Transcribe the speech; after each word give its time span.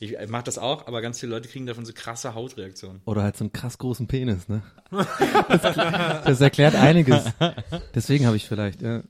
Ich 0.00 0.16
mach 0.28 0.42
das 0.42 0.58
auch, 0.58 0.88
aber 0.88 1.00
ganz 1.02 1.20
viele 1.20 1.32
Leute 1.32 1.48
kriegen 1.48 1.66
davon 1.66 1.84
so 1.84 1.92
krasse 1.94 2.34
Hautreaktionen. 2.34 3.00
Oder 3.04 3.22
halt 3.22 3.36
so 3.36 3.44
einen 3.44 3.52
krass 3.52 3.78
großen 3.78 4.08
Penis, 4.08 4.48
ne? 4.48 4.62
Das, 4.90 5.62
das 6.24 6.40
erklärt 6.40 6.74
einiges. 6.74 7.24
Deswegen 7.94 8.26
habe 8.26 8.36
ich 8.36 8.48
vielleicht, 8.48 8.82
ja. 8.82 9.02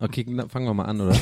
Okay, 0.00 0.26
na, 0.28 0.48
fangen 0.48 0.66
wir 0.66 0.74
mal 0.74 0.86
an, 0.86 1.00
oder? 1.00 1.16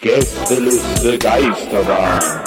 Gästeliste 0.00 1.18
Geisterbahn. 1.18 2.41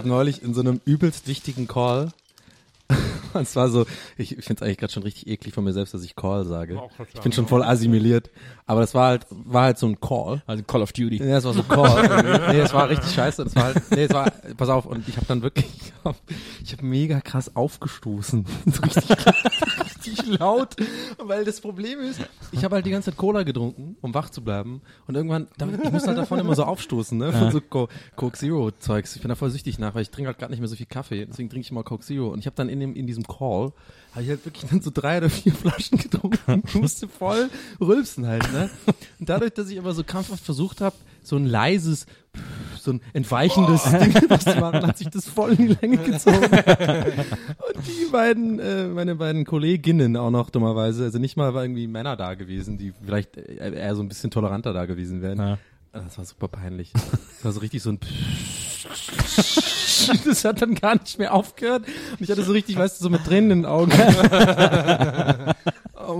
Habe 0.00 0.08
neulich 0.08 0.42
in 0.42 0.54
so 0.54 0.60
einem 0.60 0.80
übelst 0.84 1.28
wichtigen 1.28 1.68
Call, 1.68 2.12
und 3.34 3.46
zwar 3.46 3.68
so, 3.68 3.86
ich 4.16 4.30
finde 4.30 4.54
es 4.54 4.62
eigentlich 4.62 4.78
gerade 4.78 4.92
schon 4.92 5.02
richtig 5.02 5.28
eklig 5.28 5.54
von 5.54 5.62
mir 5.62 5.72
selbst, 5.72 5.94
dass 5.94 6.02
ich 6.02 6.16
Call 6.16 6.44
sage. 6.44 6.80
Ich 7.14 7.20
bin 7.20 7.32
schon 7.32 7.46
voll 7.46 7.62
assimiliert, 7.62 8.30
aber 8.66 8.80
das 8.80 8.94
war 8.94 9.08
halt, 9.08 9.26
war 9.30 9.62
halt 9.64 9.78
so 9.78 9.86
ein 9.86 10.00
Call. 10.00 10.42
Also 10.46 10.62
Call 10.64 10.82
of 10.82 10.92
Duty. 10.92 11.18
Ja, 11.18 11.26
das 11.26 11.44
war 11.44 11.52
so 11.52 11.62
Call. 11.62 12.48
nee, 12.52 12.60
es 12.60 12.74
war 12.74 12.88
richtig 12.88 13.12
scheiße. 13.12 13.44
Das 13.44 13.54
war 13.54 13.64
halt, 13.64 13.90
nee, 13.90 14.04
es 14.04 14.12
war, 14.12 14.30
pass 14.56 14.68
auf, 14.68 14.86
und 14.86 15.08
ich 15.08 15.16
habe 15.16 15.26
dann 15.26 15.42
wirklich, 15.42 15.66
ich 15.76 15.92
habe 16.04 16.16
hab 16.72 16.82
mega 16.82 17.20
krass 17.20 17.54
aufgestoßen. 17.54 18.46
So 18.66 18.82
richtig, 18.82 19.16
richtig 20.10 20.38
laut. 20.38 20.76
Weil 21.18 21.44
das 21.44 21.60
Problem 21.60 22.00
ist, 22.00 22.20
ich 22.52 22.64
habe 22.64 22.76
halt 22.76 22.86
die 22.86 22.90
ganze 22.90 23.10
Zeit 23.10 23.18
Cola 23.18 23.42
getrunken, 23.42 23.96
um 24.00 24.14
wach 24.14 24.30
zu 24.30 24.42
bleiben. 24.42 24.82
Und 25.06 25.14
irgendwann, 25.14 25.48
ich 25.58 25.90
muss 25.90 26.06
halt 26.06 26.18
davon 26.18 26.38
immer 26.38 26.54
so 26.54 26.64
aufstoßen, 26.64 27.16
ne? 27.16 27.32
Von 27.32 27.50
so 27.50 27.60
Co 27.60 27.88
Coke 28.16 28.36
Zero 28.36 28.70
Zeugs. 28.72 29.16
Ich 29.16 29.22
bin 29.22 29.28
da 29.28 29.34
voll 29.34 29.50
süchtig 29.50 29.78
nach, 29.78 29.94
weil 29.94 30.02
ich 30.02 30.10
trinke 30.10 30.28
halt 30.28 30.38
gerade 30.38 30.52
nicht 30.52 30.60
mehr 30.60 30.68
so 30.68 30.76
viel 30.76 30.86
Kaffee. 30.86 31.26
Deswegen 31.26 31.48
trinke 31.48 31.64
ich 31.64 31.70
immer 31.70 31.82
Coke 31.82 32.04
Zero. 32.04 32.28
Und 32.28 32.40
ich 32.40 32.46
habe 32.46 32.56
dann 32.56 32.68
in, 32.68 32.80
dem, 32.80 32.94
in 32.94 33.06
diesem 33.06 33.24
Call, 33.24 33.72
habe 34.12 34.22
ich 34.22 34.28
halt 34.28 34.44
wirklich 34.44 34.68
dann 34.68 34.80
so 34.80 34.90
drei 34.92 35.18
oder 35.18 35.30
vier 35.30 35.52
Flaschen 35.52 35.98
getrunken. 35.98 36.62
Ich 36.70 36.74
musste 36.74 37.08
voll 37.08 37.48
rülpsen 37.80 38.26
halt, 38.26 38.50
ne? 38.52 38.70
Und 39.18 39.28
dadurch, 39.28 39.52
dass 39.52 39.70
ich 39.70 39.78
aber 39.78 39.92
so 39.92 40.04
krampfhaft 40.04 40.44
versucht 40.44 40.80
habe, 40.80 40.96
so 41.22 41.36
ein 41.36 41.46
leises, 41.46 42.06
so 42.78 42.92
ein 42.92 43.00
entweichendes 43.12 43.84
Ding 43.84 44.14
was 44.28 44.44
zu 44.44 44.56
machen, 44.56 44.86
hat 44.86 44.98
sich 44.98 45.08
das 45.08 45.28
voll 45.28 45.52
in 45.52 45.68
die 45.68 45.76
Länge 45.80 45.98
gezogen. 45.98 46.44
Und 46.44 47.86
die 47.86 48.10
beiden, 48.10 48.58
äh, 48.58 48.86
meine 48.86 49.16
beiden 49.16 49.44
Kolleginnen 49.44 50.16
auch 50.16 50.30
noch 50.30 50.50
dummerweise, 50.50 51.04
also 51.04 51.18
nicht 51.18 51.36
mal 51.36 51.52
irgendwie 51.54 51.86
Männer 51.86 52.16
da 52.16 52.34
gewesen, 52.34 52.78
die 52.78 52.92
vielleicht 53.04 53.36
äh, 53.36 53.74
eher 53.74 53.94
so 53.94 54.02
ein 54.02 54.08
bisschen 54.08 54.30
toleranter 54.30 54.72
da 54.72 54.86
gewesen 54.86 55.22
wären. 55.22 55.38
Ja. 55.38 55.58
Das 55.92 56.18
war 56.18 56.24
super 56.24 56.46
peinlich. 56.46 56.92
Das 56.92 57.44
war 57.44 57.52
so 57.52 57.60
richtig 57.60 57.82
so 57.82 57.90
ein 57.90 57.98
Das 60.24 60.44
hat 60.44 60.62
dann 60.62 60.74
gar 60.74 60.94
nicht 60.94 61.18
mehr 61.18 61.34
aufgehört. 61.34 61.84
Und 61.86 62.20
ich 62.20 62.30
hatte 62.30 62.42
so 62.42 62.52
richtig, 62.52 62.76
weißt 62.76 63.00
du, 63.00 63.04
so 63.04 63.10
mit 63.10 63.24
Tränen 63.24 63.50
in 63.50 63.62
den 63.62 63.66
Augen. 63.66 63.90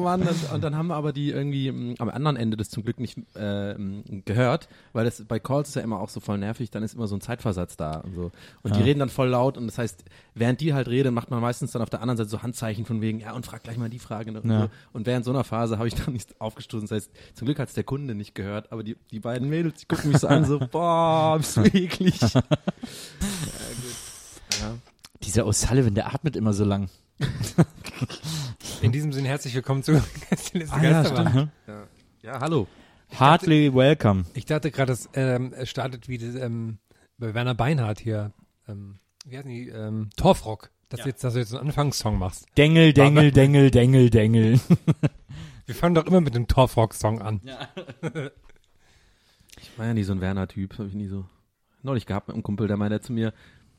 Mann, 0.00 0.22
und, 0.22 0.52
und 0.52 0.64
dann 0.64 0.76
haben 0.76 0.88
wir 0.88 0.96
aber 0.96 1.12
die 1.12 1.30
irgendwie 1.30 1.68
m, 1.68 1.94
am 1.98 2.08
anderen 2.08 2.36
Ende 2.36 2.56
das 2.56 2.68
zum 2.70 2.82
Glück 2.82 2.98
nicht 3.00 3.16
äh, 3.36 3.72
m, 3.72 4.02
gehört, 4.24 4.68
weil 4.92 5.04
das 5.04 5.24
bei 5.26 5.38
Calls 5.38 5.68
ist 5.70 5.74
ja 5.76 5.82
immer 5.82 6.00
auch 6.00 6.08
so 6.08 6.20
voll 6.20 6.38
nervig, 6.38 6.70
dann 6.70 6.82
ist 6.82 6.94
immer 6.94 7.06
so 7.06 7.14
ein 7.16 7.20
Zeitversatz 7.20 7.76
da 7.76 7.98
und 8.00 8.14
so. 8.14 8.32
Und 8.62 8.76
die 8.76 8.82
reden 8.82 8.98
dann 9.00 9.08
voll 9.08 9.28
laut 9.28 9.56
und 9.56 9.66
das 9.66 9.78
heißt, 9.78 10.04
während 10.34 10.60
die 10.60 10.74
halt 10.74 10.88
reden, 10.88 11.14
macht 11.14 11.30
man 11.30 11.40
meistens 11.40 11.72
dann 11.72 11.82
auf 11.82 11.90
der 11.90 12.00
anderen 12.02 12.16
Seite 12.16 12.30
so 12.30 12.42
Handzeichen 12.42 12.84
von 12.84 13.00
wegen, 13.00 13.20
ja 13.20 13.32
und 13.32 13.46
frag 13.46 13.62
gleich 13.62 13.76
mal 13.78 13.88
die 13.90 13.98
Frage. 13.98 14.32
Ne? 14.32 14.40
Und, 14.40 14.50
Ja. 14.50 14.62
so. 14.62 14.68
und 14.92 15.06
während 15.06 15.24
so 15.24 15.30
einer 15.30 15.44
Phase 15.44 15.78
habe 15.78 15.88
ich 15.88 15.94
dann 15.94 16.12
nicht 16.12 16.40
aufgestoßen. 16.40 16.88
Das 16.88 16.96
heißt, 16.96 17.10
zum 17.34 17.46
Glück 17.46 17.58
hat 17.58 17.68
es 17.68 17.74
der 17.74 17.84
Kunde 17.84 18.14
nicht 18.14 18.34
gehört, 18.34 18.72
aber 18.72 18.82
die, 18.82 18.96
die 19.10 19.20
beiden 19.20 19.48
Mädels, 19.48 19.80
die 19.80 19.86
gucken 19.86 20.10
mich 20.10 20.18
so 20.18 20.26
an, 20.28 20.44
so, 20.44 20.58
boah, 20.70 21.36
bist 21.38 21.56
du 21.56 21.62
eklig. 21.62 22.20
ja, 22.20 22.28
gut. 22.40 22.50
Ja. 24.60 24.74
Dieser 25.22 25.44
O'Sullivan, 25.46 25.94
der 25.94 26.12
atmet 26.14 26.36
immer 26.36 26.52
so 26.52 26.64
lang. 26.64 26.88
In 28.82 28.92
diesem 28.92 29.12
Sinne 29.12 29.28
herzlich 29.28 29.54
willkommen 29.54 29.82
zu 29.82 29.92
Gästeliste 30.30 30.74
Ah, 30.74 30.82
ja, 30.82 31.02
Geisterbahn. 31.02 31.50
Ja. 31.66 31.86
ja, 32.22 32.40
hallo. 32.40 32.66
Heartily 33.08 33.74
welcome. 33.74 34.24
Ich 34.34 34.46
dachte 34.46 34.70
gerade, 34.70 34.92
es 34.92 35.08
ähm, 35.14 35.52
es 35.54 35.68
startet 35.68 36.08
wie 36.08 36.18
das, 36.18 36.34
ähm, 36.34 36.78
bei 37.18 37.34
Werner 37.34 37.54
Beinhardt 37.54 38.00
hier. 38.00 38.32
Ähm, 38.68 38.98
wie 39.26 39.36
heißen 39.36 39.50
die? 39.50 39.68
Ähm, 39.68 40.10
Torfrock. 40.16 40.70
Dass, 40.88 41.02
du 41.02 41.08
jetzt, 41.08 41.22
dass 41.22 41.34
du 41.34 41.38
jetzt 41.40 41.54
einen 41.54 41.68
Anfangssong 41.68 42.18
machst. 42.18 42.46
Dengel, 42.56 42.92
Dengel, 42.92 43.30
Dengel, 43.30 43.70
Dengel, 43.70 44.10
Dengel. 44.10 44.60
Wir 45.66 45.74
fangen 45.76 45.94
doch 45.94 46.06
immer 46.06 46.20
mit 46.20 46.34
dem 46.34 46.48
Torfrock-Song 46.48 47.22
an. 47.22 47.40
Ich 49.60 49.78
war 49.78 49.86
ja 49.86 49.94
nie 49.94 50.02
so 50.02 50.12
ein 50.12 50.20
Werner-Typ, 50.20 50.78
habe 50.78 50.88
ich 50.88 50.94
nie 50.94 51.06
so 51.06 51.26
neulich 51.84 52.06
gehabt 52.06 52.26
mit 52.26 52.34
einem 52.34 52.42
Kumpel, 52.42 52.66
der 52.66 52.76
meinte 52.76 53.00
zu 53.00 53.12
mir, 53.12 53.32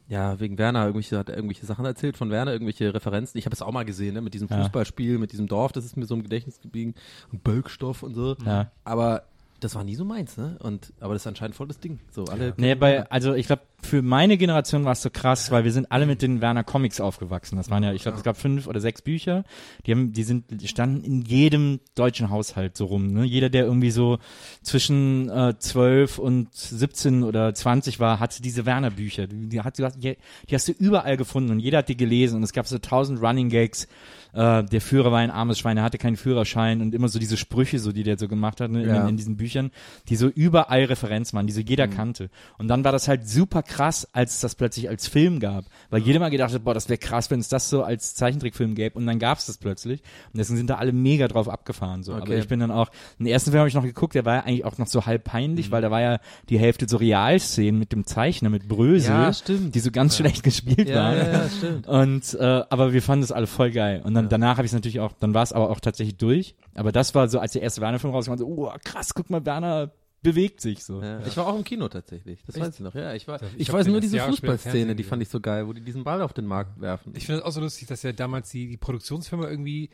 ja, 0.07 0.39
wegen 0.39 0.57
Werner, 0.57 0.81
irgendwelche, 0.85 1.17
hat 1.17 1.29
er 1.29 1.35
irgendwelche 1.35 1.65
Sachen 1.65 1.85
erzählt 1.85 2.17
von 2.17 2.29
Werner, 2.29 2.51
irgendwelche 2.51 2.93
Referenzen. 2.93 3.37
Ich 3.37 3.45
habe 3.45 3.53
es 3.53 3.61
auch 3.61 3.71
mal 3.71 3.85
gesehen, 3.85 4.13
ne, 4.13 4.21
mit 4.21 4.33
diesem. 4.33 4.49
Fußballspiel, 4.49 5.17
mit 5.17 5.31
diesem 5.31 5.47
Dorf, 5.47 5.71
das 5.71 5.85
ist 5.85 5.95
mir 5.97 6.05
so 6.05 6.15
im 6.15 6.23
Gedächtnis 6.23 6.59
geblieben. 6.59 6.95
Und 7.31 7.43
Bölkstoff 7.43 8.03
und 8.03 8.13
so. 8.13 8.35
Ja. 8.45 8.71
Aber 8.83 9.23
das 9.61 9.75
war 9.75 9.83
nie 9.83 9.95
so 9.95 10.03
meins, 10.03 10.37
ne? 10.37 10.57
Und, 10.59 10.91
aber 10.99 11.13
das 11.13 11.23
ist 11.23 11.27
anscheinend 11.27 11.55
voll 11.55 11.67
das 11.67 11.79
Ding. 11.79 11.99
So, 12.11 12.25
alle. 12.25 12.53
Nee, 12.57 12.75
bei, 12.75 13.09
also 13.09 13.33
ich 13.33 13.47
glaube, 13.47 13.61
für 13.83 14.01
meine 14.01 14.37
Generation 14.37 14.85
war 14.85 14.91
es 14.93 15.01
so 15.01 15.09
krass, 15.09 15.51
weil 15.51 15.63
wir 15.63 15.71
sind 15.71 15.91
alle 15.91 16.05
mit 16.05 16.21
den 16.21 16.41
Werner 16.41 16.63
Comics 16.63 17.01
aufgewachsen. 17.01 17.55
Das 17.57 17.69
waren 17.69 17.83
ja, 17.83 17.93
ich 17.93 18.03
glaube, 18.03 18.17
es 18.17 18.23
gab 18.23 18.37
fünf 18.37 18.67
oder 18.67 18.79
sechs 18.79 19.01
Bücher. 19.01 19.43
Die 19.85 19.91
haben, 19.91 20.13
die 20.13 20.23
sind, 20.23 20.45
die 20.49 20.67
standen 20.67 21.03
in 21.03 21.21
jedem 21.23 21.79
deutschen 21.95 22.29
Haushalt 22.29 22.77
so 22.77 22.85
rum. 22.85 23.07
Ne? 23.07 23.23
Jeder, 23.25 23.49
der 23.49 23.65
irgendwie 23.65 23.91
so 23.91 24.19
zwischen 24.61 25.29
äh, 25.29 25.57
12 25.57 26.17
und 26.19 26.53
17 26.53 27.23
oder 27.23 27.53
20 27.53 27.99
war, 27.99 28.19
hatte 28.19 28.41
diese 28.41 28.65
Werner 28.65 28.91
Bücher. 28.91 29.27
Die, 29.27 29.47
die, 29.49 29.61
hat, 29.61 29.77
die, 29.77 29.83
hast- 29.83 30.01
die 30.03 30.17
hast 30.51 30.67
du 30.67 30.71
überall 30.71 31.17
gefunden 31.17 31.51
und 31.51 31.59
jeder 31.59 31.79
hat 31.79 31.89
die 31.89 31.97
gelesen 31.97 32.37
und 32.37 32.43
es 32.43 32.53
gab 32.53 32.67
so 32.67 32.77
tausend 32.77 33.21
Running 33.21 33.49
Gags. 33.49 33.87
Äh, 34.33 34.63
der 34.63 34.79
Führer 34.81 35.11
war 35.11 35.19
ein 35.19 35.31
armes 35.31 35.59
Schwein, 35.59 35.75
er 35.77 35.83
hatte 35.83 35.97
keinen 35.97 36.15
Führerschein 36.15 36.81
und 36.81 36.95
immer 36.95 37.09
so 37.09 37.19
diese 37.19 37.35
Sprüche, 37.35 37.79
so 37.79 37.91
die 37.91 38.03
der 38.03 38.17
so 38.17 38.27
gemacht 38.29 38.61
hat 38.61 38.71
ne, 38.71 38.83
in, 38.83 38.89
Ja. 38.89 38.99
den- 39.01 39.09
in 39.09 39.17
diesen 39.17 39.35
Büchern, 39.35 39.71
die 40.07 40.15
so 40.15 40.27
überall 40.27 40.85
Referenz 40.85 41.33
waren, 41.33 41.47
die 41.47 41.53
so 41.53 41.59
jeder 41.61 41.87
kannte. 41.87 42.29
Und 42.57 42.67
dann 42.69 42.83
war 42.83 42.91
das 42.93 43.07
halt 43.07 43.27
super 43.27 43.61
krass, 43.71 44.07
als 44.13 44.35
es 44.35 44.39
das 44.41 44.55
plötzlich 44.55 44.89
als 44.89 45.07
Film 45.07 45.39
gab, 45.39 45.65
weil 45.89 46.01
jeder 46.01 46.19
mal 46.19 46.29
gedacht 46.29 46.53
hat, 46.53 46.63
boah, 46.63 46.73
das 46.73 46.89
wäre 46.89 46.97
krass, 46.97 47.31
wenn 47.31 47.39
es 47.39 47.47
das 47.49 47.69
so 47.69 47.83
als 47.83 48.15
Zeichentrickfilm 48.15 48.75
gäbe 48.75 48.97
und 48.97 49.05
dann 49.05 49.19
gab 49.19 49.37
es 49.37 49.45
das 49.45 49.57
plötzlich 49.57 50.01
und 50.33 50.37
deswegen 50.37 50.57
sind 50.57 50.69
da 50.69 50.75
alle 50.75 50.91
mega 50.91 51.27
drauf 51.27 51.47
abgefahren 51.47 52.03
so. 52.03 52.13
Aber 52.13 52.23
Okay. 52.23 52.39
ich 52.39 52.47
bin 52.47 52.59
dann 52.59 52.71
auch, 52.71 52.89
den 53.19 53.27
ersten 53.27 53.51
Film 53.51 53.59
habe 53.59 53.69
ich 53.69 53.75
noch 53.75 53.83
geguckt, 53.83 54.15
der 54.15 54.25
war 54.25 54.35
ja 54.35 54.39
eigentlich 54.41 54.65
auch 54.65 54.77
noch 54.77 54.87
so 54.87 55.05
halb 55.05 55.23
peinlich, 55.23 55.71
weil 55.71 55.81
da 55.81 55.89
war 55.91 56.01
ja 56.01 56.19
die 56.49 56.59
Hälfte 56.59 56.87
so 56.89 56.97
Realszenen 56.97 57.79
mit 57.79 57.91
dem 57.91 58.05
Zeichner, 58.05 58.49
mit 58.49 58.67
Brösel, 58.67 59.11
Ja, 59.11 59.31
die 59.47 59.79
so 59.79 59.91
ganz 59.91 60.17
schlecht 60.17 60.43
gespielt 60.43 60.89
ja, 60.89 60.95
waren. 60.95 61.17
ja, 61.17 61.31
ja, 61.31 61.49
stimmt. 61.49 61.87
Und 61.87 62.33
äh, 62.39 62.63
aber 62.69 62.93
wir 62.93 63.01
fanden 63.01 63.21
das 63.21 63.31
alle 63.31 63.47
voll 63.47 63.71
geil. 63.71 64.01
Und 64.03 64.13
dann 64.13 64.29
danach 64.29 64.57
habe 64.57 64.65
ich 64.65 64.69
es 64.71 64.73
natürlich 64.73 64.99
auch, 64.99 65.13
dann 65.19 65.33
war 65.33 65.43
es 65.43 65.53
aber 65.53 65.69
auch 65.69 65.79
tatsächlich 65.79 66.17
durch. 66.17 66.55
Aber 66.75 66.91
das 66.91 67.15
war 67.15 67.27
so, 67.27 67.39
als 67.39 67.53
der 67.53 67.61
erste 67.61 67.81
Werner-Film 67.81 68.13
rauskam, 68.13 68.35
so, 68.35 68.45
oh 68.47 68.71
krass, 68.83 69.13
guck 69.13 69.29
mal, 69.29 69.45
Werner 69.45 69.91
bewegt 70.21 70.61
sich 70.61 70.83
so. 70.83 71.01
Ja. 71.01 71.19
Ich 71.25 71.35
war 71.37 71.47
auch 71.47 71.55
im 71.55 71.63
Kino 71.63 71.87
tatsächlich. 71.87 72.43
Das 72.45 72.59
weiß 72.59 72.75
ich 72.75 72.79
noch. 72.81 72.93
Ja, 72.93 73.13
ich 73.13 73.27
war. 73.27 73.39
Ich, 73.57 73.69
hab 73.69 73.75
weiß 73.75 73.87
nur 73.87 74.01
diese 74.01 74.19
Fußballszene, 74.19 74.95
die 74.95 75.03
fand 75.03 75.21
ich 75.21 75.29
so 75.29 75.39
geil, 75.39 75.67
wo 75.67 75.73
die 75.73 75.81
diesen 75.81 76.03
Ball 76.03 76.21
auf 76.21 76.33
den 76.33 76.45
Markt 76.45 76.79
werfen. 76.79 77.13
Ich 77.15 77.25
finde 77.25 77.41
es 77.41 77.45
auch 77.45 77.51
so 77.51 77.61
lustig, 77.61 77.87
dass 77.87 78.03
ja 78.03 78.11
damals 78.11 78.49
die, 78.49 78.67
die 78.67 78.77
Produktionsfirma 78.77 79.47
irgendwie 79.49 79.89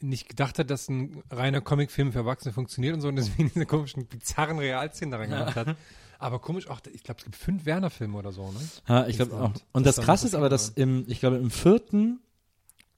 nicht 0.00 0.28
gedacht 0.28 0.58
hat, 0.58 0.70
dass 0.70 0.88
ein 0.88 1.22
reiner 1.30 1.60
Comicfilm 1.60 2.12
für 2.12 2.18
Erwachsene 2.18 2.52
funktioniert 2.52 2.94
und 2.94 3.00
so 3.00 3.08
und 3.08 3.16
deswegen 3.16 3.50
diese 3.54 3.66
komischen, 3.66 4.06
bizarren 4.06 4.58
Realszenen 4.58 5.12
daran 5.12 5.30
gemacht 5.30 5.56
hat. 5.56 5.76
Aber 6.18 6.38
komisch 6.38 6.68
auch, 6.68 6.80
ich 6.92 7.02
glaube, 7.02 7.18
es 7.18 7.24
gibt 7.24 7.36
fünf 7.36 7.64
Werner-Filme 7.66 8.16
oder 8.16 8.32
so, 8.32 8.52
ne? 8.52 8.60
Ja, 8.88 9.06
ich 9.06 9.16
glaube 9.16 9.34
auch. 9.34 9.52
Und 9.72 9.86
Das 9.86 9.96
das, 9.96 9.98
ist 9.98 10.04
Krasse 10.04 10.26
ist 10.26 10.34
aber, 10.34 10.48
dass 10.48 10.68
im, 10.68 11.04
ich 11.08 11.20
glaube, 11.20 11.36
im 11.36 11.50
vierten 11.50 12.20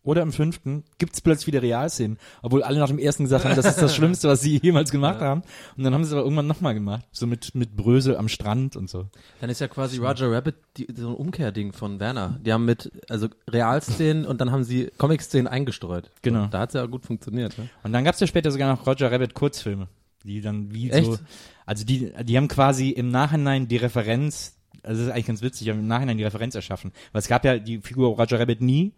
oder 0.05 0.23
im 0.23 0.33
fünften 0.33 0.85
gibt's 0.99 1.21
plötzlich 1.21 1.49
wieder 1.49 1.63
Realszenen, 1.63 2.19
obwohl 2.43 2.63
alle 2.63 2.79
nach 2.79 2.89
dem 2.89 2.99
ersten 2.99 3.25
gesagt 3.25 3.45
haben, 3.45 3.57
das 3.57 3.67
ist 3.67 3.83
das 3.83 3.95
Schlimmste, 3.97 4.29
was 4.29 4.41
sie 4.41 4.61
jemals 4.63 4.91
gemacht 4.91 5.21
haben. 5.21 5.43
Und 5.77 5.85
dann 5.85 5.95
haben 5.95 6.05
sie 6.05 6.09
es 6.09 6.13
aber 6.13 6.23
irgendwann 6.23 6.47
nochmal 6.47 6.75
gemacht, 6.75 7.05
so 7.11 7.27
mit 7.27 7.55
mit 7.55 7.75
Brösel 7.75 8.17
am 8.17 8.29
Strand 8.29 8.77
und 8.77 8.89
so. 8.89 9.07
Dann 9.41 9.51
ist 9.51 9.61
ja 9.61 9.69
quasi 9.69 9.99
Roger 9.99 10.31
Rabbit 10.31 10.57
die, 10.77 10.87
so 10.95 11.09
ein 11.09 11.15
Umkehrding 11.15 11.73
von 11.73 12.01
Werner. 12.01 12.39
Die 12.45 12.53
haben 12.53 12.65
mit, 12.65 12.93
also 13.09 13.29
Realszenen 13.49 14.27
und 14.27 14.41
dann 14.41 14.51
haben 14.51 14.65
sie 14.65 14.91
Comic-Szenen 14.99 15.47
eingestreut. 15.47 16.11
Genau. 16.23 16.45
Und 16.45 16.55
da 16.55 16.61
hat's 16.61 16.75
ja 16.75 16.85
gut 16.87 17.05
funktioniert. 17.05 17.57
Ne? 17.59 17.69
Und 17.83 17.93
dann 17.93 18.05
gab's 18.05 18.21
ja 18.21 18.27
später 18.27 18.51
sogar 18.51 18.75
noch 18.75 18.87
Roger 18.87 19.11
Rabbit 19.11 19.35
Kurzfilme, 19.35 19.89
die 20.25 20.41
dann 20.41 20.73
wie 20.73 20.89
so, 20.89 20.95
Echt? 20.95 21.23
also 21.67 21.85
die, 21.85 22.13
die 22.25 22.37
haben 22.37 22.49
quasi 22.49 22.91
im 22.91 23.09
Nachhinein 23.09 23.69
die 23.69 23.77
Referenz, 23.77 24.57
also 24.83 25.01
das 25.01 25.09
ist 25.09 25.13
eigentlich 25.13 25.27
ganz 25.27 25.43
witzig, 25.43 25.69
haben 25.71 25.81
im 25.81 25.87
Nachhinein 25.87 26.19
die 26.19 26.25
Referenz 26.25 26.55
erschaffen, 26.55 26.93
weil 27.13 27.21
es 27.21 27.29
gab 27.29 27.45
ja 27.45 27.59
die 27.59 27.79
Figur 27.79 28.17
Roger 28.17 28.39
Rabbit 28.39 28.61
nie. 28.61 28.93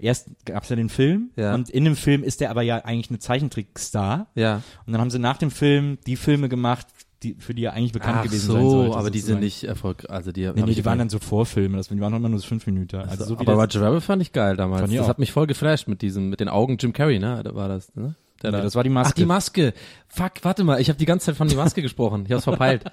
Erst 0.00 0.28
gab's 0.46 0.68
ja 0.68 0.76
den 0.76 0.88
Film 0.88 1.30
Ja. 1.36 1.54
und 1.54 1.68
in 1.70 1.84
dem 1.84 1.96
Film 1.96 2.22
ist 2.24 2.40
der 2.40 2.50
aber 2.50 2.62
ja 2.62 2.78
eigentlich 2.84 3.10
eine 3.10 3.18
Zeichentrickstar. 3.18 4.28
Ja. 4.34 4.62
Und 4.86 4.92
dann 4.92 5.00
haben 5.00 5.10
sie 5.10 5.18
nach 5.18 5.36
dem 5.36 5.50
Film 5.50 5.98
die 6.06 6.16
Filme 6.16 6.48
gemacht, 6.48 6.86
die, 7.22 7.34
für 7.38 7.52
die 7.54 7.64
er 7.64 7.74
eigentlich 7.74 7.92
bekannt 7.92 8.16
Ach 8.20 8.22
gewesen 8.24 8.46
so, 8.46 8.52
sein 8.54 8.70
sollte. 8.70 8.96
aber 8.96 9.10
die 9.10 9.20
sind 9.20 9.40
nicht 9.40 9.64
erfolgreich. 9.64 10.08
Also 10.10 10.32
die, 10.32 10.46
Nee, 10.54 10.62
nee, 10.62 10.74
die 10.74 10.84
waren 10.86 10.98
dann 10.98 11.10
so 11.10 11.18
Vorfilme, 11.18 11.76
das, 11.76 11.88
die 11.88 12.00
waren 12.00 12.14
immer 12.14 12.28
nur 12.30 12.38
so 12.38 12.46
fünf 12.46 12.64
Minuten. 12.66 12.96
Also 12.96 13.24
so 13.24 13.36
aber 13.38 13.54
Roger 13.54 13.82
Rabbit 13.82 14.02
fand 14.02 14.22
ich 14.22 14.32
geil 14.32 14.56
damals. 14.56 14.80
Fand 14.80 14.92
ich 14.92 14.96
Das 14.98 15.04
auch. 15.04 15.10
hat 15.10 15.18
mich 15.18 15.32
voll 15.32 15.46
geflasht 15.46 15.86
mit 15.86 16.00
diesem, 16.00 16.30
mit 16.30 16.40
den 16.40 16.48
Augen 16.48 16.78
Jim 16.78 16.94
Carrey, 16.94 17.18
ne? 17.18 17.42
Da 17.44 17.54
war 17.54 17.68
das, 17.68 17.94
ne? 17.94 18.14
Der 18.42 18.52
Nee, 18.52 18.56
da- 18.56 18.62
das 18.62 18.74
war 18.74 18.84
die 18.84 18.88
Maske. 18.90 19.10
Ach, 19.10 19.14
die 19.16 19.26
Maske. 19.26 19.74
Fuck, 20.08 20.32
warte 20.42 20.64
mal, 20.64 20.80
ich 20.80 20.88
habe 20.88 20.98
die 20.98 21.04
ganze 21.04 21.26
Zeit 21.26 21.36
von 21.36 21.46
die 21.48 21.56
Maske 21.56 21.82
gesprochen. 21.82 22.24
Ich 22.26 22.32
hab's 22.32 22.44
verpeilt. 22.44 22.84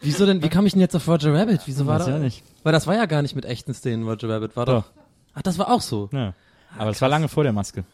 Wieso 0.00 0.24
denn, 0.24 0.42
wie 0.42 0.48
kam 0.48 0.64
ich 0.64 0.72
denn 0.72 0.80
jetzt 0.80 0.96
auf 0.96 1.06
Roger 1.06 1.34
Rabbit? 1.34 1.60
Wieso 1.66 1.84
war 1.86 1.98
das? 1.98 2.08
ja 2.08 2.18
nicht. 2.18 2.42
Weil 2.62 2.72
das 2.72 2.86
war 2.86 2.94
ja 2.94 3.04
gar 3.04 3.20
nicht 3.20 3.34
mit 3.36 3.44
echten 3.44 3.74
Szenen, 3.74 4.04
Roger 4.08 4.28
Rabbit, 4.30 4.56
war 4.56 4.64
doch. 4.64 4.84
Doch. 4.84 4.90
Ach, 5.34 5.42
das 5.42 5.58
war 5.58 5.70
auch 5.70 5.82
so. 5.82 6.08
Ja. 6.12 6.32
Aber 6.78 6.90
es 6.90 7.00
war 7.00 7.08
lange 7.08 7.28
vor 7.28 7.42
der 7.44 7.52
Maske. 7.52 7.84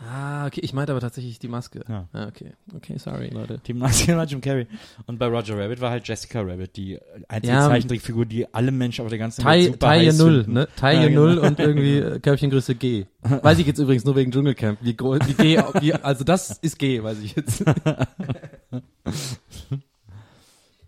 Ah, 0.00 0.46
okay, 0.46 0.60
ich 0.62 0.72
meinte 0.72 0.92
aber 0.92 1.00
tatsächlich 1.00 1.40
die 1.40 1.48
Maske. 1.48 1.84
Ja. 1.88 2.06
Ah, 2.12 2.28
okay. 2.28 2.52
Okay, 2.76 2.98
sorry, 2.98 3.30
Leute. 3.30 3.60
Die 3.66 3.74
Maske 3.74 4.16
war 4.16 4.26
Jim 4.26 4.40
Carrey. 4.40 4.68
Und 5.06 5.18
bei 5.18 5.26
Roger 5.26 5.58
Rabbit 5.58 5.80
war 5.80 5.90
halt 5.90 6.06
Jessica 6.06 6.40
Rabbit, 6.40 6.76
die 6.76 7.00
einzige 7.26 7.54
Ja. 7.54 7.66
Zeichentrickfigur, 7.66 8.24
die 8.24 8.46
alle 8.54 8.70
Menschen 8.70 9.02
auf 9.02 9.08
der 9.08 9.18
ganzen 9.18 9.44
Welt 9.44 9.64
super 9.64 9.78
Taille 9.78 10.06
heiß 10.06 10.18
Null, 10.18 10.36
finden. 10.44 10.52
ne? 10.52 10.68
Taille 10.76 11.00
Ja, 11.02 11.08
genau. 11.08 11.20
Null 11.22 11.38
und 11.38 11.58
irgendwie 11.58 11.96
äh, 11.98 12.20
Körbchengröße 12.20 12.76
G. 12.76 13.06
Weiß 13.22 13.58
ich 13.58 13.66
jetzt 13.66 13.80
übrigens 13.80 14.04
nur 14.04 14.14
wegen 14.14 14.30
Dschungelcamp. 14.30 14.78
Wie, 14.82 14.96
wie 14.96 15.34
G, 15.34 15.62
wie, 15.80 15.92
also 15.94 16.22
das 16.22 16.50
ist 16.58 16.78
G, 16.78 17.02
weiß 17.02 17.18
ich 17.18 17.34
jetzt. 17.34 17.64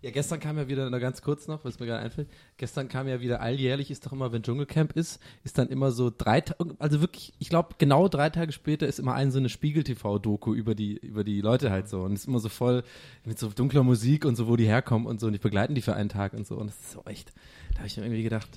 Ja, 0.03 0.09
gestern 0.09 0.39
kam 0.39 0.57
ja 0.57 0.67
wieder, 0.67 0.89
noch 0.89 0.99
ganz 0.99 1.21
kurz 1.21 1.47
noch, 1.47 1.63
was 1.63 1.79
mir 1.79 1.85
gerade 1.85 2.03
einfällt, 2.03 2.27
gestern 2.57 2.87
kam 2.89 3.07
ja 3.07 3.21
wieder 3.21 3.39
alljährlich, 3.39 3.91
ist 3.91 4.03
doch 4.05 4.11
immer, 4.11 4.31
wenn 4.31 4.41
Dschungelcamp 4.41 4.93
ist, 4.93 5.19
ist 5.43 5.59
dann 5.59 5.67
immer 5.69 5.91
so 5.91 6.11
drei, 6.15 6.41
Ta- 6.41 6.55
also 6.79 7.01
wirklich, 7.01 7.33
ich 7.37 7.49
glaube, 7.49 7.75
genau 7.77 8.07
drei 8.07 8.31
Tage 8.31 8.51
später 8.51 8.87
ist 8.87 8.97
immer 8.97 9.13
ein 9.13 9.29
so 9.31 9.37
eine 9.37 9.47
Spiegel-TV-Doku 9.49 10.55
über 10.55 10.73
die, 10.73 10.97
über 10.97 11.23
die 11.23 11.39
Leute 11.41 11.69
halt 11.69 11.87
so 11.87 12.01
und 12.01 12.13
ist 12.13 12.27
immer 12.27 12.39
so 12.39 12.49
voll 12.49 12.83
mit 13.25 13.37
so 13.37 13.49
dunkler 13.49 13.83
Musik 13.83 14.25
und 14.25 14.35
so, 14.35 14.47
wo 14.47 14.55
die 14.55 14.65
herkommen 14.65 15.05
und 15.05 15.19
so 15.19 15.27
und 15.27 15.33
die 15.33 15.39
begleiten 15.39 15.75
die 15.75 15.81
für 15.83 15.93
einen 15.93 16.09
Tag 16.09 16.33
und 16.33 16.47
so 16.47 16.55
und 16.57 16.67
das 16.67 16.79
ist 16.79 16.91
so 16.93 17.03
echt, 17.05 17.31
da 17.73 17.77
habe 17.79 17.87
ich 17.87 17.95
mir 17.97 18.03
irgendwie 18.03 18.23
gedacht, 18.23 18.49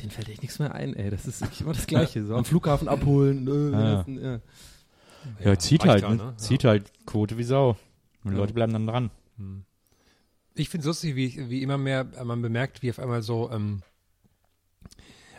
denen 0.00 0.12
fällt 0.12 0.28
echt 0.28 0.42
nichts 0.42 0.60
mehr 0.60 0.72
ein, 0.76 0.94
ey, 0.94 1.10
das 1.10 1.26
ist 1.26 1.40
wirklich 1.40 1.62
immer 1.62 1.72
das 1.72 1.88
Gleiche, 1.88 2.24
so 2.24 2.36
am 2.36 2.44
Flughafen 2.44 2.86
abholen, 2.86 3.48
äh, 3.48 3.70
Ja. 3.72 4.04
ja. 4.06 4.40
Ja, 5.44 5.58
zieht 5.58 5.84
halt, 5.84 6.08
ne? 6.08 6.24
ne? 6.26 6.36
Zieht 6.36 6.62
halt 6.62 6.92
Quote 7.04 7.36
wie 7.36 7.42
Sau. 7.42 7.76
Und 8.22 8.32
Leute 8.34 8.54
bleiben 8.54 8.72
dann 8.72 8.86
dran. 8.86 9.10
Ich 10.58 10.68
finde 10.68 10.82
es 10.82 10.86
lustig, 10.86 11.16
wie, 11.16 11.48
wie 11.50 11.62
immer 11.62 11.78
mehr 11.78 12.06
äh, 12.16 12.24
man 12.24 12.42
bemerkt, 12.42 12.82
wie 12.82 12.90
auf 12.90 12.98
einmal 12.98 13.22
so, 13.22 13.50
ähm, 13.50 13.82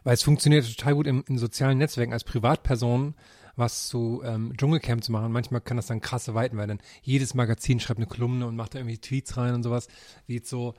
weil 0.04 0.14
es 0.14 0.24
funktioniert 0.24 0.66
total 0.66 0.96
gut 0.96 1.08
in, 1.08 1.22
in 1.24 1.38
sozialen 1.38 1.78
Netzwerken 1.78 2.14
als 2.14 2.24
Privatperson 2.24 3.16
was 3.60 3.88
zu 3.88 4.22
ähm, 4.26 4.54
Dschungelcamp 4.58 5.04
zu 5.04 5.12
machen. 5.12 5.32
Manchmal 5.32 5.62
kann 5.62 5.78
das 5.78 5.88
dann 5.88 6.02
krasse 6.02 6.34
Weiten, 6.34 6.58
weil 6.58 6.68
dann 6.68 6.80
jedes 7.02 7.36
Magazin 7.36 7.80
schreibt 7.80 8.00
eine 8.00 8.08
Kolumne 8.08 8.48
und 8.48 8.56
macht 8.56 8.74
da 8.74 8.80
irgendwie 8.80 8.98
Tweets 8.98 9.38
rein 9.38 9.54
und 9.54 9.64
sowas. 9.64 9.88
Wie 10.26 10.36
jetzt 10.36 10.50
so, 10.50 10.74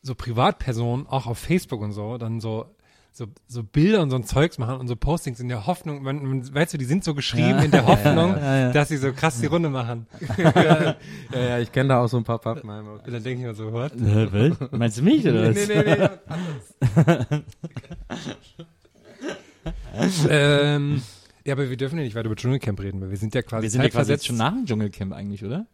so 0.00 0.14
Privatpersonen, 0.14 1.06
auch 1.06 1.26
auf 1.26 1.38
Facebook 1.38 1.82
und 1.82 1.92
so, 1.92 2.16
dann 2.16 2.40
so 2.40 2.74
so, 3.12 3.26
so 3.48 3.62
Bilder 3.62 4.02
und 4.02 4.10
so 4.10 4.16
ein 4.16 4.24
Zeugs 4.24 4.58
machen 4.58 4.76
und 4.76 4.88
so 4.88 4.96
Postings 4.96 5.40
in 5.40 5.48
der 5.48 5.66
Hoffnung, 5.66 6.02
man, 6.02 6.24
man 6.24 6.54
weißt 6.54 6.74
du, 6.74 6.78
die 6.78 6.84
sind 6.84 7.04
so 7.04 7.14
geschrieben 7.14 7.58
in 7.58 7.70
der 7.70 7.86
Hoffnung, 7.86 8.36
ja, 8.36 8.58
ja. 8.58 8.72
dass 8.72 8.88
sie 8.88 8.96
so 8.96 9.12
krass 9.12 9.40
die 9.40 9.46
Runde 9.46 9.68
machen. 9.68 10.06
ja, 10.38 10.96
ja, 11.32 11.58
ich 11.58 11.72
kenne 11.72 11.90
da 11.90 12.02
auch 12.02 12.08
so 12.08 12.16
ein 12.16 12.24
paar 12.24 12.38
Pappenheimer. 12.38 13.00
Und 13.04 13.12
dann 13.12 13.22
denke 13.22 13.40
ich 13.40 13.46
mir 13.46 13.54
so, 13.54 13.72
what? 13.72 13.92
Äh, 13.92 14.56
was? 14.60 14.70
Meinst 14.70 14.98
du 14.98 15.02
mich 15.02 15.26
oder 15.26 15.50
was? 15.50 15.68
Nee, 15.68 15.84
nee, 15.84 16.08
nee, 17.28 17.42
ähm, 20.30 21.02
ja, 21.44 21.54
aber 21.54 21.68
wir 21.68 21.76
dürfen 21.76 21.98
ja 21.98 22.04
nicht 22.04 22.14
weiter 22.14 22.26
über 22.26 22.36
Dschungelcamp 22.36 22.80
reden, 22.80 23.00
weil 23.00 23.10
wir 23.10 23.16
sind 23.16 23.34
ja 23.34 23.42
quasi 23.42 23.64
Wir 23.64 23.70
sind 23.70 23.82
ja 23.82 23.88
quasi 23.88 24.12
jetzt 24.12 24.26
schon 24.26 24.36
nach 24.36 24.52
dem 24.52 24.66
Dschungelcamp 24.66 25.12
eigentlich, 25.12 25.44
oder? 25.44 25.66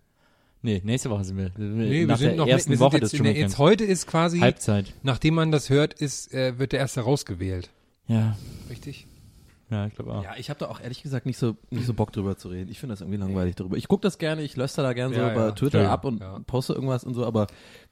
Nee, 0.67 0.83
nächste 0.85 1.11
Woche 1.11 1.23
sind 1.23 1.37
wir. 1.39 1.51
Nee, 1.57 2.05
nach 2.07 2.15
wir 2.15 2.17
sind 2.17 2.29
der 2.31 2.37
noch 2.39 2.47
ersten 2.49 2.71
wir 2.73 2.81
Woche 2.81 2.91
sind 2.97 3.03
des 3.05 3.13
jetzt, 3.13 3.19
in 3.21 3.25
der- 3.25 3.33
Dschungelcamps. 3.35 3.53
jetzt 3.53 3.59
heute 3.59 3.85
ist 3.85 4.07
quasi, 4.09 4.39
Halbzeit. 4.41 4.93
nachdem 5.05 5.35
man 5.35 5.53
das 5.53 5.71
hört, 5.71 5.95
ist, 5.95 6.35
äh, 6.35 6.59
wird 6.59 6.73
der 6.73 6.81
erste 6.81 7.03
rausgewählt. 7.03 7.71
Ja, 8.09 8.37
Richtig? 8.69 9.07
Ja, 9.71 9.87
ich 9.87 9.95
glaube 9.95 10.13
auch. 10.13 10.23
Ja, 10.23 10.35
ich 10.39 10.51
habe 10.51 10.61
da 10.61 10.67
auch 10.67 10.81
ehrlich 10.81 11.03
gesagt 11.03 11.27
nicht 11.27 11.39
so 11.39 11.57
nicht 11.71 11.87
so 11.87 11.95
Bock 11.95 12.13
drüber 12.13 12.37
zu 12.37 12.49
reden. 12.49 12.71
Ich 12.71 12.79
finde 12.79 12.93
das 12.93 13.01
irgendwie 13.01 13.19
langweilig 13.19 13.57
darüber. 13.57 13.77
Ich 13.77 13.89
gucke 13.89 14.03
das 14.03 14.19
gerne, 14.19 14.43
ich 14.43 14.57
löstere 14.57 14.87
da 14.87 14.93
gerne 14.93 15.15
so 15.15 15.21
Ja, 15.21 15.29
bei 15.31 15.47
ja. 15.47 15.53
Twitter 15.53 15.83
Ja, 15.83 15.93
ab 15.93 16.05
und 16.05 16.21
ja. 16.21 16.39
poste 16.47 16.73
irgendwas 16.75 17.05
und 17.05 17.15
so, 17.15 17.27
aber 17.27 17.47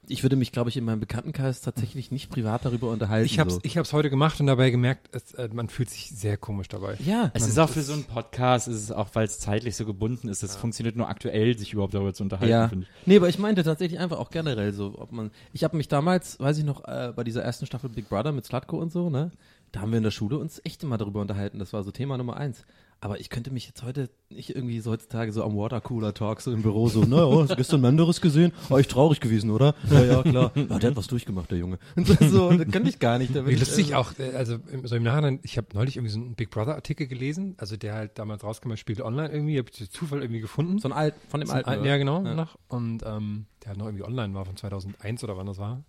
ich 0.06 0.22
würde 0.22 0.36
mich, 0.36 0.52
glaube 0.52 0.70
ich, 0.70 0.76
in 0.76 0.84
meinem 0.84 1.00
Bekanntenkreis 1.00 1.60
tatsächlich 1.62 2.10
nicht 2.10 2.30
privat 2.30 2.64
darüber 2.64 2.90
unterhalten. 2.90 3.26
Ich 3.26 3.38
hab's, 3.38 3.54
so. 3.54 3.60
ich 3.62 3.78
hab's 3.78 3.92
heute 3.92 4.10
gemacht 4.10 4.38
und 4.40 4.46
dabei 4.46 4.70
gemerkt, 4.70 5.08
es, 5.12 5.32
äh, 5.34 5.48
man 5.52 5.68
fühlt 5.68 5.90
sich 5.90 6.10
sehr 6.10 6.36
komisch 6.36 6.68
dabei. 6.68 6.96
ja, 7.04 7.30
Es 7.34 7.48
ist 7.48 7.58
auch 7.58 7.70
für 7.70 7.82
so 7.82 7.94
einen 7.94 8.04
Podcast, 8.04 8.68
es 8.68 8.76
ist 8.76 8.92
auch, 8.92 9.08
weil 9.14 9.24
es 9.24 9.38
zeitlich 9.38 9.76
so 9.76 9.84
gebunden 9.86 10.28
ist, 10.28 10.42
es 10.42 10.56
funktioniert 10.56 10.96
nur 10.96 11.08
aktuell, 11.08 11.56
sich 11.58 11.72
überhaupt 11.72 11.94
darüber 11.94 12.12
zu 12.12 12.22
unterhalten, 12.22 12.52
ja. 12.52 12.68
finde 12.68 12.86
ich. 12.86 13.06
Nee, 13.06 13.16
aber 13.16 13.28
ich 13.28 13.38
meinte 13.38 13.64
tatsächlich 13.64 13.98
einfach 13.98 14.18
auch 14.18 14.30
generell 14.30 14.72
so, 14.72 14.94
ob 14.98 15.12
man. 15.12 15.30
Ich 15.52 15.64
habe 15.64 15.76
mich 15.76 15.88
damals, 15.88 16.38
weiß 16.38 16.58
ich 16.58 16.64
noch, 16.64 16.84
äh, 16.84 17.12
bei 17.14 17.24
dieser 17.24 17.42
ersten 17.42 17.66
Staffel 17.66 17.90
Big 17.90 18.08
Brother 18.08 18.32
mit 18.32 18.44
Slatko 18.44 18.76
und 18.78 18.92
so, 18.92 19.10
ne? 19.10 19.30
Da 19.74 19.80
haben 19.80 19.90
wir 19.90 19.96
in 19.98 20.04
der 20.04 20.12
Schule 20.12 20.38
uns 20.38 20.60
echt 20.64 20.84
immer 20.84 20.98
darüber 20.98 21.20
unterhalten. 21.20 21.58
Das 21.58 21.72
war 21.72 21.82
so 21.82 21.90
Thema 21.90 22.16
Nummer 22.16 22.36
eins. 22.36 22.64
Aber 23.00 23.18
ich 23.18 23.28
könnte 23.28 23.50
mich 23.50 23.66
jetzt 23.66 23.82
heute 23.82 24.08
nicht 24.30 24.50
irgendwie 24.54 24.78
so 24.78 24.92
heutzutage 24.92 25.32
so 25.32 25.42
am 25.42 25.56
Watercooler 25.56 26.14
Talk 26.14 26.40
so 26.40 26.52
im 26.52 26.62
Büro 26.62 26.88
so, 26.88 27.00
naja, 27.02 27.28
hast 27.40 27.50
du 27.50 27.56
gestern 27.56 27.80
Menderes 27.80 28.20
gesehen? 28.20 28.52
War 28.68 28.78
echt 28.78 28.92
traurig 28.92 29.18
gewesen, 29.20 29.50
oder? 29.50 29.74
Ja, 29.90 30.04
ja, 30.04 30.22
klar. 30.22 30.52
Ja, 30.56 30.78
der 30.78 30.90
hat 30.90 30.96
was 30.96 31.08
durchgemacht, 31.08 31.50
der 31.50 31.58
Junge. 31.58 31.78
Und 31.96 32.06
so, 32.30 32.50
das 32.50 32.70
könnte 32.70 32.88
ich 32.88 33.00
gar 33.00 33.18
nicht. 33.18 33.34
Wie 33.34 33.50
ich, 33.50 33.58
lustig 33.58 33.90
äh, 33.90 33.94
auch, 33.94 34.12
äh, 34.20 34.30
also 34.36 34.58
im- 34.70 34.86
so 34.86 34.94
im 34.94 35.02
Nachhinein, 35.02 35.40
ich 35.42 35.56
habe 35.58 35.66
neulich 35.74 35.96
irgendwie 35.96 36.12
so 36.12 36.20
einen 36.20 36.34
Big 36.36 36.50
Brother 36.50 36.76
Artikel 36.76 37.08
gelesen, 37.08 37.56
also 37.58 37.76
der 37.76 37.94
halt 37.94 38.16
damals 38.18 38.44
rauskam, 38.44 38.68
bei 38.68 38.76
Spiegel 38.76 39.02
Online 39.02 39.28
irgendwie, 39.28 39.58
habe 39.58 39.68
ich 39.76 39.90
Zufall 39.90 40.22
irgendwie 40.22 40.40
gefunden. 40.40 40.78
So 40.78 40.86
ein 40.88 40.92
alt, 40.92 41.14
von 41.28 41.40
dem 41.40 41.48
So 41.48 41.52
alten. 41.54 41.68
alten, 41.68 41.84
ja, 41.84 41.96
genau, 41.96 42.24
Ja. 42.24 42.34
noch. 42.36 42.56
Und 42.68 43.02
ähm, 43.04 43.46
der 43.64 43.70
halt 43.70 43.78
noch 43.78 43.86
irgendwie 43.86 44.04
online 44.04 44.32
war 44.34 44.44
von 44.46 44.56
2001 44.56 45.24
oder 45.24 45.36
wann 45.36 45.46
das 45.46 45.58
war. 45.58 45.82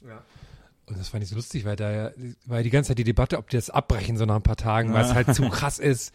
Und 0.87 0.99
das 0.99 1.09
fand 1.09 1.23
ich 1.23 1.29
so 1.29 1.35
lustig, 1.35 1.65
weil 1.65 1.75
da 1.75 1.91
ja, 1.91 2.11
war 2.45 2.61
die 2.61 2.69
ganze 2.69 2.89
Zeit 2.89 2.99
die 2.99 3.03
Debatte, 3.03 3.37
ob 3.39 3.49
die 3.49 3.57
das 3.57 3.71
abbrechen, 3.71 4.17
so 4.17 4.25
nach 4.25 4.35
ein 4.35 4.43
paar 4.43 4.55
Tagen, 4.55 4.93
weil 4.93 5.03
es 5.03 5.13
halt 5.13 5.33
zu 5.33 5.49
krass 5.49 5.79
ist. 5.79 6.13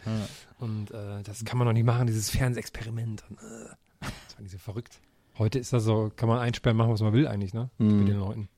Und 0.59 0.91
äh, 0.91 1.23
das 1.23 1.43
kann 1.43 1.57
man 1.57 1.67
noch 1.67 1.73
nicht 1.73 1.85
machen, 1.85 2.07
dieses 2.07 2.29
Fernsehexperiment. 2.29 3.23
Und, 3.29 3.37
äh, 3.39 3.69
das 3.99 4.33
fand 4.35 4.45
ich 4.45 4.51
so 4.51 4.57
verrückt. 4.57 5.01
Heute 5.37 5.59
ist 5.59 5.73
das 5.73 5.83
so, 5.83 6.11
kann 6.15 6.29
man 6.29 6.39
einsperren, 6.39 6.77
machen, 6.77 6.91
was 6.91 7.01
man 7.01 7.13
will 7.13 7.27
eigentlich, 7.27 7.53
ne? 7.53 7.69
Mhm. 7.79 7.99
Mit 7.99 8.07
den 8.07 8.19
Leuten. 8.19 8.49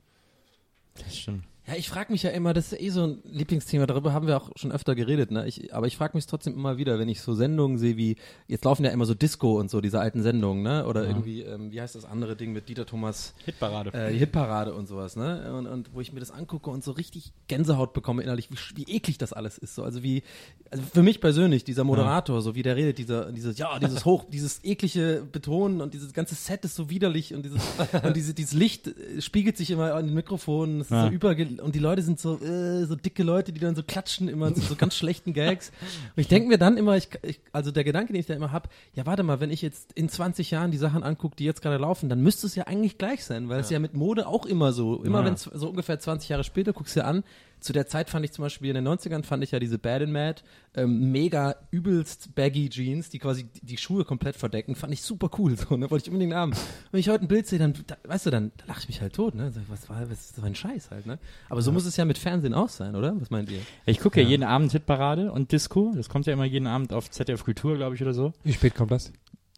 Das 0.95 1.17
stimmt. 1.17 1.45
Ja, 1.65 1.75
ich 1.77 1.87
frage 1.87 2.11
mich 2.11 2.23
ja 2.23 2.29
immer, 2.31 2.53
das 2.53 2.65
ist 2.65 2.71
ja 2.73 2.85
eh 2.85 2.89
so 2.89 3.03
ein 3.07 3.19
Lieblingsthema, 3.23 3.85
darüber 3.85 4.11
haben 4.11 4.27
wir 4.27 4.35
auch 4.35 4.51
schon 4.57 4.73
öfter 4.73 4.95
geredet, 4.95 5.31
ne? 5.31 5.47
Ich, 5.47 5.73
aber 5.73 5.87
ich 5.87 5.95
frage 5.95 6.17
mich 6.17 6.25
trotzdem 6.25 6.55
immer 6.55 6.77
wieder, 6.77 6.99
wenn 6.99 7.07
ich 7.07 7.21
so 7.21 7.33
Sendungen 7.35 7.77
sehe 7.77 7.95
wie, 7.95 8.17
jetzt 8.49 8.65
laufen 8.65 8.83
ja 8.83 8.91
immer 8.91 9.05
so 9.05 9.13
Disco 9.13 9.57
und 9.59 9.71
so, 9.71 9.79
diese 9.79 10.01
alten 10.01 10.21
Sendungen, 10.23 10.61
ne? 10.61 10.85
Oder 10.85 11.07
irgendwie, 11.07 11.41
ähm, 11.43 11.71
wie 11.71 11.79
heißt 11.79 11.95
das 11.95 12.03
andere 12.03 12.35
Ding 12.35 12.51
mit 12.51 12.67
Dieter 12.67 12.85
Thomas, 12.85 13.33
Hitparade. 13.45 13.93
äh, 13.93 14.13
Hitparade 14.13 14.73
und 14.73 14.87
sowas, 14.87 15.15
ne? 15.15 15.53
Und, 15.57 15.67
und 15.67 15.93
wo 15.93 16.01
ich 16.01 16.11
mir 16.11 16.19
das 16.19 16.31
angucke 16.31 16.69
und 16.69 16.83
so 16.83 16.91
richtig 16.91 17.31
Gänsehaut 17.47 17.93
bekomme 17.93 18.23
innerlich, 18.23 18.49
wie, 18.51 18.57
wie 18.85 18.91
eklig 18.93 19.17
das 19.17 19.31
alles 19.31 19.57
ist. 19.57 19.75
So, 19.75 19.83
also 19.83 20.03
wie, 20.03 20.23
also 20.69 20.83
für 20.93 21.01
mich 21.01 21.21
persönlich, 21.21 21.63
dieser 21.63 21.85
Moderator, 21.85 22.41
so 22.41 22.55
wie 22.55 22.63
der 22.63 22.75
redet, 22.75 22.97
dieser, 22.97 23.31
dieses, 23.31 23.57
ja, 23.57 23.79
dieses 23.79 24.03
hoch, 24.05 24.25
dieses 24.29 24.59
eklige 24.65 25.25
Betonen 25.31 25.79
und 25.79 25.93
dieses 25.93 26.11
ganze 26.11 26.35
Set 26.35 26.65
ist 26.65 26.75
so 26.75 26.89
widerlich 26.89 27.33
und 27.33 27.45
dieses, 27.45 27.61
und 28.03 28.17
diese, 28.17 28.33
dieses 28.33 28.53
Licht 28.53 28.87
äh, 28.87 29.21
spiegelt 29.21 29.55
sich 29.55 29.71
immer 29.71 29.93
an 29.95 30.07
den 30.07 30.13
Mikrofonen, 30.13 30.81
es 30.81 30.87
ist 30.87 30.91
Ja. 30.91 31.05
so 31.05 31.11
und 31.59 31.75
die 31.75 31.79
Leute 31.79 32.01
sind 32.01 32.19
so, 32.19 32.39
äh, 32.39 32.85
so 32.85 32.95
dicke 32.95 33.23
Leute, 33.23 33.51
die 33.53 33.59
dann 33.59 33.75
so 33.75 33.83
klatschen 33.83 34.27
immer 34.27 34.53
zu 34.53 34.61
so 34.61 34.75
ganz 34.77 34.95
schlechten 34.95 35.33
Gags. 35.33 35.71
Und 36.15 36.21
ich 36.21 36.27
denke 36.27 36.47
mir 36.49 36.57
dann 36.57 36.77
immer, 36.77 36.95
ich, 36.97 37.09
ich, 37.23 37.39
also 37.51 37.71
der 37.71 37.83
Gedanke, 37.83 38.13
den 38.13 38.19
ich 38.19 38.25
da 38.27 38.33
immer 38.33 38.51
habe, 38.51 38.69
ja, 38.93 39.05
warte 39.05 39.23
mal, 39.23 39.39
wenn 39.39 39.51
ich 39.51 39.61
jetzt 39.61 39.93
in 39.93 40.09
20 40.09 40.51
Jahren 40.51 40.71
die 40.71 40.77
Sachen 40.77 41.03
angucke, 41.03 41.35
die 41.35 41.45
jetzt 41.45 41.61
gerade 41.61 41.77
laufen, 41.77 42.09
dann 42.09 42.21
müsste 42.21 42.47
es 42.47 42.55
ja 42.55 42.65
eigentlich 42.67 42.97
gleich 42.97 43.23
sein, 43.25 43.49
weil 43.49 43.59
es 43.61 43.69
ja 43.69 43.79
mit 43.79 43.93
Mode 43.93 44.27
auch 44.27 44.45
immer 44.45 44.73
so, 44.73 45.03
immer 45.03 45.19
Ja. 45.19 45.25
wenn 45.25 45.33
es 45.33 45.43
so 45.43 45.69
ungefähr 45.69 45.99
20 45.99 46.29
Jahre 46.29 46.43
später 46.43 46.73
guckst 46.73 46.95
du 46.95 47.01
dir 47.01 47.05
an, 47.07 47.23
zu 47.63 47.73
der 47.73 47.87
Zeit 47.87 48.09
fand 48.09 48.25
ich 48.25 48.31
zum 48.31 48.43
Beispiel 48.43 48.69
in 48.69 48.75
den 48.75 48.87
90ern 48.87 49.23
fand 49.23 49.43
ich 49.43 49.51
ja 49.51 49.59
diese 49.59 49.79
Bad 49.79 50.03
and 50.03 50.11
Mad 50.11 50.41
ähm, 50.75 51.11
mega 51.11 51.55
übelst 51.71 52.35
baggy 52.35 52.69
Jeans, 52.69 53.09
die 53.09 53.19
quasi 53.19 53.45
die, 53.61 53.77
Schuhe 53.77 54.05
komplett 54.05 54.35
verdecken, 54.35 54.75
fand 54.75 54.93
ich 54.93 55.01
super 55.01 55.29
cool, 55.37 55.55
so, 55.57 55.77
ne, 55.77 55.89
wollte 55.89 56.05
ich 56.05 56.11
unbedingt 56.11 56.33
haben. 56.33 56.53
Wenn 56.91 56.99
ich 56.99 57.09
heute 57.09 57.25
ein 57.25 57.27
Bild 57.27 57.47
sehe, 57.47 57.59
dann, 57.59 57.73
da, 57.87 57.97
weißt 58.03 58.25
du, 58.25 58.29
dann 58.29 58.51
da 58.57 58.65
lache 58.65 58.81
ich 58.81 58.87
mich 58.87 59.01
halt 59.01 59.13
tot, 59.13 59.35
ne, 59.35 59.51
Sag 59.51 59.63
ich, 59.63 59.69
was 59.69 59.89
war, 59.89 60.01
was 60.09 60.19
ist 60.19 60.35
so 60.35 60.41
ein 60.41 60.55
Scheiß 60.55 60.91
halt, 60.91 61.05
ne. 61.05 61.19
Aber 61.49 61.61
so 61.61 61.71
muss 61.71 61.85
es 61.85 61.97
ja 61.97 62.05
mit 62.05 62.17
Fernsehen 62.17 62.53
auch 62.53 62.69
sein, 62.69 62.95
oder? 62.95 63.19
Was 63.19 63.29
meint 63.29 63.49
ihr? 63.49 63.59
Ich 63.85 63.99
gucke 63.99 64.21
ja. 64.21 64.27
jeden 64.27 64.43
Abend 64.43 64.71
Hitparade 64.71 65.31
und 65.31 65.51
Disco. 65.51 65.93
Das 65.95 66.09
kommt 66.09 66.25
ja 66.25 66.33
immer 66.33 66.45
jeden 66.45 66.67
Abend 66.67 66.93
auf 66.93 67.09
ZDF 67.09 67.43
Kultur, 67.43 67.77
glaube 67.77 67.95
ich, 67.95 68.01
oder 68.01 68.13
so. 68.13 68.33
Wie 68.43 68.53
spät 68.53 68.75
kommt 68.75 68.91
das? 68.91 69.11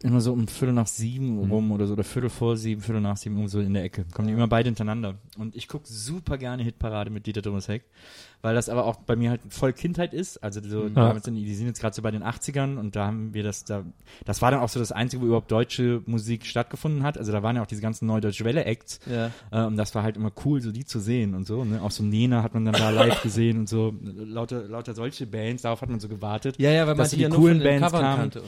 Immer 0.06 0.20
so 0.20 0.32
um 0.32 0.46
Viertel 0.46 0.72
nach 0.72 0.86
sieben 0.86 1.42
Mhm. 1.42 1.50
rum 1.50 1.72
oder 1.72 1.86
so, 1.86 1.94
oder 1.94 2.04
Viertel 2.04 2.30
vor 2.30 2.56
sieben, 2.56 2.80
Viertel 2.80 3.00
nach 3.00 3.16
sieben, 3.16 3.34
irgendwo 3.34 3.48
so 3.50 3.60
in 3.60 3.74
der 3.74 3.82
Ecke. 3.82 4.04
Kommen 4.12 4.28
die 4.28 4.34
immer 4.34 4.46
beide 4.46 4.68
hintereinander. 4.68 5.16
Und 5.36 5.56
ich 5.56 5.66
gucke 5.66 5.86
super 5.88 6.38
gerne 6.38 6.62
Hitparade 6.62 7.10
mit 7.10 7.26
Dieter 7.26 7.42
Thomas 7.42 7.66
Heck, 7.66 7.82
weil 8.42 8.54
das 8.54 8.68
aber 8.68 8.84
auch 8.84 8.96
bei 8.96 9.16
mir 9.16 9.30
halt 9.30 9.40
voll 9.48 9.72
Kindheit 9.72 10.14
ist. 10.14 10.42
Also 10.42 10.60
so, 10.66 10.84
Mhm. 10.84 10.94
damals 10.94 11.24
sind, 11.24 11.34
die 11.34 11.54
sind 11.54 11.66
jetzt 11.66 11.80
gerade 11.80 11.94
so 11.94 12.02
bei 12.02 12.10
den 12.10 12.22
80ern 12.22 12.76
und 12.78 12.94
da 12.96 13.06
haben 13.06 13.34
wir 13.34 13.42
das 13.42 13.64
da, 13.64 13.84
das 14.24 14.42
war 14.42 14.50
dann 14.50 14.60
auch 14.60 14.68
so 14.68 14.78
das 14.78 14.92
Einzige, 14.92 15.22
wo 15.22 15.26
überhaupt 15.26 15.50
deutsche 15.50 16.02
Musik 16.06 16.46
stattgefunden 16.46 17.02
hat. 17.02 17.18
Also 17.18 17.32
da 17.32 17.42
waren 17.42 17.56
ja 17.56 17.62
auch 17.62 17.66
diese 17.66 17.80
ganzen 17.82 18.06
Neudeutsche 18.06 18.44
Welle-Acts. 18.44 19.00
Ja. 19.10 19.30
Äh, 19.50 19.66
und 19.66 19.76
das 19.76 19.94
war 19.94 20.02
halt 20.02 20.16
immer 20.16 20.30
cool, 20.44 20.60
so 20.60 20.70
die 20.72 20.84
zu 20.84 21.00
sehen 21.00 21.34
und 21.34 21.46
so. 21.46 21.64
Ne? 21.64 21.82
Auch 21.82 21.90
so 21.90 22.02
Nena 22.04 22.42
hat 22.42 22.54
man 22.54 22.64
dann 22.64 22.74
da 22.74 22.90
live 22.90 23.22
gesehen 23.22 23.58
und 23.58 23.68
so. 23.68 23.94
Lauter, 24.02 24.62
lauter 24.68 24.94
solche 24.94 25.26
Bands, 25.26 25.62
darauf 25.62 25.80
hat 25.80 25.88
man 25.88 26.00
so 26.00 26.08
gewartet. 26.08 26.56
Ja, 26.58 26.70
ja, 26.70 26.86
weil 26.86 26.94
Dass 26.94 27.12
man 27.12 27.16
die 27.18 27.22
ja 27.24 27.28
coolen 27.30 27.62
Bands 27.62 27.90
kamen. 27.92 28.30
so. 28.32 28.40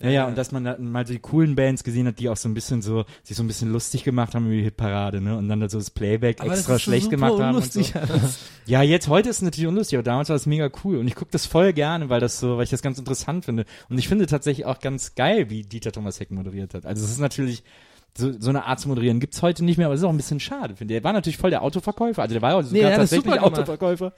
Ja, 0.00 0.10
ja, 0.10 0.26
und 0.26 0.36
dass 0.38 0.52
man 0.52 0.64
da 0.64 0.76
mal 0.78 1.06
so 1.06 1.12
die 1.12 1.18
coolen 1.20 1.54
Bands 1.54 1.84
gesehen 1.84 2.06
hat, 2.06 2.18
die 2.18 2.28
auch 2.28 2.36
so 2.36 2.48
ein 2.48 2.54
bisschen 2.54 2.82
so, 2.82 3.04
sich 3.22 3.36
so 3.36 3.42
ein 3.42 3.46
bisschen 3.46 3.72
lustig 3.72 4.04
gemacht 4.04 4.34
haben 4.34 4.46
über 4.46 4.56
die 4.56 4.62
Hitparade, 4.62 5.20
ne? 5.20 5.36
Und 5.36 5.48
dann 5.48 5.60
da 5.60 5.68
so 5.68 5.78
das 5.78 5.90
Playback 5.90 6.40
Aber 6.40 6.50
das 6.50 6.58
extra 6.60 6.74
ist 6.76 6.84
so 6.84 6.90
schlecht 6.90 7.10
gemacht 7.10 7.38
haben. 7.40 7.56
Und 7.56 7.72
so. 7.72 7.80
Ja, 8.66 8.80
jetzt, 8.82 9.08
heute 9.08 9.28
ist 9.34 9.42
es 9.42 9.44
natürlich 9.44 9.68
unlustig, 9.68 9.96
aber 9.98 10.02
damals 10.04 10.28
war 10.28 10.36
es 10.36 10.46
mega 10.46 10.70
cool. 10.84 10.98
Und 10.98 11.06
ich 11.08 11.14
gucke 11.14 11.30
das 11.30 11.46
voll 11.46 11.72
gerne, 11.72 12.08
weil 12.10 12.20
das 12.20 12.40
so, 12.40 12.56
weil 12.56 12.64
ich 12.64 12.70
das 12.70 12.82
ganz 12.82 12.98
interessant 12.98 13.44
finde. 13.44 13.64
Und 13.88 13.98
ich 13.98 14.08
finde 14.08 14.26
tatsächlich 14.26 14.66
auch 14.66 14.80
ganz 14.80 15.14
geil, 15.14 15.50
wie 15.50 15.62
Dieter 15.62 15.92
Thomas 15.92 16.20
Heck 16.20 16.30
moderiert 16.30 16.74
hat. 16.74 16.86
Also 16.86 17.04
es 17.04 17.10
ist 17.10 17.20
natürlich, 17.20 17.62
so, 18.16 18.30
so 18.38 18.50
eine 18.50 18.64
Art 18.64 18.78
zu 18.78 18.88
moderieren 18.88 19.18
gibt's 19.18 19.42
heute 19.42 19.64
nicht 19.64 19.76
mehr, 19.76 19.86
aber 19.88 19.94
das 19.94 20.02
ist 20.02 20.06
auch 20.06 20.10
ein 20.12 20.16
bisschen 20.16 20.38
schade, 20.38 20.76
finde 20.76 20.94
ich. 20.94 21.00
Der 21.00 21.04
war 21.04 21.12
natürlich 21.12 21.36
voll 21.36 21.50
der 21.50 21.62
Autoverkäufer, 21.62 22.22
also 22.22 22.32
der 22.32 22.42
war 22.42 22.52
ja 22.52 22.62
sogar 22.62 22.90
Nee, 22.90 22.96
das 22.96 23.10
tatsächlich. 23.10 23.40
Autoverkäufer. 23.40 24.12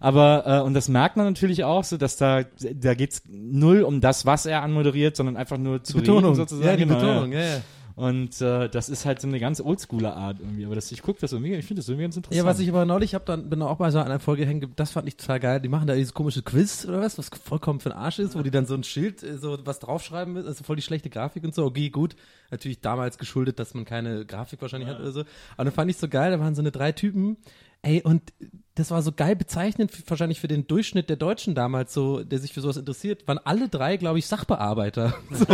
Aber, 0.00 0.44
äh, 0.46 0.60
und 0.62 0.72
das 0.72 0.88
merkt 0.88 1.16
man 1.18 1.26
natürlich 1.26 1.62
auch 1.64 1.84
so, 1.84 1.98
dass 1.98 2.16
da, 2.16 2.44
da 2.74 2.94
geht's 2.94 3.22
null 3.28 3.82
um 3.82 4.00
das, 4.00 4.24
was 4.24 4.46
er 4.46 4.62
anmoderiert, 4.62 5.16
sondern 5.16 5.36
einfach 5.36 5.58
nur 5.58 5.84
zu 5.84 5.98
reden 5.98 6.34
sozusagen. 6.34 6.66
Ja, 6.66 6.76
die 6.76 6.84
Genau, 6.86 6.98
Betonung, 6.98 7.32
ja, 7.32 7.40
ja. 7.40 7.60
Und 7.94 8.40
äh, 8.40 8.68
das 8.68 8.88
ist 8.88 9.04
halt 9.04 9.20
so 9.20 9.28
eine 9.28 9.38
ganz 9.38 9.60
oldschooler 9.60 10.16
Art 10.16 10.40
irgendwie. 10.40 10.64
Aber 10.64 10.74
das, 10.74 10.90
ich 10.92 11.02
gucke 11.02 11.20
das 11.20 11.32
irgendwie, 11.32 11.54
ich 11.54 11.66
finde 11.66 11.80
das 11.80 11.88
irgendwie 11.88 12.04
ganz 12.04 12.16
interessant. 12.16 12.36
Ja, 12.36 12.44
was 12.44 12.58
ich 12.58 12.68
aber 12.68 12.84
neulich 12.84 13.14
habe, 13.14 13.24
dann 13.24 13.50
bin 13.50 13.60
auch 13.62 13.76
bei 13.76 13.90
so 13.90 13.98
einer 13.98 14.20
Folge 14.20 14.46
hängen, 14.46 14.72
das 14.76 14.92
fand 14.92 15.08
ich 15.08 15.16
total 15.16 15.40
geil. 15.40 15.60
Die 15.60 15.68
machen 15.68 15.86
da 15.86 15.94
dieses 15.94 16.14
komische 16.14 16.42
Quiz 16.42 16.86
oder 16.86 17.00
was, 17.00 17.18
was 17.18 17.28
vollkommen 17.28 17.80
für 17.80 17.90
den 17.90 17.98
Arsch 17.98 18.18
ist, 18.18 18.36
wo 18.36 18.42
die 18.42 18.50
dann 18.50 18.66
so 18.66 18.74
ein 18.74 18.84
Schild, 18.84 19.22
äh, 19.22 19.36
so 19.36 19.58
was 19.64 19.78
draufschreiben 19.78 20.32
müssen, 20.32 20.48
also 20.48 20.64
voll 20.64 20.76
die 20.76 20.82
schlechte 20.82 21.10
Grafik 21.10 21.44
und 21.44 21.54
so. 21.54 21.64
Okay, 21.64 21.90
gut. 21.90 22.16
Natürlich 22.50 22.80
damals 22.80 23.18
geschuldet, 23.18 23.58
dass 23.58 23.74
man 23.74 23.84
keine 23.84 24.24
Grafik 24.26 24.60
wahrscheinlich 24.60 24.88
hat 24.88 25.00
oder 25.00 25.12
so. 25.12 25.20
Aber 25.56 25.64
dann 25.64 25.72
fand 25.72 25.90
ich 25.90 25.96
so 25.96 26.08
geil, 26.08 26.30
da 26.30 26.40
waren 26.40 26.54
so 26.54 26.62
eine 26.62 26.70
drei 26.70 26.92
Typen. 26.92 27.36
Ey, 27.82 28.02
und 28.02 28.32
das 28.74 28.90
war 28.90 29.02
so 29.02 29.12
geil 29.12 29.36
bezeichnend, 29.36 29.92
wahrscheinlich 30.08 30.40
für 30.40 30.48
den 30.48 30.66
Durchschnitt 30.66 31.10
der 31.10 31.16
Deutschen 31.16 31.54
damals, 31.54 31.92
so, 31.92 32.24
der 32.24 32.38
sich 32.38 32.54
für 32.54 32.62
sowas 32.62 32.78
interessiert, 32.78 33.28
waren 33.28 33.38
alle 33.38 33.68
drei, 33.68 33.98
glaube 33.98 34.18
ich, 34.18 34.26
Sachbearbeiter. 34.26 35.14
So, 35.32 35.44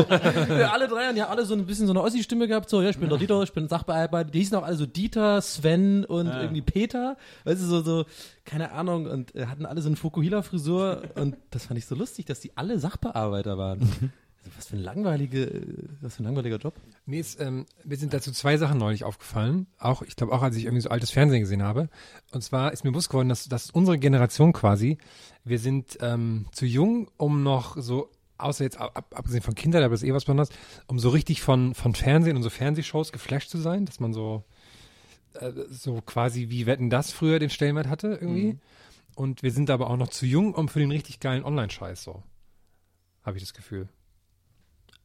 ja, 0.54 0.72
alle 0.72 0.86
drei 0.88 1.06
haben 1.06 1.16
ja 1.16 1.28
alle 1.28 1.44
so 1.44 1.54
ein 1.54 1.66
bisschen 1.66 1.86
so 1.86 1.92
eine 1.92 2.02
Ossi-Stimme 2.02 2.46
gehabt, 2.46 2.68
so, 2.68 2.80
ja, 2.80 2.90
ich 2.90 2.98
bin 2.98 3.08
der 3.08 3.18
Dieter, 3.18 3.42
ich 3.42 3.52
bin 3.52 3.68
Sachbearbeiter. 3.68 4.30
Die 4.30 4.38
hießen 4.38 4.56
auch 4.56 4.62
alle 4.62 4.76
so 4.76 4.86
Dieter, 4.86 5.40
Sven 5.40 6.04
und 6.04 6.26
irgendwie 6.28 6.62
Peter. 6.62 7.16
Weißt 7.44 7.62
du, 7.62 7.66
so, 7.66 7.82
so, 7.82 8.04
keine 8.44 8.72
Ahnung, 8.72 9.06
und 9.06 9.34
äh, 9.34 9.46
hatten 9.46 9.66
alle 9.66 9.80
so 9.80 9.88
eine 9.88 9.96
Fukuhila-Frisur 9.96 11.02
und 11.16 11.36
das 11.50 11.66
fand 11.66 11.78
ich 11.78 11.86
so 11.86 11.94
lustig, 11.94 12.26
dass 12.26 12.40
die 12.40 12.56
alle 12.56 12.78
Sachbearbeiter 12.78 13.58
waren. 13.58 14.12
Also, 14.44 14.56
was 14.56 14.66
für 14.68 14.76
ein 14.76 14.82
langweilige, 14.82 15.44
äh, 15.46 15.88
was 16.00 16.16
für 16.16 16.22
ein 16.22 16.26
langweiliger 16.26 16.56
Job. 16.58 16.74
Mir 17.06 17.20
ist, 17.20 17.40
ähm, 17.40 17.66
mir 17.84 17.96
sind 17.96 18.12
dazu 18.12 18.30
zwei 18.32 18.56
Sachen 18.56 18.78
neulich 18.78 19.04
aufgefallen. 19.04 19.66
Auch, 19.78 20.02
ich 20.02 20.14
glaube 20.16 20.32
auch, 20.32 20.42
als 20.42 20.56
ich 20.56 20.64
irgendwie 20.64 20.82
so 20.82 20.90
altes 20.90 21.10
Fernsehen 21.10 21.40
gesehen 21.40 21.62
habe. 21.62 21.88
Und 22.32 22.42
zwar 22.42 22.72
ist 22.72 22.84
mir 22.84 22.92
bewusst 22.92 23.08
geworden, 23.08 23.28
dass, 23.28 23.48
dass 23.48 23.70
unsere 23.70 23.98
Generation 23.98 24.52
quasi, 24.52 24.98
wir 25.44 25.58
sind 25.58 25.98
ähm, 26.00 26.46
zu 26.52 26.66
jung, 26.66 27.10
um 27.16 27.42
noch 27.42 27.76
so, 27.76 28.10
außer 28.38 28.62
jetzt 28.62 28.78
ab, 28.78 28.92
ab- 28.96 29.14
abgesehen 29.16 29.42
von 29.42 29.54
Kindern, 29.56 29.82
aber 29.82 29.92
das 29.94 30.02
ist 30.02 30.08
eh 30.08 30.14
was 30.14 30.24
Besonderes, 30.24 30.50
um 30.86 30.98
so 31.00 31.08
richtig 31.08 31.42
von, 31.42 31.74
von 31.74 31.94
Fernsehen 31.94 32.36
und 32.36 32.42
so 32.44 32.50
Fernsehshows 32.50 33.10
geflasht 33.10 33.50
zu 33.50 33.58
sein, 33.58 33.84
dass 33.86 33.98
man 33.98 34.12
so, 34.12 34.44
äh, 35.34 35.50
so 35.70 36.00
quasi 36.00 36.48
wie 36.48 36.66
Wetten 36.66 36.90
das 36.90 37.10
früher 37.10 37.40
den 37.40 37.50
Stellenwert 37.50 37.88
hatte 37.88 38.18
irgendwie. 38.20 38.58
Und 39.16 39.42
wir 39.42 39.50
sind 39.50 39.68
aber 39.68 39.90
auch 39.90 39.96
noch 39.96 40.10
zu 40.10 40.26
jung, 40.26 40.54
um 40.54 40.68
für 40.68 40.78
den 40.78 40.92
richtig 40.92 41.18
geilen 41.18 41.42
Online-Scheiß 41.42 42.04
so. 42.04 42.22
Habe 43.24 43.36
ich 43.36 43.42
das 43.42 43.52
Gefühl. 43.52 43.88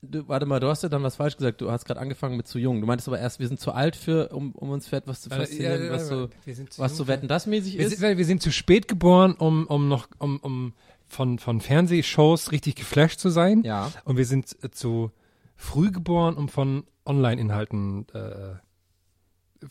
Du, 0.05 0.27
warte 0.27 0.45
mal, 0.45 0.59
du 0.59 0.67
hast 0.67 0.83
ja 0.83 0.89
dann 0.89 1.01
was 1.01 1.15
falsch 1.15 1.37
gesagt. 1.37 1.61
Du 1.61 1.71
hast 1.71 1.85
gerade 1.85 1.99
angefangen 1.99 2.35
mit 2.35 2.45
zu 2.45 2.59
jung. 2.59 2.81
Du 2.81 2.87
meintest 2.87 3.07
aber 3.07 3.19
erst, 3.19 3.39
wir 3.39 3.47
sind 3.47 3.59
zu 3.59 3.71
alt 3.71 3.95
für, 3.95 4.29
um, 4.29 4.51
um 4.51 4.69
uns 4.69 4.87
für 4.87 4.97
etwas 4.97 5.21
zu 5.21 5.29
faszinieren, 5.29 5.89
was 5.91 6.09
so, 6.09 6.29
wir 6.43 6.55
sind 6.55 6.73
zu 6.73 6.81
was 6.81 6.97
so 6.97 7.07
wetten 7.07 7.29
das 7.29 7.47
mäßig 7.47 7.77
Wir 7.77 7.87
ist. 7.87 7.97
sind, 7.97 8.17
wir 8.17 8.25
sind 8.25 8.41
zu 8.41 8.51
spät 8.51 8.89
geboren, 8.89 9.33
um, 9.33 9.65
um 9.65 9.87
noch, 9.87 10.09
um, 10.19 10.39
um 10.39 10.73
von, 11.07 11.39
von 11.39 11.61
Fernsehshows 11.61 12.51
richtig 12.51 12.75
geflasht 12.75 13.19
zu 13.19 13.29
sein. 13.29 13.63
Ja. 13.63 13.91
Und 14.03 14.17
wir 14.17 14.25
sind 14.25 14.57
äh, 14.61 14.71
zu 14.71 15.11
früh 15.55 15.91
geboren, 15.91 16.35
um 16.35 16.49
von 16.49 16.83
Online-Inhalten, 17.05 18.05
äh, 18.13 18.55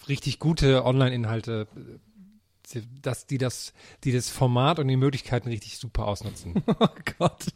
richtig 0.09 0.39
gute 0.39 0.87
Online-Inhalte, 0.87 1.67
äh, 1.77 1.81
die- 2.75 2.83
dass 3.03 3.27
die 3.27 3.39
das, 3.39 3.73
die 4.05 4.13
das 4.13 4.29
Format 4.29 4.79
und 4.79 4.89
die 4.89 4.97
Möglichkeiten 4.97 5.49
richtig 5.49 5.79
super 5.79 6.07
ausnutzen. 6.07 6.63
Oh 6.81 6.89
Gott. 7.19 7.47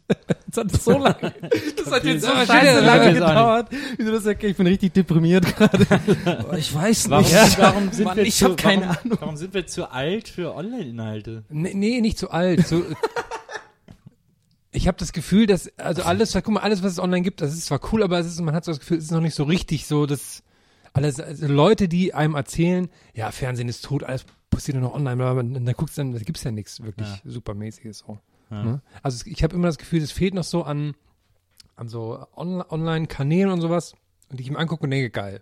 Das 0.47 0.63
hat 0.65 0.81
so 0.81 0.91
lange, 0.97 1.33
das 1.77 1.91
hat 1.91 2.03
jetzt 2.05 2.23
so 2.25 2.31
scheiße 2.31 2.79
lange 2.85 3.13
gedauert. 3.13 3.69
Wieso 3.97 4.11
das 4.11 4.25
okay, 4.25 4.47
ich 4.47 4.57
bin 4.57 4.67
richtig 4.67 4.93
deprimiert 4.93 5.45
gerade. 5.55 5.85
Ich 6.57 6.73
weiß 6.73 7.09
Warum, 7.09 7.25
nicht. 7.25 7.59
warum 7.59 7.91
sind 7.91 8.05
Mann, 8.05 8.17
wir 8.17 8.23
ich 8.23 8.35
zu, 8.35 8.45
hab 8.45 8.57
keine 8.57 8.83
warum, 8.87 8.97
Ahnung. 9.03 9.17
Warum 9.21 9.37
sind 9.37 9.53
wir 9.53 9.67
zu 9.67 9.91
alt 9.91 10.29
für 10.29 10.55
Online-Inhalte? 10.55 11.43
nee, 11.49 11.73
nee, 11.73 11.99
nicht 12.01 12.17
zu 12.17 12.31
alt. 12.31 12.65
So, 12.67 12.83
ich 14.71 14.87
habe 14.87 14.97
das 14.97 15.11
Gefühl, 15.13 15.47
dass, 15.47 15.71
also 15.77 16.03
alles, 16.03 16.33
guck 16.33 16.49
mal, 16.49 16.59
alles, 16.61 16.83
was 16.83 16.93
es 16.93 16.99
online 16.99 17.23
gibt, 17.23 17.41
das 17.41 17.53
ist 17.53 17.65
zwar 17.65 17.79
cool, 17.91 18.03
aber 18.03 18.19
es 18.19 18.27
ist, 18.27 18.39
man 18.41 18.53
hat 18.53 18.65
so 18.65 18.71
das 18.71 18.79
Gefühl, 18.79 18.97
es 18.97 19.05
ist 19.05 19.11
noch 19.11 19.21
nicht 19.21 19.33
so 19.35 19.43
richtig 19.43 19.87
so, 19.87 20.05
dass 20.05 20.43
alles, 20.93 21.19
also 21.19 21.47
Leute, 21.47 21.87
die 21.87 22.13
einem 22.13 22.35
erzählen, 22.35 22.89
ja, 23.13 23.31
Fernsehen 23.31 23.69
ist 23.69 23.83
tot, 23.85 24.03
alles 24.03 24.25
passiert 24.49 24.77
nur 24.77 24.89
noch 24.89 24.95
online, 24.95 25.23
aber 25.23 25.43
dann 25.43 25.65
guckst 25.75 25.97
dann, 25.97 26.13
da 26.13 26.19
gibt's 26.19 26.43
ja 26.43 26.51
nichts 26.51 26.81
wirklich 26.83 27.07
Ja. 27.07 27.19
supermäßiges 27.25 27.99
so. 27.99 28.17
Ja. 28.49 28.63
Ne? 28.63 28.81
Also 29.03 29.15
es, 29.17 29.25
ich 29.27 29.43
habe 29.43 29.55
immer 29.55 29.67
das 29.67 29.77
Gefühl, 29.77 30.01
es 30.01 30.11
fehlt 30.11 30.33
noch 30.33 30.43
so 30.45 30.63
an, 30.63 30.95
an 31.75 31.89
so 31.89 32.25
On 32.35 32.61
Online-Kanälen 32.61 33.51
und 33.51 33.61
sowas, 33.61 33.93
die 34.31 34.41
ich 34.41 34.49
mir 34.51 34.57
angucke 34.59 34.83
und 34.83 34.91
denke, 34.91 35.09
geil. 35.09 35.41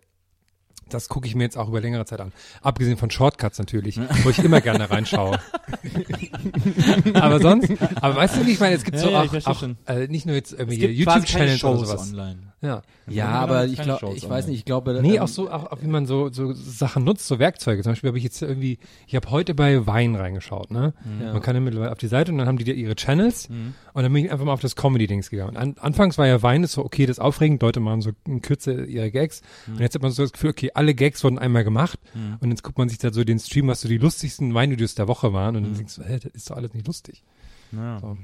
Das 0.89 1.09
gucke 1.09 1.27
ich 1.27 1.33
mir 1.33 1.43
jetzt 1.43 1.57
auch 1.57 1.67
über 1.67 1.81
längere 1.81 2.05
Zeit 2.05 2.19
an. 2.21 2.31
Abgesehen 2.61 2.97
von 2.97 3.09
Shortcuts 3.09 3.57
natürlich, 3.57 3.99
wo 4.23 4.29
ich 4.29 4.37
immer 4.37 4.61
gerne 4.61 4.87
reinschaue. 4.87 5.39
aber 7.13 7.39
sonst, 7.39 7.71
aber 7.95 8.15
weißt 8.15 8.37
du, 8.37 8.45
wie 8.45 8.51
ich 8.51 8.59
meine, 8.59 8.75
es 8.75 8.83
gibt 8.83 8.97
Ja, 8.97 9.03
so 9.03 9.15
auch, 9.15 9.45
auch 9.47 9.63
äh, 9.87 10.07
nicht 10.07 10.25
nur 10.27 10.35
jetzt 10.35 10.51
irgendwie 10.53 10.75
Es 10.75 10.81
gibt 10.81 10.93
YouTube-Channels 10.93 11.63
oder 11.63 11.77
sowas. 11.85 12.11
online. 12.13 12.53
Ja. 12.65 12.81
Ja, 13.07 13.27
aber 13.29 13.65
ich 13.65 13.79
glaube, 13.81 14.13
ich 14.15 14.27
weiß 14.27 14.47
nicht, 14.47 14.57
ich 14.57 14.65
glaube. 14.65 14.99
Nee, 15.01 15.17
ähm, 15.17 15.21
auch 15.21 15.27
so, 15.27 15.51
auch, 15.51 15.71
auch 15.71 15.81
wie 15.81 15.87
man 15.87 16.05
so, 16.07 16.29
so 16.31 16.53
Sachen 16.53 17.03
nutzt, 17.03 17.27
so 17.27 17.37
Werkzeuge. 17.37 17.83
Zum 17.83 17.91
Beispiel 17.91 18.07
habe 18.07 18.17
ich 18.17 18.23
jetzt 18.23 18.41
irgendwie, 18.41 18.79
ich 19.05 19.15
habe 19.15 19.29
heute 19.29 19.53
bei 19.53 19.85
Wein 19.85 20.15
reingeschaut, 20.15 20.71
ne? 20.71 20.93
Ja. 21.21 21.33
Man 21.33 21.41
kann 21.41 21.55
ja 21.55 21.61
mittlerweile 21.61 21.91
auf 21.91 21.99
die 21.99 22.07
Seite 22.07 22.31
und 22.31 22.39
dann 22.39 22.47
haben 22.47 22.57
die 22.57 22.63
da 22.63 22.71
ihre 22.71 22.95
Channels 22.95 23.47
Mhm. 23.49 23.75
und 23.93 24.03
dann 24.03 24.11
bin 24.11 24.25
ich 24.25 24.31
einfach 24.31 24.45
mal 24.45 24.53
auf 24.53 24.61
das 24.61 24.75
Comedy-Dings 24.75 25.29
gegangen. 25.29 25.55
An, 25.55 25.75
anfangs 25.79 26.17
war 26.17 26.25
ja 26.25 26.41
Wein 26.41 26.63
ist 26.63 26.71
so, 26.73 26.83
okay, 26.83 27.05
das 27.05 27.17
ist 27.17 27.23
aufregend, 27.23 27.61
Leute 27.61 27.79
machen 27.79 28.01
so 28.01 28.11
in 28.25 28.41
Kürze 28.41 28.85
ihre 28.85 29.11
Gags. 29.11 29.41
Und 29.67 29.79
jetzt 29.81 29.93
hat 29.95 30.01
man 30.01 30.11
so 30.11 30.23
das 30.23 30.31
Gefühl, 30.33 30.49
okay, 30.49 30.71
alle 30.73 30.95
Gags 30.95 31.23
wurden 31.23 31.37
einmal 31.37 31.63
gemacht 31.63 31.99
Mhm. 32.15 32.37
und 32.39 32.49
jetzt 32.49 32.63
guckt 32.63 32.77
man 32.79 32.89
sich 32.89 32.97
da 32.97 33.13
so 33.13 33.23
den 33.23 33.37
Stream, 33.39 33.67
was 33.67 33.81
so 33.81 33.87
die 33.87 33.97
lustigsten 33.99 34.53
Weinvideos 34.55 34.95
der 34.95 35.07
Woche 35.07 35.31
waren 35.33 35.55
und 35.57 35.63
dann 35.63 35.73
denkst 35.75 35.95
du, 35.95 36.03
hä, 36.03 36.17
das 36.23 36.31
ist 36.33 36.49
doch 36.49 36.55
alles 36.57 36.73
nicht 36.73 36.87
lustig. 36.87 37.23
Ja. 37.71 37.99
So. 37.99 38.17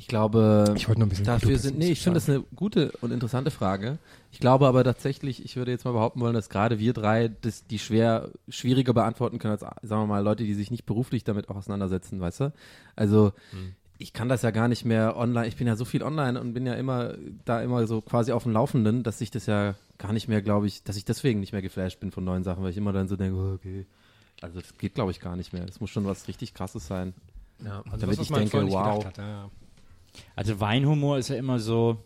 Ich 0.00 0.08
glaube, 0.08 0.72
Ich 0.78 0.88
wollte 0.88 1.00
nur 1.00 1.06
ein 1.06 1.10
bisschen 1.10 1.26
dafür 1.26 1.58
sind, 1.58 1.78
nee, 1.78 1.90
ich 1.90 2.00
finde 2.00 2.18
das 2.18 2.28
eine 2.28 2.42
gute 2.56 2.90
und 3.02 3.10
interessante 3.10 3.50
Frage. 3.50 3.98
Ich 4.32 4.40
glaube 4.40 4.66
aber 4.66 4.82
tatsächlich, 4.82 5.44
ich 5.44 5.56
würde 5.56 5.72
jetzt 5.72 5.84
mal 5.84 5.92
behaupten 5.92 6.20
wollen, 6.20 6.32
dass 6.32 6.48
gerade 6.48 6.78
wir 6.78 6.94
drei 6.94 7.28
das, 7.28 7.66
die 7.66 7.78
schwer, 7.78 8.30
schwieriger 8.48 8.94
beantworten 8.94 9.38
können 9.38 9.52
als, 9.52 9.60
sagen 9.60 9.82
wir 9.82 10.06
mal, 10.06 10.24
Leute, 10.24 10.44
die 10.44 10.54
sich 10.54 10.70
nicht 10.70 10.86
beruflich 10.86 11.22
damit 11.22 11.50
auch 11.50 11.56
auseinandersetzen, 11.56 12.18
weißt 12.18 12.40
du? 12.40 12.52
Also, 12.96 13.34
ich 13.98 14.14
kann 14.14 14.30
das 14.30 14.40
ja 14.40 14.52
gar 14.52 14.68
nicht 14.68 14.86
mehr 14.86 15.18
online, 15.18 15.46
ich 15.46 15.56
bin 15.56 15.66
ja 15.66 15.76
so 15.76 15.84
viel 15.84 16.02
online 16.02 16.40
und 16.40 16.54
bin 16.54 16.64
ja 16.64 16.74
immer, 16.76 17.12
da 17.44 17.60
immer 17.60 17.86
so 17.86 18.00
quasi 18.00 18.32
auf 18.32 18.44
dem 18.44 18.52
Laufenden, 18.52 19.02
dass 19.02 19.20
ich 19.20 19.30
das 19.30 19.44
ja 19.44 19.74
gar 19.98 20.14
nicht 20.14 20.28
mehr, 20.28 20.40
glaube 20.40 20.66
ich, 20.66 20.82
dass 20.82 20.96
ich 20.96 21.04
deswegen 21.04 21.40
nicht 21.40 21.52
mehr 21.52 21.60
geflasht 21.60 22.00
bin 22.00 22.10
von 22.10 22.24
neuen 22.24 22.42
Sachen, 22.42 22.62
weil 22.62 22.70
ich 22.70 22.78
immer 22.78 22.94
dann 22.94 23.06
so 23.06 23.16
denke, 23.16 23.36
oh, 23.36 23.52
okay. 23.52 23.84
Also 24.40 24.60
das 24.60 24.78
geht, 24.78 24.94
glaube 24.94 25.10
ich, 25.10 25.20
gar 25.20 25.36
nicht 25.36 25.52
mehr. 25.52 25.66
Das 25.66 25.78
muss 25.78 25.90
schon 25.90 26.06
was 26.06 26.26
richtig 26.26 26.54
krasses 26.54 26.86
sein. 26.86 27.12
Ja, 27.62 27.82
also 27.84 27.98
Damit 27.98 28.18
was, 28.18 28.30
was 28.30 28.40
ich 28.40 28.50
denke, 28.50 28.72
wow. 28.72 29.00
gedacht 29.00 29.06
Hat, 29.06 29.18
ja, 29.18 29.28
ja. 29.28 29.50
Also 30.36 30.60
Weinhumor 30.60 31.18
ist 31.18 31.28
ja 31.28 31.36
immer 31.36 31.58
so, 31.58 31.98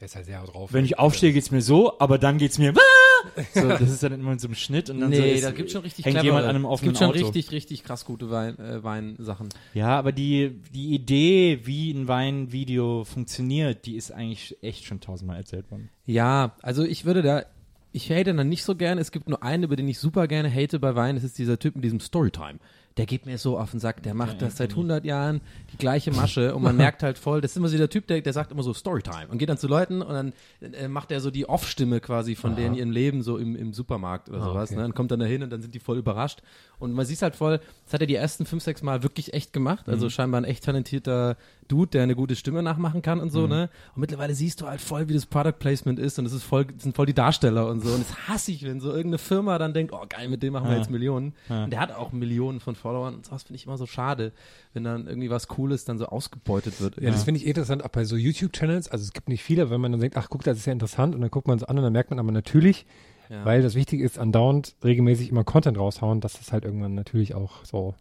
Der 0.00 0.06
ist 0.06 0.16
halt 0.16 0.26
sehr 0.26 0.42
drauf. 0.44 0.72
wenn 0.72 0.84
ich 0.84 0.98
aufstehe, 0.98 1.32
geht's 1.32 1.50
mir 1.50 1.62
so, 1.62 1.98
aber 2.00 2.18
dann 2.18 2.38
geht's 2.38 2.58
mir 2.58 2.72
so, 3.54 3.68
das 3.68 3.82
ist 3.82 4.02
ja 4.02 4.08
dann 4.08 4.20
immer 4.20 4.32
in 4.32 4.38
so 4.38 4.48
einem 4.48 4.56
Schnitt 4.56 4.90
und 4.90 5.00
dann 5.00 5.12
so 5.12 5.20
nee, 5.20 5.34
ist, 5.34 5.44
da 5.44 5.52
gibt 5.52 5.70
schon 5.70 5.82
richtig 5.82 6.04
hängt 6.04 6.16
clevere. 6.18 6.26
jemand 6.38 6.44
an 6.46 6.56
einem 6.56 6.64
Es 6.64 6.70
offenen 6.70 6.88
gibt 6.92 6.98
schon 6.98 7.10
Auto. 7.10 7.18
richtig, 7.24 7.52
richtig 7.52 7.84
krass 7.84 8.04
gute 8.04 8.30
Wein, 8.30 8.58
äh, 8.58 8.82
Weinsachen. 8.82 9.48
Ja, 9.74 9.96
aber 9.98 10.10
die, 10.12 10.60
die 10.74 10.92
Idee, 10.94 11.60
wie 11.64 11.92
ein 11.92 12.08
Weinvideo 12.08 13.04
funktioniert, 13.04 13.86
die 13.86 13.94
ist 13.96 14.10
eigentlich 14.10 14.56
echt 14.60 14.84
schon 14.86 15.00
tausendmal 15.00 15.36
erzählt 15.36 15.70
worden. 15.70 15.88
Ja, 16.04 16.56
also 16.62 16.82
ich 16.84 17.04
würde 17.04 17.22
da, 17.22 17.44
ich 17.92 18.10
hate 18.10 18.34
dann 18.34 18.48
nicht 18.48 18.64
so 18.64 18.74
gerne. 18.74 19.00
Es 19.00 19.12
gibt 19.12 19.28
nur 19.28 19.42
einen, 19.42 19.62
über 19.62 19.76
den 19.76 19.86
ich 19.86 19.98
super 20.00 20.26
gerne 20.26 20.52
hate 20.52 20.80
bei 20.80 20.94
Wein. 20.96 21.14
Das 21.14 21.24
ist 21.24 21.38
dieser 21.38 21.58
Typ 21.60 21.76
mit 21.76 21.84
diesem 21.84 22.00
Storytime. 22.00 22.58
Der 22.98 23.06
geht 23.06 23.24
mir 23.24 23.38
so 23.38 23.58
auf 23.58 23.70
den 23.70 23.80
Sack. 23.80 24.02
Der 24.02 24.12
macht 24.12 24.42
das 24.42 24.56
seit 24.58 24.70
Anthony. 24.70 24.90
100 24.92 25.04
Jahren, 25.06 25.40
die 25.72 25.78
gleiche 25.78 26.10
Masche. 26.12 26.54
Und 26.54 26.62
man 26.62 26.76
merkt 26.76 27.02
halt 27.02 27.16
voll, 27.16 27.40
das 27.40 27.52
ist 27.52 27.56
immer 27.56 27.68
so 27.68 27.78
der 27.78 27.88
Typ, 27.88 28.06
der, 28.06 28.20
der 28.20 28.32
sagt 28.34 28.52
immer 28.52 28.62
so 28.62 28.74
Storytime. 28.74 29.28
Und 29.28 29.38
geht 29.38 29.48
dann 29.48 29.56
zu 29.58 29.66
Leuten 29.66 30.02
und 30.02 30.12
dann 30.12 30.32
äh, 30.74 30.88
macht 30.88 31.10
er 31.10 31.20
so 31.20 31.30
die 31.30 31.48
Off-Stimme 31.48 32.00
quasi 32.00 32.34
von 32.34 32.54
denen 32.54 32.74
ihrem 32.74 32.90
Leben 32.90 33.22
so 33.22 33.38
im, 33.38 33.56
im 33.56 33.72
Supermarkt 33.72 34.28
oder 34.28 34.40
Ah, 34.42 34.44
sowas. 34.44 34.70
okay. 34.70 34.76
Ne? 34.76 34.82
Dann 34.82 34.94
kommt 34.94 35.10
dann 35.10 35.20
dahin 35.20 35.42
und 35.42 35.50
dann 35.50 35.62
sind 35.62 35.74
die 35.74 35.80
voll 35.80 35.96
überrascht. 35.98 36.42
Und 36.78 36.92
man 36.92 37.06
sieht 37.06 37.22
halt 37.22 37.34
voll, 37.36 37.60
das 37.84 37.94
hat 37.94 38.00
er 38.02 38.06
die 38.06 38.14
ersten 38.16 38.44
fünf, 38.44 38.62
sechs 38.62 38.82
Mal 38.82 39.02
wirklich 39.02 39.32
echt 39.32 39.52
gemacht. 39.52 39.88
Also 39.88 40.10
scheinbar 40.10 40.40
ein 40.40 40.44
echt 40.44 40.64
talentierter 40.64 41.36
Dude, 41.68 41.90
der 41.90 42.02
eine 42.02 42.14
gute 42.14 42.36
Stimme 42.36 42.62
nachmachen 42.62 43.02
kann 43.02 43.20
und 43.20 43.30
so, 43.30 43.46
ne? 43.46 43.70
Und 43.94 44.00
mittlerweile 44.00 44.34
siehst 44.34 44.60
du 44.60 44.66
halt 44.66 44.80
voll, 44.80 45.08
wie 45.08 45.14
das 45.14 45.26
Product 45.26 45.52
Placement 45.58 45.98
ist 45.98 46.18
und 46.18 46.26
es 46.26 46.32
ist 46.32 46.42
voll, 46.42 46.66
sind 46.78 46.94
voll 46.94 47.06
die 47.06 47.14
Darsteller 47.14 47.68
und 47.68 47.80
so. 47.82 47.92
Und 47.94 48.00
das 48.08 48.28
hasse 48.28 48.50
ich, 48.52 48.64
wenn 48.64 48.80
so 48.80 48.88
irgendeine 48.90 49.18
Firma 49.18 49.58
dann 49.58 49.72
denkt, 49.72 49.92
oh 49.92 50.04
geil, 50.08 50.28
mit 50.28 50.42
dem 50.42 50.52
machen 50.52 50.66
wir 50.66 50.72
Ja. 50.72 50.78
jetzt 50.78 50.90
Millionen. 50.90 51.34
Ja. 51.48 51.64
Und 51.64 51.70
der 51.72 51.80
hat 51.80 51.92
auch 51.92 52.12
Millionen 52.12 52.60
von 52.60 52.74
Followern 52.74 53.14
und 53.14 53.24
sowas 53.26 53.44
finde 53.44 53.56
ich 53.56 53.66
immer 53.66 53.78
so 53.78 53.86
schade, 53.86 54.32
wenn 54.74 54.84
dann 54.84 55.06
irgendwie 55.06 55.30
was 55.30 55.48
Cooles 55.48 55.84
dann 55.84 55.98
so 55.98 56.06
ausgebeutet 56.06 56.80
wird. 56.80 57.00
Ja, 57.00 57.10
das 57.10 57.24
finde 57.24 57.40
ich 57.40 57.46
interessant, 57.46 57.84
auch 57.84 57.88
bei 57.90 58.04
so 58.04 58.16
YouTube-Channels. 58.16 58.88
Also 58.88 59.04
es 59.04 59.12
gibt 59.12 59.28
nicht 59.28 59.42
viele, 59.42 59.70
wenn 59.70 59.80
man 59.80 59.92
dann 59.92 60.00
denkt, 60.00 60.16
ach 60.16 60.28
guck, 60.28 60.42
das 60.44 60.58
ist 60.58 60.66
ja 60.66 60.72
interessant 60.72 61.14
und 61.14 61.20
dann 61.20 61.30
guckt 61.30 61.46
man 61.48 61.56
es 61.56 61.64
an 61.64 61.78
und 61.78 61.84
dann 61.84 61.92
merkt 61.92 62.10
man 62.10 62.18
aber 62.18 62.32
natürlich, 62.32 62.84
Ja. 63.30 63.44
weil 63.44 63.62
das 63.62 63.74
Wichtige 63.74 64.04
ist, 64.04 64.18
andauernd 64.18 64.74
regelmäßig 64.84 65.30
immer 65.30 65.44
Content 65.44 65.78
raushauen, 65.78 66.20
dass 66.20 66.34
das 66.34 66.52
halt 66.52 66.64
irgendwann 66.64 66.94
natürlich 66.94 67.34
auch 67.34 67.64
so 67.64 67.94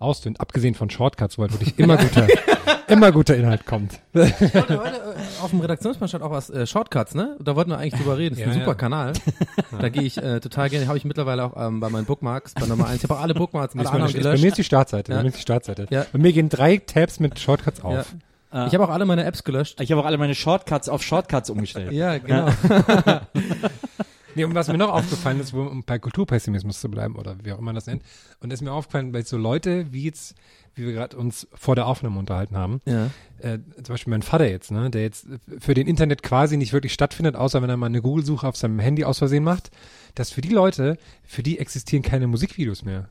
ausdünnt, 0.00 0.40
abgesehen 0.40 0.74
von 0.74 0.90
Shortcuts, 0.90 1.38
wo 1.38 1.42
halt 1.42 1.52
wirklich 1.52 1.78
immer 1.78 1.96
guter, 1.96 2.26
immer 2.88 3.12
guter 3.12 3.36
Inhalt 3.36 3.66
kommt. 3.66 4.00
heute, 4.14 4.34
heute 4.42 4.72
äh, 4.74 5.42
auf 5.42 5.50
dem 5.50 5.60
Redaktionsplan 5.60 6.08
stand 6.08 6.24
auch 6.24 6.30
was, 6.30 6.50
äh, 6.50 6.66
Shortcuts, 6.66 7.14
ne? 7.14 7.36
Da 7.40 7.54
wollten 7.54 7.70
wir 7.70 7.78
eigentlich 7.78 8.00
drüber 8.00 8.18
reden. 8.18 8.34
Das 8.36 8.40
ist 8.40 8.46
Ja, 8.46 8.52
ein 8.52 8.58
super 8.60 8.72
ja. 8.72 8.74
Kanal. 8.74 9.12
Da 9.78 9.88
gehe 9.88 10.02
ich 10.02 10.16
äh, 10.18 10.40
total 10.40 10.70
gerne, 10.70 10.86
habe 10.88 10.98
ich 10.98 11.04
mittlerweile 11.04 11.44
auch 11.44 11.52
ähm, 11.56 11.80
bei 11.80 11.88
meinen 11.90 12.06
Bookmarks, 12.06 12.54
bei 12.54 12.66
Nummer 12.66 12.86
1. 12.88 12.96
Ich 12.96 13.04
habe 13.04 13.14
auch 13.14 13.22
alle 13.22 13.34
Bookmarks, 13.34 13.74
meine, 13.74 13.88
anderen 13.90 14.06
ist 14.08 14.14
bei 14.14 14.18
mir 14.20 14.24
gelöscht. 14.34 14.44
ist 14.44 14.58
die 14.58 14.64
Startseite. 14.64 15.12
Ja. 15.12 15.18
Bei 15.18 15.22
mir 15.22 15.28
ist 15.28 15.36
die 15.36 15.42
Startseite. 15.42 15.86
Ja. 15.90 16.06
Bei 16.12 16.18
mir 16.18 16.32
gehen 16.32 16.48
drei 16.48 16.78
Tabs 16.78 17.20
mit 17.20 17.38
Shortcuts 17.38 17.82
auf. 17.82 18.14
Ja. 18.52 18.66
Ich 18.66 18.74
habe 18.74 18.82
auch 18.84 18.90
alle 18.90 19.06
meine 19.06 19.22
Apps 19.24 19.44
gelöscht. 19.44 19.80
Ich 19.80 19.92
habe 19.92 20.00
auch 20.00 20.06
alle 20.06 20.18
meine 20.18 20.34
Shortcuts 20.34 20.88
auf 20.88 21.04
Shortcuts 21.04 21.50
umgestellt. 21.50 21.92
Ja, 21.92 22.18
genau. 22.18 22.48
Nee, 24.34 24.44
und 24.44 24.54
was 24.54 24.68
mir 24.68 24.78
noch 24.78 24.90
aufgefallen 24.92 25.40
ist, 25.40 25.52
um 25.52 25.82
bei 25.84 25.98
Kulturpessimismus 25.98 26.80
zu 26.80 26.90
bleiben 26.90 27.16
oder 27.16 27.36
wie 27.42 27.52
auch 27.52 27.58
immer 27.58 27.66
man 27.66 27.74
das 27.74 27.86
nennt, 27.86 28.02
und 28.40 28.52
ist 28.52 28.60
mir 28.62 28.72
aufgefallen, 28.72 29.12
weil 29.12 29.24
so 29.26 29.36
Leute 29.36 29.92
wie 29.92 30.04
jetzt, 30.04 30.34
wie 30.74 30.86
wir 30.86 30.92
gerade 30.92 31.16
uns 31.16 31.48
vor 31.52 31.74
der 31.74 31.86
Aufnahme 31.86 32.18
unterhalten 32.18 32.56
haben, 32.56 32.80
Ja. 32.84 33.06
äh, 33.38 33.58
zum 33.82 33.94
Beispiel 33.94 34.10
mein 34.10 34.22
Vater 34.22 34.48
jetzt, 34.48 34.70
ne, 34.70 34.90
der 34.90 35.02
jetzt 35.02 35.26
für 35.58 35.74
den 35.74 35.86
Internet 35.86 36.22
quasi 36.22 36.56
nicht 36.56 36.72
wirklich 36.72 36.92
stattfindet, 36.92 37.34
außer 37.36 37.60
wenn 37.62 37.70
er 37.70 37.76
mal 37.76 37.86
eine 37.86 38.02
Google-Suche 38.02 38.46
auf 38.46 38.56
seinem 38.56 38.78
Handy 38.78 39.04
aus 39.04 39.18
Versehen 39.18 39.42
macht, 39.44 39.70
dass 40.14 40.30
für 40.30 40.40
die 40.40 40.48
Leute, 40.50 40.96
für 41.24 41.42
die 41.42 41.58
existieren 41.58 42.02
keine 42.02 42.26
Musikvideos 42.26 42.84
mehr. 42.84 43.08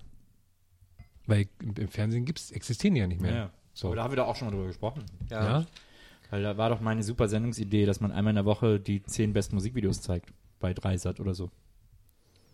Weil 1.27 1.47
im, 1.77 1.87
Fernsehen 1.89 2.25
gibt's, 2.25 2.51
existieren 2.51 2.95
die 2.95 3.01
ja 3.01 3.07
nicht 3.07 3.21
mehr. 3.21 3.33
Ja. 3.35 3.49
So. 3.73 3.87
Aber 3.87 3.95
da 3.97 4.03
haben 4.03 4.11
wir 4.11 4.17
doch 4.17 4.27
auch 4.27 4.35
schon 4.35 4.47
mal 4.47 4.51
drüber 4.53 4.67
gesprochen. 4.67 5.03
ja. 5.29 5.65
Weil 6.31 6.43
da 6.43 6.57
war 6.57 6.69
doch 6.69 6.79
meine 6.79 7.01
super 7.01 7.27
Sendungsidee, 7.27 7.87
dass 7.87 8.01
man 8.01 8.11
einmal 8.11 8.29
in 8.31 8.35
der 8.35 8.45
Woche 8.45 8.79
die 8.79 9.01
zehn 9.01 9.33
besten 9.33 9.55
Musikvideos 9.55 10.01
zeigt. 10.01 10.31
Bei 10.59 10.73
Dreisat 10.73 11.19
oder 11.19 11.33
so. 11.33 11.49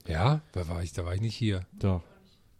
Ja, 0.07 0.41
da 0.51 0.67
war 0.67 0.83
ich, 0.83 0.93
da 0.93 1.05
war 1.05 1.15
ich 1.15 1.21
nicht 1.21 1.35
hier. 1.35 1.65
Doch. 1.74 2.03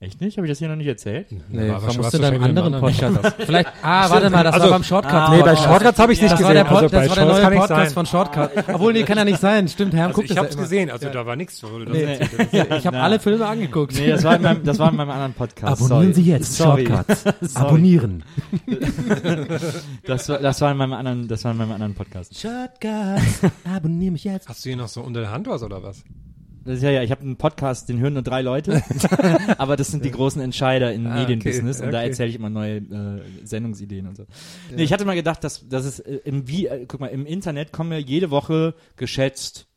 Echt 0.06 0.22
nicht? 0.22 0.38
Habe 0.38 0.46
ich 0.46 0.52
das 0.52 0.60
hier 0.60 0.68
noch 0.68 0.76
nicht 0.76 0.86
erzählt? 0.88 1.28
Nee, 1.50 1.68
war 1.70 1.82
warum 1.82 1.98
musst 1.98 2.14
du 2.14 2.18
in 2.20 2.24
in 2.36 2.44
anderen 2.44 2.74
einem 2.76 2.82
Podcast? 2.82 3.36
Vielleicht, 3.46 3.70
ah, 3.82 4.08
warte 4.10 4.30
mal, 4.30 4.44
das 4.44 4.54
Also- 4.54 4.66
war 4.68 4.74
beim 4.74 4.84
Shortcut. 4.84 5.12
Ah, 5.14 5.30
Nee, 5.36 5.42
bei 5.42 5.56
Shortcuts 5.56 5.98
habe 6.00 6.14
ich 6.14 6.22
nicht 6.22 6.32
das 6.32 6.40
gesehen. 6.40 6.48
war 6.48 6.54
der, 6.54 6.64
Pod, 6.66 6.84
also 6.84 6.88
das 6.90 7.10
war 7.10 7.16
der 7.16 7.26
neue 7.26 7.58
Podcast 7.60 7.68
sein. 7.86 7.90
von 7.90 8.06
Shortcut. 8.06 8.52
Obwohl, 8.74 8.94
nee, 8.94 9.04
kann 9.04 9.18
ja 9.18 9.26
nicht 9.26 9.40
sein. 9.40 9.68
Stimmt, 9.68 9.94
Herr 9.96 10.04
Also 10.08 10.16
guckt 10.18 10.30
ich 10.30 10.36
das 10.36 10.38
habe 10.38 10.48
ja 10.48 10.54
es 10.54 10.58
gesehen, 10.62 10.92
also 10.92 11.10
da 11.10 11.26
war 11.26 11.36
nichts. 11.36 11.64
wo 11.64 11.80
du 11.80 11.86
das 11.86 11.94
Nee. 11.96 12.04
erzählt 12.04 12.32
hast. 12.54 12.54
Ich 12.78 12.86
habe 12.88 12.98
Ja. 12.98 13.04
alle 13.04 13.20
Filme 13.20 13.46
angeguckt. 13.48 13.96
Nee, 13.96 14.10
das 14.12 14.24
war 14.24 14.36
in 14.36 14.42
meinem, 14.44 14.64
das 14.64 14.78
war 14.80 14.90
in 14.92 14.96
meinem 14.96 15.10
anderen 15.10 15.34
Podcast. 15.38 15.82
Abonnieren 15.82 16.14
Sorry. 16.14 16.24
Sie 16.24 16.30
jetzt 16.32 16.54
Sorry. 16.56 16.86
Shortcuts. 16.86 17.24
Sorry. 17.54 17.66
Abonnieren. 17.68 18.24
Das 20.06 20.30
war, 20.30 20.38
das 20.40 20.62
war 20.62 20.72
in 20.72 20.78
meinem 20.78 20.94
anderen, 20.94 21.28
das 21.28 21.44
war 21.44 21.52
in 21.52 21.58
meinem 21.58 21.72
anderen 21.72 21.94
Podcast. 21.96 22.38
Shortcuts. 22.40 23.40
Abonniere 23.64 24.12
mich 24.12 24.24
jetzt. 24.24 24.48
Hast 24.48 24.64
du 24.66 24.70
hier 24.70 24.78
noch 24.78 24.88
so 24.88 25.02
unter 25.02 25.22
der 25.22 25.32
Hand 25.32 25.48
was 25.48 25.64
oder 25.64 25.82
was? 25.82 26.04
Das 26.66 26.78
ist 26.78 26.84
ja, 26.84 26.90
ja, 26.90 27.04
ich 27.04 27.12
habe 27.12 27.22
einen 27.22 27.36
Podcast, 27.36 27.90
den 27.90 28.00
hören 28.00 28.14
nur 28.14 28.24
drei 28.24 28.42
Leute, 28.42 28.82
aber 29.60 29.76
das 29.76 29.90
sind 29.90 30.04
die 30.04 30.10
großen 30.10 30.42
Entscheider 30.42 30.92
im 30.94 31.06
Ah, 31.06 31.20
Medienbusiness 31.20 31.78
okay, 31.78 31.86
und 31.86 31.92
da 31.92 32.00
okay. 32.00 32.08
erzähle 32.08 32.30
ich 32.30 32.36
immer 32.36 32.50
neue 32.50 32.78
äh, 32.78 33.22
Sendungsideen 33.44 34.08
und 34.08 34.18
so. 34.18 34.26
Nee, 34.76 34.84
ich 34.84 34.92
hatte 34.92 35.06
mal 35.06 35.14
gedacht, 35.14 35.44
dass, 35.44 35.68
dass 35.70 35.86
es 35.86 36.00
äh, 36.00 36.16
im 36.26 36.48
wie, 36.48 36.66
äh, 36.66 36.86
guck 36.88 37.00
mal, 37.00 37.08
im 37.08 37.28
Internet 37.28 37.72
kommen 37.72 37.92
ja 37.92 38.00
jede 38.00 38.32
Woche 38.32 38.74
geschätzt 38.96 39.68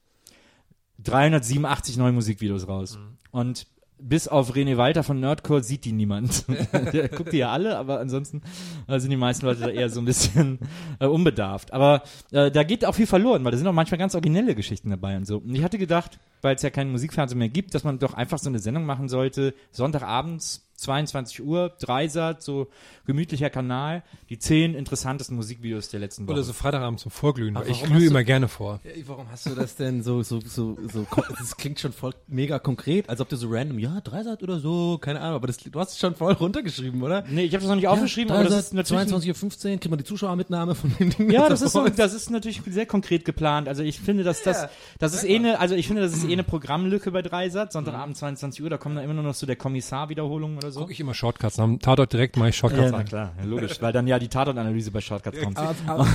387 1.04 1.98
neue 1.98 2.12
Musikvideos 2.12 2.66
raus. 2.66 2.98
Mhm. 2.98 3.18
Und 3.30 3.66
bis 4.00 4.28
auf 4.28 4.54
René 4.54 4.76
Walter 4.76 5.02
von 5.02 5.20
Nerdcore 5.20 5.62
sieht 5.62 5.84
die 5.84 5.92
niemand. 5.92 6.44
Der 6.92 7.08
guckt 7.08 7.32
die 7.32 7.38
ja 7.38 7.50
alle, 7.50 7.76
aber 7.76 8.00
ansonsten 8.00 8.42
äh, 8.86 8.98
sind 9.00 9.10
die 9.10 9.16
meisten 9.16 9.44
Leute 9.44 9.60
da 9.60 9.68
eher 9.68 9.90
so 9.90 10.00
ein 10.00 10.04
bisschen 10.04 10.58
äh, 11.00 11.06
unbedarft. 11.06 11.72
Aber 11.72 12.02
äh, 12.30 12.50
da 12.50 12.62
geht 12.62 12.84
auch 12.84 12.94
viel 12.94 13.06
verloren, 13.06 13.44
weil 13.44 13.52
da 13.52 13.58
sind 13.58 13.66
auch 13.66 13.72
manchmal 13.72 13.98
ganz 13.98 14.14
originelle 14.14 14.54
Geschichten 14.54 14.90
dabei 14.90 15.16
und 15.16 15.26
so. 15.26 15.38
Und 15.38 15.54
ich 15.54 15.62
hatte 15.64 15.78
gedacht, 15.78 16.18
weil 16.42 16.54
es 16.56 16.62
ja 16.62 16.70
keinen 16.70 16.90
Musikfernsehen 16.92 17.38
mehr 17.38 17.48
gibt, 17.48 17.74
dass 17.74 17.84
man 17.84 17.98
doch 17.98 18.14
einfach 18.14 18.38
so 18.38 18.48
eine 18.48 18.58
Sendung 18.58 18.84
machen 18.86 19.08
sollte, 19.08 19.54
Sonntagabends, 19.70 20.64
22 20.76 21.42
Uhr, 21.42 21.72
Dreisat, 21.80 22.40
so 22.40 22.68
gemütlicher 23.04 23.50
Kanal, 23.50 24.04
die 24.30 24.38
zehn 24.38 24.74
interessantesten 24.74 25.34
Musikvideos 25.34 25.88
der 25.88 25.98
letzten 25.98 26.24
Woche. 26.26 26.34
Oder 26.34 26.44
so 26.44 26.52
Freitagabend 26.52 27.00
zum 27.00 27.10
Vorglühen. 27.10 27.54
weil 27.56 27.62
Aber 27.62 27.70
ich 27.70 27.82
warum 27.82 27.96
glühe 27.96 28.06
immer 28.08 28.22
gerne 28.22 28.46
vor. 28.46 28.78
Ja, 28.84 28.90
Warum 29.06 29.28
hast 29.28 29.46
du 29.46 29.56
das 29.56 29.74
denn 29.74 30.04
so, 30.04 30.22
so, 30.22 30.38
so, 30.40 30.78
so, 30.92 31.04
das 31.36 31.56
klingt 31.56 31.80
schon 31.80 31.92
voll 31.92 32.14
mega 32.28 32.60
konkret, 32.60 33.08
als 33.10 33.20
ob 33.20 33.28
du 33.28 33.34
so 33.36 33.48
random, 33.50 33.80
ja, 33.80 34.00
Dreisat 34.02 34.40
oder 34.44 34.60
so, 34.60 34.98
keine 34.98 35.20
Ahnung, 35.20 35.34
aber 35.34 35.48
das, 35.48 35.56
du 35.56 35.80
hast 35.80 35.92
es 35.94 35.98
schon 35.98 36.14
voll 36.14 36.34
runtergeschrieben, 36.34 37.02
oder? 37.02 37.24
nee, 37.28 37.42
ich 37.42 37.52
habe 37.54 37.62
das 37.62 37.68
noch 37.68 37.74
nicht 37.76 37.88
aufgeschrieben, 37.88 38.32
aber 38.32 38.44
das 38.44 38.66
ist 38.66 38.74
natürlich 38.74 39.02
ein- 39.02 39.08
22.15 39.20 39.64
Uhr, 39.72 39.78
kriegt 39.78 39.88
man 39.90 39.98
die 39.98 40.04
Zuschauermitnahme 40.04 40.76
von 40.76 40.94
dem 41.00 41.10
Ding. 41.10 41.30
Ja, 41.32 41.48
das 41.48 41.58
das 41.58 41.62
ist, 41.62 41.72
so, 41.72 41.88
das 41.88 42.14
ist 42.14 42.30
natürlich 42.30 42.62
sehr 42.68 42.86
konkret 42.86 43.24
geplant. 43.24 43.66
Also 43.66 43.82
ich 43.82 43.98
finde, 43.98 44.22
dass 44.22 44.44
das, 44.44 44.68
das 45.00 45.12
ist 45.12 45.24
eh 45.24 45.34
eine, 45.36 45.58
also 45.58 45.74
ich 45.74 45.88
finde, 45.88 46.02
das 46.02 46.12
ist 46.12 46.24
eh 46.28 46.32
eine 46.32 46.44
Programmlücke 46.44 47.10
bei 47.10 47.22
Dreisat. 47.22 47.72
Sonntagabend 47.72 48.16
22 48.16 48.62
Uhr, 48.62 48.70
da 48.70 48.76
kommen 48.78 48.96
da 48.96 49.02
immer 49.02 49.14
nur 49.14 49.22
noch 49.24 49.34
so 49.34 49.46
der 49.46 49.56
Kommissar-Wiederholungen 49.56 50.58
oder 50.58 50.70
so. 50.70 50.80
Guck 50.80 50.90
ich 50.90 51.00
immer 51.00 51.14
Shortcuts. 51.14 51.56
Dem 51.56 51.80
Tatort 51.80 52.12
direkt 52.12 52.36
mache 52.36 52.50
ich 52.50 52.56
Shortcuts 52.56 52.84
Ja, 52.86 52.90
na 52.92 52.98
an. 52.98 53.04
klar, 53.04 53.32
ja, 53.38 53.44
logisch, 53.44 53.80
weil 53.80 53.92
dann 53.92 54.06
ja 54.06 54.18
die 54.18 54.28
Tatortanalyse 54.28 54.90
bei 54.90 55.00
Shortcuts 55.00 55.40
kommt. 55.40 55.58
Aber, 55.58 55.74
aber, 55.86 56.06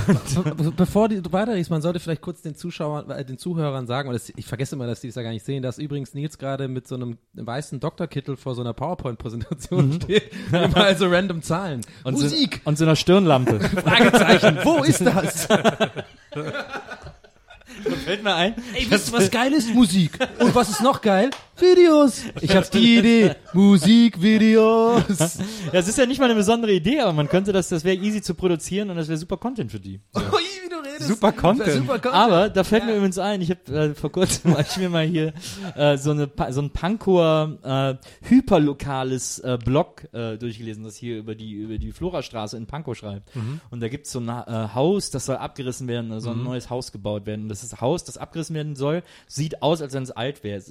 be- 0.54 0.72
bevor 0.76 1.08
du 1.08 1.20
weitergehst, 1.32 1.70
man 1.70 1.82
sollte 1.82 2.00
vielleicht 2.00 2.22
kurz 2.22 2.42
den 2.42 2.54
Zuschauern, 2.54 3.10
äh, 3.10 3.24
den 3.24 3.38
Zuhörern 3.38 3.86
sagen, 3.86 4.08
weil 4.08 4.14
das, 4.14 4.32
ich 4.34 4.46
vergesse 4.46 4.74
immer, 4.76 4.86
dass 4.86 5.00
die 5.00 5.08
das 5.08 5.16
ja 5.16 5.22
gar 5.22 5.30
nicht 5.30 5.44
sehen, 5.44 5.62
dass 5.62 5.78
übrigens 5.78 6.14
Nils 6.14 6.38
gerade 6.38 6.68
mit 6.68 6.86
so 6.88 6.94
einem 6.94 7.18
weißen 7.34 7.80
Doktorkittel 7.80 8.36
vor 8.36 8.54
so 8.54 8.60
einer 8.62 8.72
PowerPoint-Präsentation 8.72 9.92
steht, 10.02 10.30
immer 10.52 10.76
also 10.76 11.06
random 11.08 11.42
Zahlen. 11.42 11.80
Und 12.04 12.14
Musik! 12.14 12.60
So, 12.64 12.68
und 12.70 12.78
so 12.78 12.84
einer 12.84 12.96
Stirnlampe. 12.96 13.60
Fragezeichen, 13.60 14.58
wo 14.64 14.82
ist 14.84 15.00
das? 15.04 15.48
Fällt 18.04 18.22
mir 18.22 18.34
ein. 18.34 18.54
Ey, 18.74 18.86
wisst 18.88 19.08
ihr, 19.08 19.12
was 19.18 19.30
geil 19.30 19.52
ist? 19.52 19.74
Musik. 19.74 20.18
Und 20.38 20.54
was 20.54 20.70
ist 20.70 20.82
noch 20.82 21.00
geil? 21.00 21.30
Videos. 21.58 22.22
Ich 22.40 22.54
hab 22.54 22.70
die 22.70 22.98
Idee. 22.98 23.36
Musik, 23.52 24.20
Videos. 24.20 25.04
Ja, 25.72 25.78
es 25.78 25.88
ist 25.88 25.98
ja 25.98 26.06
nicht 26.06 26.18
mal 26.18 26.26
eine 26.26 26.34
besondere 26.34 26.72
Idee, 26.72 27.00
aber 27.00 27.12
man 27.12 27.28
könnte 27.28 27.52
das, 27.52 27.68
das 27.68 27.84
wäre 27.84 27.96
easy 27.96 28.22
zu 28.22 28.34
produzieren 28.34 28.90
und 28.90 28.96
das 28.96 29.08
wäre 29.08 29.18
super 29.18 29.36
Content 29.36 29.70
für 29.70 29.80
die. 29.80 30.00
Du 30.14 30.63
redest. 30.84 31.08
Super 31.08 31.32
Content. 31.32 31.72
Super 31.72 31.98
Content. 31.98 32.14
Aber 32.14 32.48
da 32.48 32.64
fällt 32.64 32.84
mir 32.84 32.94
übrigens 32.94 33.18
ein, 33.18 33.40
ich 33.40 33.50
habe 33.50 33.72
äh, 33.72 33.94
vor 33.94 34.12
kurzem 34.12 34.56
hab 34.56 34.68
ich 34.68 34.76
mir 34.76 34.88
mal 34.88 35.04
hier 35.06 35.32
äh, 35.76 35.96
so 35.96 36.10
eine 36.10 36.30
so 36.50 36.60
ein 36.60 36.70
Pankower 36.70 37.98
äh, 38.02 38.28
hyperlokales 38.28 39.38
äh, 39.40 39.58
Blog 39.64 40.04
äh, 40.12 40.36
durchgelesen, 40.36 40.84
das 40.84 40.96
hier 40.96 41.18
über 41.18 41.34
die 41.34 41.52
über 41.52 41.78
die 41.78 41.92
Florastraße 41.92 42.56
in 42.56 42.66
Pankow 42.66 42.96
schreibt. 42.96 43.30
Und 43.70 43.80
da 43.80 43.88
gibt's 43.88 44.12
so 44.12 44.20
ein 44.20 44.28
äh, 44.28 44.68
Haus, 44.74 45.10
das 45.10 45.26
soll 45.26 45.36
abgerissen 45.36 45.88
werden, 45.88 46.12
also 46.12 46.30
ein 46.30 46.42
neues 46.42 46.70
Haus 46.70 46.92
gebaut 46.92 47.26
werden. 47.26 47.42
Und 47.42 47.48
das 47.48 47.62
ist 47.62 47.80
Haus, 47.80 48.04
das 48.04 48.18
abgerissen 48.18 48.54
werden 48.54 48.76
soll, 48.76 49.02
sieht 49.26 49.62
aus, 49.62 49.82
als 49.82 49.94
wenn 49.94 50.02
es 50.02 50.10
alt 50.10 50.44
wäre. 50.44 50.62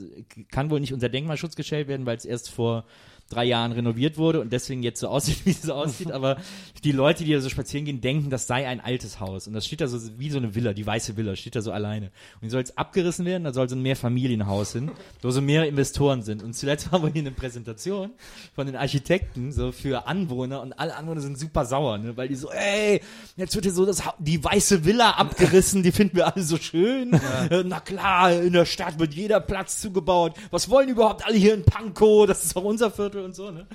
Kann 0.52 0.70
wohl 0.70 0.80
nicht 0.80 0.94
unter 0.94 1.10
Denkmalschutz 1.10 1.56
gestellt 1.56 1.88
werden, 1.88 2.06
weil 2.06 2.18
es 2.18 2.26
erst 2.26 2.50
vor 2.50 2.86
drei 3.30 3.46
Jahren 3.46 3.72
renoviert 3.72 4.18
wurde 4.18 4.42
und 4.42 4.54
deswegen 4.54 4.84
jetzt 4.84 5.00
so 5.00 5.08
aussieht, 5.08 5.38
wie 5.46 5.52
es 5.52 5.62
so 5.64 5.74
aussieht, 5.74 6.12
aber 6.12 6.38
die 6.84 6.92
Leute, 6.92 7.24
die 7.24 7.32
da 7.32 7.40
so 7.40 7.50
spazieren 7.50 7.86
gehen, 7.86 8.02
denken, 8.02 8.30
das 8.30 8.46
sei 8.46 8.68
ein 8.68 8.80
altes 8.82 9.20
Haus. 9.20 9.48
Und 9.48 9.54
das 9.54 9.66
steht 9.66 9.82
da 9.82 9.88
so 9.88 9.98
wie 10.20 10.30
so 10.30 10.38
eine 10.38 10.54
Villa, 10.54 10.74
die 10.74 10.86
weiße 10.86 11.16
Villa, 11.18 11.36
steht 11.36 11.56
da 11.56 11.62
so 11.62 11.72
alleine. 11.72 12.08
Und 12.36 12.44
die 12.44 12.50
soll 12.50 12.60
jetzt 12.60 12.78
abgerissen 12.78 13.26
werden, 13.26 13.44
da 13.46 13.54
soll 13.54 13.68
so 13.70 13.76
ein 13.76 13.82
Mehrfamilienhaus 13.82 14.74
hin, 14.74 14.92
wo 15.22 15.32
so 15.32 15.42
mehrere 15.42 15.68
Investoren 15.68 16.22
sind. 16.22 16.44
Und 16.44 16.54
zuletzt 16.54 16.84
war 16.92 17.02
wohl 17.02 17.12
hier 17.12 17.22
eine 17.22 17.32
Präsentation 17.32 18.12
von 18.54 18.68
den 18.68 18.76
Architekten 18.76 19.52
so 19.52 19.72
für 19.72 20.06
Anwohner. 20.08 20.62
Und 20.62 20.74
alle 20.74 20.96
Anwohner 20.96 21.22
sind 21.22 21.40
super 21.40 21.66
sauer, 21.66 21.98
ne, 21.98 22.16
weil 22.18 22.28
die 22.28 22.36
so, 22.36 22.52
ey, 22.52 23.02
jetzt 23.38 23.56
wird 23.56 23.66
hier 23.66 23.74
so 23.74 23.86
das, 23.86 24.06
Ha- 24.06 24.16
die 24.20 24.44
weiße 24.44 24.84
Villa 24.86 25.12
abgerissen, 25.12 25.82
die 25.84 25.92
finden 25.92 26.18
wir 26.18 26.34
alle 26.34 26.44
so 26.44 26.58
schön, 26.58 27.14
Äh, 27.50 27.64
na 27.66 27.80
klar, 27.80 28.32
in 28.34 28.54
der 28.54 28.66
Stadt 28.66 29.00
wird 29.00 29.14
jeder 29.14 29.40
Platz 29.40 29.80
zugebaut, 29.82 30.36
was 30.52 30.70
wollen 30.70 30.90
überhaupt 30.90 31.26
alle 31.26 31.38
hier 31.38 31.54
in 31.54 31.64
Pankow, 31.64 32.28
das 32.28 32.44
ist 32.44 32.56
doch 32.56 32.64
unser 32.64 32.92
Viertel 32.92 33.13
und 33.22 33.36
so, 33.36 33.52
ne? 33.52 33.68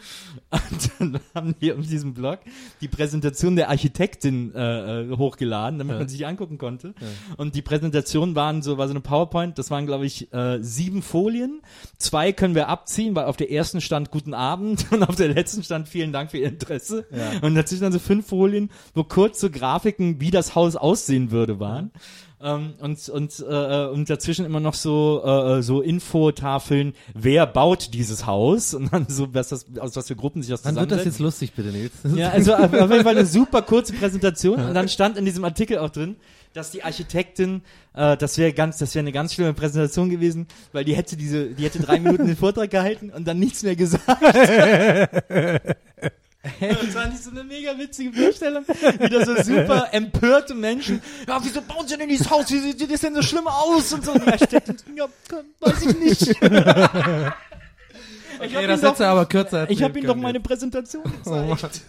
Und 0.71 0.91
dann 0.99 1.21
haben 1.35 1.55
die 1.61 1.73
auf 1.73 1.87
diesem 1.87 2.15
Blog 2.15 2.41
die 2.81 2.89
Präsentation 2.89 3.57
der 3.57 3.69
Architektin 3.69 4.55
äh, 4.55 5.03
äh, 5.03 5.17
hochgeladen, 5.17 5.79
damit 5.79 5.99
man 5.99 6.09
sich 6.09 6.27
angucken 6.27 6.59
konnte. 6.59 6.95
Und 7.37 7.55
die 7.55 7.63
Präsentation 7.63 8.35
waren 8.35 8.63
so, 8.63 8.79
war 8.79 8.87
so 8.87 8.93
eine 8.93 9.01
PowerPoint, 9.01 9.59
das 9.59 9.71
waren, 9.71 9.87
glaube 9.87 10.07
ich, 10.07 10.33
äh, 10.33 10.59
sieben 10.63 11.03
Folien. 11.03 11.61
Zwei 11.99 12.33
können 12.33 12.55
wir 12.55 12.69
abziehen, 12.69 13.15
weil 13.15 13.27
auf 13.27 13.37
der 13.37 13.51
ersten 13.51 13.81
stand 13.81 14.11
Guten 14.11 14.35
Abend 14.35 14.87
und 14.93 15.03
auf 15.03 15.17
der 15.17 15.29
letzten 15.29 15.63
stand 15.63 15.89
Vielen 15.89 16.13
Dank 16.13 16.31
für 16.31 16.39
Ihr 16.39 16.49
Interesse. 16.49 17.07
Und 17.43 17.55
dazwischen 17.55 17.83
dann 17.83 17.93
so 17.93 17.99
fünf 17.99 18.27
Folien, 18.27 18.71
wo 18.95 19.05
kurz 19.05 19.41
so 19.41 19.51
Grafiken, 19.51 20.21
wie 20.21 20.31
das 20.31 20.55
Haus 20.55 20.77
aussehen 20.77 21.31
würde, 21.31 21.61
waren. 21.61 21.93
Ähm, 22.41 22.75
und 22.79 23.09
und 23.09 23.45
äh, 23.49 23.87
und 23.87 24.09
dazwischen 24.09 24.45
immer 24.45 24.61
noch 24.61 24.75
so 24.75 25.23
äh, 25.25 25.63
so 25.63 25.81
Infotafeln, 25.81 26.95
wer 27.13 27.47
baut 27.47 27.95
dieses 27.95 28.27
Haus 28.27 28.75
und 28.75 28.93
dann 28.93 29.07
so 29.09 29.35
was 29.35 29.49
das 29.49 29.67
aus 29.81 29.97
was 29.97 30.07
für 30.07 30.15
Gruppen 30.15 30.43
sich 30.43 30.51
das 30.51 30.65
Wann 30.65 30.77
wird 30.77 30.93
das 30.93 31.05
jetzt 31.05 31.19
lustig, 31.19 31.53
bitte, 31.55 31.71
Nils? 31.71 31.93
Ja, 32.15 32.31
also 32.31 32.55
auf 32.55 32.73
auf 32.73 32.91
jeden 32.91 33.03
Fall 33.03 33.17
eine 33.17 33.27
super 33.27 33.63
kurze 33.63 33.93
Präsentation 33.93 34.61
und 34.61 34.75
dann 34.75 34.89
stand 34.99 35.19
in 35.19 35.25
diesem 35.25 35.45
Artikel 35.45 35.79
auch 35.79 35.91
drin, 35.91 36.15
dass 36.55 36.71
die 36.71 36.85
Architektin, 36.85 37.63
äh, 37.95 38.17
das 38.17 38.39
wäre 38.39 38.53
ganz, 38.53 38.79
das 38.79 38.95
wäre 38.95 39.03
eine 39.03 39.13
ganz 39.13 39.35
schlimme 39.35 39.53
Präsentation 39.53 40.09
gewesen, 40.09 40.47
weil 40.73 40.85
die 40.85 40.95
hätte 40.95 41.17
diese, 41.17 41.47
die 41.47 41.65
hätte 41.65 41.81
drei 41.81 41.99
Minuten 41.99 42.27
den 42.27 42.37
Vortrag 42.37 42.71
gehalten 42.71 43.11
und 43.11 43.27
dann 43.27 43.39
nichts 43.39 43.65
mehr 43.65 43.75
gesagt. 43.75 44.07
Das 46.43 46.95
war 46.95 47.07
nicht 47.09 47.23
so 47.23 47.31
eine 47.31 47.43
mega 47.45 47.77
witzige 47.77 48.13
Vorstellung. 48.13 48.67
Wieder 48.67 49.25
so 49.25 49.35
super 49.43 49.89
empörte 49.93 50.55
Menschen. 50.55 51.03
Ja, 51.27 51.39
wieso 51.43 51.61
bauen 51.63 51.87
sie 51.87 51.97
denn 51.97 52.09
dieses 52.09 52.31
Haus? 52.31 52.51
Wie 52.51 52.59
sieht 52.59 52.91
das 52.91 53.01
denn 53.01 53.15
so 53.15 53.23
schlimm 53.23 53.47
aus? 53.49 53.93
Und 53.93 54.05
so. 54.05 54.13
Und 54.13 54.25
die 54.25 54.33
Architektin, 54.33 54.97
ja, 54.97 55.07
weiß 55.61 55.83
ich 55.83 55.99
nicht. 55.99 56.37
Okay, 58.41 58.67
das 58.69 58.83
hättest 58.83 59.01
du 59.01 59.05
aber 59.05 59.27
kürzer 59.27 59.69
Ich 59.69 59.83
habe 59.83 59.99
ihm 59.99 60.07
doch 60.07 60.15
meine. 60.15 60.39
Präsentation 60.39 61.03
gezeigt. 61.03 61.81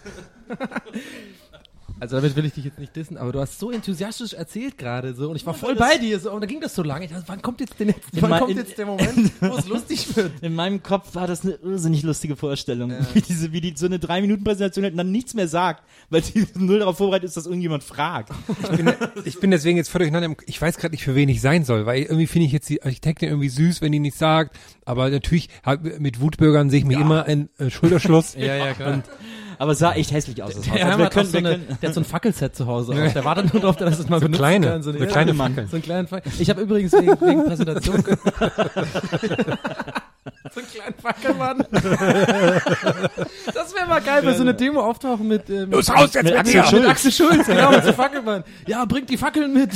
Also 2.00 2.16
damit 2.16 2.34
will 2.34 2.44
ich 2.46 2.54
dich 2.54 2.64
jetzt 2.64 2.78
nicht 2.78 2.96
dissen, 2.96 3.16
aber 3.18 3.30
du 3.30 3.40
hast 3.40 3.58
so 3.60 3.70
enthusiastisch 3.70 4.32
erzählt 4.32 4.78
gerade 4.78 5.14
so 5.14 5.28
und 5.30 5.36
ich 5.36 5.44
war 5.46 5.54
voll 5.54 5.74
bei 5.76 5.98
dir 5.98 6.18
so 6.18 6.32
und 6.32 6.40
da 6.40 6.46
ging 6.46 6.60
das 6.60 6.74
so 6.74 6.82
lange. 6.82 7.04
Ich 7.04 7.10
dachte, 7.10 7.24
wann 7.26 7.42
kommt 7.42 7.60
jetzt, 7.60 7.78
denn 7.78 7.88
jetzt, 7.88 8.00
wann 8.20 8.38
kommt 8.38 8.50
in- 8.52 8.56
jetzt 8.56 8.78
der 8.78 8.86
Moment, 8.86 9.30
wo 9.40 9.54
es 9.56 9.68
lustig 9.68 10.06
wird? 10.16 10.32
In 10.42 10.54
meinem 10.54 10.82
Kopf 10.82 11.14
war 11.14 11.26
das 11.26 11.42
eine 11.44 11.52
irrsinnig 11.62 12.02
lustige 12.02 12.36
Vorstellung, 12.36 12.92
wie 13.12 13.20
diese, 13.20 13.52
wie 13.52 13.60
die 13.60 13.74
so 13.76 13.86
eine 13.86 13.98
drei 13.98 14.20
Minuten 14.22 14.42
Präsentation 14.44 14.82
hält 14.84 14.94
und 14.94 14.98
dann 14.98 15.12
nichts 15.12 15.34
mehr 15.34 15.46
sagt, 15.48 15.84
weil 16.08 16.24
sie 16.24 16.46
null 16.54 16.78
darauf 16.78 16.96
vorbereitet 16.96 17.26
ist, 17.28 17.36
dass 17.36 17.44
irgendjemand 17.46 17.84
fragt. 17.84 18.32
Ich 18.62 18.68
bin, 18.76 18.92
ich 19.24 19.38
bin 19.40 19.50
deswegen 19.50 19.76
jetzt 19.76 19.90
völlig 19.90 20.10
durcheinander. 20.10 20.36
Ich 20.46 20.60
weiß 20.60 20.78
gerade 20.78 20.92
nicht, 20.92 21.04
für 21.04 21.14
wen 21.14 21.28
ich 21.28 21.40
sein 21.42 21.64
soll, 21.64 21.84
weil 21.86 22.02
irgendwie 22.02 22.26
finde 22.26 22.46
ich 22.46 22.52
jetzt 22.52 22.68
die 22.70 22.82
Architektin 22.82 23.28
irgendwie 23.28 23.48
süß, 23.50 23.82
wenn 23.82 23.92
die 23.92 23.98
nichts 23.98 24.18
sagt. 24.18 24.56
Aber 24.86 25.10
natürlich, 25.10 25.48
mit 25.98 26.20
Wutbürgern 26.20 26.70
sehe 26.70 26.78
ich 26.80 26.84
mich 26.86 26.98
immer 26.98 27.28
in 27.28 27.48
äh, 27.58 27.68
Schulterschluss. 27.70 28.34
Ja, 28.40 28.56
ja, 28.56 28.72
klar. 28.72 29.02
Aber 29.60 29.72
es 29.72 29.78
sah 29.78 29.92
echt 29.92 30.10
hässlich 30.10 30.42
aus. 30.42 30.54
Das 30.54 30.66
Haus. 30.70 30.74
Der, 30.74 30.86
Also 30.86 30.98
wir 30.98 31.10
können, 31.10 31.26
so 31.26 31.32
wir 31.34 31.38
eine, 31.40 31.50
können, 31.50 31.78
der 31.82 31.88
hat 31.90 31.94
so 31.94 32.00
ein 32.00 32.04
Fackelset 32.06 32.56
zu 32.56 32.66
Hause. 32.66 32.92
Auch. 32.92 33.12
Der 33.12 33.24
wartet 33.26 33.52
nur 33.52 33.60
drauf, 33.60 33.76
dass 33.76 33.98
es 33.98 34.08
mal 34.08 34.18
benutzen 34.18 34.38
kleine, 34.38 34.66
kann. 34.68 34.82
so 34.82 34.88
eine 34.88 35.06
kleine 35.06 35.32
ja, 35.32 35.36
Fackeln. 35.36 35.68
So 35.68 35.76
einen 35.76 35.82
kleinen 35.82 36.08
Fackel. 36.08 36.32
Ich 36.38 36.48
habe 36.48 36.62
übrigens 36.62 36.92
wegen, 36.94 37.20
wegen 37.20 37.44
Präsentation 37.44 38.02
so 38.02 38.12
einen 40.60 40.68
kleinen 40.72 40.94
Fackelmann. 41.02 41.58
das 43.52 43.74
wäre 43.74 43.86
mal 43.86 44.00
geil, 44.00 44.24
wenn 44.24 44.34
so 44.34 44.40
eine 44.40 44.54
Demo 44.54 44.80
auftauchen 44.80 45.28
mit, 45.28 45.50
äh, 45.50 45.66
mit, 45.66 45.74
raus 45.74 46.14
jetzt 46.14 46.14
mit 46.14 46.24
mit 46.24 46.36
Axel! 46.36 46.64
Schulz. 46.64 46.80
mit 46.80 46.90
Axel 46.90 47.12
Schulz. 47.12 47.46
Genau, 47.46 47.70
mit 47.70 47.84
so 47.84 47.92
Fackelmann. 47.96 48.44
Ja, 48.66 48.86
bringt 48.86 49.10
die 49.10 49.18
Fackeln 49.18 49.52
mit. 49.52 49.72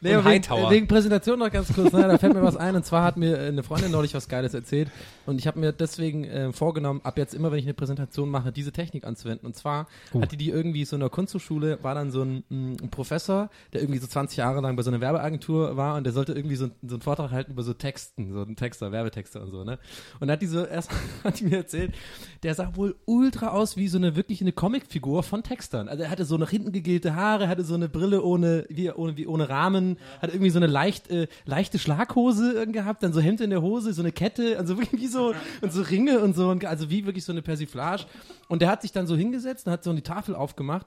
Nee, 0.00 0.14
Und 0.16 0.24
wegen, 0.26 0.42
wegen 0.70 0.86
Präsentation 0.88 1.38
noch 1.40 1.50
ganz 1.50 1.72
kurz, 1.74 1.92
ne, 1.92 2.02
da 2.06 2.18
fällt 2.18 2.34
mir 2.34 2.42
was 2.42 2.56
ein. 2.56 2.76
Und 2.76 2.84
zwar 2.86 3.02
hat 3.02 3.16
mir 3.16 3.36
äh, 3.38 3.48
eine 3.48 3.62
Freundin 3.64 3.90
neulich 3.90 4.14
was 4.14 4.28
Geiles 4.28 4.54
erzählt. 4.54 4.90
Und 5.26 5.38
ich 5.40 5.46
habe 5.48 5.58
mir 5.58 5.72
deswegen 5.72 6.24
äh, 6.24 6.52
vorgenommen, 6.52 7.00
ab 7.02 7.18
jetzt 7.18 7.34
immer, 7.34 7.50
wenn 7.50 7.58
ich 7.58 7.64
eine 7.64 7.74
Präsentation 7.74 8.28
mache, 8.30 8.52
diese 8.52 8.70
Technik 8.72 9.04
anzuwenden. 9.04 9.46
Und 9.46 9.56
zwar 9.56 9.86
Oh. 10.12 10.20
hatte 10.22 10.36
die 10.36 10.50
irgendwie 10.50 10.84
so 10.84 10.94
in 10.96 11.00
der 11.00 11.10
Kunsthochschule, 11.10 11.78
war 11.82 11.94
dann 11.94 12.10
so 12.12 12.22
ein, 12.22 12.44
mh, 12.48 12.76
ein 12.84 12.90
Professor, 12.90 13.50
der 13.72 13.80
irgendwie 13.82 13.98
so 13.98 14.06
20 14.06 14.38
Jahre 14.38 14.60
lang 14.60 14.76
bei 14.76 14.82
so 14.82 14.90
einer 14.90 15.00
Werbeagentur 15.00 15.76
war 15.76 15.96
und 15.96 16.04
der 16.04 16.12
sollte 16.12 16.32
irgendwie 16.32 16.56
so, 16.56 16.68
so 16.86 16.94
einen 16.94 17.02
Vortrag 17.02 17.30
halten 17.32 17.52
über 17.52 17.62
so 17.62 17.74
Texten, 17.74 18.32
so 18.32 18.42
einen 18.42 18.56
Texter, 18.56 18.92
Werbetexter 18.92 19.42
und 19.42 19.50
so, 19.50 19.64
ne? 19.64 19.78
Und 20.20 20.28
da 20.28 20.34
hat 20.34 20.42
die 20.42 20.46
so, 20.46 20.64
erst 20.64 20.90
hat 21.24 21.40
die 21.40 21.44
mir 21.44 21.56
erzählt, 21.58 21.94
der 22.42 22.54
sah 22.54 22.76
wohl 22.76 22.94
ultra 23.04 23.48
aus 23.48 23.76
wie 23.76 23.88
so 23.88 23.98
eine 23.98 24.14
wirklich 24.16 24.40
eine 24.40 24.52
Comicfigur 24.52 25.22
von 25.24 25.42
Textern. 25.42 25.88
Also 25.88 26.04
er 26.04 26.10
hatte 26.10 26.24
so 26.24 26.36
nach 26.38 26.50
hinten 26.50 26.70
gegelte 26.72 27.14
Haare, 27.16 27.48
hatte 27.48 27.64
so 27.64 27.74
eine 27.74 27.88
Brille 27.88 28.22
ohne, 28.22 28.64
wie, 28.68 28.90
ohne, 28.92 29.16
wie 29.16 29.26
ohne 29.26 29.48
Rahmen, 29.48 29.87
hat 30.20 30.30
irgendwie 30.30 30.50
so 30.50 30.58
eine 30.58 30.66
leicht, 30.66 31.10
äh, 31.10 31.28
leichte 31.46 31.78
Schlaghose 31.78 32.66
gehabt, 32.66 33.02
dann 33.02 33.12
so 33.12 33.20
Hemd 33.20 33.40
in 33.40 33.50
der 33.50 33.62
Hose, 33.62 33.92
so 33.92 34.02
eine 34.02 34.12
Kette, 34.12 34.58
also 34.58 34.76
wirklich 34.78 35.00
wie 35.00 35.06
so, 35.06 35.34
und 35.62 35.72
so 35.72 35.82
Ringe 35.82 36.20
und 36.20 36.36
so, 36.36 36.50
und, 36.50 36.64
also 36.64 36.90
wie 36.90 37.06
wirklich 37.06 37.24
so 37.24 37.32
eine 37.32 37.42
Persiflage. 37.42 38.04
Und 38.48 38.62
der 38.62 38.70
hat 38.70 38.82
sich 38.82 38.92
dann 38.92 39.06
so 39.06 39.16
hingesetzt 39.16 39.66
und 39.66 39.72
hat 39.72 39.84
so 39.84 39.92
die 39.92 40.02
Tafel 40.02 40.34
aufgemacht. 40.34 40.86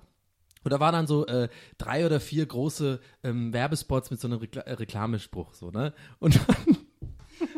Und 0.63 0.71
da 0.71 0.79
waren 0.79 0.93
dann 0.93 1.07
so 1.07 1.25
äh, 1.25 1.49
drei 1.77 2.05
oder 2.05 2.19
vier 2.19 2.45
große 2.45 2.99
ähm, 3.23 3.51
Werbespots 3.51 4.11
mit 4.11 4.19
so 4.19 4.27
einem 4.27 4.39
Rekla 4.39 4.61
äh, 4.61 4.73
Reklamespruch, 4.73 5.53
so, 5.55 5.71
ne? 5.71 5.93
Und 6.19 6.39
dann 6.47 6.77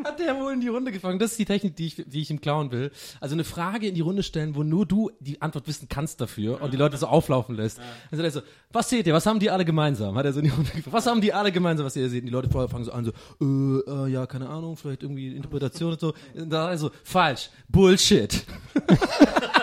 hat 0.03 0.19
der 0.19 0.39
wohl 0.39 0.53
in 0.53 0.61
die 0.61 0.67
Runde 0.67 0.91
gefangen. 0.91 1.19
Das 1.19 1.31
ist 1.31 1.39
die 1.39 1.45
Technik, 1.45 1.75
die 1.75 1.87
ich, 1.87 2.03
die 2.05 2.21
ich 2.21 2.29
ihm 2.29 2.41
klauen 2.41 2.71
will. 2.71 2.91
Also 3.19 3.35
eine 3.35 3.43
Frage 3.43 3.87
in 3.87 3.95
die 3.95 4.01
Runde 4.01 4.23
stellen, 4.23 4.55
wo 4.55 4.63
nur 4.63 4.85
du 4.85 5.11
die 5.19 5.41
Antwort 5.41 5.67
wissen 5.67 5.87
kannst 5.89 6.21
dafür 6.21 6.61
und 6.61 6.73
die 6.73 6.77
Leute 6.77 6.97
so 6.97 7.07
auflaufen 7.07 7.55
lässt. 7.55 7.79
Also 8.11 8.21
der 8.21 8.31
so, 8.31 8.41
was 8.71 8.89
seht 8.89 9.07
ihr, 9.07 9.13
was 9.13 9.25
haben 9.25 9.39
die 9.39 9.49
alle 9.49 9.65
gemeinsam? 9.65 10.15
Hat 10.15 10.25
er 10.25 10.33
so 10.33 10.39
in 10.39 10.45
die 10.45 10.51
Runde 10.51 10.69
gefragt. 10.71 10.93
Was 10.93 11.05
haben 11.05 11.21
die 11.21 11.33
alle 11.33 11.51
gemeinsam, 11.51 11.85
was 11.85 11.95
ihr 11.95 12.09
seht? 12.09 12.21
Und 12.21 12.27
die 12.27 12.31
Leute 12.31 12.49
vorher 12.49 12.69
fangen 12.69 12.85
so 12.85 12.91
an, 12.91 13.05
so, 13.05 13.11
äh, 13.41 14.05
äh, 14.05 14.11
ja, 14.11 14.25
keine 14.25 14.49
Ahnung, 14.49 14.75
vielleicht 14.77 15.03
irgendwie 15.03 15.35
Interpretation 15.35 15.93
und 15.93 15.99
so. 15.99 16.13
Und 16.33 16.49
da 16.49 16.67
also, 16.67 16.91
falsch, 17.03 17.49
Bullshit. 17.69 18.45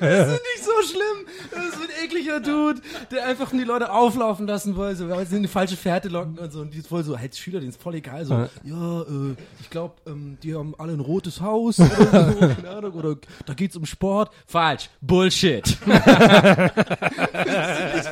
Das 0.00 0.28
ist 0.28 0.42
nicht 0.42 0.64
so 0.64 0.72
schlimm. 0.90 1.26
Das 1.50 1.64
ist 1.66 1.74
ein 1.74 2.04
ekliger 2.04 2.40
Dude, 2.40 2.80
der 3.10 3.26
einfach 3.26 3.50
die 3.50 3.64
Leute 3.64 3.92
auflaufen 3.92 4.46
lassen 4.46 4.76
wollte, 4.76 5.08
weil 5.08 5.26
sie 5.26 5.36
in 5.36 5.42
die 5.42 5.48
falsche 5.48 5.76
Fährte 5.76 6.08
locken 6.08 6.38
und 6.38 6.52
so. 6.52 6.60
Und 6.60 6.72
die 6.74 6.78
ist 6.78 6.88
voll 6.88 7.04
so, 7.04 7.14
als 7.14 7.38
Schüler, 7.38 7.60
denen 7.60 7.70
ist 7.70 7.80
voll 7.82 7.94
egal. 7.94 8.24
So, 8.24 8.34
ja, 8.64 9.00
äh, 9.02 9.36
ich 9.60 9.70
glaube, 9.70 9.94
ähm, 10.06 10.38
die 10.42 10.54
haben 10.54 10.74
alle 10.78 10.92
ein 10.94 11.00
rotes 11.00 11.40
Haus 11.40 11.78
oder 11.78 12.32
so, 12.32 12.38
keine 12.54 12.70
Ahnung, 12.70 12.92
oder 12.92 13.16
da 13.46 13.54
geht's 13.54 13.76
um 13.76 13.86
Sport. 13.86 14.30
Falsch. 14.46 14.88
Bullshit. 15.00 15.66
ich 15.68 15.86
will 15.86 15.94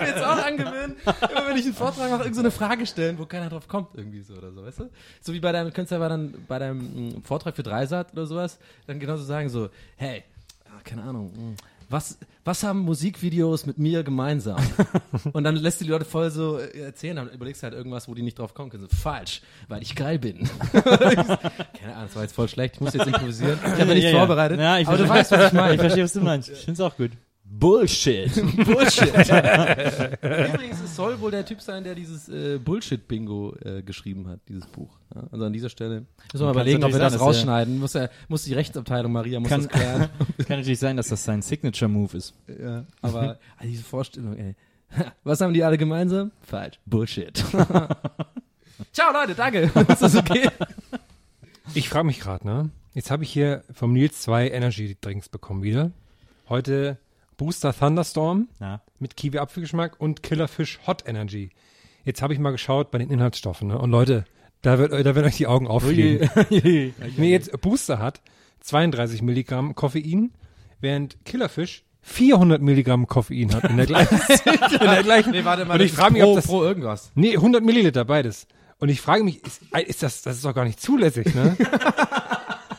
jetzt 0.06 0.22
auch 0.22 0.44
angewöhnen, 0.44 0.96
immer 1.04 1.48
wenn 1.48 1.56
ich 1.56 1.64
einen 1.64 1.74
Vortrag 1.74 2.10
mache, 2.10 2.22
irgendeine 2.24 2.50
so 2.50 2.56
Frage 2.56 2.86
stellen, 2.86 3.18
wo 3.18 3.26
keiner 3.26 3.48
drauf 3.48 3.68
kommt, 3.68 3.88
irgendwie 3.94 4.22
so 4.22 4.34
oder 4.34 4.52
so, 4.52 4.64
weißt 4.64 4.80
du? 4.80 4.90
So 5.20 5.32
wie 5.32 5.40
bei 5.40 5.52
deinem, 5.52 5.72
könntest 5.72 5.92
du 5.92 5.96
ja 5.96 6.00
bei 6.00 6.08
deinem, 6.08 6.34
bei 6.46 6.58
deinem 6.58 6.78
mh, 7.14 7.20
Vortrag 7.24 7.56
für 7.56 7.62
Dreisat 7.62 8.12
oder 8.12 8.26
sowas, 8.26 8.58
dann 8.86 8.98
genauso 9.00 9.24
sagen 9.24 9.48
so, 9.48 9.68
hey, 9.96 10.24
ah, 10.66 10.80
keine 10.84 11.02
Ahnung, 11.02 11.32
mh, 11.34 11.56
was, 11.90 12.18
was 12.44 12.62
haben 12.62 12.80
Musikvideos 12.80 13.64
mit 13.66 13.78
mir 13.78 14.02
gemeinsam? 14.02 14.60
Und 15.32 15.44
dann 15.44 15.56
lässt 15.56 15.80
du 15.80 15.84
die 15.84 15.90
Leute 15.90 16.04
voll 16.04 16.30
so 16.30 16.58
äh, 16.58 16.80
erzählen, 16.80 17.16
dann 17.16 17.30
überlegst 17.30 17.62
du 17.62 17.64
halt 17.64 17.74
irgendwas, 17.74 18.08
wo 18.08 18.14
die 18.14 18.22
nicht 18.22 18.38
drauf 18.38 18.54
kommen 18.54 18.70
können. 18.70 18.86
So, 18.88 18.96
falsch, 18.96 19.42
weil 19.68 19.82
ich 19.82 19.94
geil 19.94 20.18
bin. 20.18 20.48
Keine 20.72 21.94
Ahnung, 21.94 22.06
das 22.06 22.16
war 22.16 22.22
jetzt 22.22 22.34
voll 22.34 22.48
schlecht. 22.48 22.74
Ich 22.76 22.80
muss 22.80 22.94
jetzt 22.94 23.06
improvisieren. 23.06 23.58
Ich 23.64 23.70
habe 23.70 23.78
ja 23.88 23.94
nichts 23.94 24.10
vorbereitet. 24.10 24.60
Ja, 24.60 24.78
ich 24.78 24.86
aber 24.88 24.98
du 24.98 25.04
verstehe- 25.04 25.18
weißt, 25.20 25.30
was 25.32 25.46
ich 25.48 25.52
meine. 25.52 25.74
Ich 25.74 25.80
verstehe, 25.80 26.04
was 26.04 26.12
du 26.12 26.20
meinst. 26.20 26.48
Ich 26.50 26.58
finde 26.58 26.72
es 26.72 26.80
auch 26.80 26.96
gut. 26.96 27.10
Bullshit. 27.50 28.30
Bullshit. 28.66 29.08
Übrigens, 30.22 30.80
es 30.84 30.94
soll 30.94 31.18
wohl 31.20 31.30
der 31.30 31.44
Typ 31.46 31.60
sein, 31.60 31.82
der 31.82 31.94
dieses 31.94 32.28
äh, 32.28 32.58
Bullshit-Bingo 32.58 33.54
äh, 33.64 33.82
geschrieben 33.82 34.28
hat, 34.28 34.40
dieses 34.48 34.66
Buch. 34.66 34.98
Ja, 35.14 35.24
also 35.32 35.44
an 35.46 35.52
dieser 35.52 35.70
Stelle 35.70 36.04
müssen 36.32 36.40
wir 36.40 36.46
mal 36.46 36.50
überlegen, 36.52 36.84
ob 36.84 36.92
wir 36.92 36.98
das 36.98 37.18
rausschneiden. 37.18 37.78
Muss, 37.78 37.94
er, 37.94 38.10
muss 38.28 38.44
die 38.44 38.54
Rechtsabteilung, 38.54 39.10
Maria, 39.12 39.40
muss 39.40 39.48
Kann- 39.48 39.62
das 39.62 39.70
klären. 39.70 40.08
Kann 40.46 40.58
natürlich 40.58 40.78
sein, 40.78 40.96
dass 40.96 41.08
das 41.08 41.24
sein 41.24 41.40
Signature-Move 41.42 42.16
ist. 42.16 42.34
ja, 42.48 42.84
aber 43.00 43.38
also 43.56 43.70
diese 43.70 43.82
Vorstellung, 43.84 44.36
ey. 44.36 44.54
Was 45.24 45.40
haben 45.40 45.52
die 45.52 45.64
alle 45.64 45.78
gemeinsam? 45.78 46.32
Falsch. 46.42 46.78
Bullshit. 46.86 47.36
Ciao, 48.92 49.12
Leute, 49.12 49.34
danke. 49.34 49.70
Ist 49.88 50.00
das 50.02 50.16
okay? 50.16 50.48
Ich 51.74 51.88
frage 51.90 52.06
mich 52.06 52.20
gerade, 52.20 52.46
ne? 52.46 52.70
Jetzt 52.94 53.10
habe 53.10 53.22
ich 53.22 53.30
hier 53.30 53.64
vom 53.72 53.92
Nils 53.92 54.22
zwei 54.22 54.48
Energy 54.48 54.96
Drinks 55.00 55.28
bekommen 55.28 55.62
wieder. 55.62 55.90
Heute 56.48 56.96
Booster 57.38 57.72
Thunderstorm 57.72 58.48
Ja. 58.60 58.82
mit 58.98 59.16
Kiwi-Apfelgeschmack 59.16 59.98
und 59.98 60.22
Killerfish 60.22 60.80
Hot 60.86 61.04
Energy. 61.08 61.48
Jetzt 62.04 62.20
habe 62.20 62.34
ich 62.34 62.38
mal 62.38 62.50
geschaut 62.50 62.90
bei 62.90 62.98
den 62.98 63.08
Inhaltsstoffen, 63.10 63.68
ne? 63.68 63.78
Und 63.78 63.90
Leute, 63.90 64.24
da, 64.62 64.78
wird, 64.78 64.92
da 64.92 65.04
werden 65.14 65.24
euch 65.24 65.36
die 65.36 65.46
Augen 65.46 65.66
auffliegen. 65.66 66.28
Mir 66.50 66.92
jetzt 67.30 67.58
Booster 67.60 67.98
hat 67.98 68.20
32 68.60 69.22
Milligramm 69.22 69.74
Koffein, 69.74 70.32
während 70.80 71.24
Killerfish 71.24 71.84
400 72.02 72.60
Milligramm 72.62 73.06
Koffein 73.06 73.54
hat 73.54 73.64
in 73.64 73.76
der 73.76 73.86
gleichen, 73.86 74.14
in 74.44 74.78
der 74.90 75.02
gleichen. 75.02 75.30
Nee, 75.32 75.44
warte 75.44 75.64
Und 75.64 75.80
ich 75.80 75.92
frage 75.92 76.14
mich, 76.14 76.22
ob 76.24 76.36
das, 76.36 76.46
pro 76.46 76.62
irgendwas. 76.64 77.12
nee, 77.14 77.34
100 77.36 77.62
Milliliter 77.62 78.04
beides. 78.04 78.46
Und 78.80 78.88
ich 78.88 79.00
frage 79.00 79.24
mich, 79.24 79.44
ist, 79.44 79.62
ist 79.86 80.02
das, 80.02 80.22
das 80.22 80.36
ist 80.36 80.44
doch 80.44 80.54
gar 80.54 80.64
nicht 80.64 80.80
zulässig, 80.80 81.34
ne? 81.34 81.56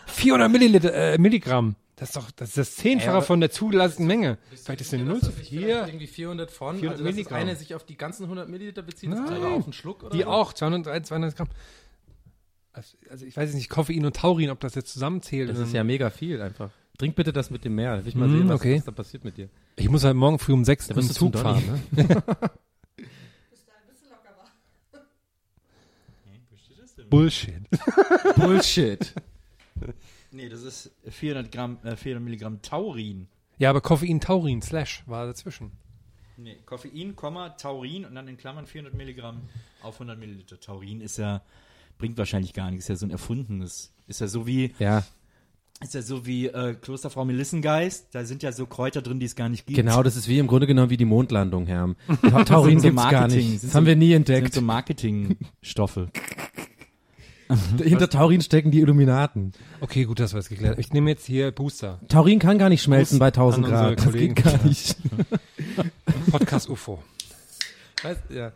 400 0.08 0.52
Milliliter, 0.52 0.94
äh, 0.94 1.18
Milligramm. 1.18 1.76
Das 2.00 2.10
ist 2.10 2.16
doch, 2.16 2.32
das 2.32 2.50
ist 2.50 2.58
das 2.58 2.76
Zehnfache 2.78 3.22
von 3.22 3.42
der 3.42 3.52
zulassenden 3.52 4.08
Menge. 4.08 4.38
Vielleicht 4.56 4.80
ist 4.80 4.94
eine 4.94 5.04
Null 5.04 5.20
zu 5.20 5.34
viel. 5.34 5.60
Hier, 5.60 5.86
Irgendwie 5.86 6.08
400 6.08 6.50
von, 6.50 6.78
400 6.80 7.06
also 7.06 7.24
dass 7.24 7.32
eine 7.34 7.56
sich 7.58 7.76
auf 7.76 7.84
die 7.84 7.98
ganzen 7.98 8.24
100 8.24 8.48
Milliliter 8.48 8.84
bezieht, 8.84 9.12
das 9.12 9.20
Nein. 9.20 9.34
andere 9.34 9.50
auf 9.52 9.64
einen 9.66 9.74
Schluck 9.74 10.04
oder 10.04 10.12
die 10.16 10.22
so? 10.24 10.28
auch, 10.28 10.54
200, 10.54 11.06
200 11.06 11.36
Gramm. 11.36 11.50
Also, 12.72 12.96
also 13.10 13.26
ich 13.26 13.36
weiß 13.36 13.54
nicht, 13.54 13.70
Koffein 13.70 14.06
und 14.06 14.16
Taurin, 14.16 14.50
ob 14.50 14.62
das 14.62 14.76
jetzt 14.76 14.94
zusammenzählt. 14.94 15.50
Das 15.50 15.58
ist 15.60 15.74
ja 15.74 15.84
mega 15.84 16.10
viel 16.10 16.42
einfach. 16.42 16.70
Trink 16.98 17.16
bitte 17.16 17.34
das 17.34 17.50
mit 17.50 17.66
dem 17.66 17.76
Meer. 17.76 17.98
Will 18.04 18.08
ich 18.08 18.16
mal 18.16 18.30
Mm, 18.30 18.32
sehen, 18.32 18.50
was, 18.50 18.60
okay. 18.62 18.78
was 18.78 18.86
da 18.86 18.92
passiert 18.92 19.26
mit 19.26 19.36
dir. 19.36 19.50
Ich 19.76 19.90
muss 19.90 20.06
halt 20.06 20.16
morgen 20.16 20.40
früh 20.40 20.54
um 20.54 20.64
sechs 20.64 20.88
Da 20.88 20.96
im 20.96 21.02
Zug 21.02 21.38
fahren. 21.38 21.64
Ne? 21.92 22.06
Bullshit. 27.10 27.64
Bullshit. 28.36 29.14
Nee, 30.32 30.50
das 30.50 30.62
ist 30.64 30.92
400 31.08 31.52
Gramm, 31.52 31.78
äh, 31.84 31.96
400 31.96 32.24
Milligramm 32.24 32.62
Taurin. 32.62 33.28
Ja, 33.58 33.70
aber 33.72 33.82
Koffein, 33.82 34.20
Taurin, 34.22 34.62
Slash 34.62 35.04
war 35.08 35.26
dazwischen. 35.26 35.72
Nee, 36.38 36.58
Koffein, 36.66 37.16
Komma, 37.16 37.50
Taurin 37.50 38.06
und 38.06 38.16
dann 38.16 38.28
in 38.28 38.38
Klammern 38.38 38.66
400 38.66 38.94
Milligramm 38.94 39.42
auf 39.82 39.96
100 39.96 40.18
Milliliter. 40.18 40.60
Taurin 40.60 41.02
ist 41.02 41.18
ja, 41.18 41.42
bringt 41.98 42.18
wahrscheinlich 42.18 42.54
gar 42.54 42.70
nichts, 42.72 42.86
ist 42.86 42.90
ja 42.90 42.96
so 42.96 43.06
ein 43.06 43.12
erfundenes. 43.12 43.92
Ist 44.08 44.22
ja 44.22 44.28
so 44.28 44.48
wie, 44.48 44.74
Ja, 44.80 45.04
ist 45.82 45.94
ja 45.96 46.02
so 46.02 46.26
wie 46.26 46.48
äh, 46.48 46.76
Klosterfrau 46.76 47.26
Melissengeist, 47.26 48.08
da 48.14 48.24
sind 48.24 48.42
ja 48.44 48.52
so 48.54 48.66
Kräuter 48.68 49.02
drin, 49.02 49.20
die 49.20 49.26
es 49.26 49.36
gar 49.36 49.50
nicht 49.50 49.66
gibt. 49.66 49.76
genau, 49.76 50.02
das 50.04 50.16
ist 50.16 50.28
wie 50.30 50.38
im 50.40 50.48
Grunde 50.48 50.68
genommen 50.68 50.90
wie 50.90 50.98
die 50.98 51.06
Mondlandung, 51.06 51.66
Herr. 51.68 51.94
Ta- 52.22 52.44
Taurin 52.46 52.80
so 52.80 52.88
gibt's 52.88 53.02
gar 53.04 53.12
Marketing, 53.12 53.38
nicht. 53.38 53.50
sind 53.60 53.64
Das 53.64 53.72
so- 53.72 53.78
haben 53.78 53.86
wir 53.86 53.96
nie 53.98 54.06
Das 54.14 54.26
sind 54.28 54.30
entdeckt. 54.30 54.54
so 54.54 54.62
Marketingstoffe. 54.62 56.08
Hinter 57.84 58.10
Taurin 58.10 58.42
stecken 58.42 58.72
die 58.72 58.80
Illuminaten. 58.80 59.54
Okay, 59.82 60.06
gut, 60.06 60.20
das 60.20 60.34
war 60.34 60.40
jetzt 60.40 60.50
geklärt. 60.50 60.78
Ich 60.80 60.94
nehme 60.94 61.10
jetzt 61.10 61.26
hier 61.26 61.52
Booster. 61.52 62.00
Taurin 62.08 62.40
kann 62.40 62.58
gar 62.60 62.70
nicht 62.70 62.84
schmelzen 62.84 63.16
Gruß 63.16 63.20
bei 63.20 63.28
1000 63.28 63.66
an 63.66 63.72
unsere 63.72 63.88
Grad. 63.96 63.98
Das 64.00 64.06
Kollegen. 64.06 64.36
geht 64.36 64.46
gar 64.46 64.64
nicht. 64.64 64.96
Podcast 66.32 66.70
UFO. 66.70 67.00
Weißt, 68.04 68.22
ja. 68.30 68.52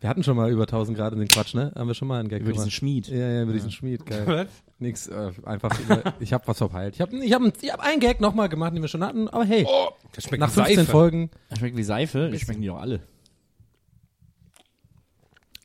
Wir 0.00 0.10
hatten 0.10 0.22
schon 0.22 0.36
mal 0.36 0.50
über 0.50 0.62
1000 0.64 0.96
Grad 0.96 1.12
in 1.14 1.18
den 1.18 1.28
Quatsch, 1.28 1.54
ne? 1.54 1.72
Haben 1.74 1.88
wir 1.88 1.94
schon 1.94 2.06
mal 2.06 2.20
einen 2.20 2.28
Gag 2.28 2.42
Über 2.42 2.52
diesen 2.52 2.64
gemacht. 2.64 2.74
Schmied. 2.74 3.08
Ja, 3.08 3.16
ja, 3.28 3.42
über 3.42 3.52
diesen 3.54 3.72
Schmied, 3.72 4.04
geil. 4.04 4.24
Was? 4.26 4.46
Nix, 4.78 5.06
äh, 5.08 5.32
einfach, 5.44 5.78
über, 5.80 6.02
ich 6.20 6.32
habe 6.34 6.46
was 6.46 6.58
verpeilt. 6.58 6.94
Ich 6.94 7.00
habe 7.00 7.16
ich 7.16 7.32
hab, 7.32 7.42
ich 7.62 7.72
hab 7.72 7.80
einen 7.80 7.98
Gag 7.98 8.20
nochmal 8.20 8.50
gemacht, 8.50 8.74
den 8.74 8.82
wir 8.82 8.88
schon 8.88 9.02
hatten, 9.02 9.26
aber 9.28 9.44
hey, 9.46 9.66
Das 10.14 10.24
schmeckt 10.24 10.40
nach 10.40 10.50
wie 10.50 10.54
15 10.60 10.76
Seife. 10.76 10.90
Folgen, 10.90 11.30
Das 11.48 11.58
schmeckt 11.58 11.76
wie 11.78 11.82
Seife. 11.82 12.28
Das 12.30 12.40
schmecken 12.42 12.60
die 12.60 12.68
doch 12.68 12.78
alle. 12.78 13.00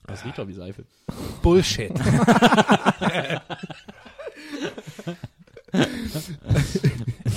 Das 0.08 0.26
riecht 0.26 0.38
doch 0.38 0.48
wie 0.48 0.54
Seife. 0.54 0.84
Bullshit. 1.42 1.92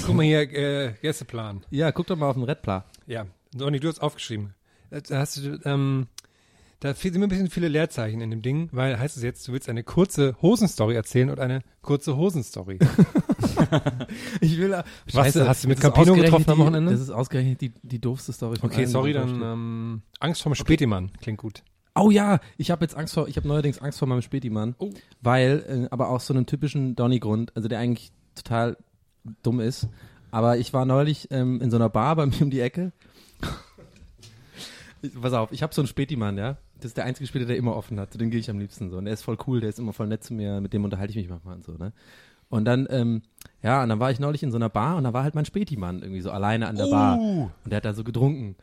Guck 0.07 0.15
mal 0.15 0.23
hier, 0.25 0.41
äh, 0.53 0.95
Gästeplan. 1.01 1.65
ja, 1.71 1.93
guck 1.93 2.07
doch 2.07 2.17
mal 2.17 2.29
auf 2.29 2.35
den 2.37 2.45
Redplan. 2.45 2.83
Ja, 3.07 3.27
Sonny, 3.57 3.81
du 3.81 3.89
hast 3.89 4.01
aufgeschrieben. 4.01 4.55
Äh, 4.91 5.01
Da 5.03 5.19
hast 5.19 5.37
du, 5.39 5.59
ähm, 5.65 6.09
da 6.81 6.93
fehlt 6.95 7.15
immer 7.15 7.27
ein 7.27 7.31
bisschen 7.31 7.49
viele 7.49 7.69
Leerzeichen 7.69 8.21
in 8.21 8.31
dem 8.31 8.43
Ding, 8.43 8.69
weil 8.73 8.99
heißt 8.99 9.17
es 9.17 9.23
jetzt, 9.23 9.47
du 9.49 9.53
willst 9.53 9.69
eine 9.69 9.83
kurze 9.85 10.37
Hosenstory 10.43 10.95
erzählen 10.95 11.31
und 11.31 11.41
eine 11.41 11.63
kurze 11.83 12.17
Hosenstory. 12.17 12.79
Ich 14.41 14.59
will, 14.59 14.71
Was, 15.13 15.37
hast 15.37 15.65
du 15.65 15.69
mit 15.69 15.81
Campino 15.81 16.15
getroffen 16.15 16.51
am 16.51 16.57
die, 16.57 16.63
Wochenende? 16.63 16.93
Das 16.93 17.01
ist 17.01 17.11
ausgerechnet 17.11 17.61
die, 17.61 17.73
die 17.83 18.01
doofste 18.01 18.33
Story 18.33 18.57
von 18.59 18.69
Okay, 18.69 18.81
allen, 18.83 18.89
sorry, 18.89 19.13
mir 19.13 19.21
dann 19.21 19.43
ähm, 19.43 20.03
Angst 20.21 20.43
vorm 20.43 20.55
Spätimann. 20.55 21.13
Klingt 21.21 21.39
gut. 21.39 21.63
Oh 21.95 22.11
ja, 22.11 22.41
ich 22.59 22.71
habe 22.71 22.85
jetzt 22.85 22.97
Angst 22.97 23.15
vor, 23.15 23.29
ich 23.29 23.37
habe 23.37 23.47
neuerdings 23.47 23.79
Angst 23.81 23.99
vor 24.01 24.09
meinem 24.09 24.23
Spätimann, 24.23 24.75
Oh. 24.79 24.91
weil, 25.23 25.85
äh, 25.87 25.89
aber 25.93 26.09
aus 26.09 26.27
so 26.27 26.35
einem 26.35 26.47
typischen 26.47 26.97
Donny-Grund, 26.97 27.53
also 27.57 27.69
der 27.69 27.79
eigentlich 27.79 28.11
total 28.35 28.77
dumm 29.43 29.61
ist. 29.61 29.89
Aber 30.33 30.57
ich 30.59 30.73
war 30.73 30.85
neulich 30.87 31.29
ähm, 31.31 31.61
in 31.61 31.71
so 31.71 31.77
einer 31.77 31.89
Bar 31.89 32.17
bei 32.17 32.27
mir 32.27 32.41
um 32.43 32.51
die 32.51 32.61
Ecke. 32.61 32.93
Ich- 35.03 35.21
Pass 35.21 35.33
auf, 35.35 35.53
ich 35.53 35.63
habe 35.63 35.75
so 35.75 35.83
einen 35.83 35.87
Spätimann, 35.89 36.39
ja. 36.39 36.57
Das 36.77 36.87
ist 36.87 36.97
der 36.97 37.05
einzige 37.05 37.27
Späti, 37.27 37.47
der 37.47 37.57
immer 37.57 37.77
offen 37.77 38.01
hat. 38.01 38.11
Zu 38.13 38.19
dem 38.19 38.31
gehe 38.31 38.41
ich 38.41 38.51
am 38.51 38.59
liebsten 38.59 38.91
so. 38.91 38.99
Und 38.99 39.05
der 39.05 39.15
ist 39.15 39.23
voll 39.23 39.39
cool, 39.47 39.61
der 39.61 39.69
ist 39.71 39.79
immer 39.79 39.93
voll 39.93 40.07
nett 40.09 40.25
zu 40.25 40.35
mir, 40.35 40.61
mit 40.61 40.73
dem 40.73 40.85
unterhalte 40.85 41.11
ich 41.13 41.17
mich 41.17 41.29
manchmal 41.29 41.55
und 41.57 41.65
so, 41.65 41.73
ne? 41.73 41.93
Und 42.51 42.67
dann, 42.67 42.87
ähm, 42.91 43.23
ja, 43.63 43.83
und 43.83 43.89
dann 43.89 44.01
war 44.01 44.11
ich 44.11 44.21
neulich 44.21 44.43
in 44.43 44.51
so 44.51 44.57
einer 44.57 44.69
Bar 44.69 44.97
und 44.97 45.05
da 45.05 45.13
war 45.13 45.23
halt 45.25 45.35
mein 45.35 45.45
Spätimann 45.47 46.01
irgendwie 46.03 46.21
so 46.21 46.31
alleine 46.31 46.67
an 46.69 46.77
der 46.77 46.87
Bar. 46.87 47.19
Und 47.19 47.51
der 47.71 47.79
hat 47.79 47.85
da 47.85 47.95
so 47.95 48.05
getrunken. 48.05 48.57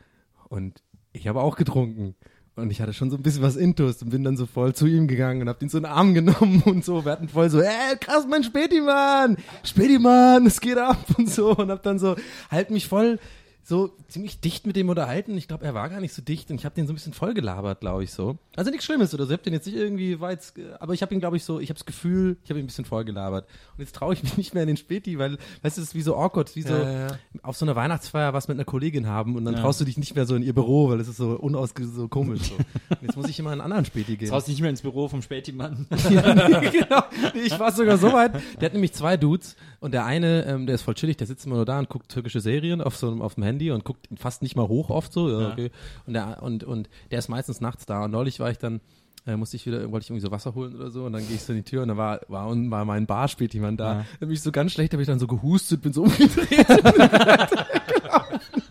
Und 0.48 0.82
ich 1.12 1.26
habe 1.28 1.40
auch 1.40 1.56
getrunken. 1.56 2.14
Und 2.54 2.70
ich 2.70 2.82
hatte 2.82 2.92
schon 2.92 3.10
so 3.10 3.16
ein 3.16 3.22
bisschen 3.22 3.42
was 3.42 3.56
Intus 3.56 4.02
und 4.02 4.10
bin 4.10 4.24
dann 4.24 4.36
so 4.36 4.44
voll 4.44 4.74
zu 4.74 4.86
ihm 4.86 5.08
gegangen 5.08 5.40
und 5.40 5.48
hab 5.48 5.62
ihn 5.62 5.70
so 5.70 5.78
in 5.78 5.84
den 5.84 5.92
Arm 5.92 6.12
genommen 6.12 6.62
und 6.66 6.84
so. 6.84 7.04
Wir 7.04 7.12
hatten 7.12 7.28
voll 7.28 7.48
so, 7.48 7.60
ey, 7.60 7.96
krass, 7.98 8.26
mein 8.28 8.44
Spätimann! 8.44 9.38
Spätimann, 9.64 10.44
es 10.46 10.60
geht 10.60 10.76
ab 10.76 10.98
und 11.16 11.30
so. 11.30 11.56
Und 11.56 11.70
hab 11.70 11.82
dann 11.82 11.98
so, 11.98 12.16
halt 12.50 12.70
mich 12.70 12.88
voll 12.88 13.18
so 13.64 13.96
ziemlich 14.08 14.40
dicht 14.40 14.66
mit 14.66 14.74
dem 14.76 14.88
unterhalten. 14.88 15.36
Ich 15.36 15.46
glaube, 15.46 15.64
er 15.64 15.74
war 15.74 15.88
gar 15.88 16.00
nicht 16.00 16.12
so 16.12 16.20
dicht 16.20 16.50
und 16.50 16.56
ich 16.56 16.64
habe 16.64 16.74
den 16.74 16.86
so 16.86 16.92
ein 16.92 16.96
bisschen 16.96 17.12
voll 17.12 17.32
gelabert, 17.32 17.80
glaube 17.80 18.02
ich 18.02 18.12
so. 18.12 18.36
Also 18.56 18.70
nichts 18.70 18.84
Schlimmes 18.84 19.14
oder 19.14 19.24
so. 19.24 19.30
Ich 19.30 19.38
hab 19.38 19.44
den 19.44 19.52
jetzt 19.52 19.66
nicht 19.66 19.76
irgendwie 19.76 20.20
weit, 20.20 20.40
aber 20.80 20.94
ich 20.94 21.02
habe 21.02 21.14
ihn, 21.14 21.20
glaube 21.20 21.36
ich, 21.36 21.44
so, 21.44 21.60
ich 21.60 21.68
habe 21.68 21.78
das 21.78 21.86
Gefühl, 21.86 22.36
ich 22.42 22.50
habe 22.50 22.58
ihn 22.58 22.64
ein 22.64 22.66
bisschen 22.66 22.84
voll 22.84 23.04
gelabert. 23.04 23.46
Und 23.76 23.80
jetzt 23.80 23.94
traue 23.94 24.14
ich 24.14 24.22
mich 24.22 24.36
nicht 24.36 24.54
mehr 24.54 24.64
in 24.64 24.66
den 24.68 24.76
Späti, 24.76 25.18
weil, 25.18 25.38
weißt 25.62 25.76
du, 25.76 25.80
das 25.80 25.88
ist 25.90 25.94
wie 25.94 26.02
so 26.02 26.16
awkward, 26.16 26.54
wie 26.56 26.62
so 26.62 26.74
Ja, 26.74 26.82
ja, 26.82 27.06
ja. 27.08 27.16
auf 27.42 27.56
so 27.56 27.64
einer 27.64 27.76
Weihnachtsfeier 27.76 28.32
was 28.32 28.48
mit 28.48 28.56
einer 28.56 28.64
Kollegin 28.64 29.06
haben 29.06 29.36
und 29.36 29.44
dann 29.44 29.54
traust 29.54 29.80
du 29.80 29.84
dich 29.84 29.96
nicht 29.96 30.14
mehr 30.14 30.26
so 30.26 30.34
in 30.34 30.42
ihr 30.42 30.54
Büro, 30.54 30.88
weil 30.90 30.98
es 31.00 31.08
ist 31.08 31.16
so 31.16 31.30
unausge 31.38 31.86
so 31.86 32.08
komisch. 32.08 32.42
So. 32.50 32.54
Und 33.02 33.02
jetzt 33.02 33.16
muss 33.16 33.28
ich 33.28 33.38
immer 33.38 33.50
in 33.52 33.60
einen 33.60 33.72
anderen 33.72 33.84
Späti 33.84 34.16
gehen. 34.16 34.28
Traust 34.28 34.46
dich 34.46 34.54
nicht 34.54 34.62
mehr 34.62 34.70
ins 34.70 34.82
Büro 34.82 35.08
vom 35.08 35.22
Spätimann. 35.22 35.86
Ja, 36.10 36.34
nee, 36.34 36.70
genau. 36.70 37.02
Ich 37.34 37.58
war 37.58 37.72
sogar 37.72 37.96
so 37.96 38.12
weit. 38.12 38.32
Der 38.60 38.66
hat 38.66 38.72
nämlich 38.72 38.92
zwei 38.92 39.16
Dudes 39.16 39.56
und 39.80 39.92
der 39.94 40.04
eine, 40.04 40.44
ähm, 40.46 40.66
der 40.66 40.74
ist 40.74 40.82
voll 40.82 40.94
chillig, 40.94 41.16
der 41.16 41.26
sitzt 41.26 41.46
immer 41.46 41.56
nur 41.56 41.64
da 41.64 41.78
und 41.78 41.88
guckt 41.88 42.10
türkische 42.10 42.40
Serien 42.40 42.80
auf 42.80 42.96
so 42.96 43.08
einem 43.08 43.22
auf 43.22 43.34
dem 43.36 43.44
Handy 43.44 43.51
und 43.60 43.84
guckt 43.84 44.08
fast 44.16 44.42
nicht 44.42 44.56
mal 44.56 44.68
hoch 44.68 44.90
oft 44.90 45.12
so. 45.12 45.28
Ja, 45.28 45.52
okay. 45.52 45.70
Und 46.06 46.14
der 46.14 46.42
und 46.42 46.64
und 46.64 46.88
der 47.10 47.18
ist 47.18 47.28
meistens 47.28 47.60
nachts 47.60 47.86
da. 47.86 48.04
Und 48.04 48.10
neulich 48.10 48.40
war 48.40 48.50
ich 48.50 48.58
dann 48.58 48.80
äh, 49.26 49.36
musste 49.36 49.56
ich 49.56 49.66
wieder, 49.66 49.90
wollte 49.92 50.04
ich 50.04 50.10
irgendwie 50.10 50.26
so 50.26 50.30
Wasser 50.30 50.54
holen 50.54 50.74
oder 50.74 50.90
so 50.90 51.04
und 51.04 51.12
dann 51.12 51.26
gehe 51.26 51.36
ich 51.36 51.42
so 51.42 51.52
in 51.52 51.58
die 51.58 51.64
Tür 51.64 51.82
und 51.82 51.88
da 51.88 51.96
war, 51.96 52.20
war 52.28 52.48
unten 52.48 52.70
war 52.70 52.84
mein 52.84 53.06
Bar 53.06 53.28
spielt 53.28 53.54
jemand 53.54 53.78
da. 53.78 54.00
Ja. 54.00 54.06
Da 54.20 54.26
bin 54.26 54.32
ich 54.34 54.42
so 54.42 54.50
ganz 54.50 54.72
schlecht, 54.72 54.92
habe 54.92 55.02
ich 55.02 55.08
dann 55.08 55.18
so 55.18 55.26
gehustet, 55.26 55.82
bin 55.82 55.92
so 55.92 56.02
umgedreht. 56.02 56.66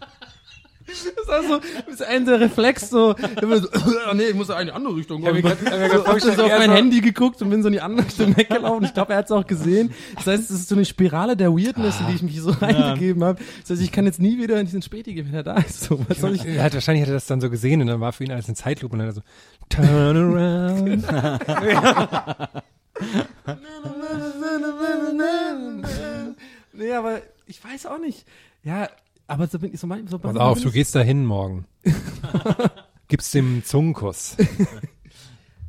Das 1.31 1.47
so, 1.47 1.61
ist 1.91 2.03
ein 2.03 2.25
der 2.25 2.41
Reflex 2.41 2.89
so, 2.89 3.15
so 3.17 3.47
oh 4.11 4.13
nee, 4.13 4.23
ich 4.23 4.33
muss 4.35 4.49
in 4.49 4.55
eine 4.55 4.73
andere 4.73 4.97
Richtung. 4.97 5.25
hab 5.25 5.33
mir 5.33 5.41
grad- 5.41 5.59
hab 5.65 5.79
mir 5.79 5.87
grad 5.87 6.21
so, 6.21 6.29
hab 6.29 6.35
so 6.37 6.43
auf 6.43 6.57
mein 6.59 6.71
Handy 6.71 6.99
geguckt 6.99 7.41
und 7.41 7.49
bin 7.49 7.61
so 7.61 7.67
in 7.69 7.73
die 7.73 7.79
andere 7.81 8.05
Richtung 8.05 8.35
weggelaufen. 8.37 8.83
Ich 8.83 8.93
glaube, 8.93 9.13
er 9.13 9.19
hat 9.19 9.25
es 9.25 9.31
auch 9.31 9.47
gesehen. 9.47 9.93
Das 10.15 10.27
heißt, 10.27 10.43
es 10.43 10.51
ist 10.51 10.67
so 10.69 10.75
eine 10.75 10.83
Spirale 10.83 11.37
der 11.37 11.53
Weirdness, 11.53 11.99
in 12.01 12.07
die 12.07 12.15
ich 12.15 12.21
mich 12.21 12.41
so 12.41 12.51
reingegeben 12.61 13.23
habe. 13.23 13.39
Das 13.61 13.69
heißt, 13.69 13.81
ich 13.81 13.91
kann 13.93 14.05
jetzt 14.05 14.19
nie 14.19 14.37
wieder 14.39 14.59
in 14.59 14.65
diesen 14.65 14.81
Späti 14.81 15.13
gehen, 15.13 15.27
wenn 15.27 15.35
er 15.35 15.43
da 15.43 15.55
ist. 15.55 15.83
So, 15.83 15.99
was 16.09 16.19
soll 16.19 16.35
ich? 16.35 16.45
Er 16.45 16.63
hat, 16.63 16.73
wahrscheinlich 16.73 17.03
hat 17.03 17.09
er 17.09 17.13
das 17.15 17.27
dann 17.27 17.39
so 17.39 17.49
gesehen 17.49 17.79
und 17.81 17.87
dann 17.87 18.01
war 18.01 18.11
für 18.11 18.25
ihn 18.25 18.31
alles 18.31 18.47
eine 18.47 18.55
Zeitlupe 18.55 18.93
und 18.93 18.99
dann 18.99 19.07
hat 19.07 19.15
so, 19.15 19.21
turn 19.69 20.17
around. 20.17 21.05
nee, 26.73 26.91
aber 26.93 27.21
ich 27.47 27.63
weiß 27.63 27.85
auch 27.85 27.99
nicht. 27.99 28.25
Ja, 28.63 28.89
aber 29.31 29.47
so 29.47 29.57
bin 29.59 29.73
ich 29.73 29.79
so 29.79 29.87
manchmal 29.87 30.11
so 30.11 30.19
Pass 30.19 30.35
auf, 30.35 30.59
du 30.59 30.69
gehst 30.71 30.93
da 30.93 30.99
hin 30.99 31.25
morgen. 31.25 31.65
Gibst 33.07 33.33
dem 33.33 33.45
einen 33.45 33.63
Zungenkuss. 33.63 34.35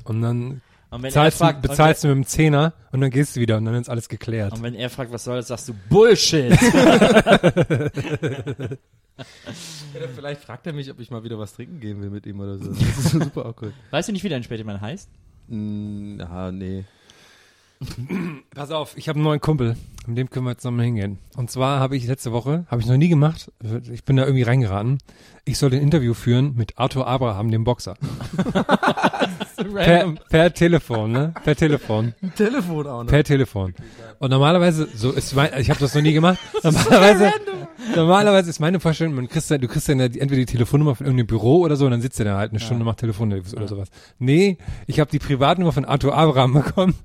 Und 0.02 0.20
dann 0.20 0.60
Und 0.90 1.04
wenn 1.04 1.12
zahlst, 1.12 1.40
er 1.40 1.46
fragt, 1.46 1.64
du, 1.64 1.68
bezahlst 1.68 2.02
du 2.02 2.08
mit 2.08 2.16
dem 2.16 2.26
Zehner 2.26 2.72
und 2.90 3.00
dann 3.00 3.10
gehst 3.10 3.36
du 3.36 3.40
wieder 3.40 3.58
und 3.58 3.64
dann 3.66 3.76
ist 3.76 3.88
alles 3.88 4.08
geklärt. 4.08 4.52
Und, 4.54 4.64
wenn 4.64 4.74
er 4.74 4.90
fragt, 4.90 5.12
was 5.12 5.22
soll 5.22 5.36
das, 5.36 5.46
sagst 5.46 5.68
du 5.68 5.74
Bullshit. 5.88 6.58
Vielleicht 10.16 10.42
fragt 10.42 10.66
er 10.66 10.72
mich, 10.72 10.90
ob 10.90 10.98
ich 10.98 11.12
mal 11.12 11.22
wieder 11.22 11.38
was 11.38 11.52
trinken 11.52 11.78
gehen 11.78 12.02
will 12.02 12.10
mit 12.10 12.26
ihm 12.26 12.40
oder 12.40 12.58
so. 12.58 12.70
Das 12.72 12.98
ist 12.98 13.10
super 13.12 13.46
awkward. 13.46 13.74
weißt 13.92 14.08
du 14.08 14.12
nicht, 14.12 14.24
wie 14.24 14.28
dein 14.28 14.42
Spätimann 14.42 14.80
heißt? 14.80 15.08
Mm, 15.46 16.18
ja, 16.18 16.50
nee. 16.50 16.84
Pass 18.54 18.70
auf, 18.70 18.96
ich 18.96 19.08
habe 19.08 19.16
einen 19.16 19.24
neuen 19.24 19.40
Kumpel, 19.40 19.76
mit 20.06 20.18
dem 20.18 20.30
können 20.30 20.46
wir 20.46 20.56
zusammen 20.56 20.80
hingehen. 20.80 21.18
Und 21.36 21.50
zwar 21.50 21.80
habe 21.80 21.96
ich 21.96 22.06
letzte 22.06 22.32
Woche, 22.32 22.66
habe 22.68 22.80
ich 22.80 22.86
noch 22.86 22.96
nie 22.96 23.08
gemacht, 23.08 23.50
ich 23.90 24.04
bin 24.04 24.16
da 24.16 24.24
irgendwie 24.24 24.42
reingeraten, 24.42 24.98
ich 25.44 25.58
soll 25.58 25.72
ein 25.72 25.80
Interview 25.80 26.14
führen 26.14 26.54
mit 26.56 26.78
Arthur 26.78 27.06
Abraham, 27.06 27.50
dem 27.50 27.64
Boxer. 27.64 27.96
per, 29.74 30.14
per 30.28 30.54
Telefon, 30.54 31.12
ne? 31.12 31.34
Per 31.44 31.56
Telefon. 31.56 32.14
Telefon 32.36 32.86
auch 32.86 33.02
noch. 33.02 33.10
Per 33.10 33.24
Telefon. 33.24 33.74
Und 34.18 34.30
normalerweise, 34.30 34.88
so 34.94 35.10
ist 35.10 35.34
mein, 35.34 35.50
ich 35.58 35.70
habe 35.70 35.80
das 35.80 35.94
noch 35.94 36.02
nie 36.02 36.12
gemacht. 36.12 36.38
Normalerweise, 36.62 37.32
normalerweise 37.94 38.50
ist 38.50 38.60
meine 38.60 38.80
Vorstellung, 38.80 39.14
man 39.14 39.28
kriegst 39.28 39.50
ja, 39.50 39.58
du 39.58 39.68
kriegst 39.68 39.88
dann 39.88 39.98
ja 39.98 40.06
entweder 40.06 40.36
die 40.36 40.46
Telefonnummer 40.46 40.94
von 40.94 41.06
irgendeinem 41.06 41.26
Büro 41.26 41.60
oder 41.60 41.76
so, 41.76 41.84
und 41.84 41.90
dann 41.92 42.00
sitzt 42.02 42.18
er 42.18 42.24
da 42.24 42.36
halt 42.38 42.50
eine 42.50 42.60
Stunde, 42.60 42.84
macht 42.84 42.98
Telefoninterviews 42.98 43.54
oder 43.54 43.68
sowas. 43.68 43.88
Nee, 44.18 44.58
ich 44.86 45.00
habe 45.00 45.10
die 45.10 45.18
Privatnummer 45.18 45.72
von 45.72 45.84
Arthur 45.84 46.16
Abraham 46.16 46.54
bekommen. 46.54 46.94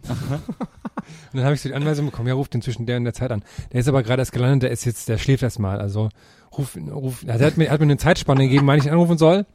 Und 1.32 1.38
dann 1.38 1.46
habe 1.46 1.56
ich 1.56 1.62
so 1.62 1.70
die 1.70 1.76
Anweisung 1.76 2.06
bekommen, 2.06 2.28
ja, 2.28 2.34
ruft 2.34 2.54
den 2.54 2.62
zwischen 2.62 2.86
der 2.86 2.98
und 2.98 3.06
der 3.06 3.13
Zeit 3.13 3.32
an. 3.32 3.44
Der 3.72 3.80
ist 3.80 3.88
aber 3.88 4.04
gerade 4.04 4.22
erst 4.22 4.32
gelandet, 4.34 4.63
der 4.63 4.72
ist 4.72 4.84
jetzt, 4.86 5.08
der 5.08 5.18
schläft 5.18 5.44
erst 5.44 5.60
mal. 5.60 5.80
Also 5.80 6.10
ruf, 6.58 6.76
ruf, 6.76 7.24
also 7.28 7.44
er 7.44 7.48
hat 7.48 7.58
mir, 7.58 7.66
er 7.66 7.72
hat 7.72 7.80
mir 7.80 7.86
eine 7.86 7.98
Zeitspanne 7.98 8.44
gegeben, 8.44 8.68
wann 8.68 8.78
ich 8.80 8.86
ihn 8.86 8.92
anrufen 8.92 9.18
soll. 9.18 9.46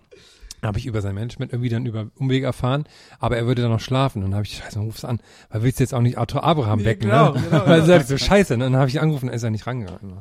Habe 0.63 0.79
ich 0.79 0.87
über 0.87 1.03
sein 1.03 1.15
Management 1.15 1.53
irgendwie 1.53 1.71
dann 1.71 1.85
über 1.85 2.07
Umwege 2.17 2.47
erfahren, 2.47 2.85
aber 3.19 3.37
er 3.37 3.47
würde 3.47 3.63
dann 3.63 3.73
noch 3.73 3.81
schlafen. 3.81 4.23
Und 4.23 4.31
dann 4.31 4.37
habe 4.37 4.47
ich, 4.47 4.57
scheiße, 4.59 4.75
dann 4.75 4.85
ruf's 4.85 5.05
an. 5.05 5.21
Weil 5.51 5.63
willst 5.65 5.81
du 5.81 5.83
jetzt 5.83 5.93
auch 5.93 6.01
nicht 6.01 6.19
Arthur 6.19 6.45
Abraham 6.45 6.79
Nee, 6.79 6.85
wecken, 6.85 7.11
genau, 7.11 7.33
ne? 7.33 7.43
genau, 7.51 7.63
Weil 7.67 7.83
genau. 7.83 7.97
ich 7.97 8.07
so, 8.07 8.17
scheiße. 8.17 8.55
Und 8.55 8.61
dann 8.61 8.77
habe 8.77 8.89
ich 8.89 9.01
angerufen, 9.01 9.27
dann 9.27 9.35
ist 9.35 9.43
er 9.43 9.51
nicht 9.51 9.67
rangegangen. 9.67 10.21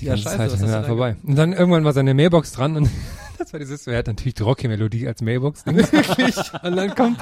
Die 0.00 0.06
Ja, 0.06 0.12
ganze 0.14 0.24
scheiße, 0.24 0.36
Zeit 0.38 0.60
ja, 0.60 0.66
du 0.66 0.72
dann 0.72 0.84
vorbei. 0.84 1.16
Und 1.22 1.36
dann 1.36 1.52
irgendwann 1.52 1.84
war 1.84 1.92
seine 1.92 2.14
Mailbox 2.14 2.52
dran 2.52 2.76
und 2.76 2.90
das 3.38 3.52
war 3.52 3.60
dieses, 3.60 3.86
er 3.86 3.98
hat 3.98 4.06
natürlich 4.06 4.34
die 4.34 4.42
Rocky-Melodie 4.42 5.06
als 5.06 5.22
Mailbox. 5.22 5.64
Wirklich? 5.66 6.36
und 6.62 6.76
dann 6.76 6.94
kommt, 6.94 7.18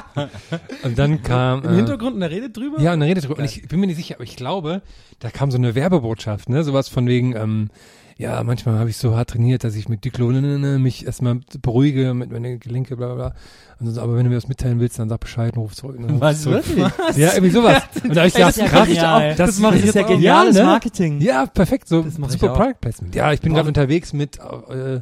und 0.82 0.98
dann 0.98 1.22
kam, 1.22 1.62
Im 1.64 1.72
äh, 1.72 1.76
Hintergrund 1.76 2.16
und 2.16 2.22
er 2.22 2.30
redet 2.30 2.56
drüber? 2.56 2.80
ja, 2.80 2.92
und 2.92 3.00
dann 3.00 3.08
redet 3.08 3.24
drüber. 3.24 3.38
Und 3.38 3.44
ich 3.44 3.68
bin 3.68 3.80
mir 3.80 3.87
nicht 3.87 3.96
sicher, 3.96 4.14
aber 4.16 4.24
ich 4.24 4.37
glaube, 4.37 4.82
da 5.20 5.30
kam 5.30 5.50
so 5.50 5.58
eine 5.58 5.74
Werbebotschaft, 5.74 6.48
ne? 6.48 6.64
Sowas 6.64 6.88
von 6.88 7.06
wegen, 7.06 7.37
ähm, 7.37 7.70
ja, 8.18 8.42
manchmal 8.42 8.79
habe 8.79 8.90
ich 8.90 8.96
so 8.96 9.16
hart 9.16 9.31
trainiert, 9.31 9.64
dass 9.64 9.75
ich 9.75 9.88
mit 9.88 10.05
Diklonine 10.05 10.79
mich 10.79 11.07
erstmal 11.07 11.40
beruhige, 11.61 12.14
mit 12.14 12.31
meine 12.31 12.59
Gelenke, 12.59 12.96
bla 12.96 13.07
bla 13.07 13.14
bla. 13.14 13.35
Und 13.81 13.92
so, 13.92 14.01
aber 14.01 14.16
wenn 14.16 14.25
du 14.25 14.31
mir 14.31 14.37
das 14.37 14.48
mitteilen 14.48 14.79
willst, 14.81 14.98
dann 14.98 15.09
sag 15.09 15.20
Bescheid, 15.20 15.57
ruf 15.57 15.75
zurück. 15.75 15.96
Dann 16.01 16.11
ruf 16.11 16.20
Was, 16.20 16.42
zurück. 16.42 16.64
wirklich? 16.77 17.16
Ja, 17.16 17.33
irgendwie 17.33 17.51
sowas. 17.51 17.83
Und 18.05 18.14
da 18.14 18.20
hab 18.20 18.29
ich 18.29 18.35
gedacht, 18.35 18.51
ist 18.51 18.57
ja 18.59 18.66
krass, 18.66 18.88
das, 18.88 19.37
Das 19.37 19.59
mache 19.59 19.75
ich 19.77 19.81
ist 19.81 19.94
jetzt 19.94 19.94
ja 19.96 20.03
geniales 20.03 20.57
ne? 20.57 20.64
Marketing. 20.64 21.20
Ja, 21.20 21.46
perfekt, 21.46 21.88
so 21.88 22.05
super 22.09 22.53
auch. 22.53 22.57
Product 22.57 22.81
Placement. 22.81 23.14
Ja, 23.14 23.33
ich 23.33 23.40
bin 23.40 23.55
gerade 23.55 23.68
unterwegs 23.68 24.12
mit 24.12 24.38
äh, 24.38 25.01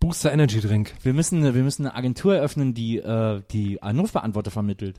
Booster 0.00 0.32
Energy 0.32 0.60
Drink. 0.60 0.94
Wir 1.02 1.12
müssen, 1.12 1.42
wir 1.42 1.62
müssen 1.62 1.86
eine 1.86 1.94
Agentur 1.94 2.34
eröffnen, 2.34 2.72
die, 2.72 2.96
äh, 2.98 3.42
die 3.50 3.82
Anrufbeantworter 3.82 4.50
vermittelt. 4.50 4.96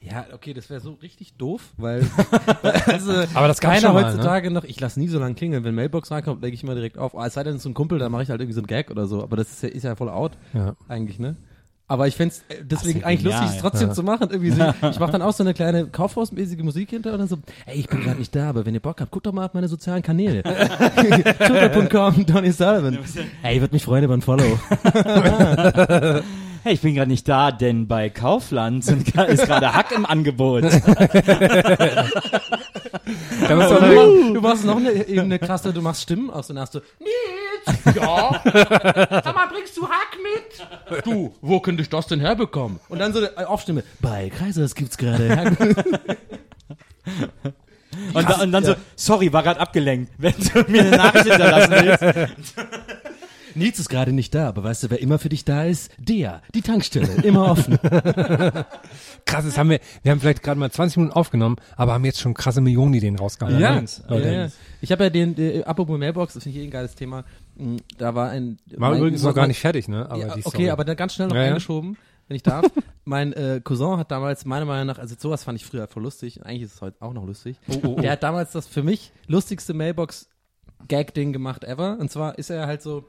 Ja, 0.00 0.24
okay, 0.32 0.54
das 0.54 0.70
wäre 0.70 0.80
so 0.80 0.92
richtig 1.02 1.34
doof, 1.34 1.74
weil 1.76 2.00
also, 2.86 3.12
Aber 3.34 3.46
das 3.46 3.60
keiner 3.60 3.80
schon 3.80 3.92
mal, 3.92 4.02
ne? 4.02 4.08
heutzutage 4.08 4.50
noch, 4.50 4.64
ich 4.64 4.80
lasse 4.80 4.98
nie 5.00 5.08
so 5.08 5.18
lange 5.18 5.34
klingeln. 5.34 5.64
Wenn 5.64 5.74
Mailbox 5.74 6.10
reinkommt, 6.10 6.42
lege 6.42 6.54
ich 6.54 6.62
immer 6.62 6.74
direkt 6.74 6.96
auf. 6.96 7.12
Oh, 7.14 7.22
es 7.22 7.34
sei 7.34 7.42
denn, 7.44 7.52
es 7.52 7.56
ist 7.58 7.62
so 7.64 7.68
ein 7.68 7.74
Kumpel, 7.74 7.98
dann 7.98 8.10
mache 8.10 8.22
ich 8.22 8.30
halt 8.30 8.40
irgendwie 8.40 8.54
so 8.54 8.60
einen 8.60 8.68
Gag 8.68 8.90
oder 8.90 9.06
so. 9.06 9.22
Aber 9.22 9.36
das 9.36 9.50
ist 9.50 9.62
ja, 9.62 9.68
ist 9.68 9.82
ja 9.82 9.96
voll 9.96 10.08
out 10.08 10.38
Ja. 10.54 10.74
eigentlich, 10.88 11.18
ne? 11.18 11.36
Aber 11.90 12.06
ich 12.06 12.16
fänd's 12.16 12.44
äh, 12.48 12.56
deswegen 12.62 13.00
ja 13.00 13.06
eigentlich 13.06 13.22
genial. 13.22 13.40
lustig, 13.40 13.56
es 13.56 13.62
trotzdem 13.62 13.94
zu 13.94 14.02
machen. 14.02 14.28
Irgendwie 14.30 14.50
so, 14.50 14.62
ich 14.90 15.00
mache 15.00 15.12
dann 15.12 15.22
auch 15.22 15.32
so 15.32 15.42
eine 15.42 15.54
kleine 15.54 15.86
Kaufhausmäßige 15.86 16.62
Musik 16.62 16.90
hinter 16.90 17.12
und 17.14 17.18
dann 17.18 17.28
so, 17.28 17.38
ey, 17.64 17.78
ich 17.78 17.88
bin 17.88 18.02
gerade 18.02 18.18
nicht 18.18 18.36
da, 18.36 18.50
aber 18.50 18.66
wenn 18.66 18.74
ihr 18.74 18.80
Bock 18.80 19.00
habt, 19.00 19.10
guckt 19.10 19.26
doch 19.26 19.32
mal 19.32 19.46
auf 19.46 19.54
meine 19.54 19.68
sozialen 19.68 20.02
Kanäle. 20.02 20.42
Twitter.com, 20.42 22.26
Donny 22.26 22.52
Sullivan. 22.52 22.98
Ey, 23.42 23.54
ich 23.54 23.60
würde 23.62 23.74
mich 23.74 23.84
freuen 23.84 24.04
über 24.04 24.14
ein 24.14 24.22
Follow. 24.22 24.58
Hey, 26.64 26.74
ich 26.74 26.80
bin 26.80 26.96
gerade 26.96 27.08
nicht 27.08 27.28
da, 27.28 27.52
denn 27.52 27.86
bei 27.86 28.10
Kaufland 28.10 28.84
sind, 28.84 29.14
ist 29.14 29.46
gerade 29.46 29.74
Hack 29.74 29.92
im 29.92 30.04
Angebot. 30.04 30.64
Du 33.48 34.40
machst 34.40 34.64
noch 34.64 34.76
eine, 34.76 34.90
eine 35.22 35.38
krasse, 35.38 35.72
du 35.72 35.80
machst 35.80 36.02
Stimmen 36.02 36.30
aus 36.30 36.50
und 36.50 36.58
hast 36.58 36.74
du, 36.74 36.80
Nils, 36.98 37.47
ja, 37.94 38.40
sag 38.44 39.34
mal, 39.34 39.48
bringst 39.48 39.76
du 39.76 39.88
Hack 39.88 40.16
mit? 40.22 41.04
Du, 41.04 41.34
wo 41.40 41.60
könnte 41.60 41.82
ich 41.82 41.88
das 41.88 42.06
denn 42.06 42.20
herbekommen? 42.20 42.80
Und 42.88 42.98
dann 42.98 43.12
so 43.12 43.18
eine 43.18 43.48
Aufstimme, 43.48 43.82
bei 44.00 44.30
Kreisers 44.30 44.74
gibt's 44.74 44.96
gerade 44.96 45.36
Hack. 45.36 45.58
Und, 48.14 48.28
da, 48.28 48.42
und 48.42 48.52
dann 48.52 48.64
so, 48.64 48.74
sorry, 48.96 49.32
war 49.32 49.42
gerade 49.42 49.60
abgelenkt. 49.60 50.12
Wenn 50.18 50.34
du 50.34 50.70
mir 50.70 50.82
eine 50.82 50.96
Nachricht 50.96 51.26
hinterlassen 51.26 51.72
willst. 51.72 52.54
Nils 53.54 53.78
ist 53.78 53.88
gerade 53.88 54.12
nicht 54.12 54.34
da, 54.34 54.48
aber 54.48 54.62
weißt 54.62 54.84
du, 54.84 54.90
wer 54.90 55.00
immer 55.00 55.18
für 55.18 55.30
dich 55.30 55.44
da 55.44 55.64
ist? 55.64 55.90
Der, 55.98 56.42
die 56.54 56.62
Tankstelle, 56.62 57.22
immer 57.22 57.50
offen. 57.50 57.78
krass, 59.24 59.44
das 59.44 59.58
haben 59.58 59.70
wir, 59.70 59.80
wir 60.02 60.12
haben 60.12 60.20
vielleicht 60.20 60.42
gerade 60.42 60.60
mal 60.60 60.70
20 60.70 60.98
Minuten 60.98 61.16
aufgenommen, 61.16 61.56
aber 61.76 61.94
haben 61.94 62.04
jetzt 62.04 62.20
schon 62.20 62.34
krasse 62.34 62.60
Millionenideen 62.60 63.18
rausgehauen. 63.18 63.58
Ja, 63.58 63.82
ja, 64.10 64.18
ja. 64.18 64.48
Ich 64.80 64.92
habe 64.92 65.04
ja 65.04 65.10
den, 65.10 65.36
äh, 65.38 65.64
apropos 65.64 65.98
Mailbox, 65.98 66.34
das 66.34 66.44
finde 66.44 66.58
ich 66.58 66.64
eh 66.64 66.68
ein 66.68 66.70
geiles 66.70 66.94
Thema. 66.94 67.24
Mm, 67.58 67.76
Da 67.98 68.14
war 68.14 68.30
ein. 68.30 68.58
War 68.76 68.90
mein- 68.90 68.98
übrigens 69.00 69.22
noch 69.22 69.34
gar 69.34 69.46
nicht 69.46 69.58
fertig, 69.60 69.88
ne? 69.88 70.08
Aber 70.10 70.18
ja, 70.20 70.28
okay, 70.32 70.40
Story. 70.42 70.70
aber 70.70 70.84
dann 70.84 70.96
ganz 70.96 71.14
schnell 71.14 71.28
noch 71.28 71.34
Ja, 71.36 71.42
ja. 71.42 71.48
eingeschoben, 71.48 71.96
wenn 72.28 72.36
ich 72.36 72.42
darf. 72.42 72.64
mein 73.04 73.32
äh, 73.32 73.60
Cousin 73.62 73.96
hat 73.98 74.10
damals, 74.10 74.44
meiner 74.44 74.64
Meinung 74.64 74.86
nach, 74.86 74.98
also 74.98 75.14
sowas 75.18 75.44
fand 75.44 75.58
ich 75.60 75.66
früher 75.66 75.86
voll 75.88 76.02
lustig, 76.04 76.38
und 76.38 76.46
eigentlich 76.46 76.62
ist 76.62 76.74
es 76.74 76.80
heute 76.80 77.00
auch 77.02 77.12
noch 77.12 77.26
lustig. 77.26 77.56
Oh, 77.82 78.00
Der 78.00 78.12
hat 78.12 78.22
damals 78.22 78.52
das 78.52 78.66
für 78.66 78.82
mich 78.82 79.12
lustigste 79.26 79.74
Mailbox-Gag-Ding 79.74 81.32
gemacht 81.32 81.64
ever. 81.64 81.98
Und 82.00 82.10
zwar 82.10 82.38
ist 82.38 82.50
er 82.50 82.66
halt 82.66 82.82
so, 82.82 83.04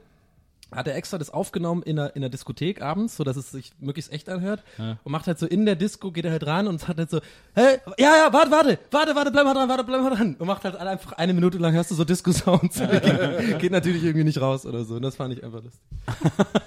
hat 0.72 0.86
er 0.86 0.94
extra 0.94 1.18
das 1.18 1.30
aufgenommen 1.30 1.82
in 1.82 1.98
einer, 1.98 2.14
in 2.14 2.22
einer 2.22 2.30
Diskothek 2.30 2.82
abends, 2.82 3.16
so 3.16 3.24
dass 3.24 3.36
es 3.36 3.50
sich 3.50 3.72
möglichst 3.80 4.12
echt 4.12 4.28
anhört. 4.28 4.62
Und 5.04 5.12
macht 5.12 5.26
halt 5.26 5.38
so 5.38 5.46
in 5.46 5.66
der 5.66 5.76
Disco, 5.76 6.12
geht 6.12 6.24
er 6.24 6.30
halt 6.30 6.46
ran 6.46 6.66
und 6.66 6.86
hat 6.88 6.98
halt 6.98 7.10
so, 7.10 7.20
hey, 7.54 7.78
ja, 7.98 8.16
ja, 8.16 8.32
warte, 8.32 8.50
warte, 8.50 8.78
warte, 8.90 9.14
warte, 9.14 9.30
bleib 9.30 9.44
mal 9.44 9.54
dran, 9.54 9.68
warte, 9.68 9.84
bleib 9.84 10.02
mal 10.02 10.14
dran. 10.14 10.36
Und 10.38 10.46
macht 10.46 10.64
halt 10.64 10.76
einfach 10.76 11.12
eine 11.12 11.34
Minute 11.34 11.58
lang 11.58 11.72
hörst 11.72 11.90
du 11.90 11.94
so 11.94 12.04
Disco-Sounds. 12.04 12.78
geht, 12.78 13.58
geht 13.58 13.72
natürlich 13.72 14.04
irgendwie 14.04 14.24
nicht 14.24 14.40
raus 14.40 14.66
oder 14.66 14.84
so. 14.84 14.96
Und 14.96 15.02
das 15.02 15.16
fand 15.16 15.34
ich 15.34 15.42
einfach 15.44 15.62
lustig. 15.62 15.80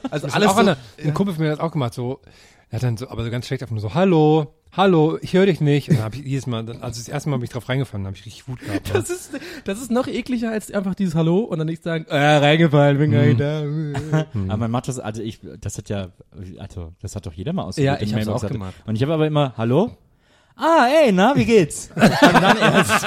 Also 0.09 0.27
alles 0.27 0.49
auch 0.49 0.55
so, 0.55 0.59
eine, 0.59 0.77
ein 1.03 1.13
Kumpel 1.13 1.33
von 1.35 1.43
mir 1.43 1.51
hat 1.51 1.59
das 1.59 1.65
auch 1.65 1.71
gemacht, 1.71 1.93
so, 1.93 2.21
er 2.69 2.77
hat 2.77 2.83
dann 2.83 2.97
so, 2.97 3.09
aber 3.09 3.23
so 3.23 3.31
ganz 3.31 3.47
schlecht 3.47 3.63
einfach 3.63 3.73
nur 3.73 3.81
so, 3.81 3.93
hallo, 3.93 4.53
hallo, 4.75 5.17
ich 5.21 5.33
höre 5.33 5.45
dich 5.45 5.61
nicht. 5.61 5.89
Und 5.89 5.95
dann 5.97 6.05
habe 6.05 6.15
ich 6.17 6.23
jedes 6.25 6.47
Mal, 6.47 6.67
also 6.81 6.99
das 6.99 7.07
erste 7.07 7.29
Mal 7.29 7.37
bin 7.37 7.45
ich 7.45 7.51
drauf 7.51 7.69
reingefallen, 7.69 8.05
habe 8.05 8.15
ich 8.15 8.25
richtig 8.25 8.47
Wut 8.47 8.59
gehabt. 8.59 8.93
Das 8.93 9.09
ist, 9.09 9.31
das 9.65 9.81
ist 9.81 9.91
noch 9.91 10.07
ekliger 10.07 10.51
als 10.51 10.71
einfach 10.71 10.95
dieses 10.95 11.15
Hallo 11.15 11.39
und 11.39 11.59
dann 11.59 11.67
nicht 11.67 11.83
sagen, 11.83 12.05
äh, 12.09 12.17
reingefallen, 12.17 12.97
bin 12.97 13.11
gar 13.11 13.23
nicht 13.23 13.39
da. 13.39 13.61
Aber 14.47 14.57
man 14.57 14.71
macht 14.71 14.87
das, 14.87 14.99
also 14.99 15.21
ich, 15.21 15.39
das 15.61 15.77
hat 15.77 15.89
ja, 15.89 16.09
also 16.59 16.93
das 17.01 17.15
hat 17.15 17.25
doch 17.25 17.33
jeder 17.33 17.53
mal 17.53 17.63
Ja, 17.63 17.67
ausprobiert. 17.67 18.01
ich 18.01 18.09
in 18.11 18.15
hab's 18.17 18.25
Mailbox 18.25 18.43
auch 18.45 18.49
gemacht. 18.49 18.73
Und 18.85 18.95
ich 18.95 19.01
habe 19.01 19.13
aber 19.13 19.27
immer, 19.27 19.53
hallo? 19.57 19.91
Ah, 20.55 20.87
ey, 20.87 21.11
na, 21.11 21.35
wie 21.35 21.45
geht's? 21.45 21.89
Und 21.95 22.01
dann 22.21 22.57
erst. 22.57 23.03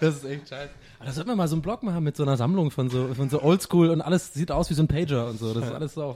Das 0.00 0.16
ist 0.16 0.24
echt 0.24 0.48
scheiße. 0.48 0.70
Aber 0.98 1.06
da 1.06 1.12
sollten 1.12 1.30
wir 1.30 1.36
mal 1.36 1.48
so 1.48 1.54
einen 1.54 1.62
Blog 1.62 1.82
machen 1.82 2.04
mit 2.04 2.16
so 2.16 2.22
einer 2.22 2.36
Sammlung 2.36 2.70
von 2.70 2.90
so, 2.90 3.14
von 3.14 3.28
so 3.30 3.42
Oldschool 3.42 3.88
und 3.90 4.00
alles 4.02 4.34
sieht 4.34 4.50
aus 4.50 4.68
wie 4.70 4.74
so 4.74 4.82
ein 4.82 4.88
Pager 4.88 5.28
und 5.28 5.38
so. 5.38 5.54
Das 5.54 5.64
ist 5.64 5.72
alles 5.72 5.94
so. 5.94 6.14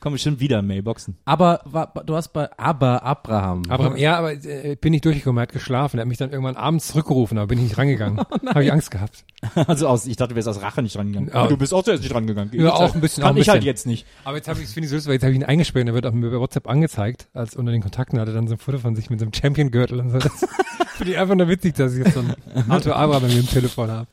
Kommen 0.00 0.14
bestimmt 0.14 0.38
wieder 0.38 0.62
Mailboxen. 0.62 1.16
Aber 1.24 1.60
war, 1.64 1.92
du 2.06 2.14
hast 2.14 2.28
bei 2.32 2.48
Aber 2.56 3.02
Abraham. 3.02 3.62
Aber 3.68 3.96
ja, 3.98 4.16
aber 4.16 4.32
äh, 4.32 4.76
bin 4.80 4.92
nicht 4.92 5.04
durchgekommen, 5.04 5.38
er 5.40 5.42
hat 5.42 5.52
geschlafen, 5.52 5.98
er 5.98 6.02
hat 6.02 6.08
mich 6.08 6.18
dann 6.18 6.30
irgendwann 6.30 6.54
abends 6.54 6.88
zurückgerufen, 6.88 7.36
aber 7.36 7.48
bin 7.48 7.58
ich 7.58 7.64
nicht 7.64 7.78
rangegangen. 7.78 8.18
Habe 8.46 8.64
ich 8.64 8.72
Angst 8.72 8.90
gehabt. 8.90 9.24
Also 9.54 9.86
aus, 9.86 10.06
ich 10.06 10.16
dachte, 10.16 10.30
du 10.30 10.34
wärst 10.36 10.48
aus 10.48 10.60
Rache 10.62 10.82
nicht 10.82 10.96
rangegangen. 10.96 11.28
Ja. 11.28 11.34
Aber 11.36 11.48
du 11.48 11.56
bist 11.56 11.72
auch 11.72 11.84
zuerst 11.84 12.02
nicht 12.02 12.12
rangegangen. 12.12 12.50
Ja, 12.54 12.72
auch 12.72 12.92
ein 12.94 13.00
bisschen, 13.00 13.22
Kann 13.22 13.32
auch 13.32 13.36
ein 13.36 13.40
ich 13.40 13.48
halt 13.48 13.60
bisschen. 13.60 13.66
jetzt 13.68 13.86
nicht. 13.86 14.06
Aber 14.24 14.36
jetzt 14.36 14.48
habe 14.48 14.60
ich, 14.60 14.66
finde 14.68 14.86
ich 14.86 14.90
so 14.90 14.96
lustig, 14.96 15.08
weil 15.08 15.14
jetzt 15.14 15.22
habe 15.22 15.32
ich 15.32 15.38
ihn 15.38 15.44
eingesperrt 15.44 15.82
und 15.84 15.88
er 15.88 15.94
wird 15.94 16.06
auch 16.06 16.12
mir 16.12 16.30
bei 16.30 16.40
WhatsApp 16.40 16.68
angezeigt, 16.68 17.28
als 17.34 17.54
unter 17.54 17.70
den 17.70 17.80
Kontakten 17.80 18.18
hat 18.18 18.26
er 18.26 18.34
dann 18.34 18.48
so 18.48 18.54
ein 18.54 18.58
Foto 18.58 18.78
von 18.78 18.96
sich 18.96 19.10
mit 19.10 19.20
so 19.20 19.24
einem 19.26 19.32
Champion-Gürtel 19.32 20.00
und 20.00 20.10
so. 20.10 20.18
Das 20.18 20.32
finde 20.96 21.12
ich 21.12 21.18
einfach 21.18 21.36
nur 21.36 21.48
witzig, 21.48 21.76
dass 21.76 21.92
ich 21.94 22.04
jetzt 22.04 22.14
so 22.14 22.20
einen 22.20 22.34
Arthur 22.68 22.96
Abraham 22.96 23.22
bei 23.22 23.28
mir 23.28 23.38
im 23.38 23.48
Telefon 23.48 23.90
habe. 23.90 24.08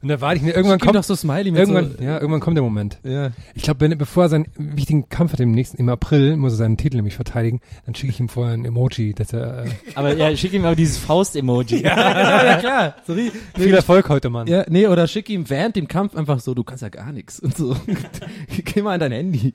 Und 0.00 0.08
da 0.08 0.20
warte 0.20 0.36
ich 0.36 0.42
mir, 0.42 0.52
irgendwann 0.54 0.78
kommt, 0.78 0.94
doch 0.94 1.02
so 1.02 1.16
Smiley 1.16 1.50
mit 1.50 1.58
irgendwann, 1.58 1.96
so, 1.98 2.04
ja, 2.04 2.14
irgendwann 2.18 2.40
kommt 2.40 2.56
der 2.56 2.62
Moment. 2.62 2.98
ja. 3.02 3.32
Ich 3.54 3.64
glaube, 3.64 3.88
bevor 3.96 4.24
er 4.24 4.28
seinen 4.28 4.46
wichtigen 4.56 5.08
Kampf 5.08 5.27
hat 5.32 5.40
im 5.40 5.50
nächsten, 5.52 5.76
im 5.78 5.88
April, 5.88 6.36
muss 6.36 6.52
er 6.54 6.56
seinen 6.56 6.76
Titel 6.76 6.96
nämlich 6.96 7.14
verteidigen, 7.14 7.60
dann 7.86 7.94
schicke 7.94 8.12
ich 8.12 8.20
ihm 8.20 8.28
vorher 8.28 8.54
ein 8.54 8.64
Emoji, 8.64 9.14
dass 9.14 9.32
er, 9.32 9.64
äh, 9.64 9.70
Aber 9.94 10.14
ja, 10.16 10.34
schick 10.36 10.52
ihm 10.52 10.64
aber 10.64 10.76
dieses 10.76 10.98
Faust-Emoji. 10.98 11.82
ja, 11.82 12.44
ja, 12.44 12.56
klar. 12.58 12.94
Sorry. 13.06 13.30
viel 13.56 13.74
Erfolg 13.74 14.08
heute, 14.08 14.30
Mann. 14.30 14.46
Ja, 14.46 14.64
nee, 14.68 14.86
oder 14.86 15.06
schick 15.06 15.28
ihm 15.28 15.48
während 15.50 15.76
dem 15.76 15.88
Kampf 15.88 16.14
einfach 16.16 16.40
so, 16.40 16.54
du 16.54 16.64
kannst 16.64 16.82
ja 16.82 16.88
gar 16.88 17.12
nichts 17.12 17.40
und 17.40 17.56
so. 17.56 17.76
Geh 18.64 18.82
mal 18.82 18.94
an 18.94 19.00
dein 19.00 19.12
Handy. 19.12 19.54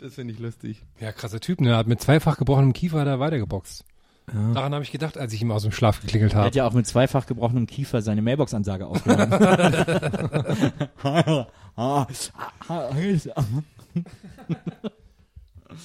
Das 0.00 0.14
finde 0.14 0.34
ich 0.34 0.40
lustig. 0.40 0.82
Ja, 1.00 1.12
krasser 1.12 1.38
Typ, 1.40 1.60
ne? 1.60 1.76
Hat 1.76 1.86
mit 1.86 2.00
zweifach 2.00 2.36
gebrochenem 2.36 2.72
Kiefer 2.72 3.04
da 3.04 3.20
weitergeboxt. 3.20 3.84
Daran 4.54 4.72
habe 4.72 4.84
ich 4.84 4.92
gedacht, 4.92 5.18
als 5.18 5.32
ich 5.32 5.42
ihm 5.42 5.50
aus 5.50 5.62
dem 5.62 5.72
Schlaf 5.72 6.00
geklingelt 6.00 6.32
Er 6.32 6.36
habe. 6.38 6.46
hat 6.46 6.54
ja 6.54 6.66
auch 6.66 6.72
mit 6.72 6.86
zweifach 6.86 7.26
gebrochenem 7.26 7.66
Kiefer 7.66 8.02
seine 8.02 8.22
Mailbox-Ansage 8.22 8.86
aufgenommen. 8.86 9.32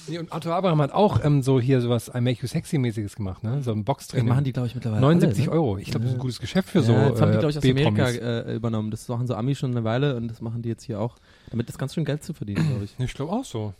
Nee, 0.06 0.18
und 0.18 0.32
Arthur 0.32 0.54
Abraham 0.54 0.82
hat 0.82 0.92
auch 0.92 1.24
ähm, 1.24 1.42
so 1.42 1.58
hier 1.60 1.80
sowas 1.80 2.10
I 2.14 2.20
Make 2.20 2.40
You 2.42 2.46
Sexy-mäßiges 2.46 3.16
gemacht, 3.16 3.42
ne? 3.42 3.62
So 3.62 3.72
ein 3.72 3.78
Das 3.78 3.84
Boxtraining. 3.86 4.28
machen 4.28 4.44
die, 4.44 4.52
glaube 4.52 4.68
ich, 4.68 4.74
mittlerweile 4.74 5.00
79 5.00 5.48
alle, 5.48 5.56
ne? 5.56 5.62
Euro. 5.62 5.78
Ich 5.78 5.86
glaube, 5.90 6.00
das 6.00 6.10
ist 6.10 6.16
ein 6.18 6.20
gutes 6.20 6.40
Geschäft 6.40 6.68
für 6.68 6.82
so 6.82 6.92
ja, 6.92 7.08
das 7.10 7.20
haben 7.22 7.30
die, 7.32 7.36
äh, 7.36 7.40
glaube 7.40 7.50
ich, 7.52 7.56
aus 7.58 7.64
Amerika 7.64 8.08
äh, 8.10 8.54
übernommen. 8.54 8.90
Das 8.90 9.08
machen 9.08 9.26
so 9.26 9.34
Ami 9.34 9.54
schon 9.54 9.70
eine 9.70 9.84
Weile 9.84 10.16
und 10.16 10.28
das 10.28 10.42
machen 10.42 10.60
die 10.60 10.68
jetzt 10.68 10.82
hier 10.84 11.00
auch. 11.00 11.16
Damit 11.50 11.70
ist 11.70 11.78
ganz 11.78 11.94
schön 11.94 12.04
Geld 12.04 12.22
zu 12.22 12.34
verdienen, 12.34 12.68
glaube 12.68 12.84
ich. 12.84 12.94
Ich 12.98 13.14
glaube 13.14 13.32
auch 13.32 13.44
so. 13.44 13.72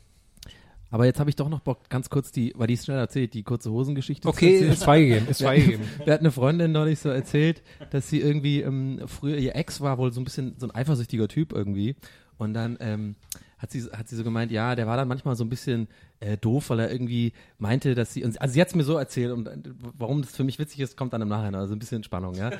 Aber 0.90 1.05
jetzt 1.05 1.20
habe 1.20 1.29
ich 1.29 1.37
doch 1.37 1.48
noch 1.48 1.61
Bock, 1.61 1.88
ganz 1.90 2.09
kurz 2.09 2.33
die, 2.33 2.53
weil 2.57 2.66
die 2.66 2.74
ist 2.74 2.87
schnell 2.87 2.98
erzählt, 2.98 3.35
die 3.35 3.42
kurze 3.42 3.70
Hosengeschichte. 3.70 4.22
zu 4.22 4.29
Okay, 4.29 4.59
ist 4.59 4.85
freigegeben, 4.85 5.29
ist 5.29 5.42
freigegeben. 5.42 5.87
Wir 6.05 6.14
hatten 6.14 6.24
eine 6.24 6.33
Freundin 6.33 6.72
neulich 6.72 6.98
so 6.98 7.11
erzählt, 7.11 7.62
dass 7.90 8.09
sie 8.09 8.20
irgendwie 8.20 8.62
ähm, 8.62 9.03
früher, 9.07 9.37
ihr 9.37 9.55
Ex 9.55 9.81
war 9.81 9.98
wohl 9.98 10.12
so 10.12 10.20
ein 10.20 10.24
bisschen 10.24 10.55
so 10.59 10.66
ein 10.66 10.74
eifersüchtiger 10.74 11.29
Typ 11.29 11.53
irgendwie. 11.53 11.96
Und 12.38 12.55
dann 12.55 12.79
ähm, 12.81 13.16
hat 13.58 13.70
sie 13.72 13.82
hat 13.92 14.08
sie 14.08 14.16
so 14.16 14.24
gemeint, 14.24 14.52
ja, 14.52 14.74
der 14.74 14.86
war 14.86 14.96
dann 14.96 15.08
manchmal 15.08 15.34
so 15.36 15.44
ein 15.44 15.48
bisschen 15.50 15.88
äh, 16.20 16.36
doof, 16.36 16.70
weil 16.70 16.80
er 16.80 16.90
irgendwie 16.92 17.32
meinte, 17.58 17.94
dass 17.94 18.12
sie, 18.14 18.24
und, 18.24 18.40
also 18.40 18.52
sie 18.54 18.60
hat 18.60 18.68
es 18.68 18.74
mir 18.74 18.84
so 18.84 18.96
erzählt 18.96 19.32
und 19.32 19.46
äh, 19.48 19.56
warum 19.98 20.22
das 20.22 20.34
für 20.34 20.44
mich 20.44 20.58
witzig 20.58 20.80
ist, 20.80 20.96
kommt 20.96 21.12
dann 21.12 21.22
im 21.22 21.28
Nachhinein, 21.28 21.56
also 21.56 21.74
ein 21.74 21.78
bisschen 21.78 22.02
Spannung, 22.04 22.34
ja. 22.34 22.50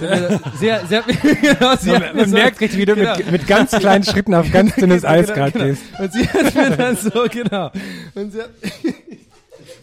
Sehr, 0.58 0.86
sehr, 0.86 1.02
genau, 1.42 1.76
sie 1.76 1.90
mir 1.90 2.12
Man 2.14 2.28
so- 2.28 2.36
merkt 2.36 2.60
richtig, 2.60 2.78
wie 2.78 2.84
du 2.86 2.94
genau. 2.94 3.16
mit, 3.16 3.30
mit 3.30 3.46
ganz 3.46 3.70
kleinen 3.70 4.04
Schritten 4.04 4.34
auf 4.34 4.50
ganz 4.50 4.74
dünnes 4.76 5.04
Eis 5.04 5.28
gerade 5.28 5.52
genau. 5.52 5.64
gehst. 5.64 5.82
Und 5.98 6.12
sie 6.12 6.28
hat 6.28 6.54
mir 6.54 6.76
dann 6.76 6.96
so, 6.96 7.24
genau. 7.30 7.70
Und 8.14 8.32
sie 8.32 8.42
hat, 8.42 8.50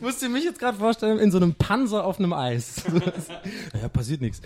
musste 0.01 0.29
mich 0.29 0.43
jetzt 0.43 0.59
gerade 0.59 0.77
vorstellen, 0.77 1.19
in 1.19 1.31
so 1.31 1.37
einem 1.37 1.53
Panzer 1.55 2.03
auf 2.05 2.19
einem 2.19 2.33
Eis. 2.33 2.83
Ja, 3.81 3.87
passiert 3.89 4.21
nichts. 4.21 4.41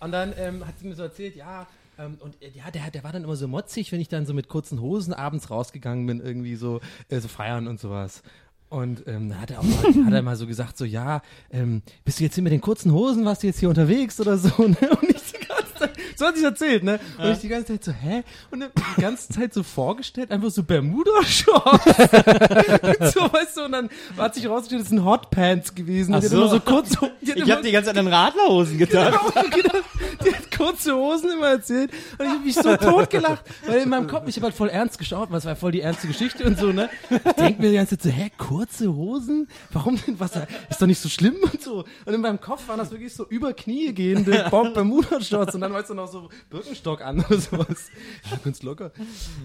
Und 0.00 0.12
dann 0.12 0.32
ähm, 0.38 0.66
hat 0.66 0.78
sie 0.78 0.86
mir 0.86 0.94
so 0.94 1.02
erzählt, 1.02 1.36
ja, 1.36 1.66
ähm, 1.98 2.18
und 2.20 2.40
äh, 2.42 2.50
ja, 2.50 2.70
der, 2.70 2.90
der 2.90 3.04
war 3.04 3.12
dann 3.12 3.24
immer 3.24 3.36
so 3.36 3.48
motzig, 3.48 3.92
wenn 3.92 4.00
ich 4.00 4.08
dann 4.08 4.26
so 4.26 4.34
mit 4.34 4.48
kurzen 4.48 4.80
Hosen 4.80 5.12
abends 5.14 5.50
rausgegangen 5.50 6.06
bin, 6.06 6.20
irgendwie 6.20 6.56
so, 6.56 6.80
äh, 7.08 7.20
so 7.20 7.28
feiern 7.28 7.66
und 7.66 7.80
sowas. 7.80 8.22
Und 8.68 9.06
ähm, 9.06 9.28
dann 9.28 9.40
hat 9.40 9.52
er 9.52 9.60
auch 9.60 9.62
mal, 9.62 10.06
hat 10.06 10.12
er 10.12 10.22
mal 10.22 10.36
so 10.36 10.46
gesagt, 10.46 10.76
so, 10.76 10.84
ja, 10.84 11.22
ähm, 11.52 11.82
bist 12.04 12.18
du 12.18 12.24
jetzt 12.24 12.34
hier 12.34 12.42
mit 12.42 12.52
den 12.52 12.60
kurzen 12.60 12.92
Hosen, 12.92 13.24
warst 13.24 13.44
du 13.44 13.46
jetzt 13.46 13.60
hier 13.60 13.68
unterwegs 13.68 14.20
oder 14.20 14.36
so? 14.38 14.48
Ne? 14.66 14.76
Und 15.00 15.08
ich 15.08 15.22
die 15.22 15.46
ganze 15.46 15.74
Zeit, 15.78 15.90
so 16.16 16.26
hat 16.26 16.36
sie 16.36 16.44
erzählt, 16.44 16.82
ne? 16.82 16.98
Und 17.18 17.30
ich 17.30 17.38
die 17.38 17.48
ganze 17.48 17.66
Zeit 17.72 17.84
so, 17.84 17.92
hä? 17.92 18.24
Und 18.50 18.60
dann 18.60 18.70
die 18.96 19.00
ganze 19.00 19.28
Zeit 19.28 19.54
so 19.54 19.62
vorgestellt, 19.62 20.32
einfach 20.32 20.50
so 20.50 20.64
Bermuda-Shorts. 20.64 21.84
so, 23.14 23.32
weißt 23.32 23.56
du, 23.56 23.64
und 23.66 23.72
dann 23.72 23.88
hat 24.16 24.34
sich 24.34 24.48
rausgestellt, 24.48 24.82
das 24.82 24.88
sind 24.88 25.04
Hotpants 25.04 25.74
gewesen. 25.74 26.14
Ach 26.14 26.20
die 26.20 26.26
so. 26.26 26.48
so 26.48 26.58
kurz, 26.58 26.96
die 27.22 27.32
Ich 27.32 27.50
habe 27.50 27.62
die 27.62 27.70
ganze 27.70 27.90
Zeit 27.90 27.98
an 27.98 28.08
Radlerhosen 28.08 28.78
gedacht. 28.78 29.20
Genau. 29.56 29.78
Die 30.24 30.34
hat 30.34 30.45
kurze 30.56 30.94
Hosen 30.94 31.32
immer 31.32 31.48
erzählt 31.48 31.90
und 32.18 32.24
ich 32.24 32.30
habe 32.30 32.44
mich 32.44 32.54
so 32.54 32.76
tot 32.76 33.10
gelacht, 33.10 33.44
weil 33.66 33.80
in 33.80 33.88
meinem 33.88 34.06
Kopf, 34.06 34.24
ich 34.26 34.36
habe 34.36 34.46
halt 34.46 34.54
voll 34.54 34.68
ernst 34.68 34.98
geschaut, 34.98 35.30
weil 35.30 35.38
es 35.38 35.44
war 35.44 35.56
voll 35.56 35.72
die 35.72 35.80
ernste 35.80 36.06
Geschichte 36.06 36.44
und 36.44 36.58
so, 36.58 36.72
ne? 36.72 36.88
Ich 37.10 37.32
denke 37.32 37.62
mir 37.62 37.70
die 37.70 37.76
ganze 37.76 37.98
Zeit 37.98 38.12
so, 38.12 38.18
hä, 38.18 38.30
kurze 38.36 38.94
Hosen? 38.94 39.48
Warum 39.72 39.98
denn, 40.06 40.18
was, 40.18 40.32
ist 40.70 40.80
doch 40.80 40.86
nicht 40.86 41.00
so 41.00 41.08
schlimm 41.08 41.36
und 41.42 41.62
so. 41.62 41.84
Und 42.04 42.14
in 42.14 42.20
meinem 42.20 42.40
Kopf 42.40 42.68
waren 42.68 42.78
das 42.78 42.90
wirklich 42.90 43.14
so 43.14 43.26
über 43.28 43.52
Knie 43.52 43.92
gehende 43.92 44.46
Bob 44.50 44.74
Bermuda-Shorts 44.74 45.54
und 45.54 45.60
dann 45.60 45.72
weißt 45.72 45.90
du 45.90 45.94
noch 45.94 46.10
so 46.10 46.28
Birkenstock 46.50 47.02
an 47.02 47.24
oder 47.24 47.38
sowas. 47.38 47.90
Ja, 48.30 48.38
ganz 48.44 48.62
locker. 48.62 48.92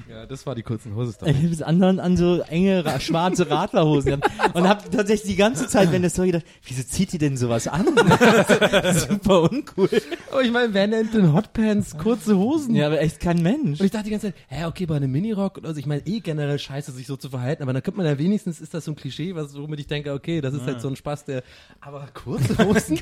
Ja, 0.10 0.26
das 0.26 0.46
war 0.46 0.56
die 0.56 0.64
kurzen 0.64 0.96
Hose. 0.96 1.16
Ich 1.26 1.36
habe 1.36 1.50
das 1.50 1.62
anderen 1.62 2.00
an 2.00 2.18
so 2.18 2.42
enge, 2.42 2.84
schwarze 3.00 3.50
Radlerhosen 3.50 4.22
und 4.54 4.68
habe 4.68 4.90
tatsächlich 4.90 5.32
die 5.32 5.36
ganze 5.36 5.68
Zeit, 5.68 5.92
wenn 5.92 6.04
das 6.04 6.16
so 6.16 6.24
gedacht, 6.24 6.46
wieso 6.66 6.84
zieht 6.84 7.14
die 7.14 7.18
denn 7.18 7.38
sowas 7.38 7.68
an? 7.68 7.86
Super 8.94 9.44
uncool. 9.44 9.90
Aber 10.32 10.42
ich 10.42 10.52
meine, 10.52 10.74
wenn 10.74 11.01
permanent 11.02 11.16
in 11.16 11.34
Hotpants, 11.34 11.98
kurze 11.98 12.38
Hosen. 12.38 12.76
Ja, 12.76 12.88
aber 12.88 13.02
echt 13.02 13.20
kein 13.20 13.42
Mensch. 13.42 13.80
Und 13.80 13.86
ich 13.86 13.92
dachte 13.92 14.06
die 14.06 14.12
ganze 14.12 14.28
Zeit, 14.28 14.36
hä, 14.48 14.66
okay, 14.66 14.86
bei 14.86 14.96
einem 14.96 15.12
Minirock 15.12 15.58
oder 15.58 15.74
so, 15.74 15.80
ich 15.80 15.86
meine 15.86 16.06
eh 16.06 16.20
generell 16.20 16.60
scheiße, 16.60 16.92
sich 16.92 17.08
so 17.08 17.18
zu 17.18 17.30
verhalten, 17.30 17.64
aber 17.64 17.74
dann 17.74 17.82
könnte 17.84 17.98
man 17.98 18.06
ja 18.06 18.18
wenigstens, 18.18 18.62
ist 18.62 18.74
das 18.74 18.86
so 18.86 18.92
ein 18.92 18.96
Klischee, 18.96 19.36
was, 19.36 19.56
womit 19.56 19.80
ich 19.80 19.88
denke, 19.88 20.14
okay, 20.14 20.42
das 20.42 20.54
ist 20.54 20.66
halt 20.66 20.82
so 20.82 20.88
ein 20.88 20.96
Spaß, 20.96 21.26
der, 21.26 21.44
aber 21.80 22.08
kurze 22.14 22.58
Hosen? 22.66 23.00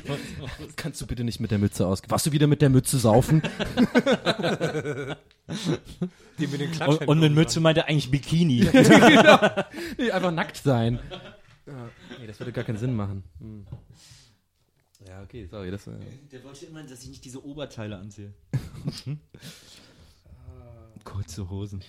Kannst 0.76 1.00
du 1.00 1.06
bitte 1.06 1.24
nicht 1.24 1.40
mit 1.40 1.50
der 1.50 1.58
Mütze 1.58 1.86
aus, 1.86 2.02
warst 2.08 2.26
du 2.26 2.32
wieder 2.32 2.46
mit 2.46 2.62
der 2.62 2.70
Mütze 2.70 2.98
saufen? 2.98 3.42
Die 6.38 6.46
mit 6.46 6.60
den 6.60 6.70
Und, 6.86 7.08
und 7.08 7.18
mit 7.20 7.34
Mütze 7.34 7.60
meint 7.60 7.76
er 7.76 7.88
eigentlich 7.88 8.10
Bikini. 8.10 8.68
Nee, 9.98 10.10
einfach 10.10 10.30
nackt 10.30 10.56
sein. 10.58 10.98
Ja, 11.66 11.74
nee, 12.18 12.26
das 12.26 12.38
würde 12.38 12.52
gar 12.52 12.64
keinen 12.64 12.78
Sinn 12.78 12.94
machen. 12.94 13.24
Hm. 13.40 13.66
Ja, 15.10 15.22
okay, 15.22 15.44
sorry, 15.50 15.72
das, 15.72 15.88
äh, 15.88 15.90
Der 16.30 16.44
wollte 16.44 16.66
immer, 16.66 16.84
dass 16.84 17.02
ich 17.02 17.08
nicht 17.08 17.24
diese 17.24 17.44
Oberteile 17.44 17.96
anziehe. 17.96 18.32
Kurze 21.04 21.50
Hosen. 21.50 21.82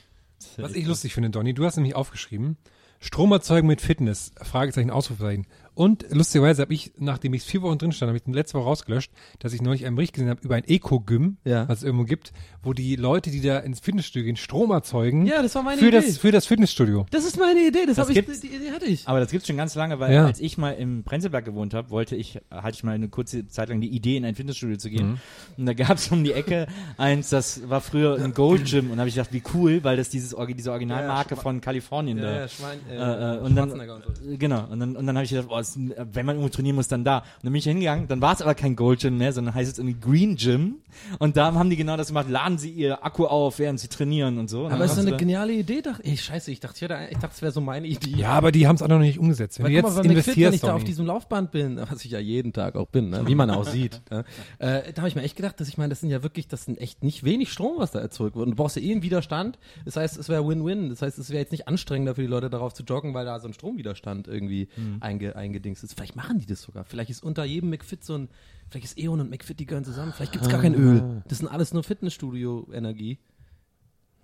Was 0.58 0.74
ich 0.74 0.88
lustig 0.88 1.14
finde, 1.14 1.30
Donny, 1.30 1.54
du 1.54 1.64
hast 1.64 1.76
nämlich 1.76 1.94
aufgeschrieben, 1.94 2.58
Stromerzeugen 3.00 3.68
mit 3.68 3.80
Fitness, 3.80 4.32
Fragezeichen, 4.42 4.90
Ausrufezeichen. 4.90 5.46
Und 5.74 6.06
lustigerweise 6.12 6.62
habe 6.62 6.74
ich, 6.74 6.92
nachdem 6.98 7.34
ich 7.34 7.44
vier 7.44 7.62
Wochen 7.62 7.78
drin 7.78 7.92
stand, 7.94 8.10
habe 8.10 8.18
ich 8.18 8.24
den 8.24 8.34
letzte 8.34 8.56
Woche 8.58 8.66
rausgelöscht, 8.66 9.12
dass 9.40 9.54
ich 9.54 9.62
neulich 9.62 9.86
einen 9.86 9.96
Bericht 9.96 10.14
gesehen 10.14 10.30
habe 10.30 10.42
über 10.44 10.56
ein 10.56 10.64
Eco-Gym, 10.66 11.38
Ja. 11.46 11.68
was 11.70 11.80
es 11.80 11.84
irgendwo 11.86 12.04
gibt, 12.06 12.34
wo 12.62 12.74
die 12.74 12.96
Leute, 12.98 13.32
die 13.32 13.42
da 13.42 13.60
ins 13.60 13.80
Fitnessstudio 13.80 14.26
gehen, 14.26 14.36
Strom 14.36 14.72
erzeugen 14.72 15.26
Ja, 15.26 15.42
das 15.42 15.56
war 15.56 15.64
meine 15.64 15.80
für, 15.80 15.88
Idee. 15.88 16.02
das, 16.06 16.18
für 16.18 16.32
das 16.32 16.46
Fitnessstudio. 16.46 17.06
Das 17.12 17.26
ist 17.26 17.40
meine 17.40 17.60
Idee, 17.62 17.86
das, 17.88 17.96
Das 17.96 18.10
habe 18.10 18.20
ich, 18.20 18.26
die 18.42 18.48
Idee 18.48 18.72
hatte 18.72 18.86
ich. 18.86 19.08
Aber 19.08 19.20
das 19.22 19.32
gibt's 19.32 19.48
schon 19.48 19.58
ganz 19.58 19.74
lange, 19.76 20.00
weil 20.00 20.14
Ja. 20.14 20.26
als 20.26 20.40
ich 20.42 20.58
mal 20.58 20.72
im 20.72 21.04
Prenzlberg 21.04 21.46
gewohnt 21.46 21.74
habe, 21.74 21.90
wollte 21.90 22.16
ich, 22.16 22.40
hatte 22.52 22.76
ich 22.76 22.84
mal 22.84 22.94
eine 22.94 23.08
kurze 23.10 23.48
Zeit 23.48 23.70
lang 23.70 23.80
die 23.82 23.90
Idee, 23.90 24.18
in 24.18 24.26
ein 24.26 24.36
Fitnessstudio 24.36 24.78
zu 24.78 24.90
gehen. 24.90 25.20
Und 25.58 25.66
da 25.66 25.74
gab's 25.74 26.12
um 26.12 26.24
die 26.24 26.34
Ecke 26.34 26.68
eins, 26.98 27.30
das 27.30 27.70
war 27.70 27.80
früher 27.82 28.22
ein 28.22 28.34
Gold 28.34 28.66
Gym 28.66 28.92
und 28.92 28.98
da 28.98 29.02
habe 29.02 29.10
ich 29.10 29.16
gedacht, 29.16 29.32
wie 29.34 29.44
cool, 29.54 29.84
weil 29.84 29.96
das 29.98 30.10
dieses 30.10 30.36
diese 30.58 30.72
Originalmarke 30.72 31.36
von 31.38 31.62
Kalifornien 31.62 32.18
da. 32.18 32.48
Schwein, 32.48 32.80
Äh, 32.90 32.96
äh, 32.96 33.40
und 33.40 33.56
dann, 33.56 33.72
und 33.72 34.16
so. 34.18 34.32
äh, 34.32 34.38
genau, 34.38 34.66
und 34.70 34.80
dann, 34.80 34.96
und 34.98 35.08
dann 35.08 35.16
habe 35.16 35.24
ich 35.24 35.30
gedacht, 35.32 35.48
boah, 35.48 35.62
ein- 35.76 35.94
wenn 36.14 36.26
man 36.26 36.36
irgendwo 36.36 36.54
trainieren 36.54 36.76
muss, 36.76 36.88
dann 36.88 37.04
da. 37.04 37.20
Und 37.20 37.26
dann 37.44 37.52
bin 37.54 37.60
ich 37.60 37.64
hingegangen, 37.66 38.08
dann 38.08 38.22
war 38.22 38.34
es 38.34 38.42
aber 38.42 38.56
kein 38.56 38.76
Gold 38.76 39.02
Gym 39.02 39.18
mehr, 39.18 39.34
sondern 39.34 39.54
heißt 39.54 39.72
es 39.72 39.80
irgendwie 39.80 40.00
Green 40.00 40.36
Gym. 40.36 40.76
Und 41.20 41.38
da 41.38 41.54
haben 41.54 41.70
die 41.70 41.76
genau 41.78 41.98
das 41.98 42.08
gemacht, 42.08 42.30
laden 42.30 42.58
sie 42.58 42.70
ihr 42.70 43.04
Akku 43.06 43.26
auf, 43.26 43.60
während 43.60 43.80
sie 43.80 43.88
trainieren 43.88 44.38
und 44.38 44.50
so. 44.50 44.66
Und 44.66 44.74
Aber 44.74 44.86
ist 44.86 44.96
so 44.96 45.02
eine 45.02 45.16
geniale 45.18 45.54
Idee, 45.54 45.82
dachte 45.82 46.04
ich. 46.04 46.22
Scheiße, 46.24 46.52
ich 46.52 46.60
dachte, 46.60 46.86
ich, 47.10 47.18
dachte, 47.18 47.34
es 47.34 47.42
wäre 47.42 47.52
so 47.52 47.62
meine 47.62 47.88
Idee. 47.88 48.18
Ja, 48.18 48.30
aber 48.30 48.52
die 48.52 48.68
haben 48.68 48.76
es 48.76 48.82
auch 48.82 48.88
noch 48.88 49.00
nicht 49.00 49.18
umgesetzt. 49.20 49.60
Wenn 49.60 49.66
Weil, 49.66 49.72
du 49.72 49.76
jetzt 49.78 49.84
mal, 49.84 49.90
bei 49.90 49.96
McFit, 49.96 50.10
wenn 50.10 50.12
ich 50.20 50.28
investierst, 50.28 50.64
da 50.64 50.76
auf 50.76 50.84
diesem 50.84 51.06
Laufband 51.06 51.52
bin, 51.52 51.78
was 51.90 52.04
ich 52.06 52.12
ja 52.12 52.20
jeden 52.20 52.54
Tag 52.54 52.76
auch 52.76 52.88
bin, 52.88 53.10
ne? 53.10 53.26
wie 53.28 53.36
man 53.36 53.50
auch 53.50 53.66
sieht, 53.66 54.02
ne? 54.12 54.26
äh, 54.60 54.92
da 54.94 55.02
habe 55.02 55.08
ich 55.08 55.16
mir 55.16 55.22
echt 55.24 55.36
gedacht, 55.36 55.60
dass 55.60 55.68
ich 55.68 55.78
meine, 55.78 55.90
das 55.90 56.02
sind 56.02 56.10
ja 56.10 56.24
wirklich, 56.24 56.48
das 56.48 56.66
sind 56.66 56.80
echt 56.80 57.04
nicht 57.04 57.24
wenig 57.24 57.52
Strom, 57.52 57.76
was 57.78 57.92
da 57.92 58.00
erzeugt 58.00 58.36
wird. 58.36 58.46
Und 58.46 58.52
du 58.52 58.56
brauchst 58.58 58.76
ja 58.76 58.82
eh 58.82 58.92
einen 58.92 59.04
Widerstand. 59.04 59.58
Das 59.86 59.96
heißt, 59.96 60.18
es 60.18 60.30
wäre 60.30 60.48
Win-Win. 60.48 60.90
Das 60.90 61.02
heißt, 61.02 61.18
es 61.18 61.30
wäre 61.30 61.40
jetzt 61.40 61.52
nicht 61.52 61.68
anstrengender 61.68 62.16
für 62.16 62.22
die 62.22 62.28
Leute 62.28 62.50
darauf 62.50 62.74
zu 62.74 62.84
joggen, 62.84 63.14
weil 63.14 63.26
da 63.26 63.40
so 63.40 63.48
ein 63.48 63.54
Stromwiderstand 63.54 64.28
irgendwie 64.28 64.68
einge, 65.00 65.36
eingedingst 65.52 65.84
ist. 65.84 65.94
Vielleicht 65.94 66.16
machen 66.16 66.40
die 66.40 66.46
das 66.46 66.62
sogar. 66.62 66.84
Vielleicht 66.86 67.10
ist 67.10 67.24
unter 67.24 67.44
jedem 67.44 67.70
McFit 67.70 68.04
so 68.04 68.18
ein, 68.18 68.30
vielleicht 68.70 68.86
ist 68.86 68.98
E.ON 68.98 69.20
und 69.20 69.30
McFit, 69.30 69.60
die 69.60 69.66
gehören 69.66 69.84
zusammen. 69.86 70.14
Vielleicht 70.14 70.32
gibt's 70.32 70.50
gar 70.50 70.62
kein 70.62 70.74
Öl. 70.76 71.22
Das 71.28 71.38
sind 71.40 71.48
alles 71.48 71.74
nur 71.74 71.84
Fitnessstudio-Energie. 71.84 73.20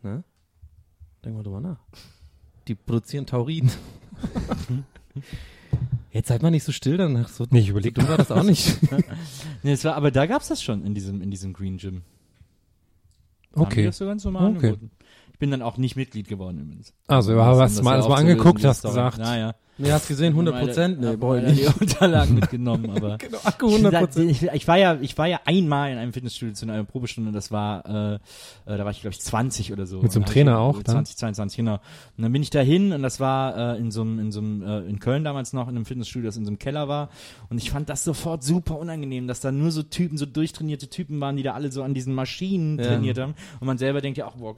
Ne? 0.03 0.23
Denk 1.23 1.35
mal 1.35 1.43
drüber 1.43 1.61
nach. 1.61 1.79
Die 2.67 2.75
produzieren 2.75 3.25
Taurin. 3.25 3.69
Jetzt 6.11 6.29
seid 6.29 6.41
mal 6.41 6.51
nicht 6.51 6.63
so 6.63 6.71
still 6.71 6.97
danach. 6.97 7.29
So, 7.29 7.45
Nee, 7.49 7.59
ich 7.59 7.69
überleg 7.69 7.95
so 7.95 8.01
dumm 8.01 8.09
war 8.09 8.17
das 8.17 8.31
auch 8.31 8.43
nicht. 8.43 8.79
Nee, 9.63 9.73
es 9.73 9.83
war, 9.83 9.95
aber 9.95 10.11
da 10.11 10.25
gab's 10.25 10.47
das 10.47 10.61
schon 10.63 10.83
in 10.85 10.93
diesem, 10.93 11.21
in 11.21 11.29
diesem 11.31 11.53
Green 11.53 11.77
Gym. 11.77 12.03
Da 13.53 13.61
haben 13.61 13.69
die 13.69 13.73
Okay. 13.73 13.85
das 13.85 13.97
so 13.97 14.05
ganz 14.05 14.23
normal 14.23 14.55
Okay. 14.55 14.67
angeboten. 14.69 14.91
Ich 15.33 15.39
bin 15.39 15.51
dann 15.51 15.61
auch 15.61 15.77
nicht 15.77 15.95
Mitglied 15.95 16.27
geworden 16.27 16.59
übrigens. 16.59 16.93
Also, 17.07 17.33
aber 17.39 17.61
hast 17.61 17.77
du 17.77 17.83
mal 17.83 18.01
angeguckt, 18.01 18.63
hast 18.63 18.81
gesagt. 18.81 19.19
Naja. 19.19 19.55
Nee, 19.77 19.91
hast 19.91 20.07
gesehen, 20.07 20.29
100 20.33 20.59
Prozent. 20.59 21.01
Nee, 21.01 21.15
brauch 21.15 21.35
ich 21.35 21.45
die 21.45 21.51
nicht. 21.63 21.81
Unterlagen 21.81 22.35
mitgenommen, 22.35 22.89
aber. 22.89 23.17
Genau, 23.27 23.37
Akku 23.43 23.67
Ich, 23.67 23.73
100 23.75 23.91
sag, 23.91 24.01
Prozent. 24.01 24.31
ich, 24.31 24.43
ich 24.43 24.67
war 24.67 24.77
ja, 24.77 24.97
ich 25.01 25.17
war 25.17 25.27
ja 25.27 25.39
einmal 25.45 25.91
in 25.91 25.97
einem 25.97 26.13
Fitnessstudio 26.13 26.53
zu 26.53 26.65
einer 26.65 26.83
Probestunde, 26.83 27.31
das 27.31 27.51
war, 27.51 27.85
äh, 27.85 28.15
äh, 28.15 28.19
da 28.77 28.83
war 28.85 28.91
ich 28.91 29.01
glaube 29.01 29.13
ich 29.13 29.21
20 29.21 29.71
oder 29.73 29.85
so. 29.85 30.01
Mit 30.01 30.11
so 30.11 30.19
einem 30.19 30.25
Trainer 30.25 30.51
ich, 30.53 30.57
auch, 30.57 30.79
äh, 30.79 30.83
dann? 30.83 30.95
20, 30.95 31.17
22, 31.17 31.57
genau. 31.57 31.73
Und 32.17 32.23
dann 32.23 32.31
bin 32.31 32.41
ich 32.41 32.49
da 32.49 32.59
hin 32.61 32.91
und 32.93 33.01
das 33.03 33.19
war 33.19 33.75
äh, 33.75 33.77
in 33.79 33.91
so 33.91 34.01
einem, 34.01 34.19
in 34.19 34.31
so 34.31 34.39
einem, 34.39 34.61
äh, 34.61 34.79
in 34.89 34.99
Köln 34.99 35.23
damals 35.23 35.53
noch, 35.53 35.67
in 35.67 35.75
einem 35.75 35.85
Fitnessstudio, 35.85 36.27
das 36.27 36.37
in 36.37 36.45
so 36.45 36.49
einem 36.49 36.59
Keller 36.59 36.87
war. 36.87 37.09
Und 37.49 37.57
ich 37.57 37.71
fand 37.71 37.89
das 37.89 38.03
sofort 38.03 38.43
super 38.43 38.77
unangenehm, 38.79 39.27
dass 39.27 39.39
da 39.39 39.51
nur 39.51 39.71
so 39.71 39.83
Typen, 39.83 40.17
so 40.17 40.25
durchtrainierte 40.25 40.89
Typen 40.89 41.19
waren, 41.21 41.35
die 41.37 41.43
da 41.43 41.53
alle 41.53 41.71
so 41.71 41.83
an 41.83 41.93
diesen 41.93 42.13
Maschinen 42.13 42.77
Ja. 42.79 42.85
trainiert 42.85 43.17
haben. 43.19 43.33
Und 43.59 43.67
man 43.67 43.77
selber 43.77 44.01
denkt 44.01 44.17
ja 44.17 44.27
auch, 44.27 44.35
boah, 44.35 44.55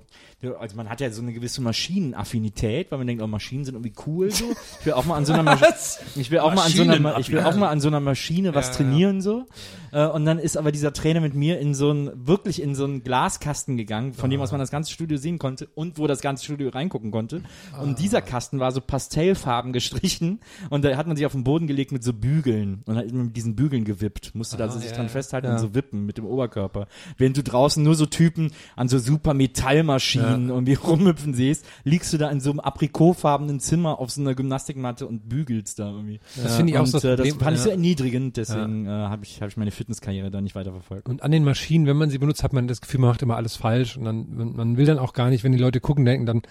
also 0.59 0.75
man 0.75 0.89
hat 0.89 1.01
ja 1.01 1.09
so 1.11 1.21
eine 1.21 1.33
gewisse 1.33 1.61
Maschinenaffinität, 1.61 2.91
weil 2.91 2.97
man 2.97 3.07
denkt, 3.07 3.21
oh, 3.23 3.27
Maschinen 3.27 3.65
sind 3.65 3.75
irgendwie 3.75 3.93
cool 4.07 4.31
so. 4.31 4.45
Ich 4.79 4.85
will 4.85 4.93
auch 4.93 5.05
mal 5.09 5.15
an 5.15 5.25
so 5.25 5.33
einer 5.33 5.43
Maschine, 5.43 5.73
ich 6.15 6.31
will 6.31 6.39
auch 6.39 6.53
mal 6.53 6.63
an 6.63 6.71
so 6.71 6.81
einer, 6.83 7.19
ich 7.19 7.31
will 7.31 7.39
auch 7.41 7.55
mal 7.55 7.67
an 7.69 7.81
so 7.81 7.89
einer 7.89 7.99
Maschine 7.99 8.55
was 8.55 8.67
Ja, 8.67 8.71
ja. 8.71 8.77
trainieren 8.77 9.21
so. 9.21 9.45
Äh, 9.91 10.05
und 10.05 10.25
dann 10.25 10.39
ist 10.39 10.57
aber 10.57 10.71
dieser 10.71 10.93
Trainer 10.93 11.19
mit 11.19 11.33
mir 11.33 11.59
in 11.59 11.73
so 11.73 11.91
ein, 11.91 12.11
wirklich 12.15 12.61
in 12.61 12.75
so 12.75 12.85
einen 12.85 13.03
Glaskasten 13.03 13.77
gegangen, 13.77 14.13
von 14.13 14.29
dem 14.29 14.39
aus 14.41 14.51
man 14.51 14.59
das 14.59 14.71
ganze 14.71 14.91
Studio 14.91 15.17
sehen 15.17 15.39
konnte 15.39 15.67
und 15.75 15.97
wo 15.97 16.07
das 16.07 16.21
ganze 16.21 16.45
Studio 16.45 16.69
reingucken 16.69 17.11
konnte. 17.11 17.41
Und 17.81 17.99
dieser 17.99 18.21
Kasten 18.21 18.59
war 18.59 18.71
so 18.71 18.81
pastellfarben 18.81 19.73
gestrichen 19.73 20.39
und 20.69 20.85
da 20.85 20.95
hat 20.95 21.07
man 21.07 21.15
sich 21.17 21.25
auf 21.25 21.31
den 21.31 21.43
Boden 21.43 21.67
gelegt 21.67 21.91
mit 21.91 22.03
so 22.03 22.13
Bügeln 22.13 22.83
und 22.85 22.97
hat 22.97 23.11
mit 23.11 23.35
diesen 23.35 23.55
Bügeln 23.55 23.83
gewippt. 23.83 24.35
Musste 24.35 24.57
da 24.57 24.69
so 24.69 24.79
sich 24.79 24.91
ja, 24.91 24.95
dran 24.95 25.07
ja. 25.07 25.11
festhalten 25.11 25.47
Ja. 25.47 25.53
und 25.53 25.59
so 25.59 25.75
wippen 25.75 26.05
mit 26.05 26.17
dem 26.17 26.25
Oberkörper. 26.25 26.87
Während 27.17 27.37
du 27.37 27.43
draußen 27.43 27.83
nur 27.83 27.95
so 27.95 28.05
Typen 28.05 28.51
an 28.75 28.87
so 28.87 28.99
super 28.99 29.33
Metallmaschinen 29.33 30.49
irgendwie 30.49 30.73
rumhüpfen 30.83 31.33
siehst, 31.33 31.65
liegst 31.83 32.13
du 32.13 32.17
da 32.17 32.29
in 32.29 32.39
so 32.39 32.51
einem 32.51 32.59
aprikotfarbenen 32.59 33.59
Zimmer 33.59 33.99
auf 33.99 34.11
so 34.11 34.21
einer 34.21 34.35
Gymnastikmatte 34.35 34.98
und 35.07 35.29
bügelst 35.29 35.79
da 35.79 35.91
irgendwie. 35.91 36.19
Das 36.35 36.55
finde 36.57 36.73
ich 36.73 36.77
auch 36.77 36.83
und, 36.83 36.87
so 36.87 36.97
das 36.99 37.03
äh, 37.05 37.15
das 37.15 37.33
fand 37.35 37.57
ich 37.57 37.63
so 37.63 37.69
erniedrigend, 37.69 38.37
deswegen 38.37 38.85
äh, 38.85 38.89
habe 38.89 39.23
ich, 39.23 39.41
hab 39.41 39.49
ich 39.49 39.57
meine 39.57 39.71
Fitnesskarriere 39.71 40.31
da 40.31 40.41
nicht 40.41 40.55
weiterverfolgt. 40.55 41.07
Und 41.07 41.23
an 41.23 41.31
den 41.31 41.43
Maschinen, 41.43 41.85
wenn 41.85 41.97
man 41.97 42.09
sie 42.09 42.17
benutzt, 42.17 42.43
hat 42.43 42.53
man 42.53 42.67
das 42.67 42.81
Gefühl, 42.81 42.99
man 42.99 43.09
macht 43.09 43.21
immer 43.21 43.35
alles 43.35 43.55
falsch. 43.55 43.97
Und 43.97 44.05
dann, 44.05 44.55
man, 44.55 44.77
will 44.77 44.85
dann 44.85 44.99
auch 44.99 45.13
gar 45.13 45.29
nicht, 45.29 45.43
wenn 45.43 45.51
die 45.51 45.57
Leute 45.57 45.79
gucken, 45.79 46.05
denken, 46.05 46.25
dann, 46.25 46.41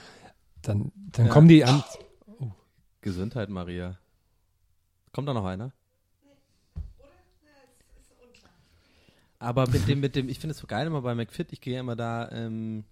dann, 0.62 0.92
dann 1.12 1.26
Ja. 1.26 1.32
kommen 1.32 1.48
die 1.48 1.64
an. 1.64 1.82
Gesundheit, 3.00 3.48
Maria. 3.48 3.98
Kommt 5.12 5.28
da 5.28 5.34
noch 5.34 5.44
einer? 5.44 5.72
Aber 9.38 9.68
mit 9.68 9.86
dem, 9.86 10.00
mit 10.00 10.16
dem, 10.16 10.28
ich 10.28 10.40
finde 10.40 10.52
es 10.52 10.58
so 10.58 10.66
geil 10.66 10.86
immer 10.86 11.02
bei 11.02 11.14
McFit, 11.14 11.52
ich 11.52 11.60
gehe 11.60 11.78
immer 11.78 11.94
da 11.94 12.28
ähm, 12.32 12.84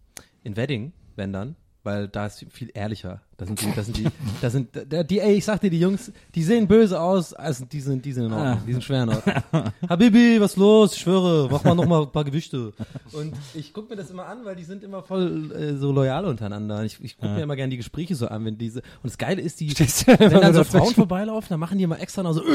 in 0.45 0.57
Wedding, 0.57 0.93
wenn 1.17 1.33
dann, 1.33 1.57
weil 1.83 2.09
da 2.09 2.27
ist 2.27 2.47
viel 2.51 2.71
ehrlicher. 2.73 3.21
Da 3.39 3.45
sind 3.45 3.61
die, 3.61 3.73
da 3.75 3.83
sind 3.83 3.97
die, 3.99 4.07
da 4.41 4.51
sind, 4.51 4.69
da, 4.89 5.03
die, 5.03 5.21
ey, 5.21 5.35
ich 5.35 5.45
sag 5.45 5.61
dir, 5.61 5.69
die 5.69 5.81
Jungs, 5.81 6.11
die 6.35 6.43
sehen 6.43 6.67
böse 6.67 6.99
aus, 7.01 7.35
also 7.35 7.67
die 7.67 7.81
sind, 7.81 8.05
die 8.05 8.13
sind 8.13 8.27
in 8.27 8.33
Ordnung, 8.33 8.63
die 8.67 8.73
sind 8.73 8.83
schwer 8.83 9.03
in 9.03 9.11
Ordnung. 9.11 9.35
Habibi, 9.89 10.41
was 10.41 10.57
los? 10.57 10.95
Ich 10.95 11.01
schwöre, 11.01 11.49
mach 11.51 11.63
mal 11.63 11.75
noch 11.75 11.87
mal 11.87 12.03
ein 12.03 12.11
paar 12.11 12.25
Gewichte. 12.25 12.73
Und 13.13 13.35
ich 13.55 13.75
guck 13.75 13.91
mir 13.91 13.97
das 13.97 14.11
immer 14.11 14.27
an, 14.27 14.45
weil 14.45 14.57
die 14.57 14.65
sind 14.65 14.83
immer 14.83 15.03
voll 15.03 15.53
äh, 15.53 15.77
so 15.77 15.93
loyal 15.93 16.25
untereinander. 16.25 16.83
Ich, 16.85 16.99
ich 17.03 17.19
guck 17.19 17.31
mir 17.31 17.43
immer 17.43 17.57
gerne 17.57 17.71
die 17.71 17.77
Gespräche 17.77 18.15
so 18.15 18.29
an, 18.29 18.45
wenn 18.47 18.57
diese, 18.57 18.79
und 18.81 19.05
das 19.05 19.19
Geile 19.19 19.43
ist, 19.43 19.61
die, 19.61 19.69
wenn 20.07 20.31
dann 20.31 20.55
so? 20.55 20.65
Frauen 20.65 20.95
vorbeilaufen, 20.95 21.49
dann 21.51 21.61
machen 21.61 21.77
die 21.77 21.85
immer 21.85 22.01
extra 22.01 22.23
noch 22.23 22.33
so 22.33 22.43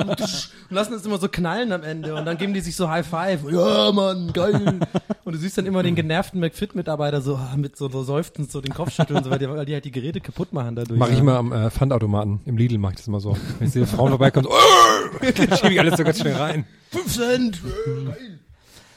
und 0.00 0.50
lassen 0.70 0.94
es 0.94 1.04
immer 1.06 1.18
so 1.18 1.28
knallen 1.28 1.72
am 1.72 1.82
Ende 1.82 2.14
und 2.14 2.24
dann 2.24 2.36
geben 2.36 2.54
die 2.54 2.60
sich 2.60 2.76
so 2.76 2.88
High 2.88 3.06
Five. 3.06 3.50
Ja, 3.50 3.92
Mann, 3.92 4.32
geil. 4.32 4.80
Und 5.24 5.32
du 5.34 5.38
siehst 5.38 5.58
dann 5.58 5.66
immer 5.66 5.82
den 5.82 5.94
genervten 5.94 6.40
McFit-Mitarbeiter 6.40 7.20
so 7.20 7.36
ah, 7.36 7.54
mit 7.56 7.76
so, 7.76 7.88
so 7.88 8.02
seufzend 8.40 8.52
so 8.52 8.60
den 8.60 8.74
Kopf 8.74 8.92
schütteln 8.92 9.18
und 9.18 9.24
so 9.24 9.30
weiter, 9.30 9.50
weil 9.50 9.66
die 9.66 9.74
halt 9.74 9.84
die 9.84 9.90
Geräte 9.90 10.20
kaputt 10.20 10.52
machen 10.52 10.76
dadurch. 10.76 10.98
Mache 10.98 11.12
ich 11.12 11.18
immer 11.18 11.36
am 11.36 11.52
äh, 11.52 11.70
Pfandautomaten. 11.70 12.40
Im 12.44 12.56
Lidl 12.56 12.78
mache 12.78 12.92
ich 12.92 12.98
das 12.98 13.08
immer 13.08 13.20
so. 13.20 13.36
Wenn 13.58 13.68
ich 13.68 13.72
sehe, 13.72 13.86
Frauen 13.86 14.10
vorbeikommen, 14.10 14.48
so, 15.20 15.56
schiebe 15.56 15.72
ich 15.72 15.80
alles 15.80 15.96
so 15.96 16.04
ganz 16.04 16.20
schnell 16.20 16.36
rein. 16.36 16.64
5 16.90 17.06
Cent. 17.06 17.60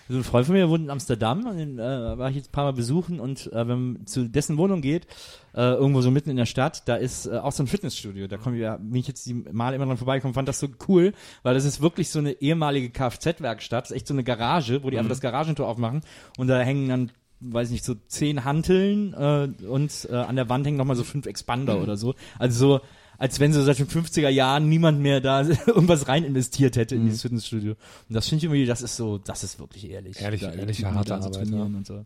So 0.09 0.17
ein 0.17 0.25
Freund 0.25 0.45
von 0.45 0.53
mir 0.53 0.69
wohnt 0.69 0.83
in 0.83 0.89
Amsterdam, 0.89 1.45
und 1.45 1.57
den 1.57 1.79
äh, 1.79 2.17
war 2.17 2.29
ich 2.29 2.35
jetzt 2.35 2.49
ein 2.49 2.51
paar 2.51 2.65
Mal 2.65 2.73
besuchen 2.73 3.21
und 3.21 3.51
äh, 3.53 3.67
wenn 3.67 3.93
man 3.93 4.05
zu 4.05 4.27
dessen 4.27 4.57
Wohnung 4.57 4.81
geht, 4.81 5.07
äh, 5.55 5.61
irgendwo 5.61 6.01
so 6.01 6.11
mitten 6.11 6.29
in 6.29 6.35
der 6.35 6.45
Stadt, 6.45 6.89
da 6.89 6.97
ist 6.97 7.25
äh, 7.25 7.37
auch 7.37 7.53
so 7.53 7.63
ein 7.63 7.67
Fitnessstudio. 7.67 8.27
Da 8.27 8.35
komm 8.35 8.53
ich, 8.55 8.59
ja, 8.59 8.75
bin 8.75 8.95
ich 8.95 9.07
jetzt 9.07 9.25
die 9.25 9.33
Mal 9.33 9.73
immer 9.73 9.85
dran 9.85 9.95
vorbeigekommen, 9.95 10.33
fand 10.33 10.49
das 10.49 10.59
so 10.59 10.67
cool, 10.89 11.13
weil 11.43 11.53
das 11.53 11.63
ist 11.63 11.81
wirklich 11.81 12.09
so 12.09 12.19
eine 12.19 12.33
ehemalige 12.33 12.89
Kfz-Werkstatt, 12.89 13.85
das 13.85 13.91
ist 13.91 13.95
echt 13.95 14.07
so 14.07 14.13
eine 14.13 14.25
Garage, 14.25 14.83
wo 14.83 14.89
die 14.89 14.97
einfach 14.97 15.09
das 15.09 15.21
Garagentor 15.21 15.69
aufmachen 15.69 16.01
und 16.37 16.47
da 16.47 16.59
hängen 16.59 16.89
dann 16.89 17.11
weiß 17.51 17.69
nicht, 17.71 17.83
so 17.83 17.95
zehn 18.07 18.43
Hanteln 18.45 19.13
äh, 19.13 19.65
und 19.65 20.07
äh, 20.09 20.15
an 20.15 20.35
der 20.35 20.49
Wand 20.49 20.65
hängen 20.65 20.77
nochmal 20.77 20.95
so 20.95 21.03
fünf 21.03 21.25
Expander 21.25 21.75
oder 21.83 21.97
so. 21.97 22.15
Also 22.39 22.57
so, 22.77 22.81
als 23.17 23.39
wenn 23.39 23.53
so 23.53 23.61
seit 23.63 23.79
den 23.79 23.87
50er 23.87 24.29
Jahren 24.29 24.69
niemand 24.69 24.99
mehr 24.99 25.21
da 25.21 25.41
irgendwas 25.67 26.07
rein 26.07 26.23
investiert 26.23 26.75
hätte 26.75 26.95
in 26.95 27.01
dieses 27.05 27.21
Fitnessstudio. 27.21 27.71
Und 28.09 28.15
das 28.15 28.27
finde 28.27 28.37
ich 28.39 28.43
irgendwie, 28.45 28.65
das 28.65 28.81
ist 28.81 28.95
so, 28.95 29.17
das 29.17 29.43
ist 29.43 29.59
wirklich 29.59 29.89
ehrlich. 29.89 30.19
Ehrlich- 30.21 30.41
Da, 30.41 30.51
ehrliche, 30.53 30.81
die 30.83 30.85
harte 30.87 31.13
Arbeit, 31.15 31.47
und 31.75 31.87
so. 31.87 32.05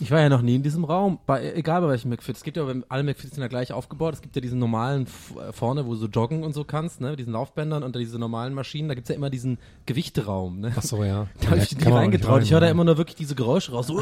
Ich 0.00 0.10
war 0.10 0.20
ja 0.20 0.28
noch 0.28 0.42
nie 0.42 0.56
in 0.56 0.62
diesem 0.62 0.84
Raum, 0.84 1.18
bei, 1.26 1.52
egal 1.54 1.80
bei 1.80 1.88
welchem 1.88 2.10
McFit. 2.10 2.36
Es 2.36 2.42
gibt 2.42 2.56
ja, 2.56 2.66
alle 2.88 3.02
McFits 3.02 3.34
sind 3.34 3.42
ja 3.42 3.48
gleich 3.48 3.72
aufgebaut. 3.72 4.14
Es 4.14 4.22
gibt 4.22 4.34
ja 4.36 4.42
diesen 4.42 4.58
normalen 4.58 5.06
äh, 5.06 5.52
vorne, 5.52 5.86
wo 5.86 5.90
du 5.90 5.96
so 5.96 6.06
joggen 6.06 6.42
und 6.42 6.52
so 6.52 6.64
kannst, 6.64 7.00
ne, 7.00 7.10
mit 7.10 7.18
diesen 7.18 7.32
Laufbändern 7.32 7.82
und 7.82 7.94
diese 7.96 8.18
normalen 8.18 8.54
Maschinen. 8.54 8.88
Da 8.88 8.94
gibt's 8.94 9.08
ja 9.08 9.14
immer 9.14 9.30
diesen 9.30 9.58
Gewichteraum, 9.86 10.60
ne. 10.60 10.72
Ach 10.76 10.82
so, 10.82 11.04
ja. 11.04 11.26
Da 11.40 11.48
habe 11.50 11.58
Ja, 11.58 11.62
ich 11.64 11.78
man 11.84 11.92
auch 11.92 11.96
reingetraut. 11.98 12.40
nicht 12.40 12.48
Ich 12.48 12.52
höre 12.52 12.60
da 12.60 12.68
immer 12.68 12.84
nur 12.84 12.96
wirklich 12.96 13.16
diese 13.16 13.34
Geräusche 13.34 13.72
raus. 13.72 13.86
So, 13.86 14.00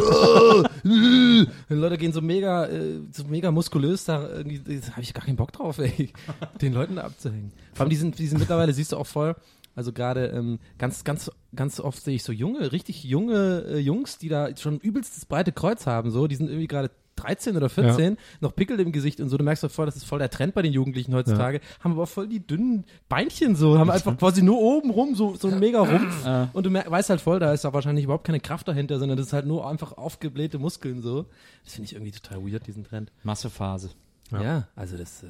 die 0.84 1.46
Leute 1.68 1.98
gehen 1.98 2.12
so 2.12 2.20
mega, 2.20 2.66
äh, 2.66 3.00
so 3.12 3.24
mega 3.24 3.50
muskulös 3.50 4.04
da 4.04 4.28
irgendwie. 4.28 4.60
Da 4.80 4.92
habe 4.92 5.02
ich 5.02 5.12
gar 5.14 5.24
keinen 5.24 5.36
Bock 5.36 5.52
drauf, 5.52 5.78
ey, 5.78 6.12
den 6.60 6.72
Leuten 6.72 6.96
da 6.96 7.02
abzuhängen. 7.02 7.52
Vor 7.74 7.82
allem 7.82 7.90
die 7.90 7.96
sind, 7.96 8.18
die 8.18 8.26
sind 8.26 8.38
mittlerweile 8.38 8.72
siehst 8.72 8.92
du 8.92 8.96
auch 8.96 9.06
voll. 9.06 9.34
Also 9.74 9.92
gerade 9.92 10.26
ähm, 10.26 10.58
ganz, 10.78 11.04
ganz, 11.04 11.30
ganz 11.54 11.80
oft 11.80 12.02
sehe 12.02 12.14
ich 12.14 12.22
so 12.24 12.32
junge, 12.32 12.72
richtig 12.72 13.04
junge 13.04 13.64
äh, 13.68 13.78
Jungs, 13.78 14.18
die 14.18 14.28
da 14.28 14.54
schon 14.56 14.78
übelstes 14.78 15.24
breite 15.26 15.52
Kreuz 15.52 15.86
haben. 15.86 16.10
So, 16.10 16.26
die 16.26 16.36
sind 16.36 16.48
irgendwie 16.48 16.66
gerade 16.68 16.90
13 17.16 17.56
oder 17.56 17.68
14, 17.68 18.16
noch 18.40 18.54
Pickel 18.56 18.80
im 18.80 18.90
Gesicht 18.90 19.20
und 19.20 19.28
so. 19.28 19.36
Du 19.36 19.44
merkst 19.44 19.62
doch 19.62 19.70
voll, 19.70 19.86
das 19.86 19.96
ist 19.96 20.04
voll 20.04 20.18
der 20.18 20.30
Trend 20.30 20.54
bei 20.54 20.62
den 20.62 20.72
Jugendlichen 20.72 21.14
heutzutage. 21.14 21.60
Haben 21.80 21.92
aber 21.92 22.06
voll 22.06 22.26
die 22.26 22.40
dünnen 22.44 22.84
Beinchen 23.08 23.54
so, 23.54 23.78
haben 23.78 23.90
einfach 23.90 24.16
quasi 24.16 24.42
nur 24.42 24.58
oben 24.58 24.90
rum 24.90 25.14
so, 25.14 25.34
so 25.36 25.48
ein 25.48 25.58
mega 25.60 25.80
Rumpf. 25.80 26.26
Äh, 26.26 26.46
Und 26.54 26.64
du 26.66 26.72
weißt 26.72 27.10
halt 27.10 27.20
voll, 27.20 27.38
da 27.38 27.52
ist 27.52 27.64
da 27.64 27.72
wahrscheinlich 27.72 28.04
überhaupt 28.04 28.24
keine 28.26 28.40
Kraft 28.40 28.66
dahinter, 28.66 28.98
sondern 28.98 29.18
das 29.18 29.26
ist 29.28 29.32
halt 29.34 29.46
nur 29.46 29.68
einfach 29.68 29.92
aufgeblähte 29.98 30.58
Muskeln 30.58 31.02
so. 31.02 31.26
Das 31.64 31.74
finde 31.74 31.86
ich 31.86 31.92
irgendwie 31.94 32.12
total 32.12 32.44
weird, 32.50 32.66
diesen 32.66 32.84
Trend. 32.84 33.12
Massephase. 33.24 33.90
Ja, 34.30 34.68
also 34.74 34.96
das 34.96 35.22
äh, 35.22 35.26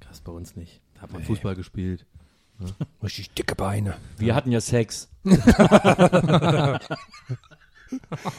krass 0.00 0.20
bei 0.20 0.30
uns 0.30 0.54
nicht. 0.54 0.80
Da 0.94 1.02
hat 1.02 1.12
man 1.12 1.22
Fußball 1.24 1.56
gespielt. 1.56 2.06
Richtig 3.02 3.34
dicke 3.34 3.54
Beine. 3.54 3.96
Wir 4.18 4.34
hatten 4.34 4.52
ja 4.52 4.60
Sex. 4.60 5.08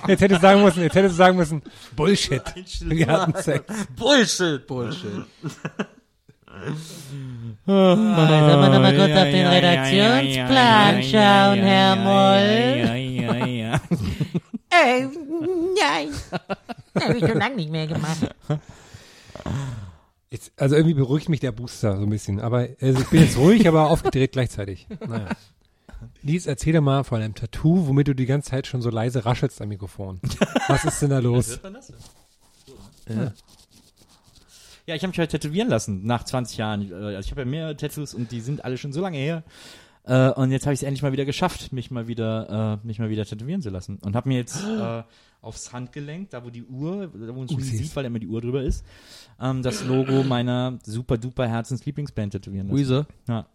Jetzt 0.07 0.21
hättest 0.21 0.41
du 0.41 0.41
sagen 0.41 0.63
müssen, 0.63 0.83
jetzt 0.83 0.95
hättest 0.95 1.13
du 1.13 1.17
sagen 1.17 1.37
müssen, 1.37 1.61
Bullshit. 1.95 2.41
Wir 2.81 3.07
hatten 3.07 3.33
Sex. 3.41 3.65
Bullshit. 3.95 4.65
Bullshit. 4.67 5.25
Sollen 7.65 8.15
wir 8.15 8.69
noch 8.69 8.79
mal 8.79 8.95
kurz 8.95 9.11
auf 9.11 9.29
den 9.29 9.47
Redaktionsplan 9.47 11.03
schauen, 11.03 11.59
Herr 11.63 11.95
Moll? 11.95 12.85
Äh, 14.69 15.07
nein. 15.79 16.09
Habe 17.01 17.17
ich 17.17 17.25
schon 17.27 17.37
lange 17.39 17.55
nicht 17.55 17.71
mehr 17.71 17.87
gemacht. 17.87 18.29
Jetzt, 20.35 20.51
also 20.57 20.75
irgendwie 20.75 20.95
beruhigt 20.95 21.29
mich 21.29 21.39
der 21.39 21.53
Booster 21.53 21.95
so 21.95 22.03
ein 22.03 22.09
bisschen. 22.09 22.41
Aber 22.41 22.67
also 22.81 23.01
ich 23.01 23.07
bin 23.07 23.21
jetzt 23.21 23.37
ruhig, 23.37 23.65
aber 23.69 23.89
aufgedreht 23.89 24.33
gleichzeitig. 24.33 24.85
Naja. 25.07 25.29
Lies, 26.23 26.45
erzähl 26.45 26.73
doch 26.73 26.81
mal 26.81 27.05
von 27.05 27.21
einem 27.21 27.35
Tattoo, 27.35 27.87
womit 27.87 28.09
du 28.09 28.13
die 28.13 28.25
ganze 28.25 28.49
Zeit 28.49 28.67
schon 28.67 28.81
so 28.81 28.89
leise 28.89 29.23
raschelst 29.25 29.61
am 29.61 29.69
Mikrofon. 29.69 30.19
Was 30.67 30.83
ist 30.83 31.01
denn 31.01 31.11
da 31.11 31.19
los? 31.19 31.57
Ja. 33.07 33.31
Ja, 34.87 34.93
ich 34.95 35.01
habe 35.03 35.07
mich 35.11 35.19
halt 35.19 35.31
tätowieren 35.31 35.69
lassen 35.69 36.05
nach 36.05 36.25
20 36.25 36.57
Jahren. 36.57 36.91
Äh, 36.91 36.93
Also 37.15 37.19
ich 37.19 37.31
habe 37.31 37.41
ja 37.41 37.45
mehrere 37.45 37.77
Tattoos 37.77 38.13
und 38.13 38.31
die 38.31 38.41
sind 38.41 38.65
alle 38.65 38.77
schon 38.77 38.91
so 38.91 38.99
lange 39.01 39.17
her. 39.17 39.43
Äh, 40.03 40.31
und 40.31 40.51
jetzt 40.51 40.65
habe 40.65 40.73
ich 40.73 40.79
es 40.81 40.83
endlich 40.83 41.01
mal 41.01 41.13
wieder 41.13 41.25
geschafft, 41.25 41.71
mich 41.71 41.91
mal 41.91 42.07
wieder, 42.07 42.79
äh, 42.83 42.85
mich 42.87 42.99
mal 42.99 43.09
wieder 43.09 43.25
tätowieren 43.25 43.61
zu 43.61 43.69
lassen. 43.69 43.99
Und 44.03 44.15
habe 44.15 44.27
mir 44.27 44.37
jetzt 44.37 44.63
äh, 44.63 45.03
aufs 45.45 45.71
Handgelenk, 45.73 46.29
da 46.31 46.43
wo 46.43 46.49
die 46.49 46.63
Uhr, 46.63 47.07
da 47.13 47.29
wo 47.35 47.39
man 47.39 47.45
es 47.45 47.53
Oh, 47.55 47.59
sieht, 47.59 47.95
weil 47.95 48.05
immer 48.05 48.19
die 48.19 48.27
Uhr 48.27 48.41
drüber 48.41 48.63
ist, 48.63 48.83
ähm, 49.39 49.61
das 49.63 49.83
Logo 49.83 50.23
meiner 50.23 50.79
super 50.83 51.17
duper 51.17 51.47
Herzenslieblingsband 51.47 52.33
tätowieren 52.33 52.67
lassen. 52.67 52.79
Weezer. 52.79 53.05
Ja. 53.27 53.45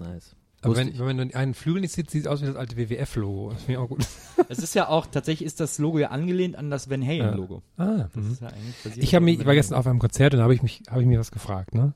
Nice. 0.00 0.36
Aber 0.62 0.76
wenn, 0.76 0.98
wenn 0.98 1.16
man 1.16 1.32
einen 1.32 1.54
Flügel 1.54 1.80
nicht 1.80 1.94
sieht, 1.94 2.10
sieht 2.10 2.22
es 2.22 2.26
aus 2.26 2.42
wie 2.42 2.46
das 2.46 2.56
alte 2.56 2.76
WWF-Logo. 2.76 3.50
Das 3.52 3.62
finde 3.62 3.72
ich 3.72 3.78
auch 3.78 3.88
gut. 3.88 4.06
Es 4.50 4.58
ist 4.58 4.74
ja 4.74 4.88
auch, 4.88 5.06
tatsächlich 5.06 5.46
ist 5.46 5.60
das 5.60 5.78
Logo 5.78 5.98
ja 5.98 6.08
angelehnt 6.08 6.56
an 6.56 6.70
das 6.70 6.90
Van 6.90 7.06
Halen 7.06 7.36
Logo. 7.36 7.62
Ah, 7.76 8.08
Das 8.12 8.14
mhm. 8.16 8.32
ist 8.32 8.42
ja 8.42 8.48
eigentlich 8.48 8.76
basiert 8.82 9.04
Ich 9.04 9.14
habe 9.14 9.22
auf 9.22 9.24
mich, 9.24 9.40
ich 9.40 9.46
war 9.46 9.54
gestern 9.54 9.78
auf 9.78 9.86
einem 9.86 9.98
Konzert 10.00 10.34
und 10.34 10.38
da 10.38 10.42
habe 10.44 10.54
ich 10.54 10.62
mich, 10.62 10.82
habe 10.90 11.00
ich 11.02 11.06
mir 11.06 11.18
was 11.18 11.30
gefragt, 11.30 11.74
ne? 11.74 11.94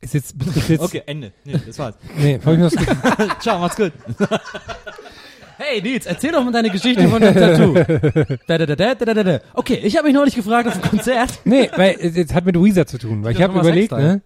Ist 0.00 0.12
jetzt, 0.12 0.36
betrifft 0.36 0.68
jetzt, 0.70 0.80
Okay, 0.82 1.02
Ende. 1.06 1.32
Nee, 1.44 1.58
das 1.66 1.78
war's. 1.78 1.94
nee, 2.18 2.38
habe 2.40 2.52
ich 2.52 2.58
mir 2.58 2.64
was 2.66 2.76
gefragt. 2.76 3.42
Ciao, 3.42 3.58
macht's 3.58 3.76
gut. 3.76 3.92
Hey 5.56 5.80
Nils, 5.82 6.06
erzähl 6.06 6.32
doch 6.32 6.44
mal 6.44 6.52
deine 6.52 6.70
Geschichte 6.70 7.08
von 7.08 7.20
deinem 7.20 7.34
Tattoo. 7.34 7.74
Da, 8.46 8.58
da, 8.58 8.66
da, 8.66 8.94
da, 8.94 9.14
da, 9.14 9.22
da. 9.24 9.40
Okay, 9.54 9.74
ich 9.82 9.96
habe 9.96 10.06
mich 10.08 10.14
neulich 10.14 10.34
gefragt 10.34 10.68
auf 10.68 10.80
dem 10.80 10.90
Konzert. 10.90 11.40
Nee, 11.44 11.70
weil 11.76 11.96
es 12.00 12.16
jetzt 12.16 12.34
hat 12.34 12.44
mit 12.44 12.56
Weezer 12.56 12.86
zu 12.86 12.98
tun, 12.98 13.22
weil 13.22 13.32
ich 13.32 13.38
Ja, 13.38 13.48
habe 13.48 13.58
überlegt, 13.58 13.92
ne? 13.92 14.22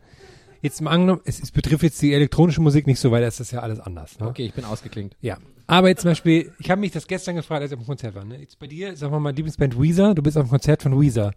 Jetzt 0.61 0.81
mal 0.81 0.91
angenommen, 0.91 1.20
es, 1.24 1.41
es 1.41 1.53
betrifft 1.53 1.85
jetzt 1.85 2.03
die 2.03 2.12
elektronische 2.12 2.61
Musik 2.61 2.87
nicht 2.87 2.99
so, 2.99 3.11
weil 3.12 3.22
das 3.22 3.39
ist 3.39 3.53
ja 3.53 3.61
alles 3.61 3.79
anders. 3.79 4.18
Ne? 4.18 4.26
Okay, 4.26 4.47
ich 4.47 4.55
bin 4.55 4.64
ausgeklingt. 4.64 5.16
Ja. 5.20 5.39
Aber 5.68 5.89
jetzt 5.89 6.01
zum 6.03 6.11
Beispiel, 6.11 6.51
ich 6.59 6.70
habe 6.70 6.81
mich 6.81 6.91
das 6.93 7.07
gestern 7.07 7.37
gefragt, 7.37 7.62
als 7.62 7.70
ich 7.70 7.76
auf 7.79 7.85
dem 7.85 7.87
Konzert 7.87 8.14
war. 8.14 8.24
Ne? 8.24 8.39
Jetzt 8.39 8.59
bei 8.59 8.66
dir, 8.66 8.97
sagen 8.97 9.12
wir 9.12 9.20
mal, 9.20 9.33
Lieblingsband 9.35 9.81
Weezer, 9.81 10.14
du 10.14 10.22
bist 10.22 10.37
auf 10.37 10.47
dem 10.47 10.51
Konzert 10.51 10.83
von 10.83 11.01
Weezer. 11.01 11.33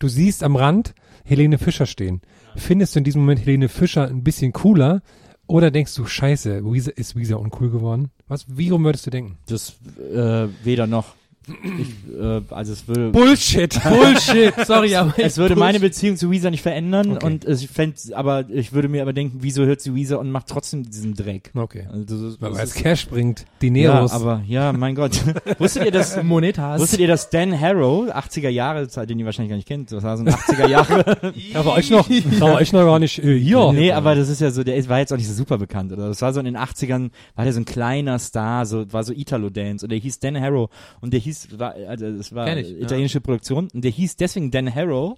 Du 0.00 0.08
siehst 0.08 0.42
am 0.42 0.56
Rand 0.56 0.94
Helene 1.24 1.58
Fischer 1.58 1.86
stehen. 1.86 2.20
Findest 2.56 2.94
du 2.94 2.98
in 2.98 3.04
diesem 3.04 3.20
Moment 3.20 3.40
Helene 3.42 3.68
Fischer 3.68 4.08
ein 4.08 4.24
bisschen 4.24 4.52
cooler 4.52 5.02
oder 5.46 5.70
denkst 5.70 5.94
du, 5.94 6.06
scheiße, 6.06 6.64
Weezer, 6.64 6.96
ist 6.96 7.16
Weezer 7.16 7.38
uncool 7.38 7.70
geworden? 7.70 8.10
Was, 8.28 8.46
wie 8.48 8.70
rum 8.70 8.84
würdest 8.84 9.06
du 9.06 9.10
denken? 9.10 9.38
Das 9.46 9.76
äh, 9.98 10.48
weder 10.64 10.86
noch. 10.86 11.14
Ich, 11.46 12.18
äh, 12.18 12.40
also 12.50 12.72
es 12.72 12.88
würde, 12.88 13.10
Bullshit! 13.10 13.78
Bullshit, 13.88 14.54
sorry, 14.66 14.96
aber 14.96 15.12
es 15.18 15.36
würde 15.36 15.56
meine 15.56 15.78
Beziehung 15.80 16.16
zu 16.16 16.30
Weezer 16.30 16.50
nicht 16.50 16.62
verändern 16.62 17.16
Okay. 17.16 17.26
und 17.26 17.44
ich 17.46 17.68
fänd, 17.68 17.96
aber 18.14 18.48
ich 18.48 18.72
würde 18.72 18.88
mir 18.88 19.02
aber 19.02 19.12
denken, 19.12 19.38
wieso 19.42 19.64
hört 19.64 19.80
sie 19.80 19.94
Weezer 19.94 20.18
und 20.18 20.30
macht 20.30 20.46
trotzdem 20.48 20.82
diesen 20.84 21.14
Dreck? 21.14 21.50
Okay. 21.54 21.86
Also, 21.92 22.30
das, 22.30 22.40
Weil 22.40 22.52
es 22.62 22.74
Cash 22.74 23.08
bringt, 23.08 23.40
ja, 23.40 23.46
Dineros. 23.60 24.12
aber 24.12 24.42
ja, 24.46 24.72
mein 24.72 24.94
Gott. 24.94 25.20
wusstet 25.58 25.84
ihr 25.84 25.90
das? 25.90 26.22
Monetas. 26.22 26.80
Wusstet 26.80 27.00
ihr, 27.00 27.08
dass 27.08 27.28
Dan 27.30 27.58
Harrow, 27.60 28.08
80er 28.08 28.48
Jahre, 28.48 28.88
Zeit, 28.88 29.10
den 29.10 29.18
ihr 29.18 29.26
wahrscheinlich 29.26 29.50
gar 29.50 29.56
nicht 29.56 29.68
kennt, 29.68 29.92
das 29.92 30.02
war 30.02 30.16
so 30.16 30.24
ein 30.24 30.30
80er 30.30 30.66
Jahre. 30.68 31.04
da 31.52 31.64
war 31.66 31.78
ich 31.78 31.90
noch, 31.90 32.08
da 32.40 32.40
war 32.52 32.60
ich 32.62 32.72
noch 32.72 32.84
gar 32.84 32.98
nicht 32.98 33.18
äh, 33.18 33.38
hier. 33.38 33.72
nee, 33.72 33.92
aber 33.92 34.14
das 34.14 34.28
ist 34.28 34.40
ja 34.40 34.50
so, 34.50 34.64
der 34.64 34.88
war 34.88 34.98
jetzt 34.98 35.12
auch 35.12 35.16
nicht 35.18 35.28
so 35.28 35.34
super 35.34 35.58
bekannt, 35.58 35.92
oder? 35.92 36.08
Das 36.08 36.22
war 36.22 36.32
so 36.32 36.40
in 36.40 36.46
den 36.46 36.56
80ern, 36.56 37.10
war 37.34 37.44
der 37.44 37.52
so 37.52 37.60
ein 37.60 37.64
kleiner 37.66 38.18
Star, 38.18 38.64
so, 38.66 38.90
war 38.92 39.04
so 39.04 39.12
Italo-Dance, 39.12 39.84
und 39.84 39.90
der 39.90 39.98
hieß 39.98 40.18
Dan 40.20 40.40
Harrow, 40.40 40.70
und 41.00 41.12
der 41.12 41.20
hieß, 41.20 41.33
war, 41.58 41.74
also, 41.88 42.06
es 42.06 42.34
war 42.34 42.56
ich, 42.56 42.70
italienische 42.80 43.20
Produktion, 43.20 43.68
und 43.72 43.82
der 43.84 43.90
hieß 43.90 44.16
deswegen 44.16 44.50
Dan 44.50 44.72
Harrow, 44.74 45.16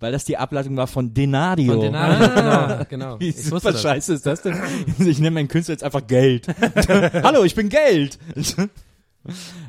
weil 0.00 0.12
das 0.12 0.24
die 0.24 0.36
Ableitung 0.36 0.76
war 0.76 0.86
von 0.86 1.12
Denario. 1.14 1.72
Von 1.72 1.80
den 1.80 1.94
ah, 1.94 2.84
genau, 2.84 2.84
genau. 2.88 3.20
Wie 3.20 3.28
Ich 3.28 3.42
super 3.44 3.72
das. 3.72 3.82
scheiße 3.82 4.14
ist 4.14 4.26
das 4.26 4.42
denn? 4.42 4.56
Ich 4.98 5.18
nenne 5.18 5.32
meinen 5.32 5.48
Künstler 5.48 5.74
jetzt 5.74 5.84
einfach 5.84 6.06
Geld. 6.06 6.46
Hallo, 7.22 7.44
ich 7.44 7.54
bin 7.54 7.68
Geld. 7.68 8.18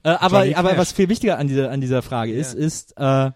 äh, 0.04 0.10
aber 0.10 0.46
aber 0.56 0.78
was 0.78 0.92
viel 0.92 1.10
wichtiger 1.10 1.38
an 1.40 1.48
dieser, 1.48 1.72
an 1.72 1.82
dieser 1.82 2.02
Frage 2.02 2.34
ist, 2.34 2.54
ist, 2.54 2.94
äh, 2.98 3.32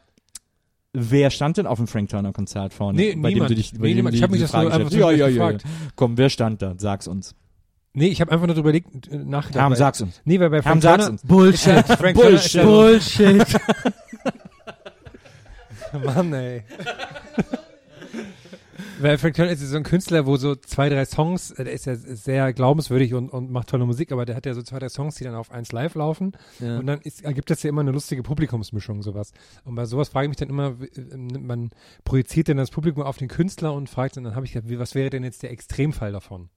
wer 0.93 1.29
stand 1.29 1.57
denn 1.57 1.67
auf 1.67 1.77
dem 1.77 1.87
Frank 1.87 2.09
Turner 2.09 2.33
Konzert 2.33 2.73
vorne? 2.73 2.97
Nee, 2.97 3.15
bei 3.15 3.29
dem 3.29 3.33
niemand. 3.35 3.51
du 3.51 3.55
dich, 3.55 3.71
bei 3.73 3.79
Nee, 3.79 3.87
dem 3.89 3.95
niemand. 3.97 4.13
du 4.13 4.17
Ich 4.17 4.23
hab 4.23 4.31
mich 4.31 4.41
das 4.41 4.51
nur 4.51 4.61
Frage 4.63 4.73
einfach 4.73 4.89
stellst. 4.89 5.03
so 5.03 5.11
ja, 5.11 5.15
ja, 5.15 5.27
ja, 5.27 5.27
ja. 5.27 5.51
gefragt. 5.51 5.63
Komm, 5.95 6.17
wer 6.17 6.29
stand 6.29 6.61
da? 6.61 6.75
Sag's 6.77 7.07
uns. 7.07 7.35
Nee, 7.99 8.07
ich 8.07 8.21
habe 8.21 8.31
einfach 8.31 8.47
nur 8.47 8.55
drüber 8.55 8.69
überlegt, 8.69 9.11
äh, 9.11 9.17
nachgedacht. 9.17 9.61
Herm, 9.61 9.75
sag's 9.75 9.99
uns. 9.99 10.21
Nee, 10.23 10.39
weil 10.39 10.49
bei 10.49 10.61
Herm, 10.61 10.81
Frank 10.81 10.83
sag's 10.83 11.03
Turner, 11.03 11.11
uns. 11.11 11.21
Bullshit. 11.23 11.85
Frank 11.85 12.15
Bullshit. 12.15 12.63
Bullshit. 12.63 13.45
Mann, 16.05 16.31
ey. 16.31 16.63
Weil 19.01 19.17
Frank 19.17 19.35
Turner 19.35 19.51
ist 19.51 19.61
ja 19.61 19.67
so 19.67 19.75
ein 19.75 19.83
Künstler, 19.83 20.25
wo 20.25 20.37
so 20.37 20.55
zwei, 20.55 20.87
drei 20.87 21.03
Songs, 21.03 21.51
äh, 21.51 21.65
der 21.65 21.73
ist 21.73 21.87
ja 21.87 21.95
sehr 21.95 22.53
glaubenswürdig 22.53 23.13
und, 23.13 23.27
und 23.33 23.51
macht 23.51 23.67
tolle 23.67 23.85
Musik, 23.85 24.13
aber 24.13 24.25
der 24.25 24.37
hat 24.37 24.45
ja 24.45 24.53
so 24.53 24.61
zwei, 24.61 24.79
drei 24.79 24.87
Songs, 24.87 25.15
die 25.15 25.25
dann 25.25 25.35
auf 25.35 25.51
eins 25.51 25.73
live 25.73 25.95
laufen. 25.95 26.31
Ja. 26.59 26.79
Und 26.79 26.87
dann 26.87 27.01
ist, 27.01 27.25
ergibt 27.25 27.49
das 27.49 27.63
ja 27.63 27.69
immer 27.69 27.81
eine 27.81 27.91
lustige 27.91 28.23
Publikumsmischung, 28.23 29.03
sowas. 29.03 29.33
Und 29.65 29.75
bei 29.75 29.85
sowas 29.85 30.07
frage 30.07 30.27
ich 30.27 30.29
mich 30.29 30.37
dann 30.37 30.49
immer, 30.49 30.77
äh, 30.95 31.17
man 31.17 31.71
projiziert 32.05 32.47
dann 32.47 32.55
das 32.55 32.71
Publikum 32.71 33.03
auf 33.03 33.17
den 33.17 33.27
Künstler 33.27 33.73
und 33.73 33.89
fragt, 33.89 34.15
und 34.15 34.23
dann 34.23 34.35
habe 34.35 34.45
ich 34.45 34.53
gedacht, 34.53 34.79
was 34.79 34.95
wäre 34.95 35.09
denn 35.09 35.25
jetzt 35.25 35.43
der 35.43 35.51
Extremfall 35.51 36.13
davon? 36.13 36.47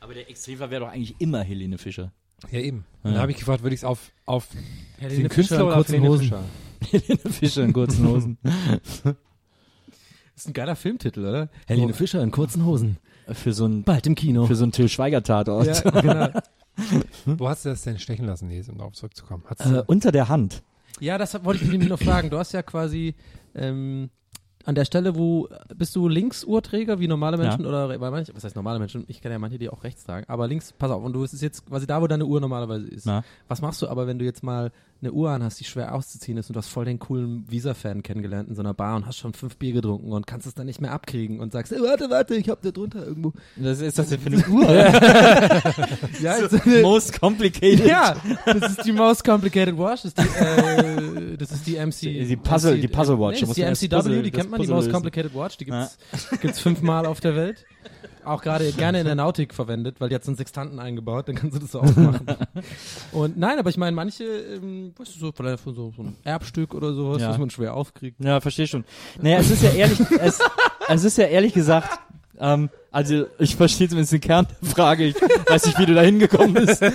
Aber 0.00 0.14
der 0.14 0.28
Extremer 0.30 0.70
wäre 0.70 0.80
doch 0.86 0.90
eigentlich 0.90 1.14
immer 1.18 1.42
Helene 1.42 1.78
Fischer. 1.78 2.12
Ja, 2.50 2.58
eben. 2.58 2.78
Und 3.02 3.10
Ja. 3.10 3.12
dann 3.12 3.20
habe 3.22 3.32
ich 3.32 3.38
gefragt, 3.38 3.62
würde 3.62 3.74
ich 3.74 3.80
es 3.80 3.84
auf, 3.84 4.10
auf 4.26 4.48
Helene 4.98 5.24
den 5.24 5.28
Künstler 5.28 5.58
Fischer 5.58 5.60
in 5.60 5.66
oder 5.66 5.74
kurzen 5.76 5.92
Helene 5.92 6.08
Hosen. 6.08 6.22
Fischer? 6.22 6.44
Helene 6.90 7.30
Fischer 7.34 7.64
in 7.64 7.72
kurzen 7.72 8.08
Hosen. 8.08 8.38
Das 8.42 9.14
ist 10.36 10.48
ein 10.48 10.52
geiler 10.54 10.76
Filmtitel, 10.76 11.20
oder? 11.20 11.48
Helene 11.66 11.92
Fischer 11.92 12.22
in 12.22 12.30
kurzen 12.30 12.64
Hosen. 12.64 12.96
für 13.32 13.52
so 13.52 13.66
ein, 13.66 13.84
Bald 13.84 14.06
im 14.06 14.14
Kino. 14.14 14.46
für 14.46 14.56
so 14.56 14.64
ein 14.64 14.72
Till 14.72 14.88
Schweiger 14.88 15.22
Tatort. 15.22 15.66
ja, 15.66 15.90
genau. 16.00 16.40
Wo 17.26 17.48
hast 17.48 17.66
du 17.66 17.68
das 17.68 17.82
denn 17.82 17.98
stechen 17.98 18.24
lassen, 18.24 18.48
Nils, 18.48 18.70
um 18.70 18.78
darauf 18.78 18.94
zurückzukommen? 18.94 19.44
Äh, 19.58 19.82
unter 19.86 20.12
der 20.12 20.28
Hand. 20.30 20.62
ja, 20.98 21.18
das 21.18 21.44
wollte 21.44 21.62
ich 21.64 21.70
nämlich 21.70 21.90
noch 21.90 21.98
fragen. 22.00 22.30
Du 22.30 22.38
hast 22.38 22.52
ja 22.52 22.62
quasi 22.62 23.14
ähm, 23.54 24.08
an 24.64 24.74
der 24.74 24.84
Stelle, 24.84 25.16
wo 25.16 25.48
bist 25.74 25.96
du 25.96 26.08
Linksuhrträger 26.08 27.00
wie 27.00 27.08
normale 27.08 27.38
Menschen 27.38 27.64
oder 27.66 27.88
weil 28.00 28.10
manche, 28.10 28.34
was 28.34 28.44
heißt 28.44 28.56
normale 28.56 28.78
Menschen? 28.78 29.04
Ich 29.08 29.22
kenne 29.22 29.34
ja 29.34 29.38
manche, 29.38 29.58
die 29.58 29.68
auch 29.70 29.84
rechts 29.84 30.04
tragen. 30.04 30.26
Aber 30.28 30.46
links, 30.46 30.72
pass 30.72 30.90
auf, 30.90 31.02
und 31.02 31.12
du 31.12 31.24
es 31.24 31.32
ist 31.32 31.40
jetzt 31.40 31.66
quasi 31.66 31.86
da, 31.86 32.02
wo 32.02 32.06
deine 32.06 32.26
Uhr 32.26 32.40
normalerweise 32.40 32.86
ist. 32.88 33.06
Na? 33.06 33.24
Was 33.48 33.62
machst 33.62 33.80
du 33.82 33.88
aber, 33.88 34.06
wenn 34.06 34.18
du 34.18 34.24
jetzt 34.24 34.42
mal 34.42 34.70
eine 35.02 35.12
Uhr 35.12 35.30
an 35.30 35.42
hast, 35.42 35.58
die 35.60 35.64
schwer 35.64 35.94
auszuziehen 35.94 36.36
ist 36.38 36.50
und 36.50 36.54
du 36.56 36.58
hast 36.58 36.68
voll 36.68 36.84
den 36.84 36.98
coolen 36.98 37.44
Visa-Fan 37.48 38.02
kennengelernt 38.02 38.48
in 38.50 38.54
so 38.54 38.60
einer 38.62 38.74
Bar 38.74 38.96
und 38.96 39.06
hast 39.06 39.16
schon 39.18 39.32
fünf 39.32 39.56
Bier 39.56 39.72
getrunken 39.72 40.12
und 40.12 40.26
kannst 40.26 40.46
es 40.46 40.54
dann 40.54 40.66
nicht 40.66 40.80
mehr 40.80 40.92
abkriegen 40.92 41.40
und 41.40 41.52
sagst, 41.52 41.72
"Ey, 41.72 41.80
warte, 41.80 42.10
warte, 42.10 42.34
ich 42.34 42.48
hab 42.50 42.60
da 42.62 42.70
drunter 42.70 43.06
irgendwo. 43.06 43.32
Das 43.56 43.80
ist 43.80 43.98
das 43.98 44.08
denn 44.10 44.20
für 44.20 44.26
eine 44.28 44.46
Uhr? 44.48 44.70
Ja, 46.20 46.48
so 46.48 46.56
eine, 46.64 46.82
Most 46.82 47.18
complicated. 47.18 47.86
ja, 47.86 48.16
das 48.44 48.72
ist 48.72 48.84
die 48.84 48.92
most 48.92 49.24
complicated 49.24 49.76
watch. 49.76 50.02
Das 50.02 50.12
ist 50.12 50.18
die, 50.18 50.22
äh, 50.22 51.36
das 51.36 51.50
ist 51.52 51.66
die 51.66 51.76
MC. 51.76 52.00
Die 52.26 52.36
Puzzle- 52.36 52.74
MC 52.76 52.80
die 52.82 52.88
Puzzle 52.88 53.18
Watch. 53.18 53.40
Nee, 53.40 53.40
Da 53.40 53.46
das 53.46 53.48
ist 53.72 53.82
die 53.82 53.86
MCW, 53.88 53.96
Puzzle- 53.96 54.22
die 54.22 54.30
kennt 54.30 54.50
man, 54.50 54.60
die 54.60 54.66
Most. 54.68 54.90
Complicated 54.90 55.34
Watch. 55.34 55.56
Die 55.56 55.64
gibt's, 55.64 55.98
gibt's 56.40 56.60
fünfmal 56.60 57.06
auf 57.06 57.20
der 57.20 57.36
Welt. 57.36 57.64
Auch 58.24 58.42
gerade 58.42 58.70
gerne 58.72 59.00
in 59.00 59.06
der 59.06 59.14
Nautik 59.14 59.54
verwendet, 59.54 59.96
weil 60.00 60.08
die 60.08 60.14
hat 60.14 60.24
so 60.24 60.30
einen 60.30 60.36
Sextanten 60.36 60.78
eingebaut, 60.78 61.28
dann 61.28 61.34
kannst 61.36 61.56
du 61.56 61.60
das 61.60 61.72
so 61.72 61.80
aufmachen. 61.80 62.26
Und 63.12 63.38
nein, 63.38 63.58
aber 63.58 63.70
ich 63.70 63.76
meine, 63.76 63.94
manche, 63.96 64.24
ähm, 64.24 64.92
weißt 64.96 65.14
du, 65.16 65.18
so 65.18 65.32
vielleicht 65.32 65.60
von 65.60 65.74
so, 65.74 65.92
so 65.96 66.02
ein 66.02 66.16
Erbstück 66.24 66.74
oder 66.74 66.92
sowas, 66.92 67.22
Ja. 67.22 67.30
was 67.30 67.38
man 67.38 67.50
schwer 67.50 67.74
aufkriegt. 67.74 68.22
Ja, 68.22 68.40
verstehe 68.40 68.66
schon. 68.66 68.84
Naja, 69.20 69.38
es 69.38 69.50
ist 69.50 69.62
ja 69.62 69.70
ehrlich, 69.70 70.00
es, 70.20 70.38
es 70.88 71.04
ist 71.04 71.18
ja 71.18 71.26
ehrlich 71.26 71.54
gesagt, 71.54 71.98
ähm, 72.38 72.68
also 72.92 73.26
ich 73.38 73.56
verstehe 73.56 73.88
zumindest 73.88 74.12
den 74.12 74.20
Kern 74.20 74.46
der 74.60 74.68
Frage. 74.70 75.06
Ich 75.06 75.14
weiß 75.14 75.66
nicht, 75.66 75.78
wie 75.78 75.86
du 75.86 75.94
da 75.94 76.02
hingekommen 76.02 76.54
bist. 76.54 76.82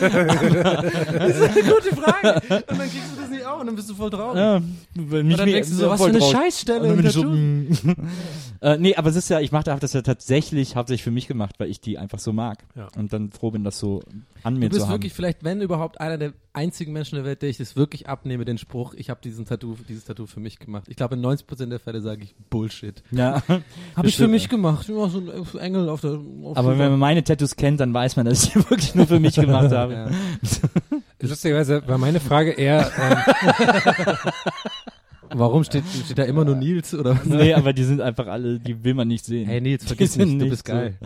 Das 1.15 1.37
ist 1.37 1.41
eine 1.41 1.63
gute 1.63 1.95
Frage. 1.95 2.35
Und 2.35 2.79
dann 2.79 2.89
kriegst 2.89 3.15
du 3.15 3.21
das 3.21 3.29
nicht 3.29 3.45
auf 3.45 3.61
und 3.61 3.67
dann 3.67 3.75
bist 3.75 3.89
du 3.89 3.95
voll 3.95 4.09
traurig. 4.09 4.37
Ja, 4.37 4.59
mich, 4.93 5.13
Und 5.13 5.37
dann 5.37 5.49
denkst 5.49 5.69
du 5.69 5.75
so, 5.75 5.89
was 5.89 6.01
für 6.01 6.09
eine 6.09 6.21
Scheißstelle 6.21 6.93
Und 6.93 7.03
dann 7.03 7.11
so, 7.11 7.23
mm. 7.23 7.95
äh, 8.61 8.77
nee, 8.77 8.95
aber 8.95 9.09
es 9.09 9.15
ist 9.15 9.29
ja, 9.29 9.39
ich 9.39 9.51
mache 9.51 9.63
das 9.63 9.93
ja 9.93 10.01
tatsächlich 10.01 10.75
hauptsächlich 10.75 11.03
für 11.03 11.11
mich 11.11 11.27
gemacht, 11.27 11.55
weil 11.59 11.69
ich 11.69 11.79
die 11.79 11.97
einfach 11.97 12.19
so 12.19 12.33
mag. 12.33 12.63
Ja. 12.75 12.87
Und 12.97 13.13
dann 13.13 13.31
froh 13.31 13.51
bin, 13.51 13.63
das 13.63 13.79
so 13.79 14.03
an 14.43 14.55
mir 14.55 14.69
Du 14.69 14.69
bist 14.69 14.81
zu 14.81 14.87
haben. 14.87 14.95
wirklich 14.95 15.13
vielleicht, 15.13 15.43
wenn 15.43 15.61
überhaupt, 15.61 15.99
einer 15.99 16.17
der 16.17 16.33
einzigen 16.53 16.93
Menschen 16.93 17.15
der 17.15 17.25
Welt, 17.25 17.41
der 17.41 17.49
ich 17.49 17.57
das 17.57 17.75
wirklich 17.75 18.07
abnehme, 18.07 18.45
den 18.45 18.57
Spruch, 18.57 18.93
ich 18.93 19.09
habe 19.09 19.19
diesen 19.23 19.45
Tattoo, 19.45 19.75
dieses 19.87 20.05
Tattoo 20.05 20.25
für 20.25 20.39
mich 20.39 20.59
gemacht. 20.59 20.85
Ich 20.87 20.95
glaube, 20.95 21.15
in 21.15 21.25
90% 21.25 21.67
der 21.67 21.79
Fälle 21.79 22.01
sage 22.01 22.23
ich 22.23 22.35
Bullshit. 22.49 23.03
ja. 23.11 23.41
Habe 23.95 24.07
ich 24.07 24.17
für 24.17 24.27
mich 24.27 24.49
gemacht. 24.49 24.87
Ich 24.87 24.95
mach 24.95 25.09
so 25.09 25.19
einen 25.19 25.57
Engel 25.59 25.84
auf 25.89 26.01
der 26.01 26.11
auf 26.43 26.57
Aber 26.57 26.77
wenn 26.77 26.91
man 26.91 26.99
meine 26.99 27.23
Tattoos 27.23 27.55
kennt, 27.55 27.79
dann 27.79 27.93
weiß 27.93 28.15
man, 28.15 28.25
dass 28.25 28.43
ich 28.43 28.51
die 28.53 28.55
wirklich 28.69 28.95
nur 28.95 29.07
für 29.07 29.19
mich 29.19 29.35
gemacht 29.35 29.71
habe. 29.71 29.93
ja. 29.93 30.09
Lustigerweise 31.27 31.87
war 31.87 31.97
meine 31.97 32.19
Frage 32.19 32.51
eher, 32.51 32.91
ähm, 33.01 33.17
Warum 35.33 35.63
steht, 35.63 35.83
steht 36.05 36.17
da 36.19 36.23
immer 36.23 36.45
nur 36.45 36.55
Nils 36.55 36.93
oder 36.93 37.15
was? 37.17 37.25
Nee, 37.25 37.53
aber 37.53 37.73
die 37.73 37.83
sind 37.83 37.99
einfach 37.99 38.27
alle, 38.27 38.59
die 38.59 38.83
will 38.83 38.93
man 38.93 39.07
nicht 39.07 39.25
sehen. 39.25 39.47
Hey 39.47 39.59
Nils, 39.59 39.83
vergiss 39.85 40.15
nicht, 40.15 40.29
du 40.29 40.35
nicht 40.35 40.49
bist 40.51 40.67
so. 40.67 40.73
geil. 40.73 40.97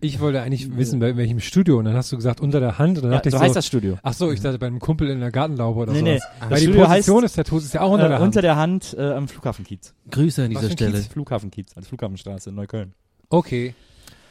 ich 0.00 0.18
wollte 0.18 0.40
eigentlich 0.40 0.74
wissen, 0.76 0.98
bei 0.98 1.14
welchem 1.16 1.38
Studio. 1.38 1.78
Und 1.78 1.84
dann 1.84 1.94
hast 1.94 2.10
du 2.10 2.16
gesagt, 2.16 2.40
unter 2.40 2.58
der 2.58 2.78
Hand. 2.78 2.96
Und 2.98 3.02
dann 3.04 3.12
Ja, 3.12 3.18
dachte 3.18 3.28
ich 3.28 3.32
so 3.34 3.38
so, 3.38 3.44
heißt 3.44 3.54
das 3.56 3.66
Studio. 3.66 3.98
ach 4.02 4.14
so, 4.14 4.32
ich 4.32 4.40
dachte 4.40 4.58
bei 4.58 4.66
einem 4.66 4.80
Kumpel 4.80 5.10
in 5.10 5.20
der 5.20 5.30
Gartenlaube 5.30 5.80
oder 5.80 5.92
Nee, 5.92 6.02
nee. 6.02 6.18
sowas. 6.18 6.30
Das 6.40 6.50
Weil 6.50 6.58
die 6.60 6.64
Studio 6.64 6.86
Position 6.86 7.16
heißt, 7.16 7.24
des 7.24 7.32
Tattoos 7.44 7.64
ist 7.64 7.74
ja 7.74 7.80
auch 7.82 7.90
unter 7.92 8.06
äh, 8.06 8.08
der 8.08 8.18
Hand. 8.18 8.26
unter 8.26 8.42
der 8.42 8.56
Hand 8.56 8.96
äh, 8.98 9.02
am 9.12 9.28
Flughafenkiez. 9.28 9.94
Grüße 10.10 10.44
an 10.44 10.50
dieser 10.50 10.70
Stelle. 10.70 10.92
Kiez? 10.98 11.06
Flughafenkiez, 11.08 11.76
also 11.76 11.86
Flughafenstraße 11.86 12.48
in 12.48 12.56
Neukölln. 12.56 12.94
Okay. 13.30 13.74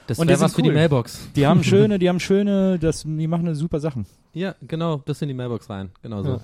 Das 0.07 0.19
Und 0.19 0.27
wäre 0.27 0.39
was 0.39 0.51
sind 0.51 0.55
für 0.55 0.61
die 0.63 0.69
cool. 0.69 0.75
Mailbox. 0.75 1.29
Die 1.35 1.45
haben 1.45 1.63
schöne, 1.65 1.99
die 1.99 2.07
haben 2.07 2.19
schöne, 2.19 2.79
das, 2.79 3.03
die 3.03 3.27
machen 3.27 3.45
eine 3.45 3.55
super 3.55 3.79
Sachen. 3.79 4.05
Ja, 4.33 4.55
genau, 4.61 4.97
das 5.05 5.21
in 5.21 5.27
die 5.27 5.33
Mailbox 5.33 5.69
rein. 5.69 5.91
Genau 6.01 6.23
so. 6.23 6.29
Ja. 6.35 6.41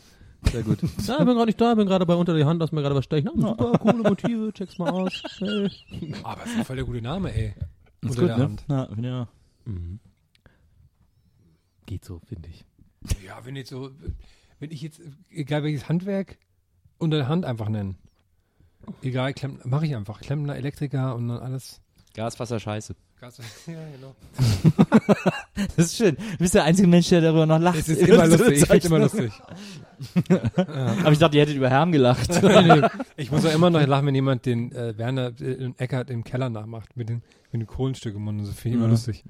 Sehr 0.52 0.64
gut. 0.64 0.80
Ja, 1.08 1.14
ich 1.20 1.26
bin 1.26 1.28
gerade 1.28 1.46
nicht 1.46 1.62
da, 1.62 1.74
bin 1.76 1.88
gerade 1.88 2.06
bei 2.06 2.16
unter 2.16 2.36
die 2.36 2.44
Hand, 2.44 2.60
lass 2.60 2.72
mir 2.72 2.82
gerade 2.82 2.96
was 2.96 3.06
stechen. 3.06 3.30
Ah, 3.44 3.50
super, 3.50 3.78
coole 3.80 4.04
Motive, 4.04 4.52
check's 4.54 4.78
mal 4.78 4.90
aus. 4.90 5.24
Hey. 5.40 5.70
Aber 6.24 6.44
es 6.44 6.54
ist 6.54 6.68
voll 6.68 6.76
der 6.76 6.86
gute 6.86 7.02
Name, 7.02 7.34
ey. 7.34 7.54
Ist 8.02 8.20
Unter 8.20 8.22
gut, 8.22 8.30
der 8.30 8.38
ne? 8.38 8.44
Hand. 8.44 8.66
Ja, 8.68 8.90
ja. 9.02 9.28
Mhm. 9.66 10.00
Geht 11.86 12.04
so, 12.04 12.20
finde 12.26 12.50
ich. 12.50 12.66
Ja, 13.26 13.46
wenn 13.46 13.56
jetzt 13.56 13.70
so, 13.70 13.92
wenn 14.60 14.72
ich 14.72 14.82
jetzt, 14.82 15.02
egal 15.30 15.64
welches 15.64 15.88
Handwerk, 15.88 16.38
unter 16.98 17.18
der 17.18 17.28
Hand 17.28 17.46
einfach 17.46 17.70
nennen. 17.70 17.98
Egal, 19.02 19.34
mache 19.64 19.86
ich 19.86 19.96
einfach. 19.96 20.20
Klempner, 20.20 20.56
Elektriker 20.56 21.16
und 21.16 21.30
dann 21.30 21.40
alles. 21.40 21.82
Gaswasser 22.16 22.60
scheiße. 22.60 22.96
Gas- 23.20 23.40
Ja, 23.68 23.74
genau. 23.96 24.16
Das 25.76 25.86
ist 25.88 25.98
schön. 25.98 26.16
Du 26.16 26.38
bist 26.40 26.54
der 26.54 26.64
einzige 26.64 26.88
Mensch, 26.88 27.10
der 27.10 27.22
darüber 27.22 27.46
noch 27.46 27.60
lacht. 27.60 27.80
Es 27.80 27.90
ist 27.90 28.02
immer 28.02 28.26
lustig, 28.28 28.62
ich 28.62 28.66
find's 28.68 28.86
immer 28.86 29.00
lustig. 29.00 29.32
Aber 30.56 31.12
ich 31.12 31.20
dachte, 31.20 31.38
ihr 31.38 31.42
hättet 31.44 31.56
über 31.56 31.70
Herm 31.70 31.92
gelacht. 31.92 32.30
Ich 33.18 33.32
muss 33.32 33.46
auch 33.46 33.54
immer 33.54 33.70
noch 33.70 33.86
lachen, 33.86 34.08
wenn 34.08 34.16
jemand 34.16 34.46
den 34.46 34.72
äh, 34.74 34.98
Werner 34.98 35.32
äh, 35.40 35.72
Eckert 35.78 36.10
im 36.10 36.24
Keller 36.24 36.50
nachmacht 36.50 36.96
mit 36.98 37.10
den, 37.10 37.22
mit 37.52 37.62
den 37.62 37.68
Kohlenstück 37.68 38.16
im 38.16 38.24
Mund. 38.24 38.42
Das 38.42 38.50
finde 38.56 38.70
ich 38.70 38.74
immer 38.76 38.86
Ja. 38.86 38.92
lustig. 38.92 39.24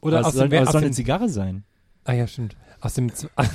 Oder 0.00 0.20
Was 0.20 0.26
aus 0.28 0.34
soll, 0.34 0.48
dem, 0.48 0.60
was 0.60 0.68
aus 0.68 0.72
soll 0.72 0.82
eine 0.82 0.90
Zigarre 0.92 1.28
sein? 1.28 1.64
Ah 2.04 2.12
ja, 2.12 2.26
stimmt. 2.26 2.56
Aus 2.80 2.92
dem, 2.94 3.10
aus, 3.34 3.48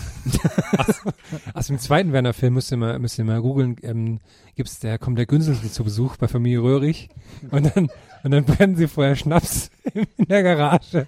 aus 1.53 1.67
dem 1.67 1.77
zweiten 1.77 2.11
Werner-Film 2.13 2.55
müsst 2.55 2.71
ihr 2.71 2.77
mal, 2.77 2.97
müsst 2.97 3.19
ihr 3.19 3.25
mal 3.25 3.41
googeln, 3.41 3.75
ähm, 3.83 4.19
gibt's, 4.55 4.79
der 4.79 4.97
kommt 4.97 5.19
der 5.19 5.27
Günzel 5.27 5.55
zu 5.69 5.83
Besuch 5.83 6.17
bei 6.17 6.27
Familie 6.27 6.61
Röhrig 6.63 7.09
und 7.51 7.75
dann, 7.75 7.89
und 8.23 8.31
dann 8.31 8.45
brennen 8.45 8.75
sie 8.75 8.87
vorher 8.87 9.15
Schnaps 9.15 9.69
in 9.93 10.07
der 10.27 10.43
Garage. 10.43 11.07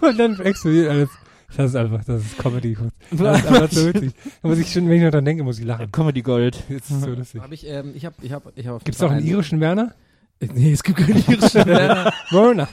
Und 0.00 0.18
dann 0.18 0.40
explodiert 0.40 0.90
alles. 0.90 1.10
Das 1.56 1.70
ist 1.70 1.76
einfach, 1.76 2.04
das 2.04 2.22
ist 2.26 2.38
Comedy. 2.38 2.76
Das 3.10 3.38
ist 3.38 3.46
einfach 3.46 3.70
so 3.70 3.86
witzig. 3.86 4.12
Da 4.42 4.48
muss 4.48 4.58
ich 4.58 4.72
schon, 4.72 4.88
wenn 4.88 4.96
ich 4.96 5.02
noch 5.02 5.10
dran 5.10 5.24
denke, 5.24 5.44
muss 5.44 5.58
ich 5.58 5.64
lachen. 5.64 5.92
Comedy 5.92 6.22
Gold. 6.22 6.62
Das 6.68 6.90
ist 6.90 7.00
so 7.00 7.10
lustig. 7.10 7.42
Hab 7.42 7.52
ich, 7.52 7.66
ähm, 7.66 7.92
ich 7.94 8.04
habe, 8.06 8.16
ich 8.22 8.32
habe, 8.32 8.52
ich 8.54 8.66
habe. 8.66 8.82
Gibt's 8.84 9.02
auch 9.02 9.10
einen 9.10 9.26
irischen 9.26 9.60
Werner? 9.60 9.94
Nee, 10.40 10.72
es 10.72 10.82
gibt 10.82 10.98
keinen 10.98 11.24
irischen 11.28 11.66
Werner. 11.66 12.12
Werner. 12.30 12.68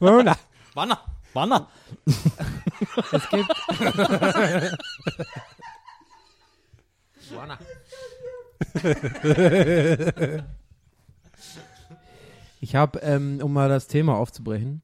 Werner. 0.00 0.36
Wanner. 0.74 0.98
Wanner. 1.34 1.68
Es 3.12 3.28
gibt. 3.30 3.50
Ich 12.62 12.76
habe, 12.76 13.00
ähm, 13.00 13.40
um 13.42 13.52
mal 13.52 13.68
das 13.68 13.88
Thema 13.88 14.16
aufzubrechen, 14.16 14.82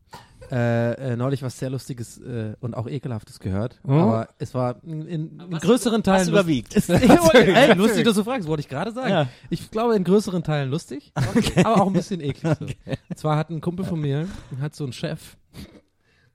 äh, 0.51 1.13
äh, 1.13 1.17
neulich 1.17 1.45
was 1.45 1.61
sehr 1.61 1.71
Lustiges 1.71 2.19
äh, 2.19 2.55
und 2.59 2.75
auch 2.75 2.89
Ekelhaftes 2.89 3.39
gehört. 3.39 3.79
Oh. 3.87 3.93
Aber 3.93 4.29
es 4.41 4.53
war 4.53 4.83
in, 4.83 5.07
in, 5.07 5.39
in 5.39 5.59
größeren 5.59 6.03
Teilen. 6.03 6.23
Was 6.23 6.29
überwiegt? 6.29 6.75
Ist, 6.75 6.91
ey, 6.91 7.75
lustig, 7.75 8.05
dass 8.05 8.17
du 8.17 8.25
fragst, 8.25 8.49
wollte 8.49 8.63
ich 8.63 8.69
gerade 8.69 8.91
sagen. 8.91 9.11
Ja. 9.11 9.29
Ich 9.49 9.71
glaube, 9.71 9.95
in 9.95 10.03
größeren 10.03 10.43
Teilen 10.43 10.71
lustig, 10.71 11.13
aber 11.63 11.81
auch 11.83 11.87
ein 11.87 11.93
bisschen 11.93 12.21
eklig. 12.21 12.59
So. 12.59 12.67
Und 13.11 13.17
zwar 13.17 13.37
hat 13.37 13.51
ein 13.51 13.61
Kumpel 13.61 13.85
von 13.85 14.01
mir, 14.01 14.27
hat 14.61 14.75
so 14.75 14.83
einen 14.83 14.93
Chef. 14.93 15.37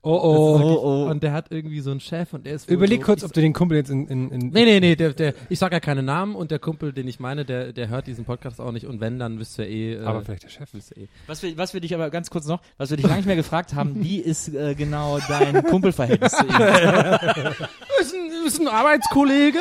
Oh, 0.04 0.12
Das 0.14 0.22
oh. 0.24 0.58
wirklich- 0.58 0.78
oh. 0.78 1.06
Und 1.10 1.22
der 1.22 1.32
hat 1.32 1.46
irgendwie 1.50 1.80
so 1.80 1.90
einen 1.90 2.00
Chef 2.00 2.32
und 2.32 2.44
der 2.46 2.54
ist 2.54 2.70
Überleg 2.70 3.00
so, 3.00 3.06
kurz, 3.06 3.22
ich, 3.22 3.26
ob 3.26 3.32
du 3.32 3.40
den 3.40 3.52
Kumpel 3.52 3.78
jetzt 3.78 3.90
in, 3.90 4.06
in, 4.08 4.30
in 4.30 4.48
Nee, 4.50 4.64
nee, 4.64 4.80
nee, 4.80 4.96
der, 4.96 5.12
der, 5.12 5.34
ich 5.48 5.58
sag 5.58 5.72
ja 5.72 5.80
keine 5.80 6.02
Namen 6.02 6.34
und 6.36 6.50
der 6.50 6.58
Kumpel, 6.58 6.92
den 6.92 7.08
ich 7.08 7.20
meine, 7.20 7.44
der, 7.44 7.72
der 7.72 7.88
hört 7.88 8.06
diesen 8.06 8.24
Podcast 8.24 8.60
auch 8.60 8.72
nicht 8.72 8.86
und 8.86 9.00
wenn, 9.00 9.18
dann 9.18 9.38
wisst 9.38 9.58
ihr 9.58 9.66
eh. 9.66 9.94
Äh, 9.94 10.04
aber 10.04 10.22
vielleicht 10.22 10.44
der 10.44 10.48
Chef. 10.50 10.68
wisst 10.72 10.92
ihr 10.96 11.04
eh. 11.04 11.08
Was 11.26 11.42
wir, 11.42 11.56
was 11.56 11.74
wir 11.74 11.80
dich 11.80 11.94
aber 11.94 12.10
ganz 12.10 12.30
kurz 12.30 12.46
noch, 12.46 12.60
was 12.78 12.90
wir 12.90 12.96
dich 12.96 13.04
lange 13.06 13.16
nicht 13.18 13.26
mehr 13.26 13.36
gefragt 13.36 13.74
haben, 13.74 13.94
wie 14.04 14.18
ist 14.18 14.54
äh, 14.54 14.74
genau 14.74 15.18
dein 15.28 15.62
Kumpelverhältnis 15.64 16.32
zu 16.32 16.44
ihm? 16.44 16.54
Ist 18.00 18.12
ein, 18.12 18.46
ist 18.46 18.60
ein 18.60 18.68
Arbeitskollege, 18.68 19.58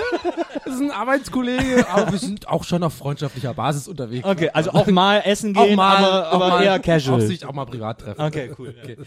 ist 0.66 0.82
ein 0.82 0.92
Arbeitskollege, 0.92 1.88
aber 1.94 2.12
wir 2.12 2.18
sind 2.20 2.48
auch 2.50 2.64
schon 2.64 2.84
auf 2.84 2.94
freundschaftlicher 2.94 3.54
Basis 3.54 3.88
unterwegs. 3.88 4.28
Okay, 4.28 4.50
also 4.52 4.72
auch 4.72 4.88
mal 4.88 5.22
essen 5.24 5.56
auch 5.56 5.64
gehen, 5.66 5.76
mal, 5.76 5.98
aber, 5.98 6.30
auch 6.30 6.34
aber 6.34 6.48
mal 6.50 6.64
eher 6.64 6.80
casual. 6.80 7.22
Auch 7.22 7.26
sich 7.26 7.46
auch 7.46 7.54
mal 7.54 7.66
privat 7.66 8.02
treffen. 8.02 8.20
Okay, 8.22 8.52
cool. 8.58 8.76
Okay. 8.84 8.98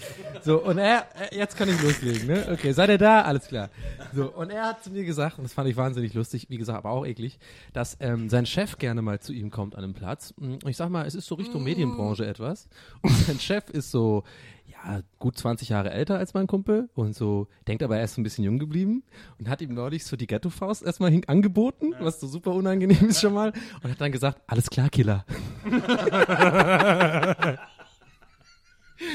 So, 0.43 0.63
und 0.63 0.79
er, 0.79 1.05
er- 1.19 1.26
jetzt 1.33 1.57
kann 1.57 1.69
ich 1.69 1.81
loslegen, 1.83 2.27
ne? 2.27 2.47
Okay, 2.53 2.73
seid 2.73 2.91
ihr 2.91 2.99
da? 2.99 3.23
Alles 3.23 3.49
klar. 3.49 3.71
So, 4.15 4.33
und 4.33 4.51
er 4.51 4.67
hat 4.67 4.85
zu 4.85 4.91
mir 4.91 5.05
gesagt, 5.05 5.39
und 5.39 5.45
das 5.45 5.53
fand 5.53 5.69
ich 5.69 5.77
wahnsinnig 5.77 6.15
lustig, 6.15 6.47
wie 6.49 6.57
gesagt, 6.57 6.79
aber 6.79 6.91
auch 6.91 7.07
eklig, 7.07 7.39
dass 7.73 7.97
ähm, 8.01 8.29
sein 8.29 8.47
Chef 8.47 8.79
gerne 8.79 9.03
mal 9.03 9.21
zu 9.21 9.33
ihm 9.33 9.51
kommt 9.51 9.75
an 9.75 9.85
einem 9.85 9.95
Platz. 9.95 10.33
Und 10.37 10.67
ich 10.69 10.77
sag 10.77 10.89
mal, 10.91 11.07
es 11.07 11.15
ist 11.15 11.27
so 11.27 11.35
Richtung 11.35 11.65
Medienbranche 11.65 12.27
etwas. 12.27 12.69
Und 13.03 13.13
sein 13.13 13.39
Chef 13.41 13.71
ist 13.71 13.91
so, 13.91 14.25
ja, 14.67 15.01
gut 15.19 15.37
20 15.37 15.69
Jahre 15.69 15.91
älter 15.91 16.19
als 16.19 16.35
mein 16.35 16.47
Kumpel 16.47 16.89
und 16.95 17.15
so, 17.15 17.49
denkt 17.69 17.83
aber 17.83 17.97
er 17.99 18.05
ist 18.05 18.15
so 18.15 18.21
ein 18.21 18.25
bisschen 18.25 18.45
jung 18.45 18.59
geblieben 18.59 19.03
und 19.39 19.49
hat 19.49 19.61
ihm 19.61 19.75
neulich 19.75 20.05
so 20.05 20.17
die 20.17 20.27
Ghetto-Faust 20.27 20.83
erstmal 20.83 21.19
angeboten, 21.27 21.95
was 22.01 22.21
so 22.21 22.27
super 22.27 22.53
unangenehm 22.53 23.09
ist 23.09 23.21
schon 23.21 23.35
mal, 23.35 23.53
und 23.83 23.91
hat 23.91 24.01
dann 24.01 24.13
gesagt, 24.13 24.41
alles 24.47 24.69
klar, 24.71 24.89
Killer. 24.89 25.25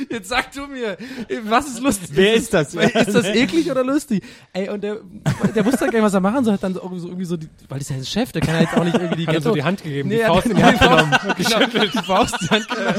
Jetzt 0.10 0.30
sag 0.30 0.52
du 0.52 0.68
mir, 0.68 0.96
was 1.44 1.68
ist 1.68 1.80
lustig? 1.82 2.10
Wer 2.14 2.36
ist 2.36 2.54
das? 2.54 2.74
Ist 2.76 3.14
das 3.16 3.26
eklig 3.28 3.70
oder 3.72 3.84
lustig? 3.84 4.24
Ey, 4.54 4.70
und 4.70 4.82
der, 4.84 5.00
der 5.56 5.66
wusste 5.66 5.86
gar 5.86 5.92
nicht, 5.94 6.02
was 6.04 6.14
er 6.14 6.20
machen 6.20 6.44
soll, 6.46 6.54
hat 6.54 6.64
dann 6.64 6.74
so 6.76 6.82
irgendwie 6.82 7.00
so, 7.00 7.08
irgendwie 7.08 7.26
so 7.26 7.38
die, 7.38 7.50
weil 7.68 7.80
das 7.80 7.90
ist 7.90 7.90
ja 7.90 7.96
ein 7.98 8.06
Chef, 8.06 8.32
der 8.32 8.42
kann 8.42 8.56
ja 8.56 8.62
jetzt 8.62 8.74
auch 8.76 8.84
nicht 8.84 8.96
irgendwie 8.96 9.26
die 9.26 9.28
Hat 9.28 9.42
so 9.42 9.54
die 9.56 9.64
Hand 9.64 9.82
gegeben, 9.84 10.10
Nee, 10.10 10.18
die 10.18 10.24
Faust 10.24 10.46
in 10.48 10.56
die 10.56 10.64
Hand 10.64 10.80
genommen. 10.80 11.12
Faust- 11.14 11.36
geschüttelt, 11.38 11.94
die 11.94 11.98
Faust 12.04 12.34
in 12.42 12.48
die 12.48 12.50
Hand 12.50 12.70
genommen. 12.70 12.96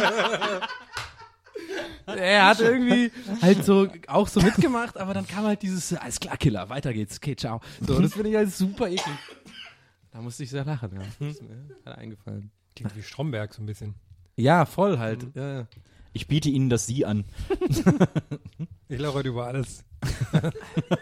Er 2.06 2.46
hat 2.46 2.60
irgendwie 2.60 3.12
halt 3.40 3.64
so 3.64 3.88
auch 4.08 4.26
so 4.28 4.40
mitgemacht, 4.40 4.96
aber 4.98 5.14
dann 5.14 5.26
kam 5.26 5.44
halt 5.44 5.62
dieses, 5.62 5.92
alles 5.94 6.18
klar, 6.18 6.36
Killer, 6.36 6.68
weiter 6.68 6.92
geht's, 6.92 7.16
okay, 7.18 7.36
ciao. 7.36 7.60
So, 7.86 8.00
das 8.00 8.14
finde 8.14 8.30
ich 8.30 8.36
halt 8.36 8.52
super 8.52 8.88
eklig. 8.88 9.16
Da 10.12 10.20
musste 10.20 10.42
ich 10.42 10.50
sehr 10.50 10.64
lachen, 10.64 10.90
ja. 10.94 10.98
Das 11.20 11.28
ist 11.36 11.42
mir 11.42 11.56
halt 11.86 11.98
eingefallen. 11.98 12.50
Klingt 12.74 12.94
wie 12.96 13.02
Stromberg 13.02 13.54
so 13.54 13.62
ein 13.62 13.66
bisschen. 13.66 13.94
Ja, 14.36 14.64
voll 14.66 14.98
halt. 14.98 15.26
Ja, 15.34 15.52
ja. 15.60 15.66
Ich 16.12 16.26
biete 16.26 16.48
Ihnen 16.50 16.68
das 16.70 16.86
Sie 16.86 17.04
an. 17.04 17.24
Ich 18.88 19.00
lache 19.00 19.14
heute 19.14 19.28
über 19.30 19.46
alles. 19.46 19.84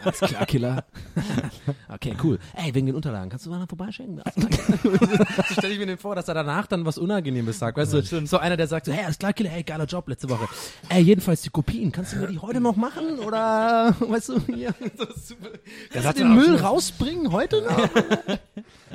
Alles 0.03 0.19
klar, 0.19 0.45
Killer. 0.45 0.85
okay, 1.89 2.15
cool. 2.23 2.39
Ey, 2.53 2.73
wegen 2.73 2.87
den 2.87 2.95
Unterlagen, 2.95 3.29
kannst 3.29 3.45
du 3.45 3.49
mal 3.49 3.65
vorbeischicken? 3.67 4.21
so 4.83 5.53
stelle 5.53 5.73
ich 5.73 5.79
mir 5.79 5.85
den 5.85 5.97
vor, 5.97 6.15
dass 6.15 6.27
er 6.27 6.33
danach 6.33 6.67
dann 6.67 6.85
was 6.85 6.97
Unangenehmes 6.97 7.59
sagt. 7.59 7.77
Weißt 7.77 7.93
du, 7.93 8.25
so 8.25 8.37
einer, 8.37 8.57
der 8.57 8.67
sagt 8.67 8.85
so, 8.85 8.91
hey, 8.91 9.03
alles 9.03 9.17
klar, 9.17 9.33
Killer, 9.33 9.49
hey, 9.49 9.63
geiler 9.63 9.85
Job 9.85 10.07
letzte 10.07 10.29
Woche. 10.29 10.47
Ey, 10.89 11.01
jedenfalls 11.01 11.41
die 11.41 11.49
Kopien, 11.49 11.91
kannst 11.91 12.13
du 12.13 12.17
mir 12.17 12.27
die 12.27 12.39
heute 12.39 12.59
noch 12.59 12.75
machen? 12.75 13.19
Oder, 13.19 13.95
weißt 13.99 14.29
du, 14.29 14.39
hier. 14.47 14.73
Kannst 15.91 16.07
hat 16.07 16.15
du 16.15 16.23
den 16.23 16.31
er 16.31 16.35
Müll 16.35 16.55
rausbringen 16.57 17.31
heute 17.31 17.61
noch? 17.61 17.89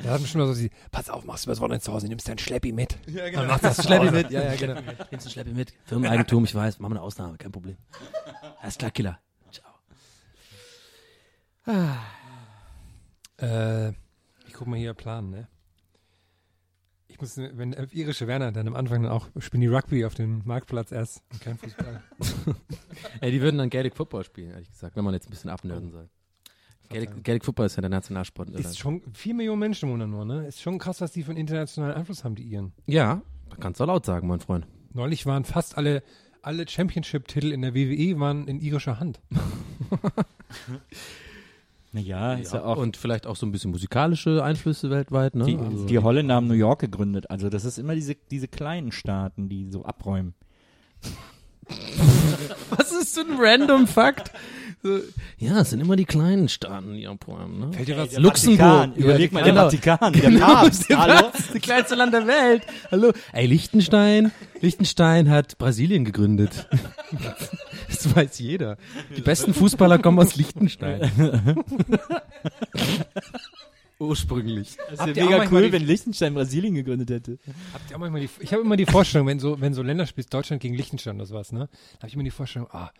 Da 0.03 0.09
hat 0.11 0.21
bestimmt 0.21 0.43
mal 0.43 0.47
so, 0.47 0.53
sie, 0.53 0.71
pass 0.91 1.09
auf, 1.09 1.25
machst 1.25 1.45
du 1.45 1.51
was 1.51 1.59
Wochenende 1.59 1.83
zu 1.83 1.93
Hause, 1.93 2.07
nimmst 2.07 2.27
dein 2.27 2.37
Schleppi 2.37 2.71
mit. 2.71 2.97
Ja, 3.07 3.25
genau. 3.25 3.41
Dann 3.41 3.47
macht 3.47 3.63
das 3.63 3.83
Schleppi 3.83 4.11
mit. 4.11 4.31
Ja, 4.31 4.43
ja, 4.43 4.55
genau. 4.55 4.79
Nimmst 5.11 5.25
du 5.25 5.29
Schleppi 5.29 5.51
mit. 5.51 5.73
Firmeneigentum, 5.85 6.43
ich 6.43 6.53
weiß, 6.53 6.79
machen 6.79 6.93
wir 6.93 6.97
eine 6.97 7.05
Ausnahme, 7.05 7.37
kein 7.37 7.51
Problem. 7.51 7.77
Alles 8.61 8.77
klar, 8.77 8.91
Killer. 8.91 9.19
Ciao. 11.67 11.97
Äh, 13.39 13.89
ich 14.47 14.53
guck 14.53 14.67
mal 14.67 14.79
hier 14.79 14.93
Plan, 14.93 15.29
ne? 15.29 15.47
Ich 17.09 17.19
muss, 17.19 17.37
wenn 17.37 17.73
äh, 17.73 17.87
irische 17.91 18.27
Werner 18.27 18.51
dann 18.51 18.67
am 18.67 18.75
Anfang 18.75 19.03
dann 19.03 19.11
auch 19.11 19.27
spielen 19.39 19.61
die 19.61 19.67
Rugby 19.67 20.05
auf 20.05 20.13
dem 20.13 20.41
Marktplatz 20.45 20.91
erst 20.91 21.23
und 21.31 21.41
kein 21.41 21.57
Fußball. 21.57 22.01
Ey, 23.21 23.31
die 23.31 23.41
würden 23.41 23.57
dann 23.57 23.69
Gaelic 23.69 23.95
Football 23.95 24.23
spielen, 24.23 24.51
ehrlich 24.51 24.69
gesagt, 24.69 24.95
wenn 24.95 25.03
man 25.03 25.13
jetzt 25.13 25.27
ein 25.27 25.31
bisschen 25.31 25.49
abnörden 25.49 25.91
soll. 25.91 26.09
Gaelic, 26.89 27.23
Gaelic 27.23 27.43
Football 27.43 27.65
ist 27.65 27.75
ja 27.75 27.81
der 27.81 27.89
Nationalsport 27.89 28.49
Irland. 28.49 28.65
Ist 28.65 28.79
schon 28.79 29.01
vier 29.13 29.33
Millionen 29.33 29.59
Menschen 29.59 29.89
Monat 29.89 30.07
nur, 30.07 30.23
ne? 30.23 30.47
Ist 30.47 30.61
schon 30.61 30.79
krass, 30.79 31.01
was 31.01 31.11
die 31.11 31.23
für 31.23 31.31
einen 31.31 31.39
internationalen 31.39 31.95
Einfluss 31.95 32.23
haben, 32.23 32.35
die 32.35 32.43
Iren. 32.43 32.71
Ja, 32.85 33.21
kannst 33.59 33.81
du 33.81 33.85
laut 33.85 34.05
sagen, 34.05 34.27
mein 34.27 34.39
Freund. 34.39 34.67
Neulich 34.93 35.25
waren 35.25 35.43
fast 35.43 35.77
alle, 35.77 36.01
alle 36.41 36.65
Championship-Titel 36.65 37.51
in 37.51 37.61
der 37.61 37.75
WWE 37.75 38.19
waren 38.21 38.47
in 38.47 38.61
irischer 38.61 39.01
Hand. 39.01 39.19
Naja, 41.97 42.35
ist 42.35 42.53
ja 42.53 42.63
auch. 42.63 42.77
Und 42.77 42.95
vielleicht 42.95 43.25
auch 43.25 43.35
so 43.35 43.47
ein 43.47 43.51
bisschen 43.51 43.71
musikalische 43.71 44.43
Einflüsse 44.43 44.91
weltweit, 44.91 45.33
ne? 45.33 45.45
die, 45.45 45.57
also, 45.57 45.85
die 45.87 45.97
Holländer 45.97 46.35
haben 46.35 46.47
New 46.47 46.53
York 46.53 46.79
gegründet. 46.79 47.29
Also 47.31 47.49
das 47.49 47.65
ist 47.65 47.79
immer 47.79 47.95
diese, 47.95 48.15
diese 48.29 48.47
kleinen 48.47 48.91
Staaten, 48.91 49.49
die 49.49 49.67
so 49.71 49.83
abräumen. 49.83 50.35
was 52.77 52.91
ist 52.91 53.15
so 53.15 53.21
ein 53.21 53.37
random 53.39 53.87
Fakt? 53.87 54.31
So, 54.83 54.99
ja, 55.39 55.61
es 55.61 55.71
sind 55.71 55.79
immer 55.81 55.95
die 55.95 56.05
kleinen 56.05 56.49
Staaten, 56.49 56.93
die 56.93 57.07
abräumen, 57.07 57.59
ne? 57.59 57.73
Fällt 57.73 57.87
dir 57.87 57.97
was? 57.97 58.09
Der 58.11 58.19
Luxemburg. 58.19 58.59
Vatikan. 58.59 58.93
Überleg 58.95 59.31
mal, 59.31 59.43
der 59.43 59.51
Genau. 59.53 59.63
Vatikan, 59.65 60.13
der 60.13 60.39
Papst. 60.39 60.89
Hallo? 60.95 61.31
Das 61.33 61.61
kleinste 61.61 61.95
Land 61.95 62.13
der 62.13 62.27
Welt. 62.27 62.61
Hallo. 62.91 63.11
Ey, 63.33 63.47
Liechtenstein. 63.47 64.31
Liechtenstein 64.61 65.29
hat 65.29 65.57
Brasilien 65.57 66.05
gegründet. 66.05 66.67
Das 67.89 68.13
weiß 68.15 68.39
jeder. 68.39 68.77
Die 69.15 69.21
besten 69.21 69.53
Fußballer 69.53 69.97
kommen 69.97 70.19
aus 70.19 70.35
Liechtenstein. 70.35 71.09
Ursprünglich. 73.99 74.77
Das 74.91 75.07
wäre 75.07 75.25
mega 75.25 75.47
cool, 75.51 75.63
die- 75.63 75.71
wenn 75.71 75.83
Liechtenstein 75.85 76.33
Brasilien 76.35 76.75
gegründet 76.75 77.09
hätte. 77.09 77.39
Habt 77.73 77.89
ihr 77.89 77.95
auch 77.95 77.99
manchmal 77.99 78.21
die, 78.21 78.29
ich 78.41 78.51
habe 78.53 78.61
immer 78.61 78.75
die 78.77 78.85
Vorstellung, 78.85 79.25
wenn 79.27 79.39
so, 79.39 79.59
wenn 79.59 79.73
so 79.73 79.81
Länder 79.81 80.05
spielst, 80.05 80.31
Deutschland 80.33 80.61
gegen 80.61 80.75
Liechtenstein 80.75 81.15
oder 81.15 81.25
sowas, 81.25 81.51
ne? 81.51 81.69
Da 81.93 81.99
habe 82.01 82.07
ich 82.09 82.13
immer 82.13 82.23
die 82.23 82.29
Vorstellung, 82.31 82.67
ah, 82.71 82.91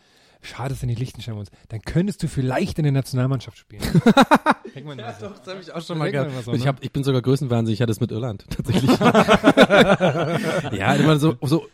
schade, 0.47 0.69
dass 0.69 0.81
er 0.81 0.87
nicht 0.87 0.99
Liechtenstein 0.99 1.35
bei 1.35 1.39
uns. 1.41 1.51
Dann 1.69 1.81
könntest 1.81 2.23
du 2.23 2.27
vielleicht 2.27 2.77
in 2.79 2.83
der 2.83 2.91
Nationalmannschaft 2.91 3.57
spielen. 3.57 3.81
Denkt 4.73 4.87
man 4.87 4.99
immer 4.99 5.13
so. 5.13 5.27
Das 5.27 5.47
habe 5.47 5.61
ich 5.61 5.73
auch 5.73 5.81
schon 5.81 5.97
mal 5.97 6.11
gehabt. 6.11 6.29
gehabt. 6.29 6.45
So, 6.45 6.53
ich, 6.53 6.61
ne? 6.61 6.67
hab, 6.67 6.83
ich 6.83 6.91
bin 6.91 7.03
sogar 7.03 7.21
größenwahnsinnig, 7.21 7.77
ich 7.77 7.81
hatte 7.81 7.91
es 7.91 7.99
mit 7.99 8.11
Irland, 8.11 8.45
tatsächlich. 8.49 8.89
ja, 10.79 10.93
immer 10.95 11.17
so, 11.19 11.35
so, 11.41 11.67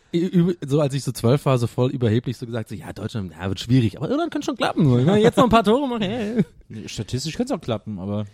so, 0.66 0.80
als 0.80 0.94
ich 0.94 1.04
so 1.04 1.12
zwölf 1.12 1.44
war, 1.46 1.58
so 1.58 1.66
voll 1.66 1.90
überheblich 1.90 2.36
so 2.36 2.46
gesagt, 2.46 2.68
so, 2.68 2.74
ja, 2.74 2.92
Deutschland, 2.92 3.32
ja, 3.32 3.48
wird 3.48 3.60
schwierig, 3.60 3.96
aber 3.96 4.10
Irland 4.10 4.32
kann 4.32 4.42
schon 4.42 4.56
klappen. 4.56 4.84
So. 4.84 4.98
Ich 4.98 5.06
meine, 5.06 5.20
jetzt 5.20 5.36
noch 5.36 5.44
ein 5.44 5.50
paar 5.50 5.64
Tore 5.64 5.88
machen, 5.88 6.02
hey. 6.02 6.44
Statistisch 6.86 7.36
könnte 7.36 7.54
es 7.54 7.58
auch 7.58 7.62
klappen, 7.62 7.98
aber 7.98 8.26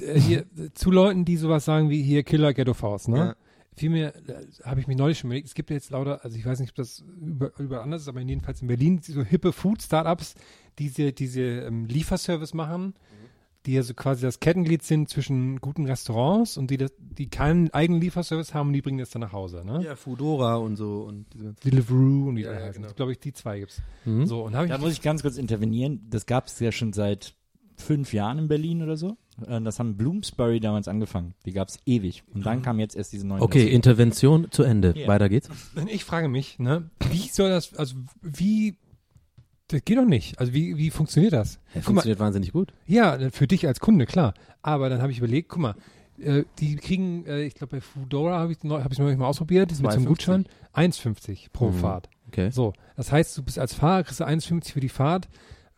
äh, 0.00 0.18
hier, 0.18 0.44
zu 0.74 0.90
Leuten, 0.90 1.24
die 1.24 1.36
sowas 1.36 1.64
sagen 1.64 1.90
wie 1.90 2.02
hier 2.02 2.22
Killer 2.22 2.52
Ghetto 2.52 2.74
Faust, 2.74 3.08
ne? 3.08 3.16
Ja. 3.16 3.34
Vielmehr 3.74 4.14
äh, 4.28 4.44
habe 4.64 4.80
ich 4.80 4.86
mich 4.86 4.96
neulich 4.98 5.18
schon 5.18 5.28
überlegt, 5.28 5.48
es 5.48 5.54
gibt 5.54 5.70
ja 5.70 5.74
jetzt 5.76 5.90
lauter, 5.90 6.22
also 6.24 6.36
ich 6.36 6.44
weiß 6.44 6.60
nicht, 6.60 6.70
ob 6.70 6.76
das 6.76 7.02
über, 7.20 7.52
überall 7.58 7.82
anders 7.82 8.02
ist, 8.02 8.08
aber 8.08 8.20
jedenfalls 8.20 8.60
in 8.60 8.68
Berlin 8.68 9.00
so 9.02 9.22
hippe 9.24 9.52
Food-Startups, 9.52 10.34
die 10.78 10.88
diese, 10.88 11.12
diese 11.12 11.40
ähm, 11.40 11.86
Lieferservice 11.86 12.52
machen, 12.54 12.94
die 13.64 13.74
ja 13.74 13.82
so 13.82 13.94
quasi 13.94 14.22
das 14.22 14.40
Kettenglied 14.40 14.82
sind 14.82 15.08
zwischen 15.08 15.60
guten 15.60 15.86
Restaurants 15.86 16.56
und 16.56 16.70
die, 16.70 16.76
das, 16.76 16.92
die 16.98 17.28
keinen 17.30 17.70
eigenen 17.72 18.00
Lieferservice 18.00 18.52
haben 18.54 18.68
und 18.68 18.72
die 18.72 18.82
bringen 18.82 18.98
das 18.98 19.10
dann 19.10 19.20
nach 19.20 19.32
Hause, 19.32 19.64
ne? 19.64 19.82
Ja, 19.84 19.94
Foodora 19.96 20.56
und 20.56 20.74
so 20.76 21.02
und 21.02 21.26
diese. 21.32 21.54
Deliveroo 21.64 22.28
und 22.28 22.36
wie 22.36 22.40
die 22.42 22.48
Ja, 22.48 22.54
heißen. 22.54 22.82
genau. 22.82 22.92
Glaube 22.94 23.12
ich, 23.12 23.20
die 23.20 23.32
zwei 23.32 23.60
gibt's. 23.60 23.80
Mhm. 24.04 24.26
So, 24.26 24.42
und 24.42 24.54
habe 24.56 24.66
ich 24.66 24.72
da 24.72 24.78
muss 24.78 24.92
ich 24.92 25.00
ganz 25.00 25.22
kurz 25.22 25.36
intervenieren. 25.38 26.04
Das 26.10 26.26
gab 26.26 26.48
es 26.48 26.58
ja 26.58 26.72
schon 26.72 26.92
seit 26.92 27.36
fünf 27.82 28.12
Jahren 28.12 28.38
in 28.38 28.48
Berlin 28.48 28.82
oder 28.82 28.96
so. 28.96 29.16
Äh, 29.46 29.60
Das 29.60 29.78
haben 29.78 29.96
Bloomsbury 29.96 30.60
damals 30.60 30.88
angefangen. 30.88 31.34
Die 31.44 31.52
gab 31.52 31.68
es 31.68 31.78
ewig. 31.86 32.22
Und 32.32 32.46
dann 32.46 32.62
kam 32.62 32.78
jetzt 32.80 32.96
erst 32.96 33.12
diese 33.12 33.26
neuen. 33.26 33.42
Okay, 33.42 33.64
dazu. 33.64 33.74
Intervention 33.74 34.50
zu 34.50 34.62
Ende. 34.62 34.94
Ja. 34.96 35.08
Weiter 35.08 35.28
geht's. 35.28 35.48
Ich 35.88 36.04
frage 36.04 36.28
mich, 36.28 36.58
ne, 36.58 36.88
wie 37.10 37.28
soll 37.28 37.50
das, 37.50 37.74
also 37.74 37.96
wie, 38.22 38.76
das 39.68 39.84
geht 39.84 39.98
doch 39.98 40.04
nicht. 40.04 40.38
Also 40.38 40.52
wie, 40.54 40.76
wie 40.76 40.90
funktioniert 40.90 41.32
das? 41.32 41.54
Ja, 41.54 41.60
Guck 41.60 41.74
mal, 41.74 41.82
funktioniert 41.84 42.20
wahnsinnig 42.20 42.52
gut. 42.52 42.72
ja, 42.86 43.18
für 43.30 43.46
dich 43.46 43.66
als 43.66 43.80
Kunde, 43.80 44.06
klar. 44.06 44.34
Aber 44.62 44.88
dann 44.88 45.02
habe 45.02 45.12
ich 45.12 45.18
überlegt, 45.18 45.48
guck 45.48 45.60
mal, 45.60 45.74
äh, 46.20 46.44
die 46.58 46.76
kriegen, 46.76 47.24
äh, 47.26 47.42
ich 47.42 47.54
glaube 47.54 47.76
bei 47.76 47.80
Foodora 47.80 48.38
habe 48.38 48.52
ich 48.52 48.62
neu- 48.62 48.82
hab 48.82 48.92
ich 48.92 48.98
neulich 48.98 49.18
mal 49.18 49.26
ausprobiert, 49.26 49.70
mit 49.70 49.78
so 49.78 49.86
einem 49.88 50.04
2,50. 50.04 50.06
Gutschein, 50.06 50.46
1,50 50.74 51.48
pro 51.52 51.70
Mhm. 51.70 51.74
Fahrt. 51.74 52.08
Okay. 52.28 52.50
So, 52.50 52.72
das 52.96 53.10
heißt, 53.12 53.36
du 53.36 53.42
bist 53.42 53.58
als 53.58 53.74
Fahrer, 53.74 54.04
kriegst 54.04 54.20
du 54.20 54.24
1,50 54.24 54.72
für 54.72 54.80
die 54.80 54.88
Fahrt, 54.88 55.28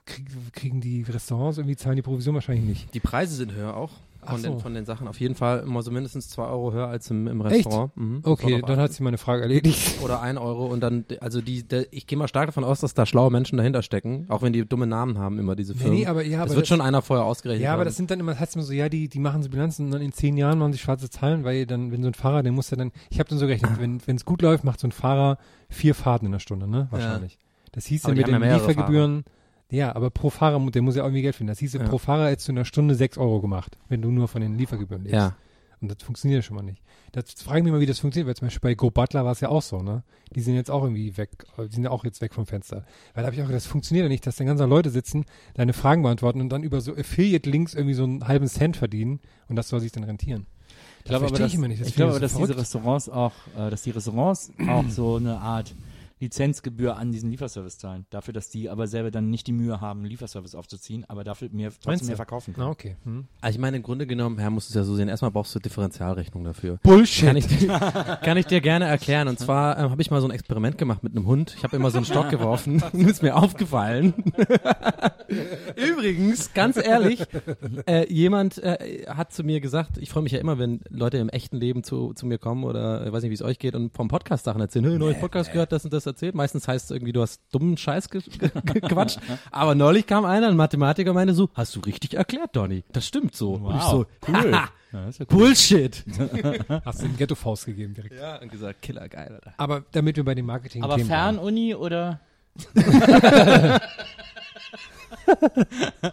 krieg, 0.06 0.26
kriegen 0.52 0.80
die 0.80 1.02
Restaurants 1.02 1.58
irgendwie, 1.58 1.76
zahlen 1.76 1.96
die 1.96 2.02
Provision 2.02 2.34
wahrscheinlich 2.34 2.64
nicht. 2.64 2.94
Die 2.94 3.00
Preise 3.00 3.34
sind 3.34 3.52
höher 3.52 3.76
auch 3.76 3.90
von, 4.26 4.40
so. 4.40 4.48
den, 4.48 4.58
von 4.60 4.72
den 4.72 4.86
Sachen. 4.86 5.06
Auf 5.06 5.20
jeden 5.20 5.34
Fall 5.34 5.60
immer 5.60 5.82
so 5.82 5.90
mindestens 5.90 6.30
zwei 6.30 6.46
Euro 6.46 6.72
höher 6.72 6.88
als 6.88 7.10
im, 7.10 7.26
im 7.26 7.42
Restaurant. 7.42 7.94
Mhm. 7.94 8.20
Okay, 8.22 8.62
dann 8.66 8.78
hat 8.78 8.90
sich 8.92 9.00
meine 9.00 9.18
Frage 9.18 9.42
erledigt. 9.42 10.00
oder 10.02 10.22
ein 10.22 10.38
Euro 10.38 10.66
und 10.66 10.80
dann, 10.80 11.04
also 11.20 11.42
die, 11.42 11.62
der, 11.62 11.92
ich 11.92 12.06
gehe 12.06 12.16
mal 12.16 12.26
stark 12.28 12.46
davon 12.46 12.64
aus, 12.64 12.80
dass 12.80 12.94
da 12.94 13.04
schlaue 13.04 13.30
Menschen 13.30 13.58
dahinter 13.58 13.82
stecken, 13.82 14.24
auch 14.30 14.40
wenn 14.40 14.54
die 14.54 14.64
dumme 14.66 14.86
Namen 14.86 15.18
haben, 15.18 15.38
immer 15.38 15.56
diese 15.56 15.74
Firmen. 15.74 15.98
nee, 15.98 16.06
aber 16.06 16.24
ja, 16.24 16.38
das 16.38 16.46
aber 16.46 16.50
wird 16.56 16.62
das- 16.62 16.68
schon 16.68 16.80
einer 16.80 17.02
vorher 17.02 17.26
ausgerechnet 17.26 17.64
Ja, 17.64 17.72
aber 17.74 17.80
haben. 17.80 17.86
das 17.86 17.96
sind 17.96 18.10
dann 18.10 18.18
immer, 18.20 18.32
das 18.32 18.40
heißt 18.40 18.54
immer 18.56 18.64
so, 18.64 18.72
ja, 18.72 18.88
die, 18.88 19.08
die 19.08 19.18
machen 19.18 19.42
so 19.42 19.50
Bilanzen 19.50 19.86
und 19.86 19.90
dann 19.92 20.00
in 20.02 20.12
zehn 20.12 20.38
Jahren 20.38 20.58
machen 20.58 20.72
sie 20.72 20.78
schwarze 20.78 21.10
Zahlen, 21.10 21.44
weil 21.44 21.66
dann, 21.66 21.92
wenn 21.92 22.00
so 22.02 22.08
ein 22.08 22.14
Fahrer, 22.14 22.42
den 22.42 22.54
muss 22.54 22.70
er 22.72 22.78
dann, 22.78 22.92
ich 23.10 23.18
habe 23.18 23.28
dann 23.28 23.38
so 23.38 23.46
gerechnet, 23.46 23.78
wenn 23.78 24.00
wenn 24.06 24.16
es 24.16 24.24
gut 24.24 24.40
läuft, 24.40 24.64
macht 24.64 24.80
so 24.80 24.86
ein 24.88 24.92
Fahrer 24.92 25.36
vier 25.68 25.94
Fahrten 25.94 26.26
in 26.26 26.32
der 26.32 26.38
Stunde, 26.38 26.66
ne? 26.66 26.88
Wahrscheinlich. 26.90 27.38
Das 27.72 27.84
hieß 27.86 28.04
Aber 28.06 28.14
ja 28.14 28.18
mit 28.22 28.28
ja 28.28 28.38
den 28.38 28.52
Liefergebühren, 28.54 29.24
ja, 29.70 29.94
aber 29.94 30.10
pro 30.10 30.30
Fahrer, 30.30 30.60
der 30.70 30.82
muss 30.82 30.96
ja 30.96 31.02
irgendwie 31.02 31.22
Geld 31.22 31.36
finden. 31.36 31.48
Das 31.48 31.58
hieß 31.58 31.74
ja, 31.74 31.82
pro 31.82 31.98
Fahrer 31.98 32.28
hättest 32.28 32.48
du 32.48 32.52
in 32.52 32.58
einer 32.58 32.64
Stunde 32.64 32.94
sechs 32.94 33.18
Euro 33.18 33.40
gemacht, 33.40 33.78
wenn 33.88 34.02
du 34.02 34.10
nur 34.10 34.28
von 34.28 34.40
den 34.40 34.56
Liefergebühren 34.56 35.04
lebst. 35.04 35.14
ja. 35.14 35.36
Und 35.84 35.90
das 35.90 36.02
funktioniert 36.02 36.38
ja 36.38 36.42
schon 36.42 36.56
mal 36.56 36.62
nicht. 36.62 36.82
Das 37.12 37.24
frage 37.42 37.58
ich 37.58 37.64
mich 37.64 37.72
mal, 37.72 37.80
wie 37.80 37.86
das 37.86 37.98
funktioniert, 37.98 38.26
weil 38.26 38.36
zum 38.36 38.46
Beispiel 38.46 38.70
bei 38.70 38.74
Go 38.74 38.90
Butler 38.90 39.26
war 39.26 39.32
es 39.32 39.40
ja 39.40 39.50
auch 39.50 39.60
so, 39.60 39.82
ne? 39.82 40.02
Die 40.34 40.40
sind 40.40 40.54
jetzt 40.54 40.70
auch 40.70 40.82
irgendwie 40.82 41.16
weg, 41.18 41.30
äh, 41.58 41.66
die 41.66 41.74
sind 41.74 41.84
ja 41.84 41.90
auch 41.90 42.04
jetzt 42.04 42.22
weg 42.22 42.32
vom 42.32 42.46
Fenster. 42.46 42.86
Weil 43.12 43.22
da 43.22 43.26
habe 43.26 43.34
ich 43.36 43.42
auch 43.42 43.46
gedacht, 43.46 43.56
das 43.56 43.66
funktioniert 43.66 44.04
ja 44.04 44.08
nicht, 44.08 44.26
dass 44.26 44.36
dann 44.36 44.46
ganze 44.46 44.64
Leute 44.64 44.88
sitzen, 44.88 45.26
deine 45.52 45.74
Fragen 45.74 46.02
beantworten 46.02 46.40
und 46.40 46.48
dann 46.48 46.62
über 46.62 46.80
so 46.80 46.96
Affiliate-Links 46.96 47.74
irgendwie 47.74 47.94
so 47.94 48.04
einen 48.04 48.26
halben 48.26 48.46
Cent 48.46 48.78
verdienen 48.78 49.20
und 49.48 49.56
das 49.56 49.68
soll 49.68 49.80
sich 49.80 49.92
dann 49.92 50.04
rentieren. 50.04 50.46
Ich 51.00 51.04
glaube 51.04 51.26
aber, 51.26 51.36
dass, 51.36 51.48
ich 51.48 51.54
immer 51.54 51.68
nicht. 51.68 51.82
Das 51.82 51.88
ich 51.88 51.96
glaube 51.96 52.14
ich 52.14 52.20
dass 52.20 52.32
so 52.32 52.46
diese. 52.46 52.56
Restaurants 52.56 53.10
auch, 53.10 53.34
äh, 53.54 53.68
dass 53.68 53.82
die 53.82 53.90
Restaurants 53.90 54.52
auch 54.66 54.84
so 54.88 55.16
eine 55.16 55.38
Art 55.38 55.74
Lizenzgebühr 56.20 56.96
an 56.96 57.12
diesen 57.12 57.30
Lieferservice 57.30 57.78
zahlen. 57.78 58.06
Dafür, 58.10 58.32
dass 58.34 58.48
die 58.48 58.70
aber 58.70 58.86
selber 58.86 59.10
dann 59.10 59.30
nicht 59.30 59.46
die 59.46 59.52
Mühe 59.52 59.80
haben, 59.80 60.04
Lieferservice 60.04 60.54
aufzuziehen, 60.54 61.04
aber 61.08 61.24
dafür 61.24 61.48
mehr, 61.52 61.70
trotzdem 61.82 62.06
mehr 62.08 62.16
verkaufen 62.16 62.54
können. 62.54 62.66
Na, 62.66 62.70
okay. 62.72 62.96
Hm. 63.04 63.26
Also 63.40 63.56
ich 63.56 63.60
meine, 63.60 63.76
im 63.76 63.82
Grunde 63.82 64.06
genommen, 64.06 64.38
Herr, 64.38 64.50
musst 64.50 64.68
du 64.68 64.72
es 64.72 64.74
ja 64.76 64.84
so 64.84 64.94
sehen, 64.94 65.08
erstmal 65.08 65.30
brauchst 65.30 65.54
du 65.54 65.58
Differentialrechnung 65.58 66.44
dafür. 66.44 66.78
Bullshit. 66.82 67.26
Kann 67.26 67.36
ich, 67.36 67.46
dir- 67.46 68.18
kann 68.22 68.36
ich 68.36 68.46
dir 68.46 68.60
gerne 68.60 68.86
erklären. 68.86 69.28
Und 69.28 69.38
zwar 69.38 69.78
ähm, 69.78 69.90
habe 69.90 70.00
ich 70.02 70.10
mal 70.10 70.20
so 70.20 70.28
ein 70.28 70.30
Experiment 70.30 70.78
gemacht 70.78 71.02
mit 71.02 71.16
einem 71.16 71.26
Hund. 71.26 71.54
Ich 71.58 71.64
habe 71.64 71.76
immer 71.76 71.90
so 71.90 71.98
einen 71.98 72.06
Stock 72.06 72.30
geworfen 72.30 72.82
und 72.92 73.00
ist 73.08 73.22
mir 73.22 73.36
aufgefallen. 73.36 74.14
Übrigens, 75.76 76.52
ganz 76.54 76.76
ehrlich, 76.76 77.24
äh, 77.86 78.12
jemand 78.12 78.58
äh, 78.62 79.04
hat 79.08 79.32
zu 79.32 79.42
mir 79.42 79.60
gesagt, 79.60 79.98
ich 79.98 80.10
freue 80.10 80.22
mich 80.22 80.32
ja 80.32 80.38
immer, 80.38 80.58
wenn 80.58 80.80
Leute 80.90 81.18
im 81.18 81.28
echten 81.28 81.56
Leben 81.56 81.82
zu, 81.82 82.12
zu 82.14 82.26
mir 82.26 82.38
kommen 82.38 82.64
oder 82.64 83.06
äh, 83.06 83.12
weiß 83.12 83.22
nicht, 83.22 83.30
wie 83.30 83.34
es 83.34 83.42
euch 83.42 83.58
geht 83.58 83.74
und 83.74 83.94
vom 83.94 84.08
Podcast 84.08 84.44
Sachen 84.44 84.60
erzählen. 84.60 84.84
Hey, 84.84 84.98
neues 84.98 85.18
Podcast 85.18 85.52
gehört, 85.52 85.72
das 85.72 85.84
und 85.84 85.92
das 85.92 86.03
erzählt. 86.06 86.34
Meistens 86.34 86.68
heißt 86.68 86.86
es 86.86 86.90
irgendwie, 86.90 87.12
du 87.12 87.22
hast 87.22 87.40
dummen 87.52 87.76
Scheiß 87.76 88.10
ge 88.10 88.22
ge 88.38 88.50
gequatscht. 88.64 89.18
Aber 89.50 89.74
neulich 89.74 90.06
kam 90.06 90.24
einer, 90.24 90.48
ein 90.48 90.56
Mathematiker, 90.56 91.10
und 91.10 91.16
meinte 91.16 91.34
so, 91.34 91.50
hast 91.54 91.74
du 91.76 91.80
richtig 91.80 92.14
erklärt, 92.14 92.54
Donny. 92.56 92.84
Das 92.92 93.06
stimmt 93.06 93.34
so. 93.34 93.54
Und 93.54 93.76
ich 93.76 93.82
so, 93.82 94.06
cool. 94.28 94.52
haha, 94.52 94.68
Ja, 94.94 95.08
ist 95.08 95.18
ja 95.18 95.26
cool. 95.32 95.38
Bullshit. 95.38 96.04
Hast 96.84 97.02
du 97.02 97.08
den 97.08 97.16
Ghetto-Faust 97.16 97.66
gegeben 97.66 97.94
direkt. 97.94 98.14
Ja, 98.14 98.36
und 98.40 98.48
gesagt, 98.48 98.80
Killer, 98.80 99.08
geil, 99.08 99.32
Alter. 99.34 99.52
Aber 99.56 99.84
damit 99.90 100.14
wir 100.16 100.24
bei 100.24 100.36
den 100.36 100.46
marketing 100.46 100.84
Aber 100.84 101.00
Fernuni 101.00 101.74
oder? 101.74 102.20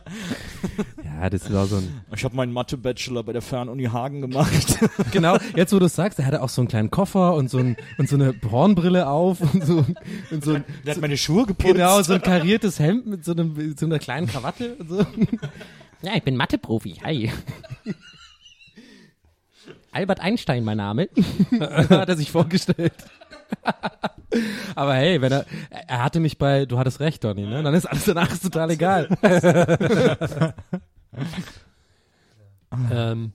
Ja, 1.03 1.29
das 1.29 1.51
war 1.53 1.65
so 1.67 1.77
ein. 1.77 2.01
Ich 2.15 2.23
habe 2.23 2.35
meinen 2.35 2.51
Mathe-Bachelor 2.53 3.23
bei 3.23 3.33
der 3.33 3.41
Fernuni 3.41 3.85
Hagen 3.85 4.21
gemacht. 4.21 4.79
Genau, 5.11 5.37
jetzt 5.55 5.73
wo 5.73 5.79
du 5.79 5.85
es 5.85 5.95
sagst, 5.95 6.17
er 6.19 6.25
hatte 6.25 6.41
auch 6.41 6.49
so 6.49 6.61
einen 6.61 6.67
kleinen 6.67 6.89
Koffer 6.91 7.35
und 7.35 7.49
so, 7.49 7.57
ein, 7.59 7.75
und 7.97 8.07
so 8.09 8.15
eine 8.15 8.33
Hornbrille 8.49 9.07
auf 9.07 9.41
und 9.41 9.63
so, 9.65 9.85
und 10.31 10.43
so, 10.43 10.53
ein- 10.55 10.63
Der 10.85 10.95
hat 10.95 11.01
meine 11.01 11.17
Schuhe 11.17 11.45
geputzt. 11.45 11.73
genau, 11.73 12.01
so 12.01 12.13
ein 12.13 12.21
kariertes 12.21 12.79
Hemd 12.79 13.05
mit 13.07 13.25
so, 13.25 13.33
einem, 13.33 13.53
mit 13.53 13.79
so 13.79 13.85
einer 13.85 13.99
kleinen 13.99 14.27
Krawatte 14.27 14.75
und 14.75 14.89
so. 14.89 15.05
Ja, 16.03 16.13
ich 16.15 16.23
bin 16.23 16.35
Mathe-Profi. 16.35 16.95
Hi. 17.03 17.31
Albert 19.91 20.19
Einstein, 20.19 20.63
mein 20.63 20.77
Name. 20.77 21.09
hat 21.59 22.09
er 22.09 22.17
sich 22.17 22.31
vorgestellt. 22.31 22.93
Aber 24.75 24.95
hey, 24.95 25.21
wenn 25.21 25.31
er, 25.31 25.45
er 25.69 26.03
hatte 26.03 26.19
mich 26.19 26.37
bei, 26.37 26.65
du 26.65 26.77
hattest 26.77 26.99
recht, 26.99 27.23
Donny, 27.23 27.45
ne? 27.45 27.63
Dann 27.63 27.73
ist 27.73 27.85
alles 27.85 28.05
danach 28.05 28.31
ist 28.31 28.43
total 28.43 28.71
egal. 28.71 29.07
Ähm, 32.89 33.33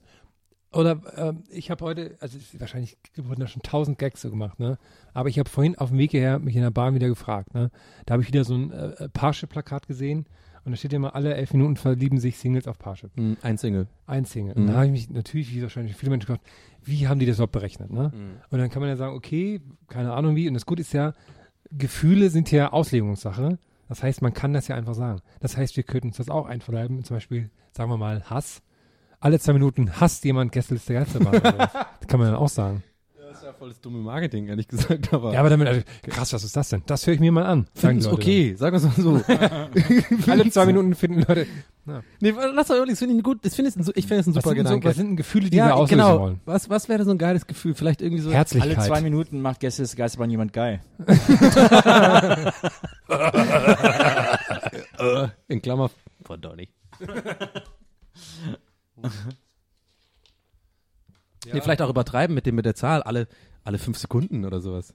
oder 0.71 0.99
ähm, 1.15 1.43
ich 1.49 1.71
habe 1.71 1.85
heute, 1.85 2.17
also 2.19 2.37
wahrscheinlich 2.57 2.97
wurden 3.15 3.39
da 3.39 3.47
schon 3.47 3.61
tausend 3.61 3.97
Gags 3.97 4.21
so 4.21 4.29
gemacht, 4.29 4.59
ne? 4.59 4.77
Aber 5.13 5.29
ich 5.29 5.39
habe 5.39 5.49
vorhin 5.49 5.77
auf 5.77 5.89
dem 5.89 5.97
Weg 5.97 6.11
hierher 6.11 6.39
mich 6.39 6.55
in 6.55 6.61
der 6.61 6.71
Bahn 6.71 6.95
wieder 6.95 7.07
gefragt, 7.07 7.53
ne? 7.53 7.71
Da 8.05 8.13
habe 8.13 8.23
ich 8.23 8.27
wieder 8.27 8.43
so 8.43 8.55
ein 8.55 8.71
äh, 8.71 9.09
Parship-Plakat 9.09 9.87
gesehen 9.87 10.25
und 10.67 10.73
da 10.73 10.75
steht 10.75 10.91
ja 10.91 10.97
immer, 10.97 11.15
alle 11.15 11.33
elf 11.33 11.53
Minuten 11.53 11.77
verlieben 11.77 12.19
sich 12.19 12.37
Singles 12.37 12.67
auf 12.67 12.77
Parship. 12.77 13.09
Hm, 13.15 13.37
Ein 13.41 13.57
Single. 13.57 13.87
Ein 14.05 14.25
Single. 14.25 14.53
Mhm. 14.53 14.61
Und 14.61 14.67
da 14.67 14.73
habe 14.73 14.85
ich 14.87 14.91
mich 14.91 15.09
natürlich, 15.09 15.55
wie 15.55 15.61
wahrscheinlich 15.61 15.95
viele 15.95 16.09
Menschen 16.09 16.27
gefragt, 16.27 16.45
wie 16.83 17.07
haben 17.07 17.19
die 17.19 17.25
das 17.25 17.37
überhaupt 17.37 17.53
berechnet, 17.53 17.89
ne? 17.89 18.11
Mhm. 18.13 18.41
Und 18.49 18.59
dann 18.59 18.69
kann 18.69 18.81
man 18.81 18.89
ja 18.89 18.97
sagen, 18.97 19.15
okay, 19.15 19.61
keine 19.87 20.11
Ahnung 20.11 20.35
wie. 20.35 20.45
Und 20.49 20.55
das 20.55 20.65
Gute 20.65 20.81
ist 20.81 20.91
ja, 20.91 21.13
Gefühle 21.71 22.29
sind 22.29 22.51
ja 22.51 22.73
Auslegungssache. 22.73 23.59
Das 23.87 24.03
heißt, 24.03 24.21
man 24.21 24.33
kann 24.33 24.51
das 24.51 24.67
ja 24.67 24.75
einfach 24.75 24.93
sagen. 24.93 25.21
Das 25.39 25.55
heißt, 25.55 25.77
wir 25.77 25.83
könnten 25.83 26.09
uns 26.09 26.17
das 26.17 26.29
auch 26.29 26.45
einverleiben. 26.47 27.05
Zum 27.05 27.15
Beispiel, 27.15 27.49
sagen 27.71 27.89
wir 27.89 27.95
mal, 27.97 28.23
Hass. 28.29 28.61
Alle 29.21 29.39
zwei 29.39 29.53
Minuten 29.53 30.01
hasst 30.01 30.25
jemand 30.25 30.51
Gästeliste 30.51 30.93
Geisterbahn. 30.95 31.35
oder 31.39 31.51
sowas. 31.51 31.71
das 32.01 32.07
kann 32.07 32.19
man 32.19 32.29
dann 32.29 32.37
auch 32.37 32.49
sagen. 32.49 32.83
Das 33.27 33.39
ist 33.39 33.43
ja 33.43 33.51
voll 33.51 33.67
das 33.67 33.81
dumme 33.81 33.97
Marketing, 33.99 34.47
ehrlich 34.47 34.69
gesagt, 34.69 35.13
aber. 35.13 35.33
Ja, 35.33 35.41
aber 35.41 35.49
damit, 35.49 35.67
also, 35.67 35.81
krass, 36.03 36.31
was 36.31 36.45
ist 36.45 36.55
das 36.55 36.69
denn? 36.69 36.81
Das 36.85 37.05
höre 37.05 37.15
ich 37.15 37.19
mir 37.19 37.33
mal 37.33 37.45
an. 37.45 37.67
Die 37.75 37.85
Leute 37.85 38.11
okay, 38.13 38.55
sagen 38.55 38.79
wir 38.79 38.87
es 38.87 38.97
mal 38.97 39.03
so. 39.03 39.17
dann. 39.27 39.69
Alle 40.31 40.49
zwei 40.49 40.65
Minuten 40.65 40.95
finden 40.95 41.23
Leute. 41.27 41.45
nee, 42.21 42.31
lass 42.53 42.67
doch 42.67 42.75
ehrlich, 42.75 42.91
das 42.91 42.99
finde 42.99 43.15
ich 43.17 43.23
gut, 43.23 43.43
das 43.43 43.53
finde 43.53 43.71
ich, 43.71 43.75
ich 43.97 44.07
finde 44.07 44.21
es 44.21 44.27
ein 44.27 44.35
Was 44.35 44.43
super 44.43 44.55
so, 44.55 44.55
Gedanke. 44.55 44.87
was 44.87 44.95
sind 44.95 45.07
denn 45.07 45.17
Gefühle, 45.17 45.49
die 45.49 45.57
wir 45.57 45.65
ja, 45.65 45.73
auslösen 45.73 46.05
genau. 46.05 46.19
wollen? 46.21 46.39
Was, 46.45 46.69
was 46.69 46.87
wäre 46.87 47.03
so 47.03 47.11
ein 47.11 47.17
geiles 47.17 47.45
Gefühl? 47.45 47.73
Vielleicht 47.75 48.01
irgendwie 48.01 48.21
so. 48.21 48.31
Herzlichkeit. 48.31 48.77
Alle 48.77 48.87
zwei 48.87 49.01
Minuten 49.01 49.41
macht 49.41 49.59
Gäste 49.59 49.81
des 49.81 49.97
Geisterbahn 49.97 50.29
jemand 50.29 50.53
geil. 50.53 50.79
In 55.49 55.61
Klammer 55.61 55.91
von 56.23 56.39
Donny. 56.39 56.69
Nee, 61.53 61.61
vielleicht 61.61 61.81
auch 61.81 61.89
übertreiben 61.89 62.33
mit 62.33 62.45
dem 62.45 62.55
mit 62.55 62.65
der 62.65 62.75
Zahl, 62.75 63.03
alle, 63.03 63.27
alle 63.63 63.77
fünf 63.77 63.97
Sekunden 63.97 64.45
oder 64.45 64.61
sowas. 64.61 64.93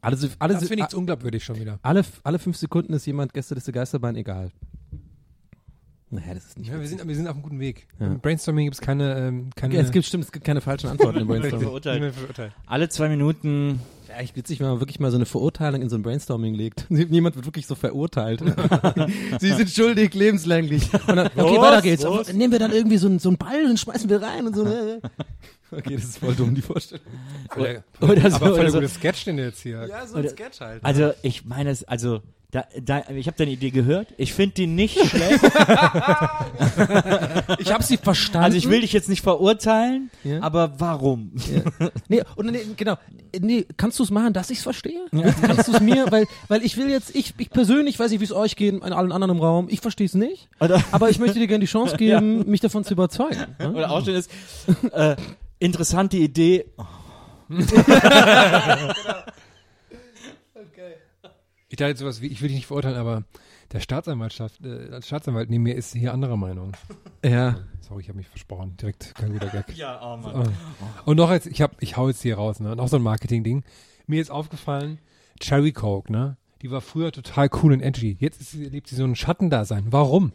Alle, 0.00 0.16
alle, 0.38 0.54
Das 0.54 0.68
finde 0.68 0.86
ich 0.88 0.94
unglaubwürdig 0.96 1.44
schon 1.44 1.58
wieder. 1.58 1.78
alle, 1.82 2.04
alle 2.22 2.38
fünf 2.38 2.56
Sekunden 2.56 2.92
ist 2.92 3.06
jemand 3.06 3.34
Gästeliste 3.34 3.72
Geisterbahn 3.72 4.14
egal. 4.16 4.52
Naja, 6.10 6.34
das 6.34 6.46
ist 6.46 6.58
nicht. 6.58 6.70
Ja, 6.70 6.78
wir 6.78 6.86
sind, 6.86 7.06
wir 7.06 7.16
sind 7.16 7.26
auf 7.26 7.34
einem 7.34 7.42
guten 7.42 7.58
Weg. 7.58 7.88
Ja. 7.98 8.06
Im 8.06 8.20
Brainstorming 8.20 8.66
gibt 8.66 8.76
es 8.76 8.80
keine, 8.80 9.16
ähm, 9.18 9.50
keine 9.56 9.74
Ja, 9.74 9.80
es 9.80 9.90
gibt 9.90 10.06
stimmt, 10.06 10.24
es 10.24 10.30
gibt 10.30 10.44
keine 10.44 10.60
falschen 10.60 10.88
Antworten 10.88 11.18
im 11.18 11.26
Brainstorming. 11.28 12.12
Alle 12.66 12.88
zwei 12.88 13.08
Minuten. 13.08 13.80
Ja, 14.16 14.22
ich 14.22 14.34
witzig, 14.34 14.60
wenn 14.60 14.68
man 14.68 14.80
wirklich 14.80 14.98
mal 14.98 15.10
so 15.10 15.18
eine 15.18 15.26
Verurteilung 15.26 15.82
in 15.82 15.90
so 15.90 15.96
ein 15.96 16.02
Brainstorming 16.02 16.54
legt. 16.54 16.86
Niemand 16.88 17.36
wird 17.36 17.44
wirklich 17.44 17.66
so 17.66 17.74
verurteilt. 17.74 18.42
Sie 19.40 19.52
sind 19.52 19.68
schuldig, 19.68 20.14
lebenslänglich. 20.14 20.90
Und 21.06 21.16
dann, 21.16 21.26
okay, 21.26 21.36
Was? 21.36 21.60
weiter 21.60 21.82
geht's. 21.82 22.04
Was? 22.04 22.32
Nehmen 22.32 22.50
wir 22.50 22.58
dann 22.58 22.72
irgendwie 22.72 22.96
so 22.96 23.08
einen, 23.08 23.18
so 23.18 23.28
einen 23.28 23.36
Ball 23.36 23.66
und 23.66 23.78
schmeißen 23.78 24.08
wir 24.08 24.22
rein 24.22 24.46
und 24.46 24.56
so. 24.56 24.66
Okay, 25.72 25.96
das 25.96 26.04
ist 26.04 26.18
voll 26.18 26.32
dumm, 26.36 26.54
die 26.54 26.62
Vorstellung. 26.62 27.04
Oder, 27.56 27.82
Oder 28.00 28.30
so, 28.30 28.36
aber 28.36 28.46
voll 28.46 28.52
oder 28.52 28.62
der 28.62 28.70
so. 28.70 28.78
gute 28.78 28.88
Sketch, 28.88 29.24
den 29.24 29.36
du 29.36 29.42
jetzt 29.46 29.60
hier. 29.60 29.84
Ja, 29.88 30.06
so 30.06 30.16
ein 30.16 30.28
Sketch 30.28 30.60
halt. 30.60 30.84
Also 30.84 31.12
ich 31.22 31.44
meine 31.44 31.70
es, 31.70 31.82
also 31.82 32.22
da, 32.52 32.64
da, 32.80 33.02
ich 33.10 33.26
habe 33.26 33.36
deine 33.36 33.50
Idee 33.50 33.70
gehört. 33.70 34.08
Ich 34.16 34.32
finde 34.32 34.54
die 34.54 34.66
nicht 34.66 34.98
schlecht. 35.08 35.42
Ich 37.58 37.72
habe 37.72 37.82
sie 37.82 37.96
verstanden. 37.96 38.44
Also 38.44 38.56
ich 38.56 38.68
will 38.70 38.80
dich 38.80 38.92
jetzt 38.92 39.08
nicht 39.08 39.20
verurteilen, 39.22 40.10
Ja. 40.24 40.40
aber 40.42 40.78
warum? 40.78 41.32
Nee, 42.08 42.22
und 42.36 42.46
nee, 42.52 42.60
genau. 42.76 42.96
Nee, 43.38 43.66
kannst 43.76 43.98
du 43.98 44.04
es 44.04 44.10
machen, 44.10 44.32
dass 44.32 44.48
ich 44.50 44.58
es 44.58 44.62
verstehe? 44.64 45.00
Kannst 45.42 45.68
du 45.68 45.72
es 45.72 45.80
mir, 45.80 46.06
weil, 46.10 46.26
weil 46.48 46.64
ich 46.64 46.76
will 46.76 46.88
jetzt, 46.88 47.14
ich, 47.14 47.34
ich 47.36 47.50
persönlich 47.50 47.98
weiß 47.98 48.10
nicht, 48.10 48.20
wie 48.20 48.24
es 48.24 48.32
euch 48.32 48.56
geht, 48.56 48.80
an 48.82 48.92
allen 48.92 49.12
anderen 49.12 49.36
im 49.36 49.42
Raum. 49.42 49.66
Ich 49.68 49.80
verstehe 49.80 50.06
es 50.06 50.14
nicht. 50.14 50.48
Oder, 50.60 50.82
Aber 50.92 51.10
ich 51.10 51.18
möchte 51.18 51.38
dir 51.38 51.46
gerne 51.48 51.64
die 51.64 51.70
Chance 51.70 51.96
geben, 51.98 52.48
mich 52.48 52.60
davon 52.60 52.84
zu 52.84 52.94
überzeugen. 52.94 53.44
ne? 53.58 53.72
oder 53.72 53.90
auch 53.90 54.04
schön 54.04 54.14
ist, 54.14 54.30
äh, 54.92 55.16
interessante 55.58 56.16
Idee. 56.16 56.64
Ich 61.76 61.78
dachte 61.78 61.90
jetzt 61.90 61.98
sowas 62.00 62.22
wie, 62.22 62.28
ich 62.28 62.40
will 62.40 62.48
dich 62.48 62.56
nicht 62.56 62.66
verurteilen, 62.68 62.96
aber 62.96 63.24
der 63.70 63.80
Staatsanwaltschaft, 63.80 64.64
äh, 64.64 65.02
Staatsanwalt 65.02 65.50
neben 65.50 65.62
mir 65.64 65.74
ist 65.74 65.92
hier 65.94 66.14
anderer 66.14 66.38
Meinung. 66.38 66.72
Ja. 67.22 67.58
Sorry, 67.82 68.00
ich 68.00 68.08
habe 68.08 68.16
mich 68.16 68.28
versprochen. 68.28 68.78
Direkt 68.78 69.14
kein 69.14 69.34
guter 69.34 69.48
Gag. 69.48 69.76
Ja, 69.76 70.00
oh 70.02 70.18
Oh. 70.26 71.10
Und 71.10 71.18
noch 71.18 71.30
jetzt, 71.30 71.46
ich 71.46 71.60
hab, 71.60 71.76
ich 71.82 71.98
hau 71.98 72.08
jetzt 72.08 72.22
hier 72.22 72.36
raus, 72.36 72.60
ne? 72.60 72.74
Noch 72.76 72.88
so 72.88 72.96
ein 72.96 73.02
Marketing-Ding. 73.02 73.62
Mir 74.06 74.22
ist 74.22 74.30
aufgefallen, 74.30 75.00
Cherry 75.38 75.72
Coke, 75.72 76.10
ne? 76.10 76.38
Die 76.62 76.70
war 76.70 76.80
früher 76.80 77.12
total 77.12 77.50
cool 77.62 77.74
und 77.74 77.82
edgy. 77.82 78.16
Jetzt 78.18 78.40
ist, 78.40 78.52
sie- 78.52 78.64
lebt 78.70 78.88
sie 78.88 78.96
so 78.96 79.04
ein 79.04 79.14
Schattendasein. 79.14 79.92
Warum? 79.92 80.32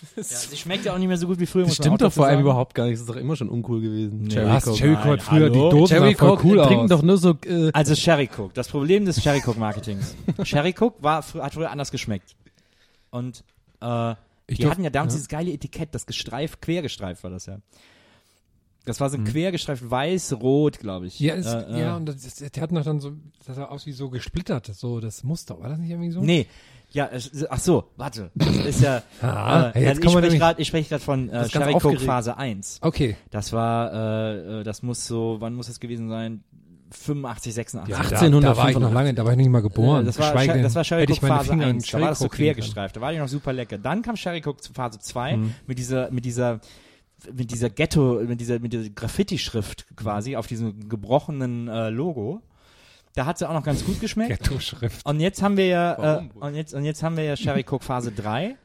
Ja, 0.16 0.22
sie 0.22 0.56
schmeckt 0.56 0.84
ja 0.84 0.94
auch 0.94 0.98
nicht 0.98 1.08
mehr 1.08 1.16
so 1.16 1.26
gut 1.26 1.38
wie 1.40 1.46
früher. 1.46 1.64
Das 1.64 1.76
stimmt 1.76 2.00
doch 2.02 2.12
vor 2.12 2.26
allem 2.26 2.34
sagen. 2.36 2.42
überhaupt 2.42 2.74
gar 2.74 2.84
nicht. 2.84 2.94
Das 2.94 3.00
ist 3.00 3.08
doch 3.08 3.16
immer 3.16 3.36
schon 3.36 3.48
uncool 3.48 3.80
gewesen. 3.80 4.22
Nee, 4.22 4.28
Cherry 4.34 4.48
was? 4.50 4.64
Coke. 4.64 4.76
Cherry 4.78 4.96
Coke 4.96 5.18
früher 5.20 5.40
hallo? 5.40 5.52
die 5.70 5.76
Dosen 5.78 5.96
Cherry 5.96 6.14
Coke 6.14 6.46
cool 6.46 6.56
trinken 6.58 6.84
aus. 6.84 6.90
doch 6.90 7.02
nur 7.02 7.18
so. 7.18 7.30
Äh, 7.46 7.70
Also 7.72 7.94
Sherry 7.94 8.26
Coke. 8.26 8.52
Das 8.54 8.68
Problem 8.68 9.04
des 9.04 9.22
Sherry 9.22 9.40
Coke 9.40 9.58
Marketings. 9.58 10.14
Sherry 10.44 10.72
Coke 10.72 11.02
war, 11.02 11.22
fr- 11.22 11.40
hat 11.42 11.54
früher 11.54 11.70
anders 11.70 11.90
geschmeckt. 11.90 12.36
Und 13.10 13.42
äh, 13.80 14.10
Ich 14.12 14.16
die 14.48 14.54
glaub- 14.62 14.72
hatten 14.72 14.84
ja 14.84 14.90
damals 14.90 15.14
ja. 15.14 15.16
dieses 15.16 15.28
geile 15.28 15.52
Etikett, 15.52 15.94
das 15.94 16.06
gestreift, 16.06 16.60
quergestreift 16.62 17.22
war 17.24 17.30
das 17.30 17.46
ja. 17.46 17.58
Das 18.84 19.00
war 19.00 19.10
so 19.10 19.16
ein 19.16 19.22
Mhm. 19.22 19.26
quergestreift 19.28 19.90
weiß-rot, 19.90 20.78
glaube 20.78 21.08
ich. 21.08 21.18
Ja, 21.18 21.34
ist, 21.34 21.46
Äh, 21.46 21.58
äh, 21.72 21.80
ja, 21.80 21.96
und 21.96 22.06
das, 22.06 22.22
das, 22.22 22.52
die 22.52 22.60
hatten 22.60 22.76
doch 22.76 22.84
dann 22.84 23.00
so, 23.00 23.12
das 23.44 23.56
sah 23.56 23.64
aus 23.64 23.84
wie 23.86 23.90
so 23.92 24.10
gesplittert, 24.10 24.66
so 24.74 25.00
das 25.00 25.24
Muster. 25.24 25.58
War 25.60 25.68
das 25.70 25.78
nicht 25.80 25.90
irgendwie 25.90 26.10
so? 26.12 26.20
Nee. 26.20 26.46
Ja, 26.96 27.10
ach 27.50 27.58
so, 27.58 27.84
warte. 27.98 28.30
Das 28.34 28.56
ist 28.56 28.80
ja. 28.80 29.02
Ah, 29.20 29.70
äh, 29.74 29.84
jetzt 29.84 30.02
ich 30.02 30.10
spreche 30.10 30.38
gerade, 30.38 30.64
gerade 30.64 30.98
von 30.98 31.28
äh, 31.28 31.46
Sherry. 31.46 31.98
Phase 31.98 32.38
1. 32.38 32.78
Okay. 32.80 33.16
Das 33.30 33.52
war, 33.52 33.92
äh, 33.92 34.60
äh, 34.60 34.64
das 34.64 34.82
muss 34.82 35.06
so, 35.06 35.36
wann 35.38 35.54
muss 35.54 35.66
das 35.66 35.78
gewesen 35.78 36.08
sein? 36.08 36.42
85, 36.90 37.52
86. 37.52 37.90
Ja, 37.92 37.98
1885. 37.98 38.40
Da, 38.40 38.48
da 38.48 38.56
war 38.56 38.70
ich 38.70 38.78
noch 38.78 38.92
lange, 38.94 39.12
da 39.12 39.24
war 39.26 39.32
ich 39.32 39.36
nicht 39.36 39.50
mal 39.50 39.60
geboren. 39.60 40.04
Äh, 40.04 40.06
das, 40.06 40.18
war, 40.18 40.34
denn, 40.34 40.62
das 40.62 40.74
war 40.74 40.84
Sherry 40.84 41.04
meine 41.06 41.34
Phase 41.34 41.50
Finger 41.50 41.68
in 41.68 41.76
1. 41.76 41.90
Da 41.90 42.00
war 42.00 42.08
das 42.08 42.18
so 42.20 42.28
quergestreift. 42.30 42.96
Da 42.96 43.00
war 43.02 43.12
die 43.12 43.18
noch 43.18 43.28
super 43.28 43.52
lecker. 43.52 43.76
Dann 43.76 44.00
kam 44.00 44.16
Sherry 44.16 44.40
zu 44.40 44.72
Phase 44.72 44.98
2 44.98 45.36
Mhm. 45.36 45.54
mit 45.66 45.78
dieser, 45.78 46.10
mit 46.10 46.24
dieser, 46.24 46.60
mit 47.30 47.50
dieser 47.50 47.68
Ghetto, 47.68 48.22
mit 48.26 48.40
dieser, 48.40 48.58
mit 48.58 48.72
dieser 48.72 48.88
Graffiti-Schrift 48.88 49.84
quasi 49.96 50.34
auf 50.36 50.46
diesem 50.46 50.88
gebrochenen 50.88 51.68
äh, 51.68 51.90
Logo. 51.90 52.40
Da 53.16 53.26
hat 53.26 53.38
sie 53.38 53.48
auch 53.48 53.54
noch 53.54 53.64
ganz 53.64 53.84
gut 53.84 53.98
geschmeckt. 53.98 54.28
Ghetto-Schrift. 54.44 55.04
Und 55.04 55.18
jetzt 55.20 55.42
haben 55.42 55.56
wir 55.56 55.66
ja, 55.66 56.18
äh, 56.18 56.28
und 56.34 56.54
jetzt, 56.54 56.74
und 56.74 56.84
jetzt 56.84 57.02
haben 57.02 57.16
wir 57.16 57.24
ja 57.24 57.34
Sherry 57.34 57.64
Coke 57.64 57.84
Phase 57.84 58.12
3 58.12 58.56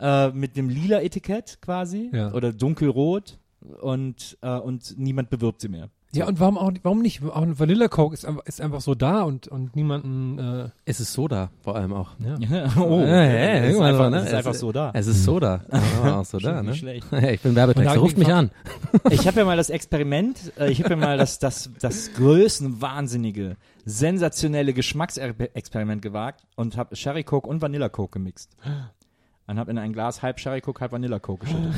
äh, 0.00 0.28
mit 0.30 0.56
dem 0.56 0.68
lila 0.68 1.02
Etikett 1.02 1.58
quasi 1.60 2.08
Ja. 2.12 2.32
oder 2.32 2.52
dunkelrot 2.52 3.38
und 3.80 4.38
äh, 4.40 4.50
und 4.56 4.96
niemand 4.98 5.30
bewirbt 5.30 5.60
sie 5.60 5.68
mehr. 5.68 5.90
Ja, 6.14 6.26
und 6.26 6.40
warum 6.40 6.56
auch, 6.56 6.72
warum 6.82 7.02
nicht? 7.02 7.22
Auch 7.22 7.42
ein 7.42 7.58
Vanilla 7.58 7.86
Coke 7.88 8.14
ist 8.14 8.24
einfach, 8.24 8.42
ist 8.46 8.62
einfach 8.62 8.80
so 8.80 8.94
da 8.94 9.22
und, 9.24 9.46
und 9.46 9.76
niemanden, 9.76 10.38
äh, 10.38 10.68
es 10.86 11.00
ist 11.00 11.12
Soda, 11.12 11.50
vor 11.60 11.76
allem 11.76 11.92
auch. 11.92 12.12
ja. 12.18 12.66
oh, 12.78 13.00
Ja, 13.00 13.24
ja, 13.24 13.60
das 13.60 13.74
ist 13.74 13.80
einfach, 13.80 14.04
so, 14.04 14.10
ne? 14.10 14.18
ist 14.20 14.26
Es 14.28 14.32
einfach 14.34 14.50
ist- 14.52 14.60
so 14.60 14.72
da. 14.72 14.90
Es 14.94 15.06
ist 15.06 15.24
Soda. 15.24 15.64
Ja, 16.02 16.20
auch 16.20 16.24
Soda, 16.24 16.62
ne? 16.62 16.70
nicht 16.70 16.78
schlecht. 16.78 17.06
Ich 17.12 17.40
bin 17.42 17.54
Werbetexter. 17.54 17.98
Ruft 17.98 18.16
mich 18.16 18.32
an. 18.32 18.50
Ich 19.10 19.26
habe 19.26 19.40
ja 19.40 19.44
mal 19.44 19.56
das 19.58 19.68
Experiment, 19.68 20.50
äh, 20.58 20.70
ich 20.70 20.80
habe 20.82 20.90
ja 20.94 20.96
mal 20.96 21.18
das, 21.18 21.38
das, 21.40 21.70
das 21.78 22.10
größenwahnsinnige, 22.14 23.56
sensationelle 23.84 24.72
Geschmacksexperiment 24.72 26.00
gewagt 26.00 26.40
und 26.56 26.78
habe 26.78 26.96
Sherry 26.96 27.22
Coke 27.24 27.46
und 27.48 27.60
Vanilla 27.60 27.90
Coke 27.90 28.12
gemixt. 28.18 28.56
Und 29.46 29.58
habe 29.58 29.70
in 29.70 29.78
ein 29.78 29.92
Glas 29.92 30.22
halb 30.22 30.40
Sherry 30.40 30.60
Coke, 30.62 30.80
halb 30.80 30.92
Vanilla 30.92 31.18
Coke 31.18 31.44
geschüttet. 31.44 31.74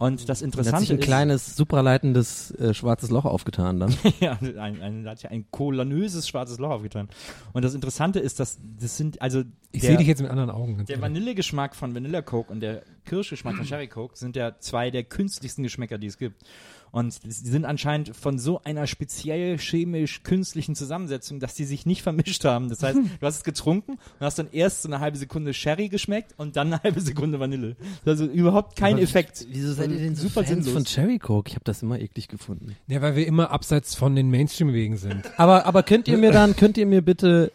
Und 0.00 0.30
das 0.30 0.38
Da 0.38 0.46
hat 0.46 0.54
Interessante 0.54 0.80
sich 0.80 0.90
ein 0.92 0.98
ist, 0.98 1.04
kleines, 1.04 1.56
supraleitendes 1.56 2.52
äh, 2.52 2.72
schwarzes 2.72 3.10
Loch 3.10 3.26
aufgetan 3.26 3.80
dann. 3.80 3.94
ja, 4.20 4.38
ein, 4.40 4.80
ein, 4.80 5.06
hat 5.06 5.22
ja 5.22 5.28
ein 5.28 5.44
kolanöses 5.50 6.26
schwarzes 6.26 6.58
Loch 6.58 6.70
aufgetan. 6.70 7.10
Und 7.52 7.66
das 7.66 7.74
Interessante 7.74 8.18
ist, 8.18 8.40
dass 8.40 8.58
das 8.80 8.96
sind, 8.96 9.20
also 9.20 9.42
Ich 9.72 9.82
der, 9.82 9.90
sehe 9.90 9.98
dich 9.98 10.06
jetzt 10.06 10.22
mit 10.22 10.30
anderen 10.30 10.48
Augen. 10.48 10.86
Der. 10.86 11.02
Vanillegeschmack 11.02 11.76
von 11.76 11.94
Vanilla 11.94 12.22
Coke 12.22 12.50
und 12.50 12.60
der 12.60 12.82
Kirschgeschmack 13.04 13.56
von 13.56 13.66
Sherry 13.66 13.88
Coke 13.88 14.16
sind 14.16 14.36
ja 14.36 14.58
zwei 14.58 14.90
der 14.90 15.04
künstlichsten 15.04 15.64
Geschmäcker, 15.64 15.98
die 15.98 16.06
es 16.06 16.16
gibt. 16.16 16.46
Und 16.92 17.24
die 17.24 17.30
sind 17.30 17.64
anscheinend 17.64 18.16
von 18.16 18.38
so 18.38 18.62
einer 18.62 18.86
speziell 18.86 19.58
chemisch-künstlichen 19.58 20.74
Zusammensetzung, 20.74 21.40
dass 21.40 21.54
die 21.54 21.64
sich 21.64 21.86
nicht 21.86 22.02
vermischt 22.10 22.44
haben. 22.44 22.68
Das 22.68 22.82
heißt, 22.82 22.98
du 22.98 23.26
hast 23.26 23.36
es 23.36 23.44
getrunken 23.44 23.92
und 23.92 24.20
hast 24.20 24.38
dann 24.38 24.48
erst 24.52 24.82
so 24.82 24.88
eine 24.88 25.00
halbe 25.00 25.18
Sekunde 25.18 25.54
Sherry 25.54 25.88
geschmeckt 25.88 26.34
und 26.36 26.56
dann 26.56 26.68
eine 26.68 26.82
halbe 26.82 27.00
Sekunde 27.00 27.38
Vanille. 27.40 27.76
Also 28.04 28.26
überhaupt 28.26 28.76
kein 28.76 28.94
Aber 28.94 29.02
Effekt. 29.02 29.46
Wieso 29.48 29.72
seid 29.72 29.90
ihr 29.90 29.98
denn 29.98 30.16
so 30.16 30.28
Super 30.28 30.44
Fans 30.44 30.64
sinnlos. 30.64 30.72
von 30.72 30.84
Cherry 30.84 31.18
Coke? 31.18 31.48
Ich 31.48 31.54
habe 31.54 31.64
das 31.64 31.82
immer 31.82 31.98
eklig 32.00 32.28
gefunden. 32.28 32.76
Ja, 32.86 33.02
weil 33.02 33.16
wir 33.16 33.26
immer 33.26 33.50
abseits 33.50 33.94
von 33.94 34.16
den 34.16 34.30
Mainstream-Wegen 34.30 34.96
sind. 34.96 35.30
Aber, 35.36 35.64
aber 35.66 35.82
könnt 35.82 36.08
ihr 36.08 36.18
mir 36.18 36.32
dann, 36.32 36.54
könnt 36.56 36.76
ihr 36.76 36.86
mir 36.86 37.02
bitte, 37.02 37.52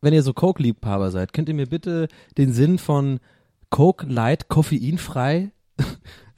wenn 0.00 0.14
ihr 0.14 0.22
so 0.22 0.32
Coke-Liebhaber 0.32 1.10
seid, 1.10 1.32
könnt 1.32 1.48
ihr 1.48 1.54
mir 1.54 1.66
bitte 1.66 2.08
den 2.38 2.52
Sinn 2.52 2.78
von 2.78 3.20
Coke 3.70 4.06
Light 4.06 4.48
koffeinfrei 4.48 5.50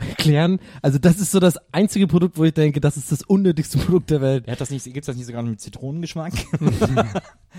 erklären? 0.08 0.60
Also 0.82 0.98
das 0.98 1.18
ist 1.18 1.30
so 1.32 1.40
das 1.40 1.58
einzige 1.72 2.06
Produkt, 2.06 2.36
wo 2.38 2.44
ich 2.44 2.54
denke, 2.54 2.80
das 2.80 2.96
ist 2.96 3.10
das 3.12 3.22
unnötigste 3.22 3.78
Produkt 3.84 4.10
der 4.10 4.20
Welt. 4.20 4.44
Er 4.46 4.52
hat 4.52 4.60
das 4.60 4.70
nicht, 4.70 4.84
gibt's 4.92 5.06
das 5.06 5.16
nicht 5.16 5.26
sogar 5.26 5.42
mit 5.42 5.60
Zitronengeschmack? 5.60 6.32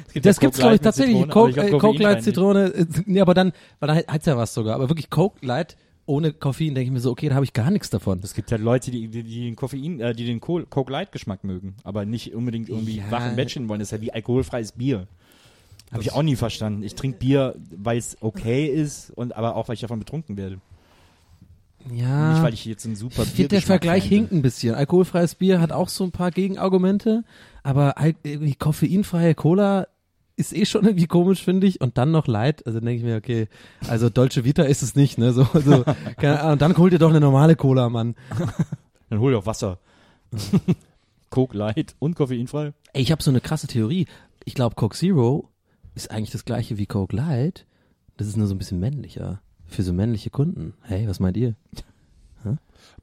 es 0.08 0.14
gibt 0.14 0.26
Das 0.26 0.40
gibt's 0.40 0.58
Coke 0.58 0.62
glaube 0.62 0.76
ich 0.76 0.82
tatsächlich. 0.82 1.16
Zitrone, 1.18 1.34
Coke, 1.34 1.54
glaub, 1.54 1.68
äh, 1.68 1.78
Coke 1.78 2.04
Light 2.04 2.24
Zitrone. 2.24 2.66
äh, 2.74 2.86
Nee, 3.06 3.22
aber 3.22 3.34
dann, 3.34 3.52
weil 3.80 3.88
dann 3.88 3.98
hat's 4.08 4.26
ja 4.26 4.38
was 4.38 4.54
sogar. 4.54 4.76
Aber 4.76 4.90
wirklich 4.90 5.10
Coke 5.10 5.46
Light 5.46 5.78
ohne 6.08 6.34
Koffein, 6.34 6.76
denke 6.76 6.88
ich 6.90 6.92
mir 6.92 7.00
so, 7.00 7.10
okay, 7.10 7.30
da 7.30 7.36
habe 7.36 7.46
ich 7.46 7.54
gar 7.54 7.72
nichts 7.72 7.90
davon. 7.90 8.20
Es 8.24 8.36
gibt 8.36 8.52
ja 8.52 8.58
Leute, 8.58 8.92
die, 8.92 9.08
die, 9.08 9.24
die 9.24 9.46
den 9.46 9.56
Koffein, 9.56 10.00
äh, 10.00 10.14
die 10.14 10.26
den 10.26 10.40
Coke 10.40 10.92
Light 10.92 11.12
Geschmack 11.12 11.44
mögen, 11.44 11.76
aber 11.84 12.06
nicht 12.06 12.36
unbedingt 12.36 12.70
irgendwie 12.70 12.98
Ja. 12.98 13.10
wach 13.10 13.28
im 13.28 13.36
Bettchen 13.36 13.68
wollen. 13.70 13.80
Das 13.80 13.88
ist 13.88 13.92
ja 13.92 14.02
wie 14.02 14.12
alkoholfreies 14.14 14.74
Bier. 14.74 15.08
Habe 15.92 16.04
ich 16.04 16.12
auch 16.14 16.22
nie 16.24 16.36
verstanden. 16.36 16.84
Ich 16.84 16.94
trinke 16.96 17.18
Bier, 17.20 17.56
weil 17.76 17.98
es 17.98 18.18
okay 18.22 18.68
ist 18.68 19.12
und 19.12 19.36
aber 19.36 19.56
auch, 19.56 19.68
weil 19.68 19.76
ich 19.76 19.82
davon 19.82 19.98
betrunken 20.00 20.36
werde. 20.38 20.60
Ja. 21.94 22.34
Nicht, 22.34 22.44
weil 22.44 22.54
ich 22.54 22.66
jetzt 22.66 22.86
ein 22.86 22.96
super 22.96 23.24
Ich 23.24 23.30
finde, 23.30 23.50
der 23.50 23.62
Vergleich 23.62 24.10
will. 24.10 24.18
hinkt 24.18 24.32
ein 24.32 24.42
bisschen. 24.42 24.76
Alkoholfreies 24.76 25.36
Bier 25.36 25.62
hat 25.62 25.72
auch 25.72 25.90
so 25.90 26.04
ein 26.04 26.12
paar 26.12 26.32
Gegenargumente, 26.32 27.24
aber 27.64 27.96
irgendwie 28.24 28.56
koffeinfreie 28.56 29.36
Cola 29.36 29.88
ist 30.38 30.56
eh 30.56 30.66
schon 30.66 30.86
irgendwie 30.86 31.08
komisch, 31.08 31.44
finde 31.44 31.68
ich. 31.68 31.82
Und 31.82 31.98
dann 31.98 32.12
noch 32.12 32.28
Light, 32.28 32.66
also 32.66 32.80
denke 32.80 32.96
ich 32.98 33.04
mir, 33.04 33.18
okay, 33.18 33.48
also 33.88 34.10
Dolce 34.10 34.44
Vita 34.44 34.64
ist 34.64 34.82
es 34.82 34.96
nicht, 34.96 35.18
ne? 35.18 35.32
So, 35.32 35.48
so, 35.54 35.86
keine 36.18 36.40
Ahnung. 36.42 36.54
Und 36.54 36.62
dann 36.62 36.78
holt 36.78 36.94
ihr 36.94 37.00
doch 37.00 37.10
eine 37.10 37.22
normale 37.22 37.56
Cola, 37.56 37.90
Mann. 37.90 38.16
Dann 39.10 39.20
hol 39.20 39.32
dir 39.34 39.38
auch 39.38 39.46
Wasser. 39.46 39.78
Coke 41.30 41.56
Light 41.56 41.96
und 42.00 42.16
koffeinfrei. 42.16 42.74
Ey, 42.94 43.04
ich 43.04 43.12
habe 43.12 43.22
so 43.22 43.30
eine 43.30 43.40
krasse 43.40 43.68
Theorie. 43.68 44.08
Ich 44.46 44.56
glaube, 44.56 44.76
Coke 44.76 44.98
Zero 44.98 45.50
ist 45.94 46.10
eigentlich 46.10 46.32
das 46.32 46.44
gleiche 46.44 46.80
wie 46.80 46.88
Coke 46.88 47.16
Light. 47.16 47.66
Das 48.18 48.28
ist 48.28 48.36
nur 48.36 48.48
so 48.48 48.56
ein 48.56 48.58
bisschen 48.58 48.80
männlicher. 48.80 49.42
Für 49.68 49.84
so 49.84 49.94
männliche 49.94 50.30
Kunden. 50.30 50.74
Hey, 50.84 51.08
was 51.08 51.20
meint 51.20 51.38
ihr? 51.38 51.56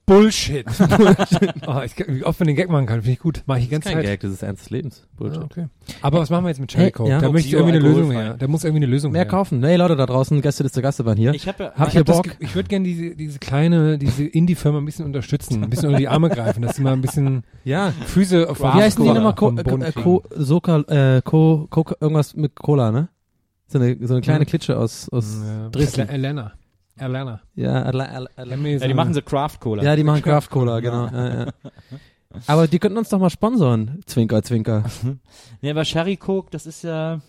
Bullshit. 0.04 0.66
oh, 1.68 1.80
ich, 1.84 1.94
wie 2.08 2.24
oft 2.24 2.40
man 2.40 2.48
den 2.48 2.56
Gag 2.56 2.68
machen 2.68 2.86
kann, 2.86 3.02
finde 3.02 3.12
ich 3.12 3.18
gut. 3.20 3.44
Mach 3.46 3.56
ich 3.56 3.64
die 3.64 3.70
ganze 3.70 3.88
Kein 3.88 3.98
Zeit. 3.98 4.04
Gag, 4.06 4.20
das 4.20 4.32
ist 4.32 4.42
Ernst 4.42 4.62
des 4.64 4.70
Lebens. 4.70 5.06
Bullshit. 5.16 5.38
Ah, 5.40 5.44
okay. 5.44 5.66
Aber 6.00 6.18
was 6.18 6.28
machen 6.28 6.44
wir 6.44 6.48
jetzt 6.48 6.58
mit 6.60 6.70
Cherry 6.72 6.84
Hey, 6.86 6.90
Coke? 6.90 7.08
ja. 7.08 7.20
Da 7.20 7.30
möchte 7.30 7.46
ich 7.48 7.54
irgendwie 7.54 7.76
eine 7.76 7.86
Lösung 7.86 8.10
her. 8.10 8.34
Da 8.36 8.48
muss 8.48 8.64
irgendwie 8.64 8.84
eine 8.84 8.90
Lösung 8.92 9.12
Mehr 9.12 9.22
her. 9.22 9.30
kaufen. 9.30 9.62
Hey 9.62 9.76
Leute 9.76 9.94
da 9.94 10.06
draußen, 10.06 10.40
Gäste 10.42 10.64
des 10.64 10.72
Gäste 10.72 11.04
waren 11.06 11.16
hier. 11.16 11.32
Ich 11.34 11.46
habe 11.46 11.72
Habt 11.76 11.90
Ich, 11.90 11.94
ihr 11.94 12.00
hab 12.00 12.06
Bock? 12.06 12.36
ich 12.40 12.54
würde 12.56 12.68
gerne 12.68 12.84
diese, 12.84 13.14
diese 13.14 13.38
kleine, 13.38 13.96
diese 13.96 14.24
Indie-Firma 14.24 14.78
ein 14.78 14.84
bisschen 14.84 15.04
unterstützen, 15.04 15.62
ein 15.62 15.70
bisschen 15.70 15.86
unter 15.88 15.98
die 16.00 16.08
Arme 16.08 16.30
greifen, 16.30 16.62
dass 16.62 16.76
sie 16.76 16.82
mal 16.82 16.94
ein 16.94 17.00
bisschen 17.00 17.44
Ja. 17.64 17.92
Füße 18.06 18.50
auf 18.50 18.58
Wie 18.60 18.64
heißen 18.64 19.04
die 19.04 19.08
nochmal? 19.10 19.36
Co 19.36 19.52
äh, 19.52 19.62
kriegen. 19.62 19.92
Co 20.02 20.24
Soka, 20.34 20.80
äh, 20.88 21.22
Co 21.22 21.68
Co 21.70 21.84
irgendwas 22.00 22.34
mit 22.34 22.56
Cola, 22.56 22.90
ne? 22.90 23.08
So 23.72 23.78
eine, 23.78 24.06
so 24.06 24.14
eine 24.14 24.20
kleine. 24.20 24.44
Klitsche 24.46 24.78
aus, 24.78 25.08
aus 25.08 25.36
Ja, 25.44 25.68
Dresden. 25.70 26.08
Erlerner. 26.08 26.52
Erlerner. 26.96 27.40
Ja, 27.54 27.88
Erla- 27.88 28.28
Ja, 28.36 28.86
die 28.86 28.94
machen 28.94 29.14
so 29.14 29.22
Craft 29.22 29.56
Cola. 29.60 29.82
ja, 29.82 29.96
die 29.96 30.04
machen 30.04 30.22
Craft 30.22 30.48
Cola, 30.50 30.80
genau. 30.80 31.06
Ja, 31.08 31.44
ja. 31.44 31.52
Aber 32.46 32.66
die 32.68 32.78
könnten 32.78 32.98
uns 32.98 33.08
doch 33.08 33.18
mal 33.18 33.30
sponsoren. 33.30 34.00
Zwinker, 34.06 34.42
Zwinker. 34.42 34.84
Nee, 35.62 35.70
aber 35.70 35.84
Sherry 35.84 36.16
Coke, 36.16 36.48
das 36.50 36.66
ist 36.66 36.82
ja. 36.84 37.20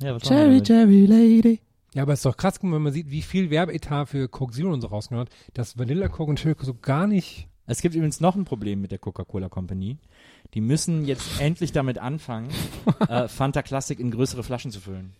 Ja, 0.00 0.14
was 0.14 0.22
Cherry? 0.22 0.62
Cherry 0.62 1.06
Lady. 1.06 1.60
Ja, 1.94 2.02
aber 2.02 2.12
es 2.12 2.20
ist 2.20 2.26
doch 2.26 2.36
krass, 2.36 2.58
wenn 2.62 2.70
man 2.82 2.92
sieht, 2.92 3.10
wie 3.10 3.22
viel 3.22 3.50
Werbeetat 3.50 4.08
für 4.08 4.28
Coke 4.28 4.52
Zero 4.54 4.72
und 4.72 4.80
so 4.80 4.86
rausgenommen 4.88 5.26
hat, 5.28 5.34
dass 5.54 5.76
Vanilla 5.78 6.08
Coke 6.08 6.30
und 6.30 6.38
Cherry 6.38 6.54
Coke 6.54 6.66
so 6.66 6.74
gar 6.80 7.06
nicht. 7.06 7.48
Es 7.66 7.82
gibt 7.82 7.94
übrigens 7.94 8.20
noch 8.20 8.34
ein 8.36 8.44
Problem 8.44 8.80
mit 8.80 8.90
der 8.92 8.98
Coca-Cola 8.98 9.48
Company. 9.48 9.98
Die 10.54 10.60
müssen 10.60 11.04
jetzt 11.04 11.40
endlich 11.40 11.70
damit 11.72 11.98
anfangen, 11.98 12.48
äh, 13.08 13.28
Fanta 13.28 13.62
Classic 13.62 13.98
in 13.98 14.10
größere 14.10 14.42
Flaschen 14.42 14.70
zu 14.72 14.80
füllen. 14.80 15.12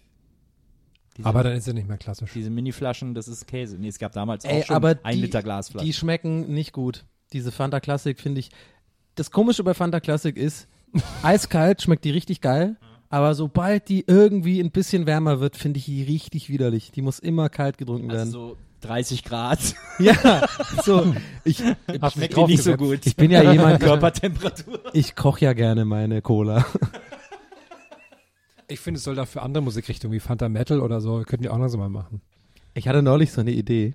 Diese, 1.20 1.28
Aber 1.28 1.42
dann 1.42 1.52
ist 1.54 1.66
er 1.68 1.74
nicht 1.74 1.88
mehr 1.88 1.98
klassisch. 1.98 2.30
diese 2.34 2.50
Mini-Flaschen, 2.50 3.14
das 3.14 3.28
ist 3.28 3.46
Käse. 3.46 3.76
Nee, 3.78 3.88
es 3.88 3.98
gab 3.98 4.12
damals 4.12 4.44
Ey, 4.44 4.60
auch 4.62 4.66
schon 4.66 4.76
aber 4.76 4.96
ein 5.02 5.14
die- 5.16 5.22
Liter 5.22 5.42
Glasflaschen. 5.42 5.86
Die 5.86 5.92
schmecken 5.92 6.52
nicht 6.52 6.72
gut. 6.72 7.04
Diese 7.32 7.52
Fanta 7.52 7.80
Classic 7.80 8.18
finde 8.18 8.40
ich. 8.40 8.50
Das 9.14 9.30
Komische 9.30 9.62
bei 9.64 9.74
Fanta 9.74 10.00
Classic 10.00 10.36
ist, 10.36 10.66
eiskalt 11.22 11.82
schmeckt 11.82 12.04
die 12.04 12.10
richtig 12.10 12.40
geil. 12.40 12.76
Aber 13.08 13.34
sobald 13.34 13.88
die 13.88 14.04
irgendwie 14.06 14.60
ein 14.60 14.70
bisschen 14.70 15.04
wärmer 15.06 15.40
wird, 15.40 15.56
finde 15.56 15.78
ich 15.78 15.84
die 15.86 16.02
richtig 16.04 16.48
widerlich. 16.48 16.92
Die 16.92 17.02
muss 17.02 17.18
immer 17.18 17.48
kalt 17.48 17.76
getrunken 17.76 18.08
werden. 18.08 18.20
also 18.20 18.50
so 18.50 18.56
30 18.82 19.24
Grad. 19.24 19.58
Ja, 19.98 20.46
so. 20.84 21.14
Ich, 21.44 21.56
Schmeckt 21.58 22.36
die 22.36 22.44
nicht 22.44 22.62
so 22.62 22.76
gut. 22.76 23.04
ich 23.04 23.16
bin 23.16 23.30
ja 23.30 23.42
jemand, 23.52 23.80
Körpertemperatur. 23.82 24.80
ich 24.94 25.14
koche 25.16 25.44
ja 25.44 25.52
gerne 25.52 25.84
meine 25.84 26.22
Cola. 26.22 26.64
Ich 28.70 28.80
finde, 28.80 28.98
es 28.98 29.04
soll 29.04 29.14
da 29.16 29.26
für 29.26 29.42
andere 29.42 29.62
Musikrichtungen 29.62 30.14
wie 30.14 30.20
Fanta 30.20 30.48
Metal 30.48 30.80
oder 30.80 31.00
so, 31.00 31.22
könnten 31.26 31.42
die 31.42 31.48
auch 31.48 31.58
noch 31.58 31.68
so 31.68 31.78
mal 31.78 31.88
machen. 31.88 32.20
Ich 32.74 32.86
hatte 32.88 33.02
neulich 33.02 33.32
so 33.32 33.40
eine 33.40 33.50
Idee, 33.50 33.94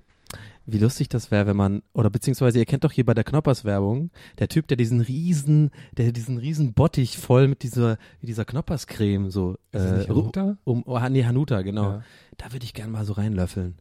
wie 0.66 0.78
lustig 0.78 1.08
das 1.08 1.30
wäre, 1.30 1.46
wenn 1.46 1.56
man, 1.56 1.82
oder 1.94 2.10
beziehungsweise 2.10 2.58
ihr 2.58 2.66
kennt 2.66 2.84
doch 2.84 2.92
hier 2.92 3.06
bei 3.06 3.14
der 3.14 3.24
Knoppers 3.24 3.64
Werbung, 3.64 4.10
der 4.38 4.48
Typ, 4.48 4.66
der 4.68 4.76
diesen 4.76 5.00
riesen, 5.00 5.70
der 5.96 6.12
diesen 6.12 6.36
riesen 6.38 6.74
Bottich 6.74 7.16
voll 7.18 7.48
mit 7.48 7.62
dieser, 7.62 7.98
mit 8.20 8.28
dieser 8.28 8.44
Knoppers 8.44 8.86
Creme 8.86 9.30
so, 9.30 9.52
Ist 9.72 9.84
das 9.84 9.98
nicht 9.98 10.10
ru- 10.10 10.22
Hanuta? 10.22 10.58
um, 10.64 10.82
oh, 10.86 11.00
nee, 11.08 11.24
Hanuta, 11.24 11.62
genau. 11.62 11.84
Ja. 11.84 12.02
Da 12.36 12.52
würde 12.52 12.64
ich 12.64 12.74
gern 12.74 12.90
mal 12.90 13.04
so 13.04 13.14
reinlöffeln. 13.14 13.76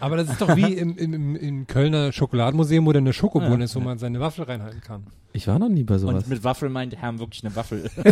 Aber 0.00 0.16
das 0.16 0.30
ist 0.30 0.40
doch 0.40 0.56
wie 0.56 0.74
im, 0.74 0.96
im, 0.96 1.14
im, 1.14 1.36
im 1.36 1.66
Kölner 1.68 2.10
Schokoladenmuseum, 2.12 2.84
wo 2.86 2.92
da 2.92 2.98
eine 2.98 3.12
Schokobohne 3.12 3.58
Ja. 3.58 3.64
ist, 3.64 3.76
wo 3.76 3.80
man 3.80 3.98
seine 3.98 4.18
Waffel 4.18 4.44
reinhalten 4.44 4.80
kann. 4.80 5.06
Ich 5.32 5.46
war 5.46 5.58
noch 5.60 5.68
nie 5.68 5.84
bei 5.84 5.98
sowas. 5.98 6.24
Und 6.24 6.30
mit 6.30 6.42
Waffel 6.42 6.68
meint 6.68 6.96
Herr 6.96 7.16
wirklich 7.18 7.44
eine 7.44 7.54
Waffel. 7.54 7.88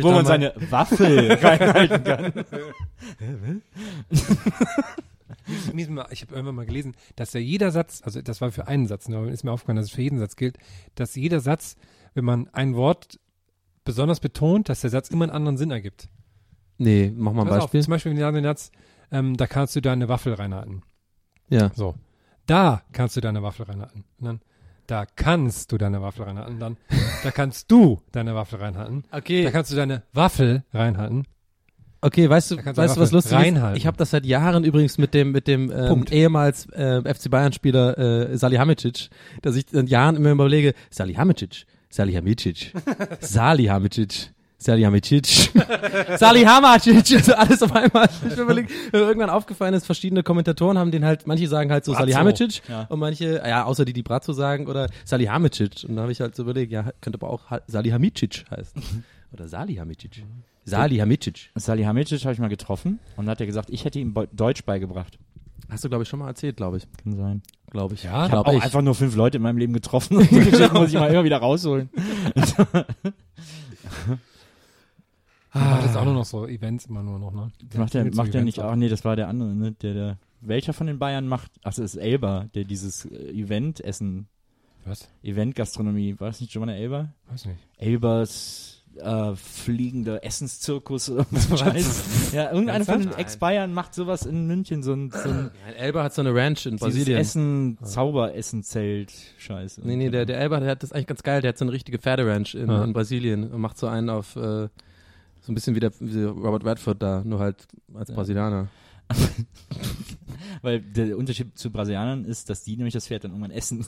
Wo 0.00 0.12
man 0.12 0.24
seine 0.26 0.54
Waffel 0.70 1.32
reinhalten 1.42 2.04
kann. 2.04 2.32
Ich 5.66 6.22
habe 6.22 6.34
irgendwann 6.34 6.54
mal 6.54 6.66
gelesen, 6.66 6.94
dass 7.16 7.32
ja 7.32 7.40
jeder 7.40 7.72
Satz, 7.72 8.00
also 8.04 8.22
das 8.22 8.40
war 8.40 8.52
für 8.52 8.68
einen 8.68 8.86
Satz, 8.86 9.08
ne, 9.08 9.16
aber 9.16 9.28
ist 9.28 9.42
mir 9.42 9.50
aufgefallen, 9.50 9.76
dass 9.76 9.86
es 9.86 9.92
für 9.92 10.02
jeden 10.02 10.20
Satz 10.20 10.36
gilt, 10.36 10.56
dass 10.94 11.16
jeder 11.16 11.40
Satz, 11.40 11.76
wenn 12.14 12.24
man 12.24 12.48
ein 12.52 12.76
Wort 12.76 13.18
besonders 13.84 14.20
betont, 14.20 14.68
dass 14.68 14.82
der 14.82 14.90
Satz 14.90 15.08
immer 15.08 15.24
einen 15.24 15.32
anderen 15.32 15.56
Sinn 15.56 15.72
ergibt. 15.72 16.08
Nee, 16.82 17.12
mach 17.14 17.32
mal 17.32 17.42
ein 17.42 17.48
Pass 17.48 17.56
auf, 17.58 17.62
Beispiel. 17.64 17.82
zum 17.82 17.90
Beispiel, 17.90 18.10
wenn 18.12 18.16
wir 18.18 18.24
sagen 18.24 18.34
den 18.36 18.44
Satz, 18.44 18.70
ähm, 19.12 19.36
da 19.36 19.46
kannst 19.46 19.76
du 19.76 19.80
deine 19.82 20.08
Waffel 20.08 20.32
reinhalten. 20.34 20.82
Ja. 21.48 21.70
So. 21.74 21.94
Da 22.46 22.82
kannst 22.92 23.16
du 23.16 23.20
deine 23.20 23.42
Waffel 23.42 23.66
reinhalten. 23.66 24.04
Und 24.18 24.24
dann, 24.26 24.40
da 24.86 25.04
kannst 25.04 25.70
du 25.72 25.78
deine 25.78 26.00
Waffel 26.00 26.24
reinhalten. 26.24 26.54
Und 26.54 26.60
dann, 26.60 26.76
da 27.22 27.30
kannst 27.30 27.70
du 27.70 28.00
deine 28.12 28.34
Waffel 28.34 28.58
reinhalten. 28.60 29.04
Da 29.10 29.18
Okay. 29.18 29.48
kannst 29.52 29.70
du 29.72 29.76
deine 29.76 30.02
Waffel 30.14 30.64
reinhalten. 30.72 31.24
Okay, 32.00 32.30
weißt 32.30 32.52
du, 32.52 32.56
Da 32.56 32.74
weißt 32.74 32.96
du, 32.96 33.00
was 33.02 33.12
lustig 33.12 33.32
ist? 33.32 33.38
reinhalten. 33.38 33.76
Ich 33.76 33.86
habe 33.86 33.98
das 33.98 34.10
seit 34.10 34.24
Jahren 34.24 34.64
übrigens 34.64 34.96
mit 34.96 35.12
dem 35.12 35.32
mit 35.32 35.46
dem 35.46 35.70
ähm, 35.70 35.88
Punkt. 35.88 36.10
ehemals 36.12 36.64
äh, 36.70 37.02
FC 37.14 37.30
Bayern 37.30 37.52
Spieler 37.52 37.98
äh, 37.98 38.38
Salihamidzic, 38.38 39.10
dass 39.42 39.54
ich 39.54 39.66
seit 39.70 39.90
Jahren 39.90 40.16
immer 40.16 40.30
überlege, 40.30 40.72
Salihamidzic, 40.88 41.66
Salihamidzic, 41.90 42.72
Salihamidzic. 43.20 44.32
Salihamidzic, 44.62 45.52
Salihamidzic, 46.18 47.16
also 47.16 47.34
alles 47.34 47.62
auf 47.62 47.72
einmal. 47.74 48.10
Ich 48.28 48.36
überlegt, 48.36 48.70
mir 48.92 48.98
irgendwann 49.00 49.30
aufgefallen 49.30 49.72
ist, 49.72 49.86
verschiedene 49.86 50.22
Kommentatoren 50.22 50.76
haben 50.76 50.90
den 50.90 51.02
halt, 51.02 51.26
manche 51.26 51.48
sagen 51.48 51.72
halt 51.72 51.86
so 51.86 51.94
Salihamidzic 51.94 52.60
ja. 52.68 52.82
und 52.90 52.98
manche, 52.98 53.36
ja, 53.46 53.64
außer 53.64 53.86
die, 53.86 53.94
die 53.94 54.02
Brazzo 54.02 54.34
sagen 54.34 54.66
oder 54.66 54.88
Salihamidzic. 55.06 55.86
Und 55.88 55.96
da 55.96 56.02
habe 56.02 56.12
ich 56.12 56.20
halt 56.20 56.36
so 56.36 56.42
überlegt, 56.42 56.72
ja, 56.72 56.90
könnte 57.00 57.18
aber 57.18 57.30
auch 57.30 57.50
Ha- 57.50 57.62
Salihamidzic 57.66 58.44
heißen. 58.50 58.82
Oder 59.32 59.46
Salihamidzic. 59.46 60.24
Salihamidzic. 60.64 61.50
Salihamidzic 61.54 62.24
habe 62.24 62.32
ich 62.32 62.40
mal 62.40 62.48
getroffen 62.48 62.98
und 63.16 63.28
hat 63.28 63.38
er 63.40 63.46
gesagt, 63.46 63.70
ich 63.70 63.84
hätte 63.84 64.00
ihm 64.00 64.12
Deutsch 64.32 64.64
beigebracht. 64.64 65.18
Hast 65.70 65.84
du, 65.84 65.88
glaube 65.88 66.02
ich, 66.02 66.08
schon 66.08 66.18
mal 66.18 66.26
erzählt, 66.26 66.56
glaube 66.56 66.78
ich. 66.78 66.82
Kann 67.04 67.16
sein. 67.16 67.42
Glaube 67.70 67.94
ich. 67.94 68.02
Ja, 68.02 68.26
Ich 68.26 68.32
habe 68.32 68.44
auch 68.48 68.52
ich. 68.52 68.60
einfach 68.64 68.82
nur 68.82 68.96
fünf 68.96 69.14
Leute 69.14 69.36
in 69.36 69.44
meinem 69.44 69.58
Leben 69.58 69.72
getroffen 69.72 70.16
und 70.16 70.28
die 70.28 70.34
Geschichte 70.40 70.68
muss 70.74 70.88
ich 70.88 70.94
mal 70.96 71.06
immer 71.12 71.22
wieder 71.22 71.36
rausholen. 71.38 71.90
Ah, 75.52 75.58
macht 75.70 75.84
jetzt 75.84 75.96
auch 75.96 76.04
nur 76.04 76.14
noch 76.14 76.24
so 76.24 76.46
Events 76.46 76.86
immer 76.86 77.02
nur 77.02 77.18
noch, 77.18 77.32
ne? 77.32 77.50
Macht 77.76 77.94
er 77.94 78.04
Mit 78.04 78.14
so 78.14 78.22
macht 78.22 78.28
er 78.28 78.40
Events 78.40 78.56
nicht 78.56 78.60
auch. 78.60 78.74
Nee, 78.76 78.88
das 78.88 79.04
war 79.04 79.16
der 79.16 79.28
andere, 79.28 79.54
ne? 79.54 79.72
Der, 79.72 79.94
der, 79.94 80.18
welcher 80.40 80.72
von 80.72 80.86
den 80.86 80.98
Bayern 80.98 81.26
macht? 81.26 81.50
Ach, 81.62 81.74
das 81.74 81.78
ist 81.78 81.96
Elber, 81.96 82.48
der 82.54 82.64
dieses 82.64 83.04
äh, 83.06 83.30
Event-Essen, 83.32 84.28
Was? 84.84 85.08
Event-Gastronomie, 85.22 86.14
war 86.18 86.28
das 86.28 86.40
nicht 86.40 86.52
Giovanna 86.52 86.74
Elber? 86.76 87.12
Weiß 87.28 87.46
nicht. 87.46 87.58
Elbers 87.78 88.76
äh, 88.96 89.34
fliegender 89.34 90.24
Essenszirkus 90.24 91.10
oder 91.10 91.26
was. 91.30 92.32
Ja, 92.32 92.50
irgendeiner 92.52 92.84
von 92.84 93.00
den? 93.00 93.12
Ex-Bayern 93.12 93.72
macht 93.72 93.94
sowas 93.94 94.26
in 94.26 94.46
München, 94.46 94.82
so 94.82 94.92
ein, 94.92 95.10
so 95.10 95.28
ein 95.28 95.50
Ein 95.66 95.74
Elber 95.76 96.02
hat 96.04 96.14
so 96.14 96.22
eine 96.22 96.34
Ranch 96.34 96.66
in 96.66 96.76
Brasilien. 96.76 97.18
Essen, 97.18 97.78
Zauberessen-Zelt, 97.82 99.12
Scheiße. 99.38 99.80
Nee, 99.84 99.96
nee, 99.96 100.10
der, 100.10 100.26
der 100.26 100.38
Elber, 100.38 100.60
der 100.60 100.70
hat 100.70 100.82
das 100.82 100.92
eigentlich 100.92 101.06
ganz 101.06 101.22
geil. 101.22 101.40
Der 101.40 101.50
hat 101.50 101.58
so 101.58 101.64
eine 101.64 101.72
richtige 101.72 101.98
Pferderanch 101.98 102.54
in, 102.54 102.68
Ja. 102.68 102.84
in 102.84 102.92
Brasilien 102.92 103.50
und 103.50 103.60
macht 103.60 103.78
so 103.78 103.86
einen 103.86 104.10
auf, 104.10 104.36
äh, 104.36 104.68
so 105.40 105.52
ein 105.52 105.54
bisschen 105.54 105.74
wie 105.74 105.80
der 105.80 105.92
wie 106.00 106.24
Robert 106.24 106.64
Redford 106.64 107.02
da, 107.02 107.22
nur 107.24 107.38
halt 107.38 107.66
als 107.94 108.12
Brasilianer. 108.12 108.68
Weil 110.62 110.80
der 110.80 111.16
Unterschied 111.16 111.58
zu 111.58 111.70
Brasilianern 111.70 112.24
ist, 112.24 112.50
dass 112.50 112.62
die 112.62 112.76
nämlich 112.76 112.94
das 112.94 113.06
Pferd 113.08 113.24
dann 113.24 113.32
irgendwann 113.32 113.50
essen. 113.50 113.84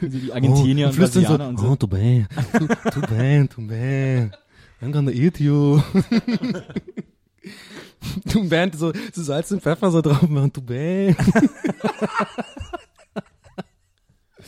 so 0.00 0.08
die 0.08 0.32
Argentinier 0.32 0.88
und 0.88 0.96
Brasilianer 0.96 1.48
und 1.48 1.58
so. 1.58 1.68
oh, 1.68 1.76
tu 1.76 1.86
bem, 1.86 2.26
tu 2.92 3.00
bem, 3.02 3.48
tu 3.48 3.66
bem, 3.66 4.30
I'm 4.80 4.92
gonna 4.92 5.10
eat 5.10 5.40
you. 5.40 5.80
tu 8.30 8.48
bem, 8.48 8.72
so, 8.72 8.92
so 9.12 9.22
Salz 9.22 9.50
und 9.50 9.60
Pfeffer 9.62 9.90
so 9.90 10.00
drauf 10.00 10.28
machen, 10.28 10.52
tu 10.52 10.62
bem. 10.62 11.16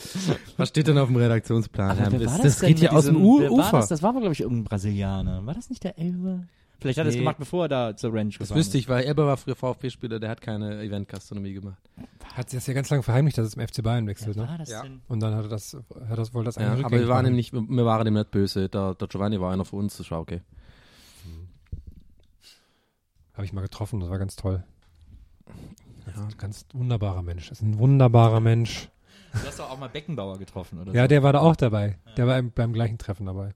Was 0.57 0.69
steht 0.69 0.87
denn 0.87 0.97
auf 0.97 1.07
dem 1.07 1.17
Redaktionsplan? 1.17 1.99
Aber 1.99 2.17
das 2.17 2.33
war 2.37 2.43
das 2.43 2.59
denn 2.59 2.69
geht 2.69 2.79
hier 2.79 2.89
mit 2.89 2.97
aus 2.97 3.05
dem 3.05 3.17
U 3.17 3.39
Ufer. 3.47 3.71
Das, 3.77 3.87
das 3.89 4.03
war, 4.03 4.13
glaube 4.13 4.31
ich, 4.33 4.41
irgendein 4.41 4.63
Brasilianer. 4.65 5.45
War 5.45 5.53
das 5.53 5.69
nicht 5.69 5.83
der 5.83 5.97
Elbe? 5.97 6.47
Vielleicht 6.79 6.99
hat 6.99 7.05
er 7.07 7.09
es 7.09 7.15
gemacht, 7.15 7.37
bevor 7.39 7.65
er 7.65 7.69
da 7.69 7.95
zur 7.97 8.13
Ranch 8.13 8.37
Das 8.37 8.49
gefahren 8.49 8.59
wüsste 8.59 8.77
ich, 8.77 8.87
weil 8.87 9.03
Elber 9.05 9.25
war 9.25 9.37
früher 9.37 9.55
VfB-Spieler, 9.55 10.19
der 10.19 10.29
hat 10.29 10.41
keine 10.41 10.79
Event-Gastronomie 10.83 11.53
gemacht. 11.53 11.81
Hat 12.35 12.51
sich 12.51 12.59
das 12.59 12.67
ja 12.67 12.75
ganz 12.75 12.91
lange 12.91 13.01
verheimlicht, 13.01 13.35
dass 13.39 13.47
es 13.47 13.55
im 13.55 13.67
FC 13.67 13.81
Bayern 13.81 14.05
wechselt, 14.05 14.31
Ist. 14.31 14.37
ne? 14.37 14.47
War 14.47 14.57
das 14.59 14.69
Ja. 14.69 14.83
denn? 14.83 15.01
Und 15.07 15.19
dann 15.21 15.33
hat 15.33 15.45
er 15.45 15.49
das, 15.49 15.75
hat 16.07 16.17
das 16.19 16.35
wohl 16.35 16.43
das 16.43 16.55
Ja, 16.57 16.73
aber 16.73 16.91
wir 16.91 17.07
waren 17.07 17.25
ihm 17.25 17.35
nicht, 17.35 17.51
wir 17.51 17.85
waren 17.85 18.05
ihm 18.05 18.13
nicht 18.13 18.29
böse. 18.29 18.69
Der, 18.69 18.93
der 18.93 19.07
Giovanni 19.07 19.41
war 19.41 19.51
einer 19.51 19.65
von 19.65 19.79
uns, 19.79 19.97
das 19.97 20.11
war 20.11 20.19
okay. 20.19 20.41
Habe 23.33 23.45
ich 23.45 23.53
mal 23.53 23.61
getroffen, 23.61 23.99
das 23.99 24.09
war 24.09 24.17
ganz 24.19 24.35
toll. 24.35 24.63
Ja. 26.15 26.23
Ein 26.23 26.37
ganz 26.37 26.65
wunderbarer 26.73 27.21
Mensch. 27.21 27.49
Das 27.49 27.59
ist 27.59 27.63
ein 27.65 27.77
wunderbarer 27.77 28.39
Mensch. 28.39 28.89
Du 29.33 29.47
hast 29.47 29.59
doch 29.59 29.69
auch 29.71 29.79
mal 29.79 29.89
Beckenbauer 29.89 30.37
getroffen, 30.37 30.79
oder 30.79 30.93
Ja, 30.93 31.03
so. 31.03 31.07
der 31.07 31.23
war 31.23 31.33
da 31.33 31.39
auch 31.39 31.55
dabei. 31.55 31.97
Der 32.17 32.27
war 32.27 32.37
im, 32.37 32.51
beim 32.51 32.73
gleichen 32.73 32.97
Treffen 32.97 33.25
dabei. 33.25 33.51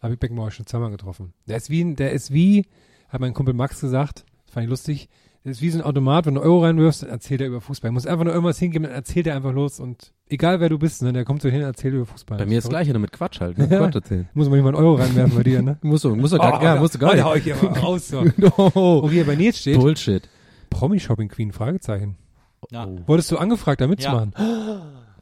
Habe 0.00 0.14
ich 0.14 0.20
Beckenbauer 0.20 0.50
schon 0.50 0.66
zweimal 0.66 0.90
getroffen. 0.90 1.32
Der 1.46 1.56
ist 1.56 1.70
wie, 1.70 1.82
ein- 1.82 1.96
der 1.96 2.12
ist 2.12 2.32
wie, 2.32 2.66
hat 3.08 3.20
mein 3.20 3.34
Kumpel 3.34 3.54
Max 3.54 3.80
gesagt, 3.80 4.24
das 4.46 4.54
fand 4.54 4.64
ich 4.64 4.70
lustig, 4.70 5.08
der 5.44 5.52
ist 5.52 5.60
wie 5.62 5.70
so 5.70 5.78
ein 5.78 5.84
Automat, 5.84 6.26
wenn 6.26 6.34
du 6.36 6.40
Euro 6.40 6.62
reinwirfst, 6.64 7.02
dann 7.02 7.10
erzählt 7.10 7.40
er 7.40 7.48
über 7.48 7.60
Fußball. 7.60 7.88
Er 7.90 7.92
muss 7.92 8.06
einfach 8.06 8.24
nur 8.24 8.32
irgendwas 8.32 8.58
hingeben, 8.58 8.84
dann 8.84 8.92
erzählt 8.94 9.26
er 9.26 9.34
einfach 9.36 9.52
los 9.52 9.80
und 9.80 10.12
egal 10.28 10.60
wer 10.60 10.68
du 10.68 10.78
bist, 10.78 11.02
ne, 11.02 11.12
der 11.12 11.24
kommt 11.24 11.42
so 11.42 11.48
hin 11.48 11.60
und 11.60 11.66
erzählt 11.66 11.94
über 11.94 12.06
Fußball. 12.06 12.38
Bei 12.38 12.46
mir 12.46 12.58
ist 12.58 12.64
das 12.64 12.70
gleiche, 12.70 12.92
nur 12.92 13.00
mit 13.00 13.12
Quatsch 13.12 13.40
halt. 13.40 13.58
Ne? 13.58 13.66
Quatsch 13.68 13.94
erzählen. 13.96 14.28
Muss 14.34 14.48
man 14.48 14.56
nicht 14.58 14.64
mal 14.64 14.68
einen 14.74 14.84
Euro 14.84 14.94
reinwerfen 14.96 15.36
bei 15.36 15.42
dir, 15.42 15.62
ne? 15.62 15.78
Musst 15.82 16.04
du, 16.04 16.14
musst 16.14 16.32
du 16.34 16.38
gar, 16.38 16.62
ja, 16.62 16.76
musst 16.76 16.94
du 16.94 16.98
gar 17.00 17.10
oh, 17.10 17.14
nicht. 17.14 17.24
hau 17.24 17.34
ich 17.34 17.44
hier 17.44 17.56
mal 17.56 17.66
raus, 17.80 18.08
so. 18.08 18.24
Oh, 18.56 18.70
Oh, 18.74 19.10
hier 19.10 19.24
bei 19.26 19.34
Nils 19.34 19.58
steht, 19.58 19.78
Bullshit. 19.80 20.28
Promi-Shopping 20.70 21.28
Queen, 21.28 21.52
Fragezeichen. 21.52 22.16
Ja. 22.70 22.88
Wurdest 23.06 23.30
du 23.30 23.38
angefragt, 23.38 23.80
da 23.80 23.86
mitzumachen? 23.86 24.32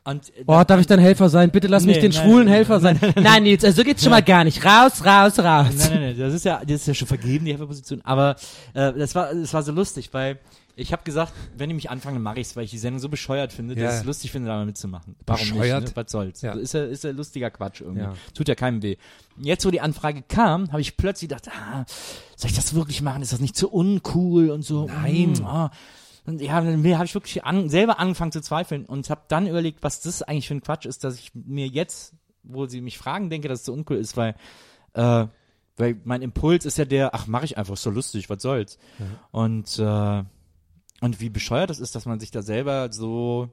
Und, 0.04 0.28
äh, 0.30 0.44
Oh, 0.46 0.62
darf 0.66 0.80
ich 0.80 0.86
dein 0.86 0.98
Helfer 0.98 1.28
sein? 1.28 1.50
Bitte 1.50 1.66
lass 1.68 1.84
mich 1.84 1.96
Nee, 1.96 2.02
den 2.02 2.12
nein, 2.12 2.22
schwulen 2.22 2.44
nein, 2.46 2.54
Helfer 2.54 2.80
sein. 2.80 2.98
Nein, 3.16 3.42
Nils, 3.42 3.64
also 3.64 3.82
geht's 3.82 4.02
schon 4.02 4.10
mal 4.10 4.22
gar 4.22 4.44
nicht. 4.44 4.64
Raus, 4.64 5.04
raus, 5.04 5.38
raus. 5.38 5.66
Nein, 5.76 5.90
nein, 5.90 6.00
nein, 6.00 6.18
das 6.18 6.34
ist 6.34 6.44
ja, 6.44 6.60
das 6.64 6.72
ist 6.82 6.86
ja 6.86 6.94
schon 6.94 7.08
vergeben, 7.08 7.44
die 7.44 7.50
Helferposition. 7.52 8.00
Aber 8.04 8.36
äh, 8.74 8.92
das 8.94 9.14
war, 9.14 9.34
das 9.34 9.52
war 9.52 9.62
so 9.62 9.72
lustig, 9.72 10.08
weil 10.12 10.38
ich 10.76 10.92
habe 10.92 11.02
gesagt, 11.04 11.34
wenn 11.58 11.68
ich 11.68 11.74
mich 11.76 11.90
anfange, 11.90 12.18
mache 12.18 12.40
ich's, 12.40 12.56
weil 12.56 12.64
ich 12.64 12.70
die 12.70 12.78
Sendung 12.78 13.00
so 13.00 13.10
bescheuert 13.10 13.52
finde, 13.52 13.74
dass 13.74 13.82
Ja. 13.82 13.90
ich 13.90 13.96
es 13.96 14.04
lustig 14.04 14.32
finde, 14.32 14.48
da 14.48 14.56
mal 14.56 14.64
mitzumachen. 14.64 15.16
Warum 15.26 15.40
Bescheuert? 15.42 15.82
nicht? 15.82 15.96
Ne? 15.96 16.02
Was 16.02 16.12
soll's? 16.12 16.40
Ja. 16.40 16.52
Ist 16.54 16.72
ja, 16.72 16.84
ist 16.84 17.04
ja 17.04 17.10
lustiger 17.10 17.50
Quatsch 17.50 17.82
irgendwie. 17.82 18.00
Ja. 18.04 18.14
Tut 18.32 18.48
ja 18.48 18.54
keinem 18.54 18.82
weh. 18.82 18.96
Jetzt, 19.38 19.66
wo 19.66 19.70
die 19.70 19.82
Anfrage 19.82 20.22
kam, 20.26 20.70
habe 20.72 20.80
ich 20.80 20.96
plötzlich 20.96 21.28
gedacht, 21.28 21.48
ah, 21.54 21.84
soll 22.36 22.50
ich 22.50 22.56
das 22.56 22.74
wirklich 22.74 23.02
machen? 23.02 23.20
Ist 23.20 23.34
das 23.34 23.40
nicht 23.40 23.56
zu 23.56 23.68
uncool 23.70 24.48
und 24.48 24.62
so? 24.62 24.86
Nein. 24.86 25.34
Mm, 25.38 25.44
ah. 25.44 25.70
Und 26.26 26.40
ja, 26.40 26.60
dann 26.60 26.84
habe 26.96 27.04
ich 27.04 27.14
wirklich 27.14 27.44
an, 27.44 27.68
selber 27.68 27.98
angefangen 27.98 28.32
zu 28.32 28.40
zweifeln 28.40 28.84
und 28.86 29.10
habe 29.10 29.22
dann 29.28 29.46
überlegt, 29.46 29.82
was 29.82 30.00
das 30.00 30.22
eigentlich 30.22 30.48
für 30.48 30.54
ein 30.54 30.62
Quatsch 30.62 30.86
ist, 30.86 31.04
dass 31.04 31.18
ich 31.18 31.32
mir 31.34 31.66
jetzt, 31.66 32.14
wo 32.42 32.66
sie 32.66 32.80
mich 32.80 32.98
fragen, 32.98 33.30
denke, 33.30 33.48
dass 33.48 33.60
es 33.60 33.66
so 33.66 33.72
uncool 33.72 33.96
ist, 33.96 34.16
weil 34.16 34.34
äh, 34.94 35.26
weil 35.76 35.98
mein 36.04 36.20
Impuls 36.20 36.66
ist 36.66 36.76
ja 36.76 36.84
der, 36.84 37.14
ach, 37.14 37.26
mache 37.26 37.46
ich 37.46 37.56
einfach, 37.56 37.72
ist 37.74 37.82
so 37.82 37.90
lustig, 37.90 38.28
was 38.28 38.42
soll's. 38.42 38.78
Und 39.30 39.78
äh, 39.78 40.24
und 41.00 41.20
wie 41.20 41.30
bescheuert 41.30 41.70
das 41.70 41.80
ist, 41.80 41.94
dass 41.94 42.04
man 42.04 42.20
sich 42.20 42.30
da 42.30 42.42
selber 42.42 42.92
so 42.92 43.48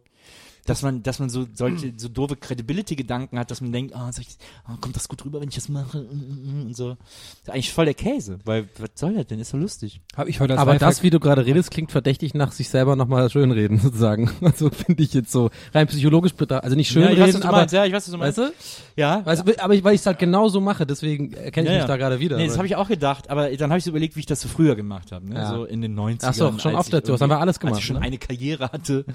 dass 0.67 0.83
man, 0.83 1.01
dass 1.01 1.17
man 1.19 1.29
so 1.29 1.47
solche 1.53 1.93
so 1.97 2.07
doofe 2.09 2.35
Credibility-Gedanken 2.35 3.39
hat, 3.39 3.49
dass 3.49 3.61
man 3.61 3.71
denkt, 3.71 3.95
ah, 3.95 4.11
soll 4.11 4.23
ich, 4.27 4.37
ah, 4.65 4.75
kommt 4.79 4.95
das 4.95 5.07
gut 5.07 5.25
rüber, 5.25 5.41
wenn 5.41 5.49
ich 5.49 5.55
das 5.55 5.69
mache 5.69 6.01
und 6.01 6.75
so. 6.75 6.89
Das 6.89 6.97
ist 7.43 7.49
eigentlich 7.49 7.73
voll 7.73 7.85
der 7.85 7.93
Käse, 7.93 8.37
weil 8.45 8.67
was 8.77 8.89
soll 8.95 9.15
das 9.15 9.27
denn? 9.27 9.39
Ist 9.39 9.49
so 9.49 9.57
lustig. 9.57 10.01
Habe 10.15 10.29
ich 10.29 10.39
heute 10.39 10.53
als 10.53 10.61
Aber 10.61 10.73
Lifehack- 10.73 10.79
das, 10.79 11.03
wie 11.03 11.09
du 11.09 11.19
gerade 11.19 11.45
redest, 11.45 11.71
klingt 11.71 11.91
verdächtig 11.91 12.33
nach 12.33 12.51
sich 12.51 12.69
selber 12.69 12.95
nochmal 12.95 13.29
schönreden, 13.29 13.79
sozusagen. 13.81 14.29
Also 14.41 14.69
finde 14.69 15.01
ich 15.03 15.13
jetzt 15.13 15.31
so 15.31 15.49
rein 15.73 15.87
psychologisch 15.87 16.33
betrachtet. 16.33 16.65
Also 16.65 16.75
nicht 16.75 16.93
ja, 16.93 17.01
ich 17.01 17.07
weiß, 17.07 17.13
schönreden, 17.31 17.43
aber, 17.43 17.57
meinst, 17.57 17.73
ja, 17.73 17.85
ich 17.85 17.93
weiß, 17.93 18.03
was 18.05 18.11
du 18.11 18.17
meinst. 18.17 18.37
weißt 18.37 18.49
du? 18.51 19.01
Ja. 19.01 19.25
Weißt 19.25 19.47
du, 19.47 19.63
aber 19.63 19.73
ich, 19.73 19.83
weil 19.83 19.95
ich 19.95 20.01
es 20.01 20.05
halt 20.05 20.19
genau 20.19 20.47
so 20.49 20.59
mache, 20.61 20.85
deswegen 20.85 21.33
erkenne 21.33 21.67
ich 21.67 21.71
Ja, 21.73 21.77
mich 21.79 21.81
ja. 21.83 21.87
da 21.87 21.97
gerade 21.97 22.19
wieder. 22.19 22.37
Nee, 22.37 22.47
das 22.47 22.57
habe 22.57 22.67
ich 22.67 22.75
auch 22.75 22.87
gedacht, 22.87 23.29
aber 23.29 23.49
dann 23.55 23.69
habe 23.69 23.77
ich 23.79 23.83
so 23.85 23.89
überlegt, 23.91 24.15
wie 24.15 24.19
ich 24.21 24.25
das 24.25 24.41
so 24.41 24.47
früher 24.49 24.75
gemacht 24.75 25.11
habe, 25.11 25.27
ne? 25.27 25.35
Ja. 25.35 25.49
so 25.49 25.65
in 25.65 25.81
den 25.81 25.97
90ern. 25.97 26.17
Ach 26.23 26.33
so, 26.33 26.57
schon 26.59 26.75
oft 26.75 26.91
dazu, 26.91 27.13
das 27.13 27.21
haben 27.21 27.29
wir 27.29 27.39
alles 27.39 27.57
irgendwie- 27.57 27.57
Als 27.57 27.59
gemacht, 27.59 27.79
ich 27.79 27.85
schon 27.85 27.95
ne? 27.97 28.01
eine 28.01 28.17
Karriere 28.17 28.65
hatte 28.71 29.05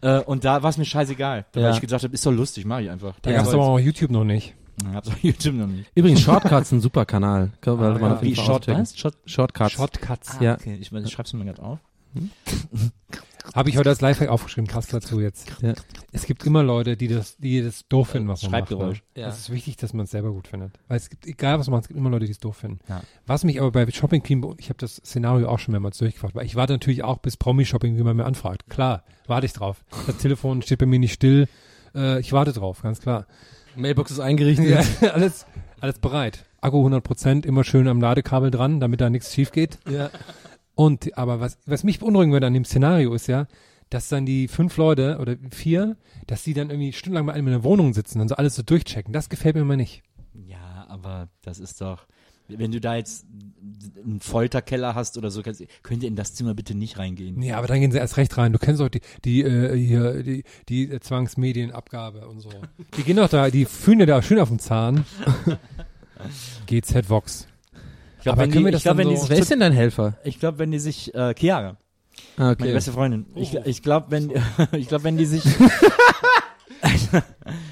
Ja. 0.00 0.18
äh, 0.18 0.22
und 0.24 0.44
da 0.44 0.62
war 0.62 0.70
es 0.70 0.78
mir 0.78 0.84
scheißegal, 1.06 1.44
weil 1.52 1.62
Ja. 1.62 1.70
ich 1.70 1.80
gedacht 1.80 2.02
habe, 2.02 2.14
ist 2.14 2.24
doch 2.26 2.32
lustig, 2.32 2.64
mache 2.64 2.82
ich 2.82 2.90
einfach. 2.90 3.14
Da 3.22 3.30
Ja. 3.30 3.38
gab's 3.38 3.52
aber 3.52 3.64
auch 3.64 3.78
YouTube 3.78 4.10
noch 4.10 4.24
nicht. 4.24 4.54
Ich 4.82 4.94
hab's 4.94 5.08
auf 5.08 5.22
YouTube 5.22 5.54
noch 5.54 5.66
nicht. 5.66 5.90
Übrigens, 5.94 6.22
Shortcuts 6.22 6.72
ein 6.72 6.80
super 6.80 7.04
Kanal. 7.04 7.50
Kann 7.60 7.78
Ah, 7.78 7.98
ja. 8.00 8.22
Wie 8.22 8.34
Short 8.34 8.64
Shortcuts. 9.26 9.72
Shortcuts. 9.72 10.36
Ja. 10.40 10.54
Okay, 10.54 10.76
ich, 10.80 10.90
ich 10.90 11.12
schreib's 11.12 11.32
mir 11.34 11.44
mal 11.44 11.52
gerade 11.52 11.62
auf. 11.62 11.78
Habe 13.54 13.70
ich 13.70 13.76
heute 13.76 13.88
als 13.88 14.00
Lifehack 14.00 14.28
aufgeschrieben, 14.28 14.68
passt 14.68 14.92
dazu 14.92 15.20
jetzt. 15.20 15.50
Ja. 15.62 15.74
Es 16.12 16.26
gibt 16.26 16.44
immer 16.46 16.62
Leute, 16.62 16.96
die 16.96 17.08
das, 17.08 17.36
die 17.36 17.62
das 17.62 17.86
doof 17.88 18.10
finden, 18.10 18.28
was 18.28 18.42
man 18.42 18.50
macht. 18.50 18.68
Schreibgeräusch. 18.68 19.02
Ne? 19.14 19.22
Ja. 19.22 19.28
Es 19.28 19.38
ist 19.38 19.50
wichtig, 19.50 19.76
dass 19.76 19.92
man 19.92 20.04
es 20.04 20.10
selber 20.10 20.32
gut 20.32 20.48
findet. 20.48 20.72
Weil 20.88 20.96
es 20.96 21.10
gibt, 21.10 21.26
egal 21.26 21.58
was 21.58 21.66
man 21.66 21.78
macht, 21.78 21.84
es 21.84 21.88
gibt 21.88 21.98
immer 21.98 22.10
Leute, 22.10 22.26
die 22.26 22.32
es 22.32 22.38
doof 22.38 22.56
finden. 22.56 22.80
Ja. 22.88 23.02
Was 23.26 23.44
mich 23.44 23.60
aber 23.60 23.70
bei 23.70 23.90
Shopping 23.90 24.22
Queen, 24.22 24.44
ich 24.58 24.68
habe 24.68 24.78
das 24.78 24.96
Szenario 24.96 25.48
auch 25.48 25.58
schon 25.58 25.72
mehrmals 25.72 25.98
durchgefragt, 25.98 26.34
weil 26.34 26.46
ich 26.46 26.56
warte 26.56 26.72
natürlich 26.72 27.04
auch 27.04 27.18
bis 27.18 27.36
Promi-Shopping, 27.36 27.96
wie 27.96 28.02
man 28.02 28.16
mir 28.16 28.24
anfragt. 28.24 28.68
Klar, 28.68 29.04
warte 29.26 29.46
ich 29.46 29.52
drauf. 29.52 29.84
Das 30.06 30.18
Telefon 30.18 30.62
steht 30.62 30.78
bei 30.78 30.86
mir 30.86 30.98
nicht 30.98 31.12
still. 31.14 31.48
Äh, 31.94 32.20
ich 32.20 32.32
warte 32.32 32.52
drauf, 32.52 32.82
ganz 32.82 33.00
klar. 33.00 33.26
Mailbox 33.76 34.10
ist 34.10 34.20
eingerichtet. 34.20 34.66
Ja, 35.00 35.10
alles, 35.12 35.46
alles 35.80 35.98
bereit. 35.98 36.44
Akku 36.60 36.78
100 36.78 37.02
Prozent, 37.02 37.46
immer 37.46 37.64
schön 37.64 37.88
am 37.88 38.00
Ladekabel 38.00 38.50
dran, 38.50 38.80
damit 38.80 39.00
da 39.00 39.10
nichts 39.10 39.34
schief 39.34 39.50
geht. 39.50 39.78
Ja. 39.90 40.10
Und, 40.82 41.16
aber 41.16 41.38
was, 41.38 41.58
was 41.64 41.84
mich 41.84 42.00
beunruhigen 42.00 42.32
würde 42.32 42.48
an 42.48 42.54
dem 42.54 42.64
Szenario 42.64 43.14
ist 43.14 43.28
ja, 43.28 43.46
dass 43.88 44.08
dann 44.08 44.26
die 44.26 44.48
fünf 44.48 44.76
Leute 44.76 45.18
oder 45.20 45.36
vier, 45.52 45.96
dass 46.26 46.42
die 46.42 46.54
dann 46.54 46.70
irgendwie 46.70 46.92
stundenlang 46.92 47.26
bei 47.26 47.34
einem 47.34 47.46
in 47.46 47.52
der 47.52 47.62
Wohnung 47.62 47.94
sitzen 47.94 48.20
und 48.20 48.26
so 48.26 48.34
alles 48.34 48.56
so 48.56 48.64
durchchecken. 48.64 49.12
Das 49.12 49.28
gefällt 49.28 49.54
mir 49.54 49.60
immer 49.60 49.76
nicht. 49.76 50.02
Ja, 50.34 50.86
aber 50.88 51.28
das 51.42 51.60
ist 51.60 51.80
doch, 51.80 52.08
wenn 52.48 52.72
du 52.72 52.80
da 52.80 52.96
jetzt 52.96 53.26
einen 54.02 54.18
Folterkeller 54.18 54.96
hast 54.96 55.16
oder 55.18 55.30
so, 55.30 55.42
kannst, 55.42 55.62
könnt 55.84 56.02
ihr 56.02 56.08
in 56.08 56.16
das 56.16 56.34
Zimmer 56.34 56.54
bitte 56.54 56.74
nicht 56.74 56.98
reingehen. 56.98 57.38
Nee, 57.38 57.52
aber 57.52 57.68
dann 57.68 57.78
gehen 57.78 57.92
sie 57.92 57.98
erst 57.98 58.16
recht 58.16 58.36
rein. 58.36 58.52
Du 58.52 58.58
kennst 58.58 58.80
doch 58.80 58.88
die, 58.88 59.02
die, 59.24 59.42
äh, 59.42 59.76
hier, 59.76 60.24
die, 60.24 60.42
die 60.68 60.98
Zwangsmedienabgabe 60.98 62.26
und 62.26 62.40
so. 62.40 62.50
Die 62.96 63.04
gehen 63.04 63.18
doch 63.18 63.28
da, 63.28 63.50
die 63.50 63.66
fühlen 63.66 64.00
ja 64.00 64.06
da 64.06 64.20
schön 64.20 64.40
auf 64.40 64.48
den 64.48 64.58
Zahn. 64.58 65.04
GZ 66.66 67.08
Vox. 67.08 67.46
Ich 68.22 68.24
glaube, 68.24 68.34
Aber 68.34 68.42
wenn, 68.42 68.50
können 68.52 68.60
die, 68.60 68.64
wir 68.66 68.72
das 68.72 68.80
ich 68.80 68.84
glaub, 68.84 68.96
dann 68.98 69.06
wenn, 69.06 69.14
die 69.14 69.16
so- 69.16 69.28
Wer 69.28 69.36
sich, 69.36 69.42
ist 69.42 69.50
denn 69.50 69.58
dein 69.60 69.72
Helfer? 69.72 70.14
ich 70.22 70.38
glaube, 70.38 70.58
wenn 70.60 70.70
die 70.70 70.78
sich, 70.78 71.12
äh, 71.12 71.34
Chiara, 71.36 71.70
Ah, 72.36 72.40
meine 72.40 72.52
okay. 72.52 72.72
beste 72.72 72.92
Freundin, 72.92 73.26
ich, 73.34 73.52
ich 73.54 73.82
glaube, 73.82 74.06
wenn, 74.10 74.30
ich 74.72 74.86
glaube, 74.86 75.02
wenn 75.02 75.16
die 75.16 75.24
sich, 75.26 75.42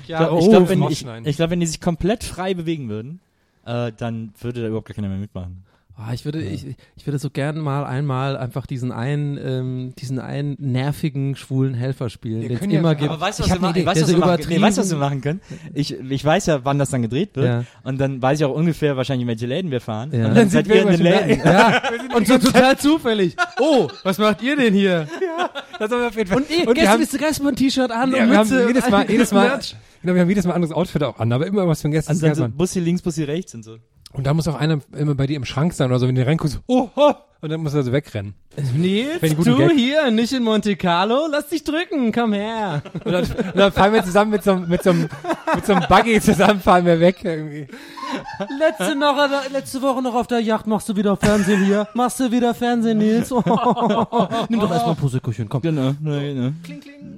Ja, 0.07 0.37
ich 0.37 0.49
glaube, 0.49 0.69
wenn, 0.69 0.79
Maus 0.81 0.93
ich, 0.93 1.07
ich 1.25 1.37
glaub, 1.37 1.51
wenn 1.51 1.61
die 1.61 1.67
sich 1.67 1.81
komplett 1.81 2.25
frei 2.25 2.55
bewegen 2.55 2.89
würden, 2.89 3.21
äh, 3.65 3.93
dann 3.97 4.33
würde 4.41 4.63
da 4.63 4.67
überhaupt 4.69 4.89
gar 4.89 4.95
keiner 4.95 5.09
mehr 5.09 5.19
mitmachen. 5.19 5.65
Ah, 6.03 6.15
ich 6.15 6.25
würde, 6.25 6.41
ich, 6.43 6.67
ich 6.97 7.07
würde 7.07 7.19
so 7.19 7.29
gern 7.31 7.59
mal 7.59 7.85
einmal 7.85 8.37
einfach 8.37 8.65
diesen 8.67 8.91
einen, 8.91 9.37
ähm, 9.37 9.93
diesen 9.99 10.19
einen 10.19 10.57
nervigen 10.59 11.37
schwulen 11.37 11.75
Helfer 11.75 12.09
spielen, 12.09 12.41
Wir 12.41 12.49
den 12.49 12.55
es 12.55 12.61
können 12.61 12.73
ja- 12.73 12.81
immer 12.81 12.95
gibt. 12.95 13.11
Aber 13.11 13.21
weißt 13.21 13.39
du, 13.41 13.45
Ich 13.45 13.51
was, 13.51 13.61
wir, 13.61 13.61
eine 13.61 13.67
ma- 13.67 13.71
Idee. 13.77 13.87
weißt, 13.87 14.01
was, 14.03 14.09
so 14.09 14.15
wir 14.17 14.21
machen, 14.27 14.45
nee, 14.49 14.61
weißt, 14.61 14.79
was 14.79 14.91
wir 14.91 14.97
machen 14.99 15.21
können? 15.21 15.41
Ich, 15.75 15.93
ich 15.99 16.25
weiß 16.25 16.47
ja, 16.47 16.65
wann 16.65 16.79
das 16.79 16.91
dann 16.91 17.03
gedreht 17.03 17.37
wird. 17.37 17.47
Ja. 17.47 17.65
Und 17.83 18.01
dann 18.01 18.23
weiß 18.23 18.39
ich 18.41 18.45
auch 18.47 18.55
ungefähr 18.55 18.97
wahrscheinlich, 18.97 19.23
in 19.25 19.29
welche 19.29 19.47
Läden 19.47 19.71
wir 19.71 19.81
fahren. 19.81 20.11
Ja. 20.13 20.19
Und 20.19 20.25
Dann 20.25 20.35
dann 20.35 20.49
sind 20.49 20.67
seid 20.67 20.69
wir 20.69 20.77
ihr 20.77 20.83
in 20.83 20.89
den 20.89 21.03
Läden. 21.03 21.41
Ja, 21.47 21.83
und 22.17 22.27
so 22.27 22.39
total 22.39 22.79
zufällig. 22.79 23.37
Oh, 23.61 23.89
was 24.03 24.17
macht 24.19 24.43
ihr 24.43 24.57
denn 24.57 24.73
hier? 24.75 25.07
Das 25.79 25.91
haben 25.91 26.01
wir 26.01 26.09
auf 26.09 26.17
jeden 26.17 26.29
Fall. 26.29 26.37
Und, 26.43 26.51
ihr, 26.51 26.67
wir 26.67 26.75
gestern 26.75 26.99
bist 27.01 27.15
du 27.15 27.19
gestern 27.19 27.45
mal 27.45 27.51
ein 27.53 27.57
T-Shirt 27.57 27.91
an 27.91 28.13
Ja, 28.15 28.23
und 28.25 28.31
wir 28.31 28.37
haben 28.37 28.49
Mütze. 28.51 28.67
jedes 28.69 28.85
und 28.85 28.91
Mal, 28.91 29.11
jedes 29.11 29.33
Mal, 29.33 29.59
genau, 30.03 30.15
wir 30.15 30.21
haben 30.21 30.29
jedes 30.29 30.45
Mal 30.45 30.51
ein 30.53 30.57
anderes 30.57 30.75
Outfit 30.77 31.03
auch 31.05 31.19
an, 31.19 31.33
aber 31.33 31.47
immer 31.47 31.67
was 31.67 31.81
für 31.81 31.89
ein 31.89 31.93
Gäste. 31.93 32.13
Und 32.13 32.23
dann 32.23 32.35
so 32.35 32.47
Bussi 32.51 32.81
links, 32.81 33.01
Bussi 33.01 33.25
rechts 33.25 33.55
und 33.55 33.63
so. 33.63 33.79
Und 34.13 34.27
da 34.27 34.35
muss 34.35 34.49
auch 34.49 34.55
einer 34.55 34.81
immer 34.97 35.15
bei 35.15 35.27
dir 35.27 35.37
im 35.37 35.45
Schrank 35.45 35.73
sein 35.73 35.91
oder 35.91 35.99
so, 35.99 36.09
wenn 36.09 36.15
du 36.15 36.27
reinguckst, 36.27 36.61
oh, 36.67 36.89
oh, 36.97 37.13
und 37.41 37.51
dann 37.51 37.63
muss 37.63 37.75
er 37.75 37.83
so 37.83 37.93
wegrennen. 37.93 38.35
Nils, 38.75 39.21
du 39.21 39.57
Gag- 39.57 39.71
hier, 39.73 40.11
nicht 40.11 40.33
in 40.33 40.43
Monte 40.43 40.75
Carlo, 40.77 41.29
lass 41.31 41.49
dich 41.49 41.63
drücken, 41.63 42.11
komm 42.13 42.33
her. 42.33 42.83
Und 43.05 43.13
dann, 43.13 43.23
und 43.25 43.57
dann 43.57 43.73
fahren 43.73 43.93
wir 43.93 44.05
zusammen 44.05 44.33
mit 44.33 44.43
so, 44.43 44.51
einem- 44.53 44.69
mit 44.69 44.83
so, 44.83 44.91
einem- 44.91 45.09
mit 45.55 45.65
so 45.67 45.73
einem 45.73 45.87
Buggy 45.89 46.21
zusammen, 46.21 46.61
fahren 46.61 46.85
wir 46.85 46.99
weg 46.99 47.19
irgendwie. 47.23 47.69
Letzte, 48.59 48.97
noch, 48.97 49.17
letzte 49.53 49.81
Woche 49.83 50.03
noch 50.03 50.15
auf 50.17 50.27
der 50.27 50.41
Yacht 50.41 50.67
machst 50.67 50.89
du 50.89 50.97
wieder 50.97 51.17
Fernsehen 51.17 51.65
hier. 51.65 51.87
Machst 51.95 52.19
du 52.19 52.31
wieder 52.33 52.53
Fernsehen, 52.55 52.99
Nils? 52.99 53.31
Nimm 54.49 54.61
doch 54.61 54.71
erstmal 54.71 54.91
ein 54.91 54.97
Proseccochen, 54.97 55.49
komm. 55.49 55.63
Genau, 55.63 55.93
ne, 56.01 56.35
ne. 56.35 56.53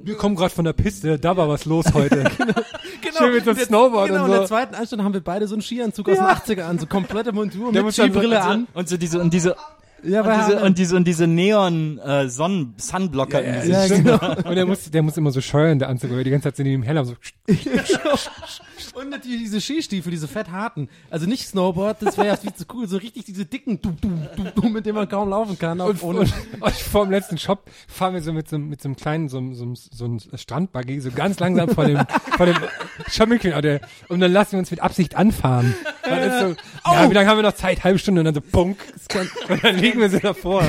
Wir 0.04 0.16
kommen 0.16 0.36
gerade 0.36 0.54
von 0.54 0.66
der 0.66 0.74
Piste, 0.74 1.18
da 1.18 1.34
war 1.36 1.48
was 1.48 1.64
los 1.64 1.86
heute. 1.94 2.24
Schön 3.18 3.32
mit 3.32 3.44
so 3.44 3.50
einem 3.52 3.60
Snowboard 3.60 4.08
genau, 4.08 4.24
und 4.24 4.26
in 4.30 4.32
so. 4.34 4.38
der 4.40 4.48
zweiten 4.48 4.74
Anstunde 4.74 5.04
haben 5.04 5.14
wir 5.14 5.20
beide 5.22 5.46
so 5.46 5.54
einen 5.54 5.62
Skianzug 5.62 6.08
aus 6.10 6.16
den 6.16 6.24
80er 6.56 6.62
an, 6.62 6.78
so 6.78 6.86
komplette 6.86 7.32
Montur 7.32 7.72
Der 7.72 7.82
mit 7.84 7.94
Skibrille 7.94 8.36
und 8.36 8.42
so, 8.42 8.48
an. 8.50 8.66
Und 8.74 8.88
so 8.88 8.96
diese, 8.96 9.20
und 9.20 9.32
diese, 9.32 9.56
Ja, 10.04 10.22
und 10.22 10.36
diese, 10.48 10.64
und 10.64 10.78
diese, 10.78 10.96
und 10.96 11.04
diese 11.06 11.26
Neon, 11.26 11.98
äh, 11.98 12.28
Sonnen, 12.28 12.74
Sunblocker 12.76 13.42
im 13.42 13.54
Gesicht. 13.54 14.04
ja, 14.04 14.18
genau. 14.18 14.48
Und 14.48 14.54
der 14.56 14.66
muss, 14.66 14.90
der 14.90 15.02
muss 15.02 15.16
immer 15.16 15.30
so 15.30 15.40
scheuern, 15.40 15.78
der 15.78 15.88
Anzug, 15.88 16.10
weil 16.10 16.18
wir 16.18 16.24
die 16.24 16.30
ganze 16.30 16.48
Zeit 16.48 16.56
sind 16.56 16.66
in 16.66 16.72
ihm 16.72 16.82
heller 16.82 17.04
so. 17.04 17.14
Und 18.94 19.10
natürlich 19.10 19.40
diese 19.42 19.60
Skistiefel, 19.60 20.10
diese 20.10 20.28
fett 20.28 20.50
harten. 20.50 20.88
Also 21.10 21.26
nicht 21.26 21.46
Snowboard, 21.48 22.02
das 22.02 22.16
wäre 22.18 22.26
ja 22.28 22.36
viel 22.36 22.52
zu 22.54 22.64
cool. 22.74 22.86
So 22.88 22.96
richtig 22.98 23.24
diese 23.24 23.44
dicken, 23.46 23.80
du, 23.80 23.92
du, 24.00 24.08
du, 24.36 24.60
du, 24.60 24.68
mit 24.68 24.84
denen 24.86 24.96
man 24.96 25.08
kaum 25.08 25.28
laufen 25.30 25.58
kann. 25.58 25.80
Und, 25.80 26.02
ohne. 26.02 26.20
und, 26.20 26.32
und 26.60 26.72
vor 26.74 27.04
dem 27.06 27.10
letzten 27.10 27.38
Shop 27.38 27.68
fahren 27.88 28.14
wir 28.14 28.22
so 28.22 28.32
mit 28.32 28.48
so, 28.48 28.56
einem- 28.56 28.68
mit 28.68 28.82
so 28.82 28.88
einem 28.88 28.96
kleinen, 28.96 29.28
so, 29.28 29.38
einem- 29.38 29.54
so, 29.54 29.72
so 29.74 30.04
einem 30.04 30.18
Strandbuggy, 30.34 31.00
so 31.00 31.10
ganz 31.10 31.38
langsam 31.40 31.68
vor 31.70 31.86
dem, 31.86 31.98
vor 32.36 32.46
dem 32.46 32.56
Shopping 33.10 33.40
und 34.08 34.20
dann 34.20 34.32
lassen 34.32 34.52
wir 34.52 34.58
uns 34.58 34.70
mit 34.70 34.80
Absicht 34.80 35.14
anfahren. 35.16 35.74
So, 36.04 36.10
ja, 36.92 37.08
wie 37.10 37.14
lange 37.14 37.28
haben 37.28 37.38
wir 37.38 37.42
noch 37.42 37.54
Zeit? 37.54 37.84
Halbe 37.84 37.98
Stunde 37.98 38.20
und 38.20 38.24
dann 38.26 38.34
so, 38.34 38.40
punk. 38.40 38.76
Und 39.48 39.64
dann 39.64 39.76
liegen 39.78 40.00
wir 40.00 40.10
so 40.10 40.18
davor. 40.18 40.62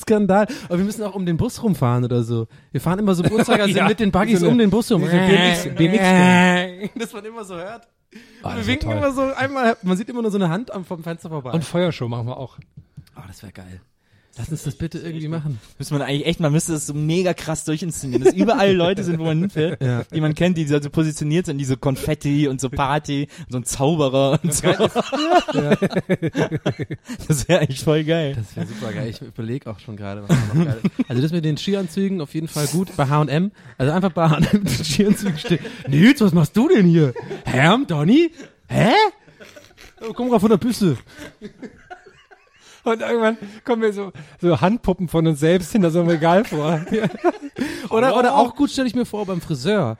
Skandal. 0.00 0.46
Aber 0.68 0.78
wir 0.78 0.84
müssen 0.84 1.02
auch 1.02 1.14
um 1.14 1.26
den 1.26 1.36
Bus 1.36 1.62
rumfahren 1.62 2.04
oder 2.04 2.22
so. 2.22 2.46
Wir 2.70 2.80
fahren 2.80 2.98
immer 3.00 3.14
so 3.14 3.24
im 3.24 3.32
Uhrzeigersinn 3.32 3.76
Ja. 3.76 3.88
mit 3.88 3.98
den 3.98 4.12
Buggies 4.12 4.40
So 4.40 4.46
eine- 4.46 4.52
um 4.52 4.58
den 4.58 4.70
Bus 4.70 4.92
rum. 4.92 5.02
so 5.02 5.08
BMX 5.10 5.68
BMX 5.74 6.90
Dass 6.98 7.12
man 7.12 7.24
immer 7.24 7.44
so 7.44 7.56
hört. 7.56 7.73
Oh, 8.42 8.54
wir 8.54 8.66
winken 8.66 8.90
immer 8.90 9.12
so 9.12 9.22
einmal, 9.22 9.76
man 9.82 9.96
sieht 9.96 10.08
immer 10.08 10.22
nur 10.22 10.30
so 10.30 10.38
eine 10.38 10.48
Hand 10.48 10.72
am 10.72 10.84
vom 10.84 11.02
Fenster 11.02 11.28
vorbei. 11.30 11.50
Und 11.50 11.64
Feuershow 11.64 12.08
machen 12.08 12.26
wir 12.26 12.36
auch. 12.36 12.58
oh, 13.16 13.22
das 13.26 13.42
wäre 13.42 13.52
geil. 13.52 13.80
Lass 14.36 14.48
uns 14.48 14.64
das 14.64 14.74
bitte 14.74 14.98
irgendwie 14.98 15.28
machen. 15.28 15.60
Müsste 15.78 15.94
man 15.94 16.02
eigentlich 16.02 16.26
echt, 16.26 16.40
man 16.40 16.50
müsste 16.50 16.72
das 16.72 16.86
so 16.86 16.94
mega 16.94 17.34
krass 17.34 17.64
durchinszenieren, 17.64 18.24
dass 18.24 18.34
überall 18.34 18.72
Leute 18.74 19.04
sind, 19.04 19.20
wo 19.20 19.24
man 19.24 19.38
hinfährt, 19.38 19.80
Ja. 19.80 20.02
die 20.12 20.20
man 20.20 20.34
kennt, 20.34 20.58
die 20.58 20.66
so 20.66 20.80
positioniert 20.90 21.46
sind, 21.46 21.58
die 21.58 21.64
so 21.64 21.76
Konfetti 21.76 22.48
und 22.48 22.60
so 22.60 22.68
Party 22.68 23.28
und 23.46 23.52
so 23.52 23.58
ein 23.58 23.64
Zauberer 23.64 24.40
und 24.42 24.52
so. 24.52 24.62
das 27.28 27.48
wäre 27.48 27.60
eigentlich 27.60 27.82
voll 27.84 28.04
geil. 28.04 28.34
Das 28.36 28.56
wäre 28.56 28.66
super 28.66 28.92
geil. 28.92 29.08
Ich 29.08 29.20
überlege 29.22 29.70
auch 29.70 29.78
schon 29.78 29.96
gerade, 29.96 30.22
was 30.22 30.28
da 30.28 30.54
noch 30.54 30.64
geil 30.64 30.80
ist. 30.82 31.10
Also 31.10 31.22
das 31.22 31.32
mit 31.32 31.44
den 31.44 31.56
Skianzügen 31.56 32.20
auf 32.20 32.34
jeden 32.34 32.48
Fall 32.48 32.66
gut. 32.66 32.94
Bei 32.96 33.08
H&M, 33.08 33.52
also 33.78 33.92
einfach 33.92 34.12
bei 34.12 34.28
H&M 34.28 34.62
mit 34.62 34.78
den 34.78 34.84
Skianzügen 34.84 35.38
stehen. 35.38 35.60
Nils, 35.88 36.20
was 36.20 36.32
machst 36.32 36.56
du 36.56 36.68
denn 36.68 36.86
hier? 36.86 37.14
Herm, 37.44 37.86
Donny? 37.86 38.30
Hä? 38.68 38.92
Komm 40.14 40.28
grad 40.28 40.40
von 40.40 40.50
der 40.50 40.58
Büste. 40.58 40.96
Und 42.84 43.00
irgendwann 43.00 43.38
kommen 43.64 43.82
wir 43.82 43.92
so, 43.92 44.12
so 44.40 44.60
Handpuppen 44.60 45.08
von 45.08 45.26
uns 45.26 45.40
selbst 45.40 45.72
hinter 45.72 45.90
so 45.90 46.00
einem 46.00 46.08
Regal 46.08 46.44
vor. 46.44 46.80
Oder, 47.90 48.16
oder 48.16 48.34
auch 48.34 48.56
gut 48.56 48.70
stelle 48.70 48.88
ich 48.88 48.94
mir 48.94 49.04
vor 49.04 49.26
beim 49.26 49.40
Friseur. 49.40 49.96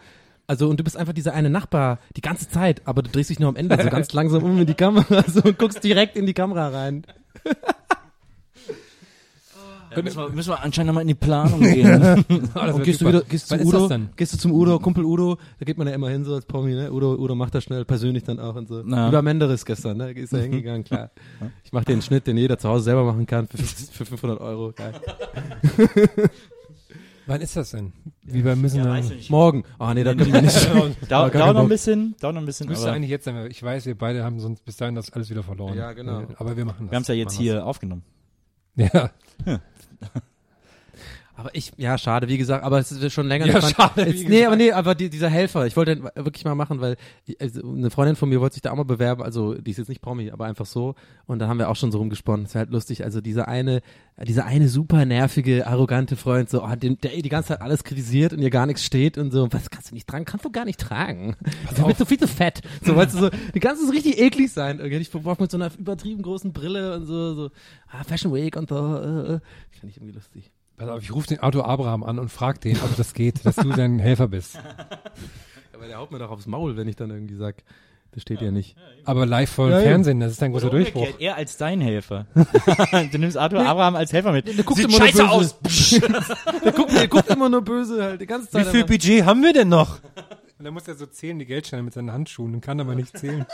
Also 0.47 0.69
und 0.69 0.81
du 0.81 0.85
bist 0.85 0.97
einfach 0.97 1.12
dieser 1.12 1.32
eine 1.32 1.51
Nachbar 1.51 1.98
die 2.16 2.20
ganze 2.20 2.48
Zeit, 2.48 2.82
aber 2.85 3.02
du 3.02 3.11
drehst 3.11 3.31
dich 3.31 3.39
nur 3.39 3.48
am 3.48 3.56
Ende 3.56 3.81
so 3.81 3.89
ganz 3.89 4.12
langsam 4.12 4.43
um 4.43 4.59
in 4.59 4.66
die 4.66 4.74
Kamera 4.74 5.24
so 5.27 5.43
und 5.43 5.59
guckst 5.59 5.85
direkt 5.85 6.16
in 6.16 6.27
die 6.27 6.35
Kamera 6.35 6.69
rein. 6.69 7.05
Da 9.94 10.02
müssen, 10.02 10.16
wir, 10.18 10.28
müssen 10.30 10.50
wir 10.50 10.62
anscheinend 10.62 10.88
nochmal 10.88 11.02
in 11.02 11.08
die 11.08 11.14
Planung 11.14 11.60
gehen. 11.60 12.24
Und 12.54 12.82
gehst 12.82 13.00
du 13.00 13.08
wieder, 13.08 13.22
gehst 13.22 13.48
zu 13.48 13.56
Udo, 13.56 13.88
gehst 14.16 14.34
du 14.34 14.38
zum 14.38 14.52
Udo, 14.52 14.78
Kumpel 14.78 15.04
Udo, 15.04 15.36
da 15.58 15.64
geht 15.64 15.78
man 15.78 15.86
ja 15.86 15.94
immer 15.94 16.08
hin 16.10 16.24
so 16.24 16.34
als 16.34 16.46
Promi, 16.46 16.74
ne? 16.74 16.92
Udo, 16.92 17.14
Udo 17.14 17.34
macht 17.34 17.54
das 17.54 17.64
schnell 17.64 17.84
persönlich 17.84 18.24
dann 18.24 18.38
auch 18.38 18.54
und 18.54 18.68
so. 18.68 18.82
Na. 18.84 19.08
Über 19.08 19.22
Menderes 19.22 19.64
gestern, 19.64 19.96
ne? 19.96 20.12
Ist 20.12 20.32
da 20.32 20.38
hingegangen, 20.38 20.84
klar. 20.84 21.10
Ich 21.64 21.72
mache 21.72 21.84
den 21.84 22.02
Schnitt, 22.02 22.26
den 22.26 22.36
jeder 22.36 22.58
zu 22.58 22.68
Hause 22.68 22.84
selber 22.84 23.04
machen 23.04 23.26
kann 23.26 23.46
für, 23.48 23.58
für 23.58 24.04
500 24.04 24.40
Euro. 24.40 24.72
Geil. 24.74 24.94
Wann 27.26 27.40
ist 27.40 27.56
das 27.56 27.70
denn? 27.70 27.92
Wie 28.22 28.44
wir 28.44 28.54
müssen 28.54 28.84
ja, 28.84 29.00
Morgen. 29.30 29.64
Ah 29.78 29.94
nee, 29.94 30.04
da 30.04 30.14
können 30.14 30.32
wir 30.32 30.42
nicht. 30.42 31.10
Dauert 31.10 31.32
keinen 31.32 31.54
noch 31.54 31.62
ein 31.62 31.68
bisschen, 31.68 32.14
dauert 32.20 32.34
noch 32.34 32.42
ein 32.42 32.46
bisschen, 32.46 32.68
Müsste 32.68 32.92
eigentlich 32.92 33.10
jetzt 33.10 33.24
sein. 33.24 33.50
Ich 33.50 33.62
weiß, 33.62 33.86
wir 33.86 33.96
beide 33.96 34.22
haben 34.22 34.40
sonst 34.40 34.64
bis 34.64 34.76
dahin 34.76 34.94
das 34.94 35.10
alles 35.12 35.30
wieder 35.30 35.42
verloren. 35.42 35.76
Ja, 35.76 35.92
genau. 35.92 36.24
Aber 36.36 36.56
wir 36.56 36.64
machen 36.64 36.86
das. 36.86 36.90
wir 36.90 36.96
haben 36.96 37.02
es 37.02 37.08
ja 37.08 37.14
jetzt 37.14 37.34
Machen 37.34 37.42
hier 37.42 37.66
aufgenommen. 37.66 38.02
Ja. 38.76 39.10
Aber 41.36 41.51
ich, 41.52 41.72
ja, 41.76 41.98
schade, 41.98 42.28
wie 42.28 42.39
gesagt, 42.39 42.62
aber 42.62 42.78
es 42.78 42.93
ist 42.93 43.12
schon 43.12 43.26
länger. 43.26 43.47
Ja, 43.47 43.60
schade, 43.60 44.06
es, 44.06 44.22
nee, 44.22 44.44
aber 44.44 44.55
nee, 44.55 44.70
aber 44.70 44.94
die, 44.94 45.10
dieser 45.10 45.28
Helfer, 45.28 45.66
ich 45.66 45.76
wollte 45.76 45.97
den 45.97 46.05
wirklich 46.14 46.44
mal 46.44 46.55
machen, 46.55 46.81
weil 46.81 46.97
also 47.40 47.60
eine 47.68 47.90
Freundin 47.90 48.14
von 48.14 48.28
mir 48.28 48.40
wollte 48.40 48.55
sich 48.55 48.62
da 48.62 48.70
auch 48.70 48.76
mal 48.76 48.85
bewerben, 48.85 49.20
also 49.20 49.55
die 49.55 49.72
ist 49.72 49.78
jetzt 49.78 49.89
nicht 49.89 50.01
Promi, 50.01 50.31
aber 50.31 50.44
einfach 50.44 50.66
so. 50.66 50.94
Und 51.26 51.40
da 51.40 51.48
haben 51.48 51.59
wir 51.59 51.70
auch 51.70 51.76
schon 51.76 51.90
so 51.90 51.98
rumgesponnen. 51.98 52.47
Es 52.47 52.55
wäre 52.55 52.66
halt 52.66 52.70
lustig, 52.70 53.02
also 53.02 53.20
dieser 53.20 53.48
eine, 53.48 53.82
dieser 54.22 54.44
eine 54.44 54.68
super 54.68 55.05
nervige, 55.06 55.66
arrogante 55.66 56.14
Freund, 56.14 56.48
so, 56.51 56.62
oh, 56.62 56.76
den, 56.76 56.98
der 56.98 57.10
die 57.10 57.28
ganze 57.28 57.48
Zeit 57.48 57.62
alles 57.62 57.82
kritisiert 57.82 58.32
und 58.32 58.39
ihr 58.39 58.51
gar 58.51 58.66
nichts 58.66 58.85
steht 58.85 59.18
und 59.18 59.32
so, 59.32 59.48
was 59.52 59.70
kannst 59.70 59.90
du 59.90 59.94
nicht 59.94 60.06
tragen? 60.06 60.24
Kannst 60.26 60.44
du 60.44 60.52
gar 60.52 60.64
nicht 60.64 60.78
tragen. 60.78 61.36
Du 61.74 61.86
bist 61.86 61.98
so 61.98 62.05
viel 62.05 62.18
zu 62.18 62.28
fett. 62.28 62.60
So, 62.85 62.94
weißt 62.94 63.14
du, 63.14 63.18
so, 63.18 63.31
die 63.52 63.60
ganze 63.60 63.85
so 63.85 63.90
richtig 63.90 64.20
eklig 64.20 64.52
sein. 64.52 64.78
Irgendwie. 64.78 64.98
Ich 64.98 65.10
brauche 65.10 65.43
mit 65.43 65.51
so 65.51 65.56
einer 65.56 65.70
übertrieben 65.76 66.22
großen 66.22 66.52
Brille 66.52 66.94
und 66.94 67.06
so, 67.06 67.35
so, 67.35 67.51
ah, 67.90 68.05
Fashion 68.05 68.32
Week 68.32 68.55
und 68.56 68.68
so, 68.68 68.76
äh, 68.76 69.35
äh. 69.35 69.40
Finde 69.85 69.90
ich 69.90 69.97
irgendwie 69.98 70.15
lustig. 70.15 70.51
Pass 70.78 70.89
auf, 70.89 71.02
ich 71.02 71.12
rufe 71.15 71.27
den 71.27 71.40
Auto 71.40 71.61
Abraham 71.61 72.05
an 72.05 72.19
und 72.19 72.31
frag 72.31 72.59
den, 72.62 72.78
ob 72.78 72.97
das 72.97 73.12
geht, 73.12 73.44
dass 73.44 73.56
du 73.56 73.70
sein 73.74 73.98
Helfer 73.98 74.28
bist. 74.28 74.59
Aber 75.74 75.86
der 75.86 75.98
haut 75.98 76.11
mir 76.11 76.19
doch 76.19 76.31
aufs 76.31 76.47
Maul, 76.47 76.78
wenn 76.78 76.89
ich 76.89 76.97
dann 76.97 77.11
irgendwie 77.11 77.35
sag, 77.35 77.56
das 78.12 78.23
steht 78.23 78.40
ja 78.40 78.51
nicht. 78.51 78.77
Aber 79.05 79.27
live 79.27 79.51
vor 79.51 79.66
dem 79.69 79.73
Ja, 79.73 79.78
ja. 79.81 79.85
Fernsehen, 79.85 80.20
das 80.20 80.32
ist 80.32 80.43
ein 80.43 80.52
großer 80.52 80.70
Durchbruch. 80.70 81.06
Er 81.19 81.36
als 81.36 81.59
dein 81.59 81.82
Helfer. 81.82 82.24
du 83.12 83.19
nimmst 83.19 83.36
Arthur 83.36 83.61
Abraham 83.66 83.97
als 83.97 84.11
Helfer 84.15 84.32
mit. 84.32 84.47
guckt 84.65 84.78
Sieht 84.78 84.89
immer 84.89 84.98
nur 85.01 85.06
scheiße 85.06 85.19
böse. 85.19 85.28
aus. 85.31 85.61
Der 86.65 86.73
guckt, 86.73 86.93
der 86.97 87.09
guckt 87.09 87.28
immer 87.28 87.51
nur 87.51 87.61
böse 87.61 88.02
halt 88.02 88.20
die 88.23 88.27
ganze 88.27 88.48
Zeit. 88.48 88.66
aber- 88.66 88.85
Budget 88.85 89.23
haben 89.27 89.43
wir 89.43 89.52
denn 89.52 89.69
noch? 89.69 90.01
Und 90.59 90.65
dann 90.65 90.73
muss 90.73 90.89
er 90.89 90.94
so 90.94 91.05
zählen, 91.05 91.39
die 91.39 91.44
Geldscheine 91.44 91.82
mit 91.82 91.93
seinen 91.93 92.11
Handschuhen 92.11 92.55
und 92.55 92.62
kann 92.62 92.81
aber 92.81 92.94
nicht 92.94 93.19
zählen. 93.19 93.44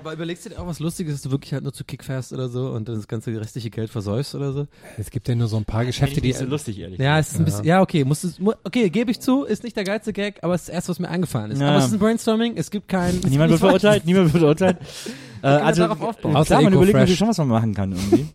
Aber 0.00 0.14
überlegst 0.14 0.46
du 0.46 0.48
dir 0.48 0.58
auch 0.58 0.66
was 0.66 0.80
Lustiges, 0.80 1.12
dass 1.12 1.22
du 1.22 1.30
wirklich 1.30 1.52
halt 1.52 1.62
nur 1.62 1.74
zu 1.74 1.84
Kick 1.84 2.04
fährst 2.04 2.32
oder 2.32 2.48
so 2.48 2.70
und 2.70 2.88
dann 2.88 2.96
das 2.96 3.06
ganze 3.06 3.38
restliche 3.38 3.68
Geld 3.68 3.90
versäufst 3.90 4.34
oder 4.34 4.52
so? 4.52 4.66
Es 4.96 5.10
gibt 5.10 5.28
ja 5.28 5.34
nur 5.34 5.46
so 5.46 5.58
ein 5.58 5.66
paar 5.66 5.84
Geschäfte, 5.84 6.22
die 6.22 6.28
nicht 6.28 6.38
so 6.38 6.46
lustig, 6.46 6.78
ehrlich. 6.78 6.98
Ja, 6.98 7.18
es 7.18 7.32
ist 7.32 7.38
ein 7.38 7.44
bisschen, 7.44 7.64
ja, 7.64 7.82
okay, 7.82 8.04
musst 8.04 8.24
du, 8.24 8.54
okay, 8.64 8.88
gebe 8.88 9.10
ich 9.10 9.20
zu, 9.20 9.44
ist 9.44 9.62
nicht 9.62 9.76
der 9.76 9.84
geilste 9.84 10.14
Gag, 10.14 10.42
aber 10.42 10.54
es 10.54 10.62
ist 10.62 10.68
das 10.68 10.74
erste, 10.74 10.90
was 10.92 10.98
mir 11.00 11.08
eingefallen 11.10 11.50
ist. 11.50 11.60
Ja. 11.60 11.68
Aber 11.68 11.78
es 11.78 11.86
ist 11.86 11.92
ein 11.92 11.98
Brainstorming, 11.98 12.56
es 12.56 12.70
gibt 12.70 12.88
kein, 12.88 13.20
Niemand 13.28 13.50
wird 13.50 13.60
verurteilt, 13.60 14.06
niemand 14.06 14.32
wird 14.32 14.40
verurteilt. 14.40 14.78
äh, 15.42 15.46
also, 15.46 15.82
darauf 15.82 16.00
aufbauen. 16.00 16.34
Außer 16.34 16.46
klar, 16.46 16.62
man 16.62 16.72
überlegt 16.72 16.96
natürlich 16.96 17.18
schon, 17.18 17.28
was 17.28 17.38
man 17.38 17.48
machen 17.48 17.74
kann 17.74 17.92
irgendwie. 17.92 18.26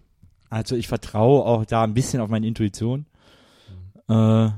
Also 0.51 0.75
ich 0.75 0.87
vertraue 0.87 1.43
auch 1.45 1.65
da 1.65 1.83
ein 1.83 1.95
bisschen 1.95 2.21
auf 2.21 2.29
meine 2.29 2.45
Intuition. 2.45 3.07
Äh, 4.07 4.49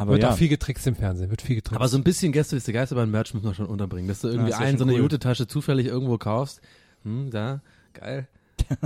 aber 0.00 0.12
Wird 0.12 0.22
ja. 0.22 0.30
auch 0.30 0.36
viel 0.36 0.48
getrickst 0.48 0.86
im 0.86 0.96
Fernsehen, 0.96 1.30
wird 1.30 1.42
viel 1.42 1.56
getrickst. 1.56 1.76
Aber 1.76 1.88
so 1.88 1.96
ein 1.96 2.02
bisschen 2.02 2.32
Gäste 2.32 2.56
ist 2.56 2.66
der 2.66 2.74
Geisterbahn-Merch 2.74 3.34
muss 3.34 3.42
man 3.42 3.54
schon 3.54 3.66
unterbringen, 3.66 4.08
dass 4.08 4.20
du 4.22 4.28
irgendwie 4.28 4.50
das 4.50 4.58
wär 4.60 4.66
einen 4.66 4.78
so 4.78 4.84
eine 4.84 4.94
cool. 4.94 5.00
Jute-Tasche 5.00 5.46
zufällig 5.46 5.86
irgendwo 5.86 6.16
kaufst. 6.18 6.60
Hm, 7.04 7.30
da, 7.30 7.60
geil. 7.92 8.26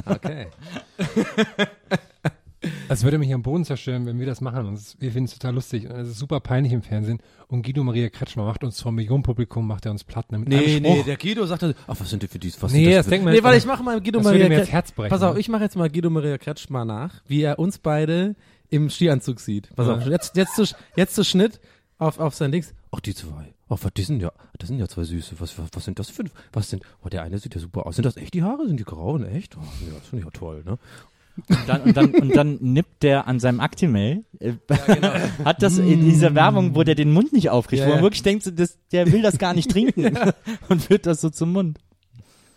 Okay. 0.07 0.47
Es 2.89 3.03
würde 3.05 3.19
mich 3.19 3.33
am 3.35 3.43
Boden 3.43 3.65
zerstören, 3.67 4.07
wenn 4.07 4.19
wir 4.19 4.25
das 4.25 4.41
machen. 4.41 4.65
Und 4.67 4.75
es- 4.75 4.97
wir 4.99 5.13
finden 5.13 5.27
es 5.27 5.35
total 5.35 5.55
lustig. 5.55 5.85
Und 5.87 5.97
es 5.97 6.09
ist 6.09 6.19
super 6.19 6.41
peinlich 6.41 6.73
im 6.73 6.81
Fernsehen. 6.81 7.19
Und 7.47 7.63
Guido 7.63 7.85
Maria 7.85 8.09
Kretschmer 8.09 8.45
macht 8.47 8.65
uns 8.65 8.81
vor 8.81 8.91
Millionenpublikum, 8.91 9.67
macht 9.67 9.85
er 9.85 9.91
uns 9.91 10.03
platt. 10.03 10.33
ne, 10.33 10.39
Mit 10.39 10.49
Nee, 10.49 10.77
einem 10.77 10.83
nee, 10.83 11.03
der 11.03 11.19
Guido 11.19 11.45
sagte, 11.45 11.75
ach, 11.87 11.97
was 12.01 12.09
sind 12.09 12.23
die 12.23 12.27
für 12.27 12.39
die, 12.39 12.51
was 12.61 12.73
Nee, 12.73 12.85
sind 12.85 12.95
das 12.95 13.05
für- 13.05 13.11
denkt 13.11 13.25
man 13.27 13.35
Nee, 13.35 13.43
weil 13.43 13.59
ich 13.59 13.67
mache 13.67 13.83
mal 13.83 14.01
Guido 14.01 14.21
Das 14.21 14.25
Maria 14.29 14.49
mir 14.49 14.59
das 14.61 14.69
Kretsch- 14.69 14.73
Herz 14.73 14.93
brechen. 14.93 15.11
Pass 15.11 15.21
auf, 15.23 15.35
ne? 15.35 15.41
ich 15.41 15.49
mache 15.51 15.63
jetzt 15.65 15.77
mal 15.77 15.91
Guido 15.91 16.09
Maria 16.09 16.39
Kretschmer 16.39 16.87
nach, 16.87 17.23
wie 17.27 17.43
er 17.43 17.59
uns 17.59 17.77
beide 17.79 18.35
im 18.75 18.91
Skianzug 18.91 19.41
sieht. 19.41 19.75
Pass 19.77 19.87
Ja. 19.87 19.95
auf, 19.97 20.07
jetzt, 20.07 20.37
jetzt, 20.37 20.57
zu, 20.57 20.65
jetzt 20.97 21.15
zu 21.15 21.25
Schnitt 21.25 21.61
auf, 21.99 22.19
auf 22.19 22.35
sein 22.35 22.53
Dings. 22.53 22.75
Ach, 22.91 23.01
die 23.01 23.15
zwei. 23.15 23.55
Ach, 23.69 23.79
was, 23.83 23.93
die 23.95 24.03
sind 24.03 24.21
ja, 24.21 24.33
das 24.59 24.69
sind 24.69 24.79
ja 24.79 24.89
zwei 24.89 25.05
Süße. 25.05 25.37
Was, 25.39 25.59
was, 25.59 25.69
was 25.73 25.85
sind 25.85 25.99
das 25.99 26.11
für, 26.11 26.25
was 26.53 26.69
sind, 26.71 26.83
oh, 27.05 27.09
der 27.09 27.23
eine 27.23 27.39
sieht 27.39 27.55
ja 27.55 27.61
super 27.61 27.87
aus. 27.87 27.97
Sind 27.97 28.05
das 28.05 28.17
echt 28.17 28.35
die 28.35 28.43
Haare? 28.43 28.67
Sind 28.67 28.79
die 28.79 28.85
grauen? 28.85 29.25
Echt? 29.25 29.57
Oh, 29.57 29.61
ja, 29.61 29.95
das 29.99 30.09
finde 30.09 30.21
ich 30.21 30.25
ja 30.27 30.31
toll, 30.39 30.63
ne? 30.65 30.79
Und 31.49 31.59
dann, 31.69 31.81
und 31.83 31.97
dann, 31.97 32.15
und 32.15 32.37
dann 32.37 32.59
nippt 32.61 33.03
der 33.03 33.27
an 33.27 33.41
seinem 33.41 33.59
Actimel, 33.59 34.25
äh, 34.39 34.53
hat 35.45 35.63
das 35.63 35.79
in 35.79 36.05
dieser 36.05 36.35
Werbung, 36.37 36.77
wo 36.77 36.85
der 36.85 36.95
den 36.95 37.13
Mund 37.13 37.33
nicht 37.33 37.51
aufkriegt, 37.51 37.81
Ja, 37.81 37.87
wo 37.87 37.91
man 37.91 37.99
ja. 37.99 38.03
wirklich 38.05 38.23
denkt, 38.23 38.53
das, 38.59 38.79
der 38.93 39.11
will 39.11 39.21
das 39.23 39.39
gar 39.39 39.53
nicht 39.53 39.69
trinken 39.71 40.17
und 40.69 40.83
führt 40.83 41.07
das 41.07 41.21
so 41.21 41.31
zum 41.31 41.53
Mund. 41.53 41.81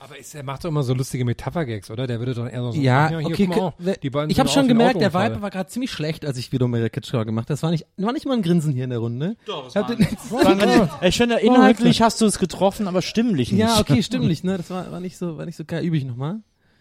Aber 0.10 0.18
ist, 0.18 0.34
er 0.36 0.44
macht 0.44 0.64
doch 0.64 0.70
immer 0.70 0.84
so 0.84 0.94
lustige 0.94 1.26
Metapher-Gags, 1.26 1.92
oder? 1.92 2.08
Der 2.08 2.20
würde 2.20 2.34
doch 2.34 2.48
eher 2.48 2.72
so 2.72 2.80
Ja, 2.80 3.10
hier, 3.10 3.26
okay. 3.26 3.48
mal, 3.48 3.74
beiden 3.78 4.30
ich 4.30 4.40
habe 4.40 4.48
schon 4.48 4.68
gemerkt, 4.70 5.02
der. 5.02 5.14
Vibe 5.14 5.42
war 5.42 5.50
gerade 5.50 5.70
ziemlich 5.70 5.92
schlecht, 5.92 6.26
als 6.26 6.38
ich 6.38 6.52
wieder 6.54 6.68
Mega 6.68 6.88
Kitschkau 6.88 7.26
gemacht 7.26 7.46
habe. 7.46 7.54
Das 7.54 7.64
war 7.64 7.72
nicht, 7.72 7.86
war 7.98 8.14
nicht 8.14 8.26
mal 8.26 8.36
ein 8.36 8.42
Grinsen 8.42 8.74
hier 8.74 8.86
in 8.86 8.90
der 8.92 9.00
Runde. 9.00 9.36
Doch, 9.46 9.66
das 9.66 9.76
war 9.76 11.04
Ich 11.04 11.18
finde, 11.18 11.36
inhaltlich 11.42 12.02
hast 12.02 12.22
du 12.22 12.26
es 12.26 12.40
getroffen, 12.40 12.88
aber 12.88 13.02
stimmlich 13.02 13.52
nicht. 13.52 13.60
Ja, 13.60 13.80
okay, 13.80 14.02
stimmlich, 14.08 14.44
ne? 14.44 14.58
Das 14.58 14.70
war, 14.70 14.90
war 14.92 15.02
nicht 15.02 15.18
so, 15.18 15.38
war 15.38 15.46
nicht 15.46 15.58
so 15.58 15.66
geil. 15.66 15.84
Übe 15.84 15.98
ich 15.98 16.06
nochmal. 16.06 16.40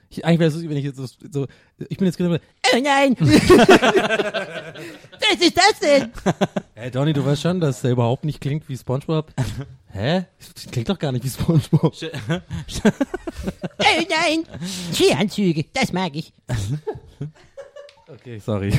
Ich, 0.08 0.24
eigentlich 0.24 0.38
wäre 0.38 0.48
es 0.48 0.54
lustig, 0.54 0.70
wenn 0.70 0.76
ich 0.76 0.84
jetzt 0.84 0.96
so, 0.96 1.06
so 1.30 1.46
ich 1.88 1.96
bin 1.96 2.06
jetzt 2.06 2.16
genau, 2.16 2.36
Oh 2.36 2.80
nein! 2.82 3.16
Was 3.20 3.30
ist 5.40 5.56
das 5.56 5.78
denn? 5.80 6.12
Hey 6.74 6.90
Donny, 6.90 7.14
du 7.14 7.24
weißt 7.24 7.40
schon, 7.40 7.58
dass 7.58 7.80
der 7.80 7.92
überhaupt 7.92 8.26
nicht 8.26 8.38
klingt 8.40 8.68
wie 8.68 8.76
Spongebob. 8.76 9.32
Hä? 9.92 10.26
Das 10.54 10.66
klingt 10.70 10.90
doch 10.90 10.98
gar 10.98 11.10
nicht 11.10 11.24
wie 11.24 11.30
Spongebob. 11.30 11.92
Oh 11.92 12.10
nein! 13.78 14.44
Skianzüge, 14.92 15.64
das 15.72 15.90
mag 15.92 16.14
ich. 16.14 16.34
Okay, 18.06 18.38
sorry. 18.38 18.74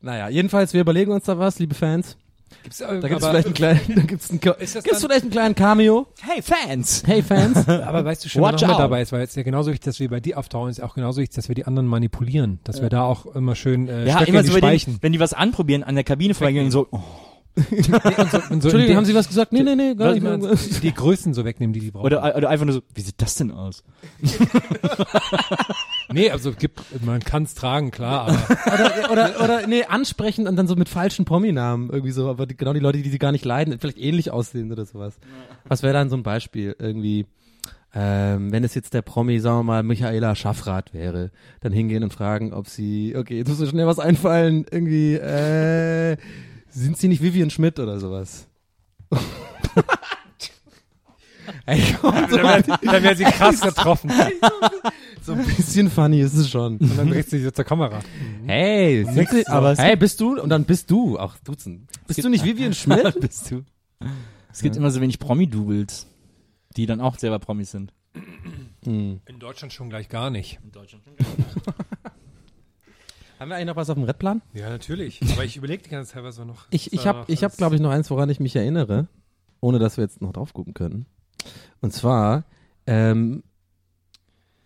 naja, 0.00 0.28
jedenfalls, 0.28 0.72
wir 0.72 0.82
überlegen 0.82 1.10
uns 1.10 1.24
da 1.24 1.36
was, 1.36 1.58
liebe 1.58 1.74
Fans. 1.74 2.16
Gibt's, 2.62 2.80
äh, 2.80 3.00
Da 3.00 3.08
gibt's 3.08 3.24
aber, 3.24 3.32
vielleicht 3.32 3.46
einen 3.46 3.54
kleinen, 3.54 3.80
da 3.96 4.02
gibt's 4.02 4.30
einen, 4.30 4.40
Ist 4.60 4.76
das 4.76 4.84
gibt's 4.84 5.00
vielleicht 5.00 5.22
einen 5.22 5.30
kleinen 5.30 5.54
Cameo. 5.54 6.06
Hey, 6.20 6.42
Fans! 6.42 7.02
Hey 7.06 7.22
Fans. 7.22 7.66
aber 7.68 8.04
weißt 8.04 8.24
du 8.24 8.28
schon, 8.28 8.42
noch 8.42 8.52
mit 8.52 8.60
dabei 8.62 9.02
ist, 9.02 9.12
weil 9.12 9.22
es 9.22 9.34
ja 9.34 9.42
genauso 9.42 9.70
wichtig, 9.70 9.84
dass 9.84 9.98
wir 10.00 10.08
bei 10.08 10.20
dir 10.20 10.38
auftauchen, 10.38 10.70
ist 10.70 10.82
auch 10.82 10.94
genauso 10.94 11.20
wichtig, 11.20 11.34
dass 11.36 11.48
wir 11.48 11.54
die 11.54 11.66
anderen 11.66 11.86
manipulieren, 11.86 12.60
dass 12.64 12.80
wir 12.80 12.88
da 12.88 13.02
auch 13.02 13.26
immer 13.34 13.54
schön 13.54 13.88
äh, 13.88 14.06
Ja, 14.06 14.16
Stöcke 14.16 14.30
immer 14.30 14.44
so, 14.44 14.56
Speichen. 14.56 14.98
wenn 15.00 15.12
die 15.12 15.20
was 15.20 15.32
anprobieren, 15.32 15.82
an 15.82 15.94
der 15.96 16.04
Kabine 16.04 16.34
vorbeigehen 16.34 16.66
und 16.66 16.70
so, 16.70 16.86
oh, 16.90 17.00
Und 17.54 17.84
so 17.84 18.38
Entschuldigung, 18.50 18.86
dem- 18.86 18.96
haben 18.96 19.04
Sie 19.04 19.14
was 19.14 19.28
gesagt? 19.28 19.52
Nee, 19.52 19.62
nee, 19.62 19.74
nee, 19.74 19.94
gar 19.94 20.14
nicht. 20.14 20.22
mal, 20.22 20.38
die 20.82 20.94
Größen 20.94 21.34
so 21.34 21.44
wegnehmen, 21.44 21.74
die 21.74 21.80
die 21.80 21.90
brauchen. 21.90 22.06
oder, 22.06 22.34
oder 22.34 22.48
einfach 22.48 22.64
nur 22.64 22.76
so, 22.76 22.80
wie 22.94 23.02
sieht 23.02 23.20
das 23.20 23.34
denn 23.34 23.50
aus? 23.50 23.84
Nee, 26.12 26.30
also 26.30 26.52
gibt, 26.52 26.80
man 27.04 27.20
kann 27.20 27.44
es 27.44 27.54
tragen, 27.54 27.90
klar, 27.90 28.28
aber 28.28 28.72
oder, 28.72 29.10
oder, 29.10 29.44
oder, 29.44 29.66
nee, 29.66 29.84
ansprechen 29.84 30.46
und 30.46 30.56
dann 30.56 30.66
so 30.66 30.76
mit 30.76 30.88
falschen 30.88 31.24
Promi-Namen 31.24 31.90
irgendwie 31.90 32.12
so, 32.12 32.28
aber 32.28 32.46
die, 32.46 32.56
genau 32.56 32.72
die 32.72 32.80
Leute, 32.80 33.02
die 33.02 33.10
sie 33.10 33.18
gar 33.18 33.32
nicht 33.32 33.44
leiden, 33.44 33.78
vielleicht 33.78 33.98
ähnlich 33.98 34.30
aussehen 34.30 34.72
oder 34.72 34.84
sowas. 34.84 35.18
Was 35.66 35.82
wäre 35.82 35.94
dann 35.94 36.10
so 36.10 36.16
ein 36.16 36.22
Beispiel? 36.22 36.76
Irgendwie, 36.78 37.26
ähm, 37.94 38.52
wenn 38.52 38.64
es 38.64 38.74
jetzt 38.74 38.94
der 38.94 39.02
Promi, 39.02 39.38
sagen 39.38 39.58
wir 39.58 39.64
mal, 39.64 39.82
Michaela 39.82 40.34
Schaffrath 40.34 40.94
wäre, 40.94 41.30
dann 41.60 41.72
hingehen 41.72 42.02
und 42.02 42.12
fragen, 42.12 42.52
ob 42.52 42.68
sie, 42.68 43.14
okay, 43.16 43.38
jetzt 43.38 43.48
muss 43.48 43.58
mir 43.60 43.66
schnell 43.66 43.86
was 43.86 43.98
einfallen, 43.98 44.64
irgendwie, 44.70 45.14
äh, 45.14 46.16
sind 46.68 46.96
sie 46.96 47.08
nicht 47.08 47.22
Vivian 47.22 47.50
Schmidt 47.50 47.78
oder 47.78 47.98
sowas? 48.00 48.46
Ey, 51.66 51.80
komm, 52.00 52.14
so, 52.28 52.36
dann 52.36 53.02
wäre 53.02 53.14
sie 53.14 53.24
krass 53.24 53.60
getroffen. 53.62 54.10
so 55.22 55.32
ein 55.32 55.44
bisschen 55.44 55.90
funny 55.90 56.20
ist 56.20 56.34
es 56.34 56.50
schon. 56.50 56.78
Und 56.78 56.98
dann 56.98 57.08
dreht 57.08 57.30
sie 57.30 57.38
sich 57.38 57.52
zur 57.52 57.64
Kamera. 57.64 58.00
Hey, 58.46 59.04
sind 59.04 59.28
sie, 59.28 59.46
aber 59.46 59.76
hey, 59.76 59.96
bist 59.96 60.20
du, 60.20 60.40
und 60.40 60.48
dann 60.48 60.64
bist 60.64 60.90
du, 60.90 61.18
auch 61.18 61.36
Dutzend. 61.44 61.88
Bist 62.06 62.22
du 62.22 62.28
nicht 62.28 62.44
Vivian 62.44 62.74
Schmidt? 62.74 63.20
bist 63.20 63.50
du? 63.50 63.64
Es 64.52 64.60
gibt 64.62 64.76
immer 64.76 64.90
so 64.90 65.00
wenig 65.00 65.18
Promi-Doubles, 65.18 66.08
die 66.76 66.86
dann 66.86 67.00
auch 67.00 67.18
selber 67.18 67.38
Promis 67.38 67.70
sind. 67.70 67.92
Hm. 68.84 69.20
In 69.24 69.38
Deutschland 69.38 69.72
schon 69.72 69.88
gleich 69.88 70.08
gar 70.08 70.30
nicht. 70.30 70.58
In 70.62 70.72
Deutschland 70.72 71.04
Haben 73.38 73.48
wir 73.48 73.56
eigentlich 73.56 73.66
noch 73.66 73.76
was 73.76 73.90
auf 73.90 73.96
dem 73.96 74.04
Redplan? 74.04 74.42
Ja, 74.52 74.68
natürlich. 74.68 75.20
Aber 75.32 75.44
ich 75.44 75.56
überlege 75.56 75.82
die 75.82 75.90
ganze 75.90 76.12
Zeit, 76.12 76.22
was 76.22 76.38
wir 76.38 76.44
noch. 76.44 76.66
Ich, 76.70 76.92
ich 76.92 77.06
habe, 77.06 77.32
hab, 77.32 77.56
glaube 77.56 77.74
ich, 77.74 77.80
noch 77.80 77.90
eins, 77.90 78.08
woran 78.10 78.30
ich 78.30 78.38
mich 78.38 78.54
erinnere, 78.54 79.08
ohne 79.60 79.78
dass 79.80 79.96
wir 79.96 80.04
jetzt 80.04 80.20
noch 80.20 80.32
drauf 80.32 80.52
gucken 80.52 80.74
können. 80.74 81.06
Und 81.80 81.92
zwar, 81.92 82.44
ähm, 82.86 83.42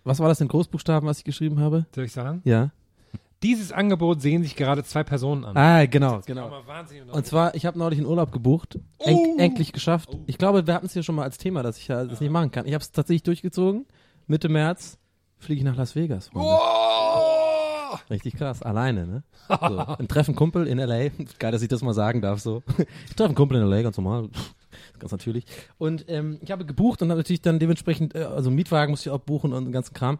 was 0.04 0.20
war 0.20 0.28
das 0.28 0.40
in 0.40 0.48
Großbuchstaben, 0.48 1.08
was 1.08 1.18
ich 1.18 1.24
geschrieben 1.24 1.60
habe? 1.60 1.86
Soll 1.94 2.04
ich 2.04 2.12
sagen? 2.12 2.42
Ja. 2.44 2.70
Dieses 3.42 3.70
Angebot 3.70 4.22
sehen 4.22 4.42
sich 4.42 4.56
gerade 4.56 4.82
zwei 4.82 5.04
Personen 5.04 5.44
an. 5.44 5.56
Ah, 5.56 5.84
genau, 5.86 6.20
genau. 6.24 6.50
Und 7.12 7.26
zwar, 7.26 7.54
ich 7.54 7.66
habe 7.66 7.78
neulich 7.78 7.98
einen 7.98 8.08
Urlaub 8.08 8.32
gebucht, 8.32 8.78
en 8.98 9.38
endlich 9.38 9.72
geschafft. 9.72 10.16
Ich 10.26 10.38
glaube, 10.38 10.66
wir 10.66 10.74
hatten 10.74 10.86
es 10.86 10.94
hier 10.94 11.02
schon 11.02 11.14
mal 11.14 11.24
als 11.24 11.36
Thema, 11.36 11.62
dass 11.62 11.76
ich 11.76 11.88
ja 11.88 12.04
das 12.04 12.20
nicht 12.20 12.30
machen 12.30 12.50
kann. 12.50 12.66
Ich 12.66 12.72
habe 12.72 12.82
es 12.82 12.92
tatsächlich 12.92 13.24
durchgezogen. 13.24 13.84
Mitte 14.26 14.48
März 14.48 14.98
fliege 15.38 15.60
ich 15.60 15.64
nach 15.64 15.76
Las 15.76 15.94
Vegas. 15.94 16.28
Freunde. 16.28 16.48
Oh! 16.50 17.98
Richtig 18.10 18.36
krass, 18.36 18.62
alleine, 18.62 19.06
ne? 19.06 19.22
So, 19.48 19.78
ein 19.78 20.08
Treffen 20.08 20.34
Kumpel 20.34 20.66
in 20.66 20.78
L.A. 20.78 21.10
Geil, 21.38 21.52
dass 21.52 21.62
ich 21.62 21.68
das 21.68 21.82
mal 21.82 21.94
sagen 21.94 22.20
darf, 22.20 22.40
so. 22.40 22.62
Ich 23.08 23.14
treffe 23.14 23.28
einen 23.28 23.34
Kumpel 23.34 23.58
in 23.58 23.64
L.A., 23.64 23.82
ganz 23.82 23.96
normal. 23.96 24.28
Ganz 24.98 25.12
natürlich. 25.12 25.44
Und 25.78 26.04
ähm, 26.08 26.38
ich 26.42 26.50
habe 26.50 26.64
gebucht 26.64 27.02
und 27.02 27.10
habe 27.10 27.20
natürlich 27.20 27.42
dann 27.42 27.58
dementsprechend, 27.58 28.14
äh, 28.14 28.24
also 28.24 28.50
Mietwagen 28.50 28.90
musste 28.90 29.10
ich 29.10 29.14
auch 29.14 29.20
buchen 29.20 29.52
und 29.52 29.64
den 29.64 29.72
ganzen 29.72 29.94
Kram. 29.94 30.18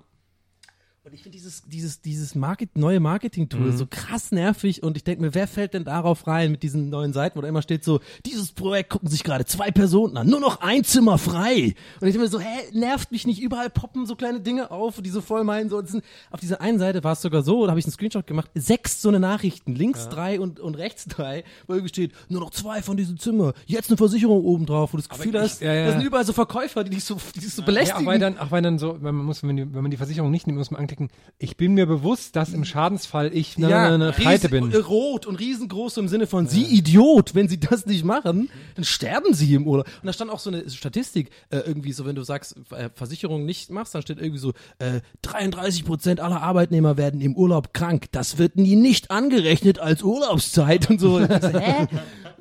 Und 1.07 1.15
ich 1.15 1.23
finde 1.23 1.39
dieses, 1.39 1.63
dieses, 1.69 2.01
dieses 2.01 2.35
Market, 2.35 2.77
neue 2.77 2.99
Marketing-Tool 2.99 3.71
so 3.77 3.87
krass 3.89 4.33
nervig 4.33 4.83
und 4.83 4.97
ich 4.97 5.05
denke 5.05 5.23
mir, 5.23 5.35
wer 5.37 5.47
fällt 5.47 5.73
denn 5.75 5.85
darauf 5.85 6.27
rein 6.27 6.51
mit 6.51 6.65
diesen 6.65 6.89
neuen 6.91 7.13
Seiten, 7.13 7.39
wo 7.39 7.43
da 7.43 7.47
immer 7.47 7.63
steht 7.63 7.85
so, 7.85 8.01
dieses 8.25 8.51
Projekt 8.51 8.91
gucken 8.91 9.09
sich 9.09 9.23
gerade 9.23 9.45
zwei 9.45 9.71
Personen 9.71 10.17
an, 10.17 10.27
nur 10.29 10.41
noch 10.41 10.63
ein 10.63 10.83
Zimmer 10.83 11.17
frei. 11.17 11.77
Und 12.01 12.09
ich 12.09 12.15
denke 12.15 12.19
mir 12.19 12.27
so, 12.29 12.41
hä, 12.41 12.59
nervt 12.73 13.13
mich 13.13 13.25
nicht, 13.25 13.41
überall 13.41 13.71
poppen 13.71 14.05
so 14.05 14.17
kleine 14.17 14.41
Dinge 14.41 14.73
auf, 14.73 15.01
die 15.01 15.11
so 15.11 15.21
voll 15.21 15.45
meinen, 15.45 15.71
so, 15.71 15.81
das 15.81 15.93
sind, 15.93 16.03
auf 16.33 16.41
dieser 16.41 16.61
einen 16.61 16.81
Seite 16.81 17.05
war 17.05 17.13
es 17.13 17.23
sogar 17.23 17.45
so, 17.45 17.63
da 17.67 17.71
habe 17.71 17.79
ich 17.79 17.87
einen 17.87 17.93
Screenshot 17.93 18.27
gemacht, 18.27 18.51
sechs 18.57 19.01
so 19.01 19.09
eine 19.09 19.21
Nachrichten, 19.21 19.77
links 19.77 20.09
drei 20.09 20.41
und, 20.41 20.59
und 20.59 20.75
rechts 20.75 21.05
drei, 21.05 21.45
wo 21.69 21.75
irgendwie 21.75 21.91
steht, 21.91 22.15
nur 22.29 22.41
noch 22.41 22.51
zwei 22.51 22.83
von 22.83 22.97
diesem 22.97 23.17
Zimmer, 23.17 23.53
jetzt 23.67 23.91
eine 23.91 23.97
Versicherung 23.97 24.45
oben 24.45 24.67
drauf, 24.67 24.93
wo 24.93 24.97
du 24.97 25.05
das 25.05 25.09
Gefühl 25.09 25.37
ich- 25.37 25.41
hast, 25.41 25.61
ja, 25.63 25.73
ja. 25.73 25.85
das 25.87 25.95
sind 25.95 26.05
überall 26.05 26.27
so 26.27 26.33
Verkäufer, 26.33 26.83
die 26.83 26.91
dich 26.91 27.05
so, 27.05 27.17
die 27.37 27.39
dich 27.39 27.55
so 27.55 27.63
Ja, 27.63 27.67
belästigen. 27.67 28.03
auch 28.03 28.07
weil 28.11 28.19
dann, 28.19 28.39
auch 28.41 28.51
weil 28.51 28.63
dann 28.63 28.81
so, 28.81 28.97
wenn 29.01 29.15
man 29.15 29.25
muss, 29.25 29.45
wenn, 29.45 29.57
die, 29.57 29.73
wenn 29.73 29.83
man 29.83 29.93
die 29.93 29.97
Versicherung 29.97 30.33
nicht 30.33 30.49
nimmt, 30.49 30.59
muss 30.59 30.73
man 30.73 30.81
anklicken, 30.97 31.09
ich 31.39 31.57
bin 31.57 31.75
mir 31.75 31.87
bewusst, 31.87 32.35
dass 32.37 32.53
im 32.55 32.65
Schadensfall 32.65 33.31
ich 33.35 33.57
eine, 33.59 33.67
eine, 33.69 33.95
eine 33.95 34.13
Pleite 34.13 34.51
riesen- 34.51 34.71
bin. 34.71 34.81
Rot 34.83 35.27
und 35.27 35.37
riesengroß 35.39 35.99
im 35.99 36.09
Sinne 36.09 36.27
von, 36.27 36.47
Sie 36.47 36.65
Idiot, 36.65 37.35
wenn 37.35 37.49
Sie 37.49 37.61
das 37.61 37.85
nicht 37.87 38.05
machen, 38.05 38.49
dann 38.75 38.85
sterben 38.85 39.35
Sie 39.35 39.53
im 39.55 39.67
Urlaub. 39.67 39.87
Und 40.01 40.07
da 40.07 40.13
stand 40.13 40.31
auch 40.31 40.39
so 40.39 40.51
eine 40.51 40.69
Statistik, 40.71 41.31
äh, 41.51 41.59
irgendwie 41.59 41.93
so, 41.93 42.07
wenn 42.07 42.17
du 42.17 42.23
sagst, 42.23 42.57
äh, 42.71 42.89
Versicherung 42.95 43.45
nicht 43.45 43.71
machst, 43.71 43.95
dann 43.95 44.03
steht 44.03 44.19
irgendwie 44.19 44.39
so, 44.39 44.53
äh, 44.79 45.01
33 45.23 45.85
Prozent 45.85 46.21
aller 46.21 46.41
Arbeitnehmer 46.43 46.97
werden 46.97 47.21
im 47.21 47.37
Urlaub 47.37 47.75
krank. 47.75 48.07
Das 48.13 48.39
wird 48.39 48.57
nie 48.57 48.77
nicht 48.77 49.11
angerechnet 49.11 49.79
als 49.79 50.03
Urlaubszeit 50.03 50.89
und 50.89 51.01
so. 51.01 51.21
Hä? 51.21 51.87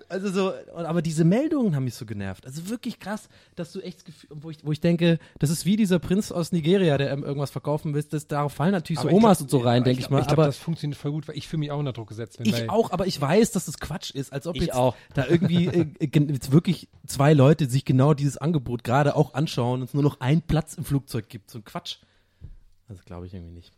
Also 0.07 0.29
so, 0.31 0.53
aber 0.75 1.01
diese 1.01 1.25
Meldungen 1.25 1.75
haben 1.75 1.85
mich 1.85 1.95
so 1.95 2.05
genervt. 2.05 2.45
Also 2.45 2.69
wirklich 2.69 2.99
krass, 2.99 3.27
dass 3.55 3.71
du 3.71 3.79
echt, 3.81 3.97
das 3.97 4.05
Gefühl- 4.05 4.29
wo 4.39 4.51
ich, 4.51 4.57
wo 4.63 4.71
ich 4.71 4.79
denke, 4.79 5.17
das 5.39 5.49
ist 5.49 5.65
wie 5.65 5.75
dieser 5.77 5.97
Prinz 5.97 6.31
aus 6.31 6.51
Nigeria, 6.51 6.97
der 6.99 7.09
irgendwas 7.17 7.49
verkaufen 7.49 7.93
will. 7.95 8.03
Das, 8.03 8.27
darauf 8.45 8.53
fallen 8.53 8.71
natürlich 8.71 8.99
so 8.99 9.07
Aber 9.07 9.11
ich 9.11 9.15
Omas 9.17 9.37
glaub- 9.39 9.45
und 9.45 9.49
so 9.49 9.57
rein, 9.59 9.83
denke 9.83 10.01
ich 10.01 10.09
mal. 10.09 10.21
Ich 10.21 10.27
glaube, 10.27 10.43
aber 10.43 10.47
das 10.47 10.57
funktioniert 10.57 10.99
voll 10.99 11.11
gut, 11.11 11.27
weil 11.27 11.37
ich 11.37 11.47
fühle 11.47 11.59
mich 11.61 11.71
auch 11.71 11.79
unter 11.79 11.93
Druck 11.93 12.09
gesetzt. 12.09 12.39
Wenn 12.39 12.45
ich 12.45 12.69
auch, 12.69 12.91
aber 12.91 13.07
ich 13.07 13.19
weiß, 13.19 13.51
dass 13.51 13.65
das 13.65 13.79
Quatsch 13.79 14.11
ist, 14.11 14.31
als 14.31 14.47
ob 14.47 14.55
Ich 14.55 14.63
jetzt 14.63 14.75
auch. 14.75 14.95
da 15.13 15.25
irgendwie 15.25 15.67
äh, 15.67 15.87
äh, 15.99 16.31
jetzt 16.31 16.51
wirklich 16.51 16.87
zwei 17.07 17.33
Leute 17.33 17.67
sich 17.67 17.85
genau 17.85 18.13
dieses 18.13 18.37
Angebot 18.37 18.83
gerade 18.83 19.15
auch 19.15 19.33
anschauen 19.33 19.81
und 19.81 19.87
es 19.87 19.93
nur 19.93 20.03
noch 20.03 20.19
einen 20.19 20.41
Platz 20.41 20.75
im 20.75 20.85
Flugzeug 20.85 21.27
gibt. 21.29 21.49
So 21.49 21.59
ein 21.59 21.65
Quatsch. 21.65 21.97
Das 22.87 23.03
glaube 23.03 23.25
ich 23.25 23.33
irgendwie 23.33 23.53
nicht. 23.53 23.73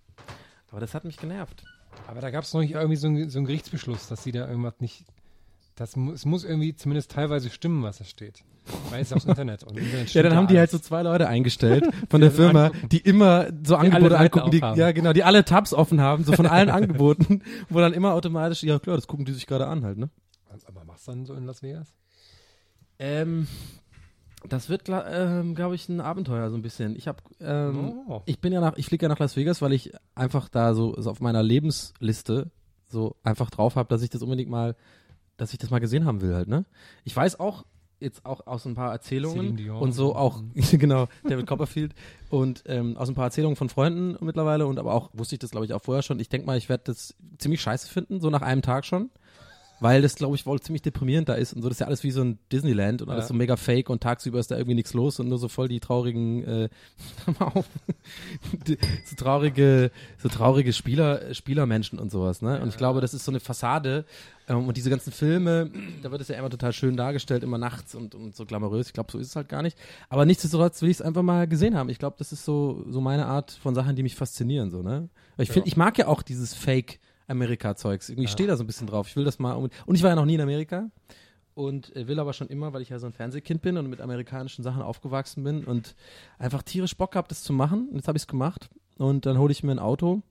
Aber 0.70 0.82
das 0.82 0.94
hat 0.94 1.06
mich 1.06 1.18
genervt. 1.18 1.64
Aber 2.08 2.22
da 2.22 2.30
gab 2.30 2.44
es 2.44 2.54
noch 2.54 2.62
nicht 2.62 2.72
irgendwie 2.72 2.98
so 2.98 3.08
einen, 3.08 3.30
so 3.30 3.40
einen 3.40 3.46
Gerichtsbeschluss, 3.46 4.08
dass 4.08 4.24
sie 4.24 4.32
da 4.32 4.48
irgendwas 4.48 4.80
nicht. 4.80 5.06
Das 5.76 5.96
es 5.96 6.26
muss 6.26 6.44
irgendwie 6.44 6.76
zumindest 6.76 7.12
teilweise 7.12 7.50
stimmen, 7.50 7.84
was 7.84 8.00
da 8.00 8.04
steht. 8.04 8.44
Weil 8.90 9.02
es 9.02 9.14
aufs 9.14 9.26
Internet. 9.26 9.64
Und 9.64 9.78
Internet 9.78 10.14
Ja, 10.14 10.24
dann 10.24 10.36
haben 10.36 10.48
die 10.48 10.58
halt 10.58 10.70
so 10.72 10.80
zwei 10.80 11.02
Leute 11.04 11.28
eingestellt 11.28 11.86
von 12.10 12.22
der 12.22 12.32
Firma, 12.32 12.66
angucken. 12.66 12.90
die 12.90 13.00
immer 13.00 13.48
so 13.66 13.76
Angebote 13.76 14.18
angucken, 14.18 14.52
die, 14.52 14.60
ja 14.60 14.92
genau, 14.92 15.14
die 15.14 15.24
alle 15.24 15.46
Tabs 15.46 15.74
offen 15.74 16.02
haben, 16.02 16.24
so 16.24 16.34
von 16.34 16.46
allen 16.46 16.70
Angeboten, 16.70 17.42
wo 17.70 17.80
dann 17.80 17.94
immer 17.94 18.14
automatisch, 18.14 18.64
ja 18.64 18.80
klar, 18.80 18.96
das 18.96 19.08
gucken 19.08 19.26
die 19.26 19.34
sich 19.34 19.48
gerade 19.48 19.68
an 19.68 19.84
halt, 19.84 19.98
ne? 19.98 20.10
Aber 20.68 20.84
machst 20.86 21.08
du 21.08 21.12
dann 21.12 21.26
so 21.26 21.34
in 21.36 21.46
Las 21.46 21.62
Vegas? 21.62 21.94
Ähm, 23.00 23.48
das 24.48 24.70
wird, 24.70 24.84
ähm, 24.90 25.56
glaube 25.56 25.76
ich, 25.76 25.88
ein 25.90 26.02
Abenteuer 26.02 26.50
so 26.50 26.56
ein 26.56 26.62
bisschen. 26.62 26.96
Ich 26.96 27.08
habe, 27.08 27.20
ähm, 27.42 27.94
Oh. 28.08 28.22
ich 28.26 28.40
bin 28.40 28.54
ja 28.54 28.62
nach, 28.62 28.78
ich 28.78 28.86
fliege 28.88 29.06
ja 29.06 29.10
nach 29.10 29.20
Las 29.20 29.36
Vegas, 29.36 29.62
weil 29.62 29.74
ich 29.74 29.92
einfach 30.16 30.50
da 30.50 30.74
so, 30.74 30.96
so 31.00 31.10
auf 31.12 31.20
meiner 31.20 31.44
Lebensliste 31.44 32.50
so 32.90 33.16
einfach 33.24 33.50
drauf 33.50 33.76
habe, 33.76 33.90
dass 33.90 34.02
ich 34.02 34.10
das 34.10 34.22
unbedingt 34.22 34.50
mal, 34.50 34.76
dass 35.38 35.52
ich 35.54 35.60
das 35.60 35.70
mal 35.70 35.80
gesehen 35.80 36.06
haben 36.06 36.22
will 36.22 36.34
halt, 36.34 36.48
ne? 36.48 36.66
Ich 37.04 37.16
weiß 37.16 37.40
auch 37.40 37.66
jetzt 38.00 38.26
auch 38.26 38.46
aus 38.48 38.66
ein 38.66 38.76
paar 38.76 38.92
Erzählungen 38.92 39.70
und 39.72 39.92
so 39.94 40.16
auch 40.16 40.42
genau 40.74 41.08
David 41.28 41.48
Copperfield 41.48 41.94
und 42.30 42.64
ähm, 42.68 42.96
aus 42.98 43.10
ein 43.10 43.16
paar 43.16 43.26
Erzählungen 43.26 43.56
von 43.56 43.70
Freunden 43.70 44.18
mittlerweile 44.24 44.68
und 44.68 44.78
aber 44.80 44.94
auch 44.94 45.10
wusste 45.14 45.36
ich 45.36 45.40
das 45.40 45.52
glaube 45.52 45.66
ich 45.66 45.74
auch 45.74 45.82
vorher 45.82 46.04
schon. 46.04 46.20
Ich 46.20 46.30
denke 46.30 46.46
mal, 46.48 46.58
ich 46.58 46.70
werde 46.70 46.84
das 46.86 47.16
ziemlich 47.38 47.62
scheiße 47.62 47.90
finden, 47.90 48.20
so 48.20 48.30
nach 48.30 48.42
einem 48.42 48.62
Tag 48.62 48.86
schon. 48.86 49.10
weil 49.80 50.02
das, 50.02 50.16
glaube 50.16 50.36
ich, 50.36 50.48
wohl 50.48 50.60
ziemlich 50.60 50.82
deprimierend 50.82 51.30
da 51.30 51.36
ist 51.36 51.54
und 51.54 51.62
so. 51.62 51.70
Das 51.70 51.76
ist 51.76 51.82
ja 51.82 51.86
alles 51.86 52.04
wie 52.04 52.10
so 52.10 52.22
ein 52.24 52.40
Disneyland 52.52 53.04
und 53.04 53.10
alles 53.12 53.26
Ja. 53.26 53.28
so 53.28 53.34
mega 53.36 53.56
fake 53.58 53.92
und 53.92 54.02
tagsüber 54.02 54.40
ist 54.40 54.50
da 54.50 54.58
irgendwie 54.58 54.74
nichts 54.74 54.96
los 54.96 55.20
und 55.20 55.28
nur 55.30 55.38
so 55.38 55.50
voll 55.50 55.68
die 55.68 55.80
traurigen, 55.80 56.44
äh, 56.44 56.70
auf, 57.40 57.66
die, 58.68 58.78
so 59.06 59.16
traurige, 59.16 59.92
so 60.18 60.30
traurige 60.30 60.74
Spieler, 60.74 61.32
Spielermenschen 61.34 62.00
und 62.00 62.10
sowas, 62.12 62.42
ne? 62.42 62.60
Und 62.60 62.70
ich 62.70 62.78
glaube, 62.78 63.02
das 63.02 63.14
ist 63.14 63.24
so 63.26 63.32
eine 63.32 63.40
Fassade. 63.40 64.06
Ähm, 64.48 64.68
und 64.68 64.78
diese 64.78 64.90
ganzen 64.90 65.12
Filme, 65.12 65.70
da 66.02 66.12
wird 66.12 66.22
es 66.22 66.30
ja 66.30 66.38
immer 66.38 66.50
total 66.50 66.74
schön 66.74 66.96
dargestellt, 66.96 67.44
immer 67.44 67.58
nachts 67.58 67.96
und, 67.96 68.16
und 68.16 68.36
so 68.36 68.46
glamourös. 68.46 68.88
Ich 68.88 68.94
glaube, 68.94 69.12
so 69.12 69.20
ist 69.20 69.28
es 69.28 69.36
halt 69.36 69.50
gar 69.50 69.62
nicht. 69.62 69.78
Aber 70.10 70.26
nichtsdestotrotz 70.26 70.82
will 70.82 70.90
ich 70.90 70.98
es 70.98 71.02
einfach 71.02 71.24
mal 71.24 71.48
gesehen 71.48 71.76
haben. 71.76 71.90
Ich 71.90 72.00
glaube, 72.00 72.16
das 72.18 72.32
ist 72.32 72.46
so, 72.46 72.86
so 72.90 73.02
meine 73.02 73.26
Art 73.26 73.52
von 73.52 73.76
Sachen, 73.76 73.96
die 73.96 74.04
mich 74.04 74.16
faszinieren, 74.16 74.70
so, 74.72 74.82
ne? 74.82 75.10
Ich 75.38 75.52
finde, 75.52 75.68
ich 75.68 75.78
mag 75.78 75.98
ja 75.98 76.08
auch 76.08 76.24
dieses 76.24 76.54
Fake 76.54 77.00
Amerika-Zeugs. 77.28 78.10
Irgendwie 78.10 78.28
stehe 78.28 78.48
da 78.48 78.56
so 78.56 78.64
ein 78.64 78.68
bisschen 78.68 78.88
drauf. 78.88 79.08
Ich 79.08 79.16
will 79.16 79.26
das 79.26 79.38
mal. 79.38 79.54
Und 79.54 79.74
und 79.86 79.96
ich 79.96 80.04
war 80.04 80.10
ja 80.10 80.16
noch 80.16 80.26
nie 80.26 80.36
in 80.36 80.42
Amerika. 80.42 80.90
Und 81.54 81.96
äh, 81.96 82.08
will 82.08 82.20
aber 82.20 82.34
schon 82.34 82.48
immer, 82.48 82.72
weil 82.74 82.84
ich 82.84 82.90
ja 82.90 83.00
so 83.00 83.08
ein 83.08 83.14
Fernsehkind 83.14 83.62
bin 83.62 83.78
und 83.78 83.88
mit 83.88 84.00
amerikanischen 84.00 84.64
Sachen 84.64 84.82
aufgewachsen 84.82 85.44
bin 85.44 85.66
und 85.66 85.96
einfach 86.38 86.62
tierisch 86.62 86.96
Bock 86.96 87.16
habe, 87.16 87.28
das 87.28 87.42
zu 87.42 87.52
machen. 87.52 87.90
Und 87.90 87.96
jetzt 87.96 88.08
habe 88.08 88.18
ich 88.18 88.24
es 88.24 88.28
gemacht. 88.28 88.70
Und 88.98 89.26
dann 89.26 89.38
hole 89.38 89.52
ich 89.52 89.64
mir 89.64 89.72
ein 89.72 89.80
Auto. 89.80 90.22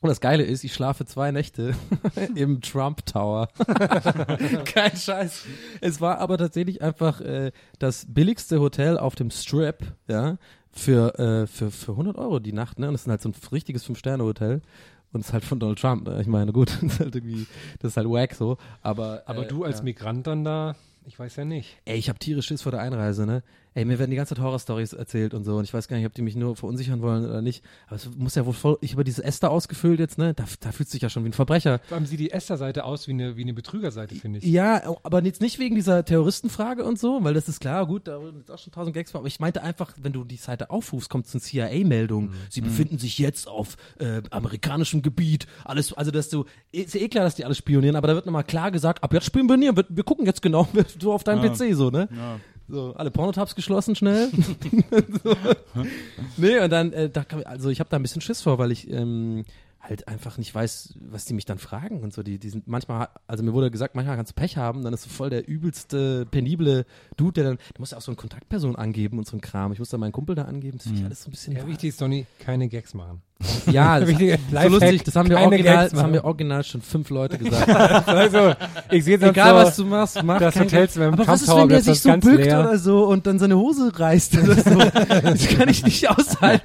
Und 0.00 0.08
das 0.08 0.20
Geile 0.20 0.42
ist, 0.42 0.64
ich 0.64 0.74
schlafe 0.74 1.06
zwei 1.06 1.30
Nächte 1.30 1.74
im 2.34 2.60
Trump 2.60 3.06
Tower. 3.06 3.48
Kein 4.66 4.96
Scheiß. 4.96 5.44
Es 5.80 6.00
war 6.00 6.18
aber 6.18 6.36
tatsächlich 6.36 6.82
einfach 6.82 7.20
äh, 7.20 7.52
das 7.78 8.06
billigste 8.08 8.60
Hotel 8.60 8.98
auf 8.98 9.14
dem 9.14 9.30
Strip, 9.30 9.94
ja, 10.06 10.36
für, 10.70 11.18
äh, 11.18 11.46
für, 11.46 11.70
für 11.70 11.92
100 11.92 12.18
Euro 12.18 12.38
die 12.38 12.52
Nacht, 12.52 12.78
ne? 12.78 12.88
Und 12.88 12.94
das 12.94 13.02
ist 13.02 13.08
halt 13.08 13.22
so 13.22 13.28
ein 13.30 13.34
richtiges 13.52 13.84
Fünf-Sterne-Hotel. 13.84 14.60
Und 15.12 15.20
es 15.20 15.28
ist 15.28 15.32
halt 15.32 15.44
von 15.44 15.60
Donald 15.60 15.78
Trump. 15.78 16.06
Ne? 16.06 16.20
Ich 16.20 16.26
meine, 16.26 16.52
gut, 16.52 16.70
das 16.82 16.82
ist 16.82 17.00
halt 17.00 17.14
irgendwie, 17.14 17.46
das 17.78 17.92
ist 17.92 17.96
halt 17.96 18.08
wack 18.08 18.34
so. 18.34 18.58
Aber, 18.82 19.22
Aber 19.26 19.44
äh, 19.44 19.48
du 19.48 19.64
als 19.64 19.78
ja. 19.78 19.84
Migrant 19.84 20.26
dann 20.26 20.44
da, 20.44 20.74
ich 21.06 21.18
weiß 21.18 21.36
ja 21.36 21.44
nicht. 21.44 21.78
Ey, 21.84 21.96
ich 21.96 22.08
habe 22.08 22.18
tierisch 22.18 22.46
Schiss 22.46 22.62
vor 22.62 22.72
der 22.72 22.80
Einreise, 22.80 23.24
ne? 23.24 23.42
Ey, 23.76 23.84
mir 23.84 23.98
werden 23.98 24.10
die 24.12 24.16
ganze 24.16 24.36
Zeit 24.36 24.44
Horrorstories 24.44 24.92
erzählt 24.92 25.34
und 25.34 25.42
so 25.42 25.56
und 25.56 25.64
ich 25.64 25.74
weiß 25.74 25.88
gar 25.88 25.96
nicht, 25.96 26.06
ob 26.06 26.14
die 26.14 26.22
mich 26.22 26.36
nur 26.36 26.54
verunsichern 26.54 27.02
wollen 27.02 27.24
oder 27.24 27.42
nicht. 27.42 27.64
Aber 27.88 27.96
es 27.96 28.08
muss 28.16 28.36
ja 28.36 28.46
wohl 28.46 28.52
voll, 28.52 28.78
ich 28.82 28.92
habe 28.92 29.02
dieses 29.02 29.18
Esther 29.18 29.50
ausgefüllt 29.50 29.98
jetzt, 29.98 30.16
ne? 30.16 30.32
Da, 30.32 30.44
da 30.60 30.70
fühlt 30.70 30.88
sich 30.88 31.02
ja 31.02 31.10
schon 31.10 31.24
wie 31.24 31.30
ein 31.30 31.32
Verbrecher. 31.32 31.80
Vor 31.88 31.96
allem 31.96 32.06
sieht 32.06 32.20
die 32.20 32.30
Esther-Seite 32.30 32.84
aus 32.84 33.08
wie 33.08 33.12
eine, 33.12 33.36
wie 33.36 33.42
eine 33.42 33.52
Betrügerseite, 33.52 34.14
finde 34.14 34.38
ich. 34.38 34.44
Ja, 34.44 34.80
aber 35.02 35.24
jetzt 35.24 35.40
nicht 35.40 35.58
wegen 35.58 35.74
dieser 35.74 36.04
Terroristenfrage 36.04 36.84
und 36.84 37.00
so, 37.00 37.24
weil 37.24 37.34
das 37.34 37.48
ist 37.48 37.58
klar, 37.58 37.84
gut, 37.86 38.06
da 38.06 38.20
sind 38.20 38.48
auch 38.48 38.58
schon 38.58 38.72
tausend 38.72 38.94
Gags 38.94 39.10
vor, 39.10 39.18
aber 39.20 39.28
ich 39.28 39.40
meinte 39.40 39.62
einfach, 39.62 39.92
wenn 40.00 40.12
du 40.12 40.22
die 40.22 40.36
Seite 40.36 40.70
aufrufst, 40.70 41.10
kommt 41.10 41.26
so 41.26 41.38
eine 41.38 41.42
CIA-Meldung. 41.42 42.30
Sie 42.50 42.60
befinden 42.60 42.98
sich 42.98 43.18
jetzt 43.18 43.48
auf 43.48 43.76
äh, 43.98 44.22
amerikanischem 44.30 45.02
Gebiet. 45.02 45.48
Alles, 45.64 45.92
also 45.92 46.12
dass 46.12 46.28
du, 46.28 46.44
ist 46.70 46.94
ja 46.94 47.00
eh 47.00 47.08
klar, 47.08 47.24
dass 47.24 47.34
die 47.34 47.44
alles 47.44 47.58
spionieren, 47.58 47.96
aber 47.96 48.06
da 48.06 48.14
wird 48.14 48.26
nochmal 48.26 48.44
klar 48.44 48.70
gesagt, 48.70 49.02
ab 49.02 49.12
jetzt 49.12 49.26
spionieren, 49.26 49.76
wir, 49.76 49.84
wir 49.88 50.04
gucken 50.04 50.26
jetzt 50.26 50.42
genau 50.42 50.68
so 51.00 51.12
auf 51.12 51.24
deinem 51.24 51.42
Ja. 51.42 51.50
PC 51.50 51.74
so, 51.74 51.90
ne? 51.90 52.08
Ja. 52.14 52.38
So, 52.68 52.94
alle 52.94 53.10
Pornotabs 53.10 53.54
geschlossen 53.54 53.94
schnell. 53.94 54.30
so. 55.24 55.36
Nee, 56.36 56.58
und 56.60 56.70
dann, 56.70 56.92
äh, 56.92 57.10
da 57.10 57.24
kam, 57.24 57.42
also 57.44 57.68
ich 57.68 57.80
habe 57.80 57.90
da 57.90 57.96
ein 57.96 58.02
bisschen 58.02 58.22
Schiss 58.22 58.40
vor, 58.42 58.58
weil 58.58 58.72
ich 58.72 58.90
ähm, 58.90 59.44
halt 59.88 60.08
einfach 60.08 60.38
nicht 60.38 60.54
weiß, 60.54 60.94
was 61.10 61.26
die 61.26 61.34
mich 61.34 61.44
dann 61.44 61.58
fragen 61.58 62.02
und 62.02 62.12
so. 62.12 62.22
Die, 62.22 62.38
die 62.38 62.48
sind 62.48 62.66
manchmal, 62.66 63.08
also 63.26 63.44
mir 63.44 63.52
wurde 63.52 63.70
gesagt, 63.70 63.94
manchmal 63.94 64.16
kannst 64.16 64.32
du 64.32 64.34
Pech 64.34 64.56
haben, 64.56 64.82
dann 64.82 64.94
ist 64.94 65.02
so 65.02 65.10
voll 65.10 65.30
der 65.30 65.46
übelste, 65.46 66.26
penible 66.30 66.86
Dude, 67.16 67.32
der 67.32 67.44
dann, 67.44 67.56
der 67.56 67.80
muss 67.80 67.90
ja 67.90 67.98
auch 67.98 68.02
so 68.02 68.10
eine 68.10 68.16
Kontaktperson 68.16 68.76
angeben 68.76 69.18
und 69.18 69.26
so 69.26 69.36
ein 69.36 69.40
Kram. 69.40 69.72
Ich 69.72 69.78
muss 69.78 69.90
da 69.90 69.98
meinen 69.98 70.12
Kumpel 70.12 70.34
da 70.34 70.44
angeben, 70.44 70.78
das 70.78 70.86
finde 70.86 71.00
ich 71.00 71.04
alles 71.06 71.22
so 71.22 71.28
ein 71.28 71.32
bisschen. 71.32 71.56
Ja, 71.56 71.66
wichtig 71.66 71.90
ist, 71.90 72.00
Donny, 72.00 72.26
keine 72.38 72.68
Gags 72.68 72.94
machen. 72.94 73.20
Ja, 73.70 73.98
das, 74.00 74.08
so 74.08 74.68
lustig, 74.68 75.02
das 75.04 75.16
haben 75.16 75.28
wir 75.28 75.38
original, 75.38 75.88
das 75.90 76.00
haben 76.02 76.12
wir 76.12 76.24
original 76.24 76.62
schon 76.64 76.80
fünf 76.80 77.10
Leute 77.10 77.36
gesagt. 77.36 77.68
Also, 78.06 78.54
ich 78.90 79.04
sehe 79.04 79.16
Egal 79.20 79.50
so, 79.50 79.54
was 79.56 79.76
du 79.76 79.84
machst, 79.84 80.22
mach 80.22 80.38
das 80.38 80.54
Hotelzimmer 80.58 81.06
im 81.08 81.14
Aber 81.14 81.26
was 81.26 81.42
ist, 81.42 81.54
wenn 81.54 81.68
der 81.68 81.82
sich 81.82 82.00
so 82.00 82.10
bückt 82.12 82.44
leer. 82.44 82.60
oder 82.60 82.78
so 82.78 83.04
und 83.06 83.26
dann 83.26 83.38
seine 83.38 83.56
Hose 83.58 83.90
reißt 83.94 84.38
oder 84.38 84.54
so? 84.54 84.78
das 85.08 85.48
kann 85.48 85.68
ich 85.68 85.84
nicht 85.84 86.08
aushalten. 86.08 86.64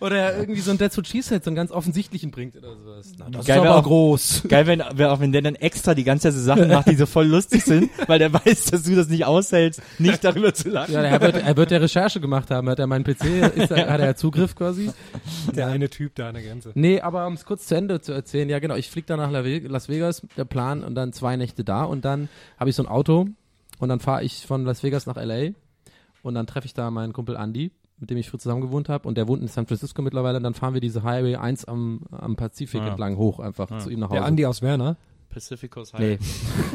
Oder 0.00 0.16
er 0.16 0.38
irgendwie 0.40 0.60
so 0.60 0.70
ein 0.70 0.78
Dead 0.78 0.96
What 0.96 1.06
She 1.06 1.20
Said, 1.22 1.44
so 1.44 1.50
einen 1.50 1.56
ganz 1.56 1.70
offensichtlichen 1.70 2.30
bringt 2.30 2.56
oder 2.56 2.74
sowas. 2.76 3.12
Na, 3.18 3.26
das 3.30 3.46
Geil 3.46 3.58
ist 3.58 3.66
aber 3.66 3.76
auch- 3.76 3.82
groß. 3.84 4.42
Geil, 4.48 4.66
wenn, 4.66 4.80
auch 4.82 5.20
wenn 5.20 5.32
der 5.32 5.42
dann 5.42 5.54
extra 5.56 5.94
die 5.94 6.04
ganze 6.04 6.28
Zeit 6.28 6.34
so 6.34 6.40
Sachen 6.40 6.68
macht, 6.68 6.88
die 6.88 6.96
so 6.96 7.06
voll 7.06 7.26
lustig 7.26 7.64
sind, 7.64 7.90
weil 8.06 8.18
der 8.18 8.32
weiß, 8.32 8.64
dass 8.66 8.82
du 8.84 8.94
das 8.96 9.08
nicht 9.08 9.26
aushältst, 9.26 9.82
nicht 9.98 10.24
darüber 10.24 10.54
zu 10.54 10.70
lachen. 10.70 10.94
Ja, 10.94 11.02
er 11.02 11.20
wird, 11.20 11.36
er 11.36 11.56
wird 11.56 11.70
der 11.70 11.82
Recherche 11.82 12.18
gemacht 12.20 12.50
haben. 12.50 12.68
Hat 12.70 12.78
er 12.78 12.86
meinen 12.86 13.04
PC, 13.04 13.24
ist, 13.56 13.70
er- 13.70 13.90
hat 13.90 14.00
er 14.00 14.16
Zugriff 14.16 14.54
quasi. 14.56 14.90
der 15.54 15.66
eine 15.68 15.81
Typ 15.90 16.14
da 16.14 16.28
an 16.28 16.34
der 16.34 16.42
Grenze. 16.42 16.72
Nee, 16.74 17.00
aber 17.00 17.26
um 17.26 17.34
es 17.34 17.44
kurz 17.44 17.66
zu 17.66 17.74
Ende 17.76 18.00
zu 18.00 18.12
erzählen, 18.12 18.48
ja 18.48 18.58
genau, 18.58 18.74
ich 18.76 18.90
fliege 18.90 19.06
dann 19.06 19.18
nach 19.18 19.30
Las 19.30 19.88
Vegas, 19.88 20.22
der 20.36 20.44
Plan, 20.44 20.82
und 20.84 20.94
dann 20.94 21.12
zwei 21.12 21.36
Nächte 21.36 21.64
da 21.64 21.84
und 21.84 22.04
dann 22.04 22.28
habe 22.58 22.70
ich 22.70 22.76
so 22.76 22.82
ein 22.82 22.88
Auto 22.88 23.26
und 23.78 23.88
dann 23.88 24.00
fahre 24.00 24.22
ich 24.24 24.46
von 24.46 24.64
Las 24.64 24.82
Vegas 24.82 25.06
nach 25.06 25.16
L.A. 25.16 25.52
und 26.22 26.34
dann 26.34 26.46
treffe 26.46 26.66
ich 26.66 26.74
da 26.74 26.90
meinen 26.90 27.12
Kumpel 27.12 27.36
Andy, 27.36 27.72
mit 27.98 28.10
dem 28.10 28.16
ich 28.18 28.28
früher 28.30 28.40
zusammen 28.40 28.60
gewohnt 28.62 28.88
habe 28.88 29.06
und 29.08 29.16
der 29.16 29.28
wohnt 29.28 29.42
in 29.42 29.48
San 29.48 29.66
Francisco 29.66 30.02
mittlerweile 30.02 30.36
und 30.38 30.42
dann 30.42 30.54
fahren 30.54 30.74
wir 30.74 30.80
diese 30.80 31.02
Highway 31.02 31.36
1 31.36 31.64
am, 31.66 32.02
am 32.10 32.36
Pazifik 32.36 32.80
Ah. 32.82 32.88
entlang 32.88 33.16
hoch 33.16 33.38
einfach 33.40 33.78
zu 33.78 33.90
ihm 33.90 34.00
nach 34.00 34.08
Hause. 34.08 34.18
Der 34.20 34.24
Andi 34.26 34.46
aus 34.46 34.62
Werner. 34.62 34.96
Pacificos 35.30 35.92
Nee. 35.94 36.18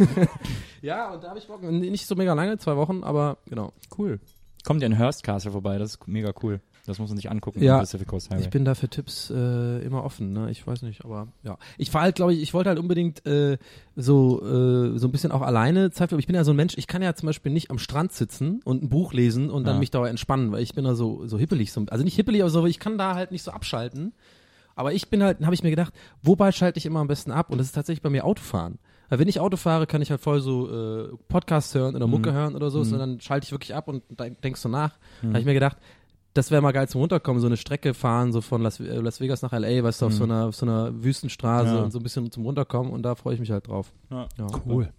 ja, 0.81 1.13
und 1.13 1.23
da 1.23 1.29
habe 1.29 1.39
ich 1.39 1.47
Bock, 1.47 1.61
nicht 1.63 2.07
so 2.07 2.15
mega 2.15 2.33
lange, 2.33 2.57
zwei 2.57 2.75
Wochen, 2.75 3.03
aber 3.03 3.37
genau. 3.47 3.71
Cool. 3.97 4.19
Kommt 4.65 4.81
ja 4.81 4.87
in 4.87 4.97
Hearst 4.97 5.23
Castle 5.23 5.51
vorbei, 5.51 5.77
das 5.77 5.91
ist 5.91 6.07
mega 6.07 6.33
cool. 6.43 6.59
Das 6.87 6.97
muss 6.99 7.09
man 7.09 7.17
sich 7.17 7.29
angucken, 7.29 7.61
Ja. 7.61 7.77
Pacific 7.79 8.07
Coast 8.07 8.31
Highway. 8.31 8.41
Ich 8.41 8.49
bin 8.49 8.65
da 8.65 8.73
für 8.73 8.87
Tipps 8.87 9.29
äh, 9.29 9.79
immer 9.85 10.03
offen, 10.03 10.31
ne? 10.33 10.49
Ich 10.49 10.65
weiß 10.65 10.81
nicht, 10.81 11.03
aber 11.05 11.27
ja. 11.43 11.57
Ich 11.77 11.93
war 11.93 12.01
halt, 12.01 12.15
glaube 12.15 12.33
ich, 12.33 12.41
ich 12.41 12.53
wollte 12.53 12.69
halt 12.69 12.79
unbedingt 12.79 13.25
äh, 13.27 13.57
so 13.95 14.41
äh, 14.41 14.97
so 14.97 15.07
ein 15.07 15.11
bisschen 15.11 15.31
auch 15.31 15.41
alleine 15.41 15.91
Zeit. 15.91 16.11
Ich 16.13 16.25
bin 16.27 16.35
ja 16.35 16.43
so 16.43 16.51
ein 16.51 16.55
Mensch, 16.55 16.75
ich 16.77 16.87
kann 16.87 17.01
ja 17.01 17.13
zum 17.13 17.27
Beispiel 17.27 17.51
nicht 17.51 17.69
am 17.71 17.77
Strand 17.77 18.13
sitzen 18.13 18.61
und 18.63 18.81
ein 18.83 18.89
Buch 18.89 19.13
lesen 19.13 19.49
und 19.49 19.65
dann 19.67 19.75
Ja. 19.75 19.79
mich 19.79 19.91
da 19.91 20.07
entspannen, 20.07 20.51
weil 20.51 20.63
ich 20.63 20.73
bin 20.73 20.85
da 20.85 20.95
so 20.95 21.27
so 21.27 21.37
hippelig, 21.37 21.71
so, 21.71 21.83
also 21.89 22.03
nicht 22.03 22.15
hippelig, 22.15 22.41
aber 22.41 22.49
so, 22.49 22.65
ich 22.65 22.79
kann 22.79 22.97
da 22.97 23.13
halt 23.15 23.31
nicht 23.31 23.43
so 23.43 23.51
abschalten. 23.51 24.13
Aber 24.75 24.93
ich 24.93 25.09
bin 25.09 25.23
halt, 25.23 25.41
habe 25.43 25.55
ich 25.55 25.63
mir 25.63 25.71
gedacht, 25.71 25.91
wobei 26.21 26.51
schalte 26.51 26.77
ich 26.77 26.85
immer 26.85 26.99
am 26.99 27.07
besten 27.07 27.31
ab? 27.31 27.49
Und 27.51 27.57
das 27.57 27.67
ist 27.67 27.73
tatsächlich 27.73 28.03
bei 28.03 28.11
mir 28.11 28.23
Autofahren. 28.25 28.77
Weil 29.09 29.17
wenn 29.19 29.27
ich 29.27 29.39
Auto 29.39 29.57
fahre, 29.57 29.87
kann 29.87 30.01
ich 30.03 30.11
halt 30.11 30.21
voll 30.21 30.39
so 30.41 30.69
äh, 30.69 31.07
Podcasts 31.29 31.73
hören 31.73 31.95
oder 31.95 32.05
Mucke 32.07 32.31
hören 32.31 32.55
oder 32.55 32.69
so, 32.69 32.83
sondern 32.83 33.11
dann 33.11 33.19
schalte 33.21 33.45
ich 33.45 33.51
wirklich 33.51 33.73
ab 33.73 33.87
und 33.87 34.03
denk- 34.19 34.41
denkst 34.41 34.59
so 34.61 34.69
nach. 34.69 34.97
Da 35.23 35.29
habe 35.29 35.39
ich 35.39 35.45
mir 35.45 35.53
gedacht, 35.55 35.77
das 36.37 36.51
wäre 36.51 36.61
mal 36.61 36.71
geil 36.71 36.87
zum 36.87 37.01
Runterkommen, 37.01 37.41
so 37.41 37.47
eine 37.47 37.57
Strecke 37.57 37.93
fahren, 37.93 38.31
so 38.31 38.41
von 38.41 38.61
Las, 38.61 38.79
äh, 38.79 38.95
Las 38.99 39.19
Vegas 39.19 39.41
nach 39.41 39.53
L.A., 39.53 39.83
weißt 39.83 40.01
du, 40.01 40.05
auf 40.05 40.13
so 40.13 40.23
einer, 40.23 40.45
auf 40.47 40.55
so 40.55 40.65
einer 40.65 41.03
Wüstenstraße 41.03 41.75
Ja. 41.75 41.83
und 41.83 41.91
so 41.91 41.99
ein 41.99 42.03
bisschen 42.03 42.31
zum 42.31 42.45
Runterkommen 42.45 42.91
und 42.91 43.03
da 43.03 43.15
freue 43.15 43.33
ich 43.33 43.39
mich 43.39 43.51
halt 43.51 43.67
drauf. 43.67 43.91
Ja, 44.09 44.27
Ja. 44.37 44.47
Cool. 44.65 44.89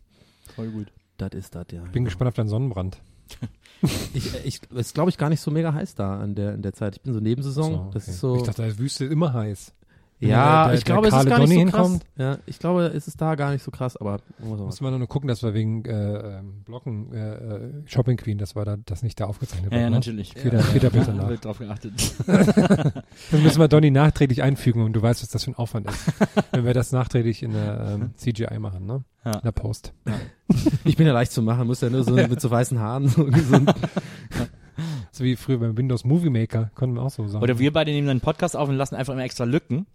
voll 0.54 0.68
gut. 0.70 0.88
Das 1.16 1.30
ist 1.32 1.54
das, 1.54 1.66
ja. 1.72 1.82
Bin 1.92 2.04
gespannt 2.04 2.28
auf 2.28 2.34
deinen 2.34 2.48
Sonnenbrand. 2.48 2.98
Ich, 4.12 4.34
äh, 4.34 4.38
ich, 4.42 4.60
es 4.72 4.76
ist, 4.88 4.94
glaube 4.94 5.08
ich, 5.10 5.18
gar 5.18 5.28
nicht 5.28 5.40
so 5.40 5.52
mega 5.52 5.72
heiß 5.72 5.94
da 5.94 6.24
in 6.24 6.34
der, 6.34 6.54
in 6.54 6.62
der 6.62 6.72
Zeit. 6.72 6.96
Ich 6.96 7.02
bin 7.02 7.14
so 7.14 7.20
Nebensaison. 7.20 7.72
So, 7.72 7.90
Das 7.92 8.02
okay. 8.04 8.10
ist 8.10 8.18
so. 8.20 8.36
Ich 8.38 8.42
dachte, 8.42 8.62
da 8.62 8.76
Wüste 8.78 9.04
ist 9.04 9.12
immer 9.12 9.32
heiß. 9.32 9.72
Ja, 10.20 10.62
der- 10.64 10.66
der- 10.70 10.78
ich 10.78 10.84
glaube, 10.84 11.08
es 11.08 11.14
ist 11.14 11.26
gar 11.28 11.38
nicht 11.38 11.48
so 11.48 11.54
Donny 11.54 11.70
krass. 11.70 11.80
hinkommt. 11.86 12.06
Ja, 12.16 12.38
ich 12.46 12.58
glaube, 12.58 12.86
es 12.86 13.06
ist 13.06 13.20
da 13.20 13.34
gar 13.36 13.52
nicht 13.52 13.62
so 13.62 13.70
krass, 13.70 13.96
aber 13.96 14.18
muss 14.40 14.58
man 14.58 14.66
Muss 14.66 14.80
man 14.80 14.98
nur 14.98 15.06
gucken, 15.06 15.28
dass 15.28 15.42
wir 15.44 15.54
wegen 15.54 15.84
äh, 15.84 16.38
ähm, 16.38 16.62
Blocken, 16.64 17.12
äh, 17.12 17.34
äh, 17.34 17.72
Shopping 17.86 18.16
Queen, 18.16 18.36
dass 18.36 18.56
wir 18.56 18.64
da, 18.64 18.76
das 18.84 19.02
nicht 19.04 19.20
da 19.20 19.26
aufgezeichnet 19.26 19.70
Ja, 19.72 19.78
wird. 19.78 19.82
ja, 19.84 19.90
ne? 19.90 19.96
natürlich. 19.96 20.34
Peter, 20.34 20.58
Peter 20.72 20.90
bitte 20.90 21.12
nach. 21.14 21.28
Wird 21.28 21.44
drauf 21.44 21.58
geachtet. 21.58 21.92
Dann 22.26 23.42
müssen 23.42 23.60
wir 23.60 23.68
Donny 23.68 23.90
nachträglich 23.90 24.42
einfügen 24.42 24.82
und 24.82 24.92
du 24.92 25.02
weißt, 25.02 25.22
was 25.22 25.28
das 25.28 25.44
für 25.44 25.52
ein 25.52 25.54
Aufwand 25.56 25.88
ist. 25.88 26.12
wenn 26.52 26.64
wir 26.64 26.74
das 26.74 26.90
nachträglich 26.92 27.42
in 27.42 27.52
der 27.52 27.94
ähm, 27.94 28.10
CGI 28.16 28.58
machen, 28.58 28.86
ne? 28.86 29.04
Ja. 29.24 29.34
In 29.34 29.42
der 29.44 29.52
Post. 29.52 29.92
Ich 30.84 30.96
bin 30.96 31.06
ja 31.06 31.12
leicht 31.12 31.32
zu 31.32 31.42
machen, 31.42 31.66
muss 31.66 31.80
ja 31.80 31.90
nur 31.90 32.02
so 32.02 32.12
mit 32.14 32.40
so 32.40 32.50
weißen 32.50 32.78
Haaren. 32.80 33.08
So, 33.08 33.28
so 33.30 33.54
ein, 33.56 33.66
So 35.10 35.24
wie 35.24 35.34
früher 35.36 35.58
beim 35.58 35.76
Windows 35.76 36.04
Movie 36.04 36.30
Maker, 36.30 36.70
konnten 36.74 36.94
wir 36.96 37.02
auch 37.02 37.10
so 37.10 37.26
sagen. 37.26 37.42
Oder 37.42 37.58
wir 37.58 37.72
beide 37.72 37.90
nehmen 37.90 38.08
einen 38.08 38.20
Podcast 38.20 38.56
auf 38.56 38.68
und 38.68 38.76
lassen 38.76 38.94
einfach 38.94 39.12
immer 39.12 39.24
extra 39.24 39.44
Lücken. 39.44 39.86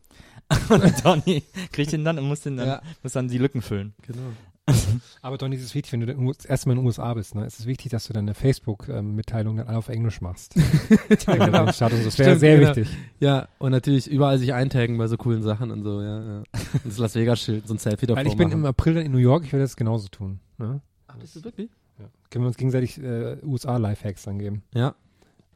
Und 0.69 1.05
Donny 1.05 1.43
kriegt 1.71 1.91
den 1.91 2.03
dann 2.05 2.17
und 2.19 2.27
muss, 2.27 2.41
den 2.41 2.57
dann, 2.57 2.67
Ja. 2.67 2.81
muss 3.01 3.13
dann 3.13 3.27
die 3.27 3.37
Lücken 3.37 3.61
füllen. 3.61 3.93
genau. 4.01 4.21
Aber 5.21 5.37
Donny, 5.37 5.57
es 5.57 5.61
ist 5.63 5.75
wichtig, 5.75 5.91
wenn 5.91 5.99
du 5.99 6.05
dann 6.05 6.25
das 6.25 6.45
erste 6.45 6.69
Mal 6.69 6.73
in 6.73 6.79
den 6.79 6.85
USA 6.85 7.13
bist, 7.13 7.35
ne? 7.35 7.43
Es 7.43 7.59
ist 7.59 7.65
wichtig, 7.65 7.91
dass 7.91 8.07
du 8.07 8.13
deine 8.13 8.33
Facebook-Mitteilung 8.33 9.57
dann 9.57 9.67
alle 9.67 9.77
auf 9.77 9.89
Englisch 9.89 10.21
machst. 10.21 10.55
ja, 11.27 11.35
genau. 11.35 11.65
Das 11.65 11.81
wäre 11.81 12.37
sehr 12.39 12.59
genau. 12.59 12.69
wichtig. 12.69 12.87
Ja, 13.19 13.49
und 13.59 13.71
natürlich 13.71 14.09
überall 14.09 14.37
sich 14.37 14.53
eintaggen 14.53 14.97
bei 14.97 15.07
so 15.07 15.17
coolen 15.17 15.43
Sachen 15.43 15.69
und 15.69 15.83
so, 15.83 16.01
ja. 16.01 16.23
ja. 16.23 16.37
Und 16.37 16.85
das 16.85 16.97
Las 16.97 17.15
Vegas-Schild, 17.15 17.67
so 17.67 17.73
ein 17.73 17.77
Selfie 17.77 18.05
davor 18.05 18.21
Weil 18.21 18.27
ich 18.27 18.37
bin 18.37 18.47
machen. 18.49 18.59
im 18.59 18.65
April 18.65 18.93
dann 18.93 19.05
in 19.05 19.11
New 19.11 19.17
York, 19.17 19.43
ich 19.43 19.51
werde 19.51 19.63
das 19.65 19.75
genauso 19.75 20.07
tun. 20.07 20.39
Ne? 20.57 20.81
Ach, 21.07 21.17
bist 21.17 21.35
du 21.35 21.43
wirklich? 21.43 21.69
Ja. 21.99 22.05
Können 22.29 22.45
wir 22.45 22.47
uns 22.47 22.57
gegenseitig 22.57 23.01
äh, 23.03 23.37
USA-Lifehacks 23.43 24.23
dann 24.23 24.39
geben. 24.39 24.63
Ja. 24.73 24.95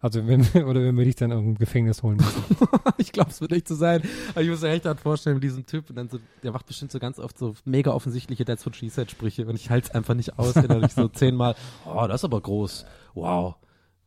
Also 0.07 0.25
wenn 0.25 0.53
wir, 0.53 0.65
oder 0.65 0.81
wenn 0.81 0.97
wir 0.97 1.03
dich 1.03 1.17
dann 1.17 1.31
im 1.31 1.57
Gefängnis 1.57 2.01
holen 2.01 2.15
müssen. 2.15 2.45
ich 2.97 3.11
glaube, 3.11 3.29
es 3.29 3.41
wird 3.41 3.51
echt 3.51 3.67
so 3.67 3.75
sein. 3.75 4.01
Aber 4.29 4.41
ich 4.41 4.49
muss 4.49 4.61
mir 4.61 4.69
echt 4.69 4.85
halt 4.85 5.01
vorstellen, 5.01 5.35
mit 5.35 5.43
diesem 5.43 5.65
Typ, 5.65 5.89
und 5.89 5.97
dann 5.97 6.07
so, 6.07 6.17
der 6.43 6.53
macht 6.53 6.65
bestimmt 6.65 6.93
so 6.93 6.99
ganz 6.99 7.19
oft 7.19 7.37
so 7.37 7.55
mega 7.65 7.91
offensichtliche 7.91 8.45
That's 8.45 8.65
what 8.65 8.77
she 8.77 8.87
said 8.87 9.11
Sprüche 9.11 9.45
und 9.45 9.55
ich 9.55 9.69
halte 9.69 9.89
es 9.89 9.93
einfach 9.93 10.13
nicht 10.13 10.39
aus, 10.39 10.55
innerlich 10.55 10.93
so 10.93 11.07
zehnmal, 11.13 11.55
oh, 11.85 12.07
das 12.07 12.21
ist 12.21 12.23
aber 12.23 12.39
groß. 12.39 12.85
Wow. 13.15 13.55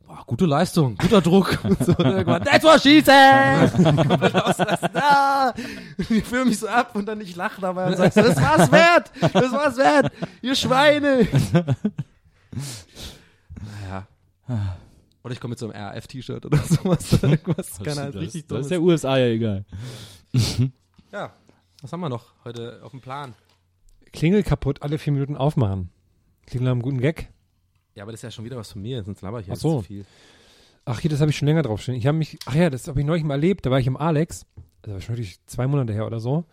boah, 0.06 0.22
gute 0.24 0.47
Leistung, 0.47 0.97
guter 0.97 1.20
Druck. 1.20 1.59
Und 1.64 1.85
so, 1.85 1.93
und 1.93 2.06
irgendwann, 2.06 2.44
that's 2.44 2.64
what 2.64 2.81
she 2.81 3.02
said! 3.02 3.70
Ah! 4.94 5.52
Ich 5.98 6.24
fühle 6.24 6.47
mich 6.47 6.60
so 6.60 6.66
ab 6.66 6.97
und 6.97 7.05
dann 7.05 7.20
ich 7.20 7.36
lache 7.36 7.60
dabei 7.60 7.89
und 7.89 7.98
sag 7.98 8.10
so, 8.14 8.22
das 8.22 8.36
war's 8.40 8.72
wert! 8.72 9.12
Das 9.20 9.52
war's 9.52 9.77
wert! 9.77 10.10
Ihr 10.40 10.55
Schweine! 10.55 11.28
naja. 13.82 14.06
Oder 15.22 15.34
ich 15.34 15.40
komme 15.40 15.52
mit 15.52 15.59
so 15.59 15.70
einem 15.70 15.80
RAF-T-Shirt 15.82 16.47
oder 16.47 16.59
sowas. 16.64 17.12
Irgendwas. 17.22 17.78
Keine 17.82 18.01
Ahnung, 18.01 18.12
das, 18.12 18.22
richtig 18.22 18.47
das 18.47 18.60
ist 18.60 18.70
der 18.70 18.82
USA 18.82 19.18
ja 19.18 19.26
egal. 19.26 19.64
Ja. 21.12 21.32
Was 21.82 21.92
haben 21.92 22.01
wir 22.01 22.09
noch 22.09 22.34
heute 22.44 22.80
auf 22.84 22.92
dem 22.92 23.01
Plan? 23.01 23.34
Klingel 24.12 24.44
kaputt, 24.44 24.82
alle 24.82 24.97
vier 24.97 25.12
Minuten 25.12 25.36
aufmachen. 25.36 25.90
Klingel 26.47 26.68
haben 26.68 26.76
einen 26.76 26.82
guten 26.82 27.01
Gag. 27.01 27.30
Ja, 27.97 28.05
aber 28.05 28.12
das 28.12 28.20
ist 28.20 28.22
ja 28.22 28.30
schon 28.30 28.44
wieder 28.44 28.56
was 28.56 28.70
von 28.70 28.80
mir, 28.80 29.02
sonst 29.02 29.20
laber 29.20 29.40
ich 29.40 29.48
jetzt 29.48 29.60
so. 29.60 29.78
zu 29.80 29.86
viel. 29.86 30.05
Ach, 30.84 31.01
hier, 31.01 31.10
das 31.10 31.20
habe 31.20 31.30
ich 31.30 31.36
schon 31.36 31.48
länger 31.48 31.62
draufstehen. 31.62 31.98
Ich 31.98 32.06
habe 32.06 32.16
mich, 32.16 32.38
ach 32.47 32.55
ja, 32.55 32.70
das 32.70 32.86
habe 32.86 33.01
ich 33.01 33.06
neulich 33.06 33.24
mal 33.24 33.34
erlebt. 33.34 33.66
Da 33.66 33.70
war 33.70 33.80
ich 33.80 33.88
im 33.88 33.97
Alex. 33.97 34.47
Das 34.82 34.94
war 34.94 35.01
schon 35.01 35.16
wirklich 35.16 35.44
zwei 35.47 35.66
Monate 35.66 35.92
her 35.92 36.06
oder 36.06 36.20
so. 36.20 36.44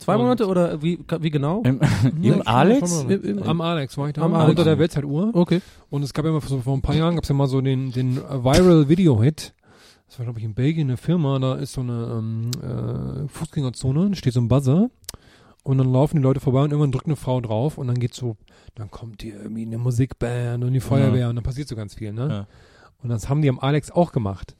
Zwei 0.00 0.14
Und- 0.14 0.22
Monate 0.22 0.46
oder 0.46 0.82
wie, 0.82 0.98
wie 1.20 1.30
genau? 1.30 1.62
Im, 1.62 1.78
Ja, 2.22 2.34
im 2.34 2.42
Alex? 2.46 3.02
Im- 3.02 3.22
im- 3.22 3.42
Am 3.42 3.60
Alex 3.60 3.96
war 3.98 4.08
ich 4.08 4.14
da. 4.14 4.22
Am 4.22 4.34
Alex. 4.34 4.50
Unter 4.50 4.64
der 4.64 4.78
Weltzeituhr. 4.78 5.30
Okay. 5.34 5.60
Und 5.90 6.02
es 6.02 6.12
gab 6.14 6.24
ja 6.24 6.32
mal 6.32 6.40
so 6.40 6.58
vor 6.60 6.74
ein 6.74 6.80
paar 6.82 6.94
Jahren, 6.96 7.14
gab 7.16 7.24
es 7.24 7.28
ja 7.28 7.34
mal 7.34 7.46
so 7.46 7.60
den, 7.60 7.92
den 7.92 8.16
Viral 8.16 8.88
Video 8.88 9.22
Hit. 9.22 9.52
Das 10.08 10.18
war, 10.18 10.24
glaube 10.24 10.38
ich, 10.40 10.44
in 10.44 10.54
Belgien 10.54 10.88
eine 10.88 10.96
Firma, 10.96 11.38
da 11.38 11.54
ist 11.54 11.74
so 11.74 11.82
eine 11.82 12.16
ähm, 12.18 12.50
äh, 12.62 13.28
Fußgängerzone, 13.28 14.08
da 14.10 14.16
steht 14.16 14.32
so 14.32 14.40
ein 14.40 14.48
Buzzer 14.48 14.90
und 15.62 15.78
dann 15.78 15.92
laufen 15.92 16.16
die 16.16 16.22
Leute 16.22 16.40
vorbei 16.40 16.62
und 16.62 16.70
irgendwann 16.72 16.90
drückt 16.90 17.06
eine 17.06 17.14
Frau 17.14 17.40
drauf 17.40 17.78
und 17.78 17.86
dann 17.86 17.98
geht 18.00 18.14
so, 18.14 18.36
dann 18.74 18.90
kommt 18.90 19.22
hier 19.22 19.34
irgendwie 19.40 19.62
eine 19.66 19.78
Musikband 19.78 20.64
und 20.64 20.72
die 20.72 20.80
Feuerwehr 20.80 21.28
und 21.28 21.36
dann 21.36 21.44
passiert 21.44 21.68
so 21.68 21.76
ganz 21.76 21.94
viel, 21.94 22.12
ne? 22.12 22.28
Ja. 22.28 22.46
Und 23.02 23.10
das 23.10 23.28
haben 23.28 23.40
die 23.42 23.48
am 23.48 23.60
Alex 23.60 23.90
auch 23.92 24.10
gemacht. 24.10 24.56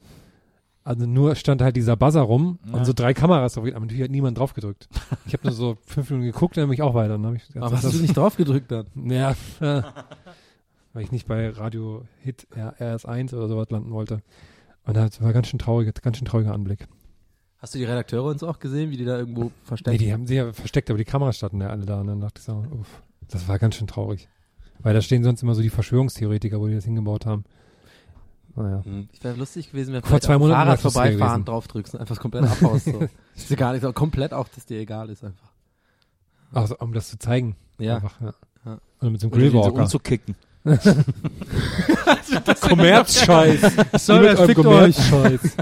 Also 0.83 1.05
nur 1.05 1.35
stand 1.35 1.61
halt 1.61 1.75
dieser 1.75 1.95
Buzzer 1.95 2.21
rum 2.21 2.57
Ja. 2.65 2.73
und 2.79 2.85
so 2.85 2.93
drei 2.93 3.13
Kameras 3.13 3.53
drauf, 3.53 3.65
aber 3.67 3.79
natürlich 3.81 4.03
hat 4.03 4.09
niemand 4.11 4.37
drauf 4.39 4.53
gedrückt. 4.55 4.89
Ich 5.27 5.33
habe 5.33 5.43
nur 5.47 5.53
so 5.55 5.77
fünf 5.85 6.09
Minuten 6.09 6.31
geguckt, 6.31 6.57
dann 6.57 6.65
bin 6.65 6.73
ich 6.73 6.81
auch 6.81 6.95
weiter. 6.95 7.17
Dann 7.19 7.35
ich 7.35 7.43
Aber 7.55 7.71
hast 7.71 7.93
du 7.93 8.01
nicht 8.01 8.17
drauf 8.17 8.35
gedrückt 8.35 8.71
dann? 8.71 8.87
ja, 8.95 9.31
äh, 9.59 9.83
weil 10.93 11.03
ich 11.03 11.11
nicht 11.11 11.27
bei 11.27 11.49
Radio 11.49 12.03
Hit 12.21 12.47
R- 12.55 12.75
RS1 12.79 13.33
oder 13.35 13.47
sowas 13.47 13.69
landen 13.69 13.91
wollte. 13.91 14.21
Und 14.83 14.97
das 14.97 15.21
war 15.21 15.31
ganz 15.33 15.47
schön 15.47 15.59
traurig, 15.59 15.93
ganz 16.01 16.17
schön 16.17 16.25
trauriger 16.25 16.53
Anblick. 16.53 16.87
Hast 17.59 17.75
du 17.75 17.77
die 17.77 17.85
Redakteure 17.85 18.23
uns 18.31 18.41
auch 18.41 18.57
gesehen, 18.57 18.89
wie 18.89 18.97
die 18.97 19.05
da 19.05 19.19
irgendwo 19.19 19.43
Nee, 19.43 19.51
versteckt 19.63 20.01
die 20.01 20.11
haben 20.11 20.25
sich 20.25 20.37
ja 20.37 20.51
versteckt, 20.51 20.89
aber 20.89 20.97
die 20.97 21.05
Kameras 21.05 21.37
standen 21.37 21.61
ja 21.61 21.67
alle 21.69 21.85
da. 21.85 22.01
Und 22.01 22.07
dann 22.07 22.19
dachte 22.21 22.39
ich 22.39 22.43
so, 22.45 22.65
uff, 22.71 23.03
das 23.29 23.47
war 23.47 23.59
ganz 23.59 23.75
schön 23.75 23.85
traurig. 23.85 24.27
Weil 24.79 24.95
da 24.95 25.01
stehen 25.01 25.23
sonst 25.23 25.43
immer 25.43 25.53
so 25.53 25.61
die 25.61 25.69
Verschwörungstheoretiker, 25.69 26.59
wo 26.59 26.65
die 26.67 26.73
das 26.73 26.85
hingebaut 26.85 27.27
haben. 27.27 27.43
Naja. 28.55 28.83
Hm. 28.83 29.09
Ich 29.13 29.23
wäre 29.23 29.35
lustig 29.35 29.71
gewesen, 29.71 29.93
wenn 29.93 30.03
Vor 30.03 30.19
zwei 30.21 30.37
Monaten 30.37 30.61
Fahrrad 30.61 30.79
vorbeifahren, 30.81 31.17
gewesen. 31.17 31.45
drauf 31.45 31.67
drückst 31.67 31.93
und 31.95 32.01
einfach 32.01 32.19
komplett 32.19 32.43
abhaust. 32.43 32.85
So. 32.85 32.99
ist 33.35 33.49
dir 33.49 33.57
gar 33.57 33.73
nicht, 33.73 33.81
so 33.81 33.93
komplett 33.93 34.33
auch, 34.33 34.47
dass 34.49 34.65
dir 34.65 34.79
egal 34.79 35.09
ist 35.09 35.23
einfach. 35.23 35.51
Also, 36.53 36.77
um 36.79 36.93
das 36.93 37.09
zu 37.09 37.17
zeigen. 37.17 37.55
Ja. 37.77 37.95
Einfach, 37.95 38.19
ja. 38.21 38.33
Ja. 38.65 38.77
Oder 39.01 39.11
mit 39.11 39.21
so 39.21 39.27
einem 39.27 39.33
Oder 39.33 39.41
den 39.41 39.51
so 39.51 39.59
Grillwalker. 39.59 39.81
umzukicken. 39.83 40.35
Kommerzscheiß. 42.61 43.61
Mit 43.77 43.93
das, 43.93 44.05
fickt 44.05 44.55
Kommerzscheiß. 44.55 45.57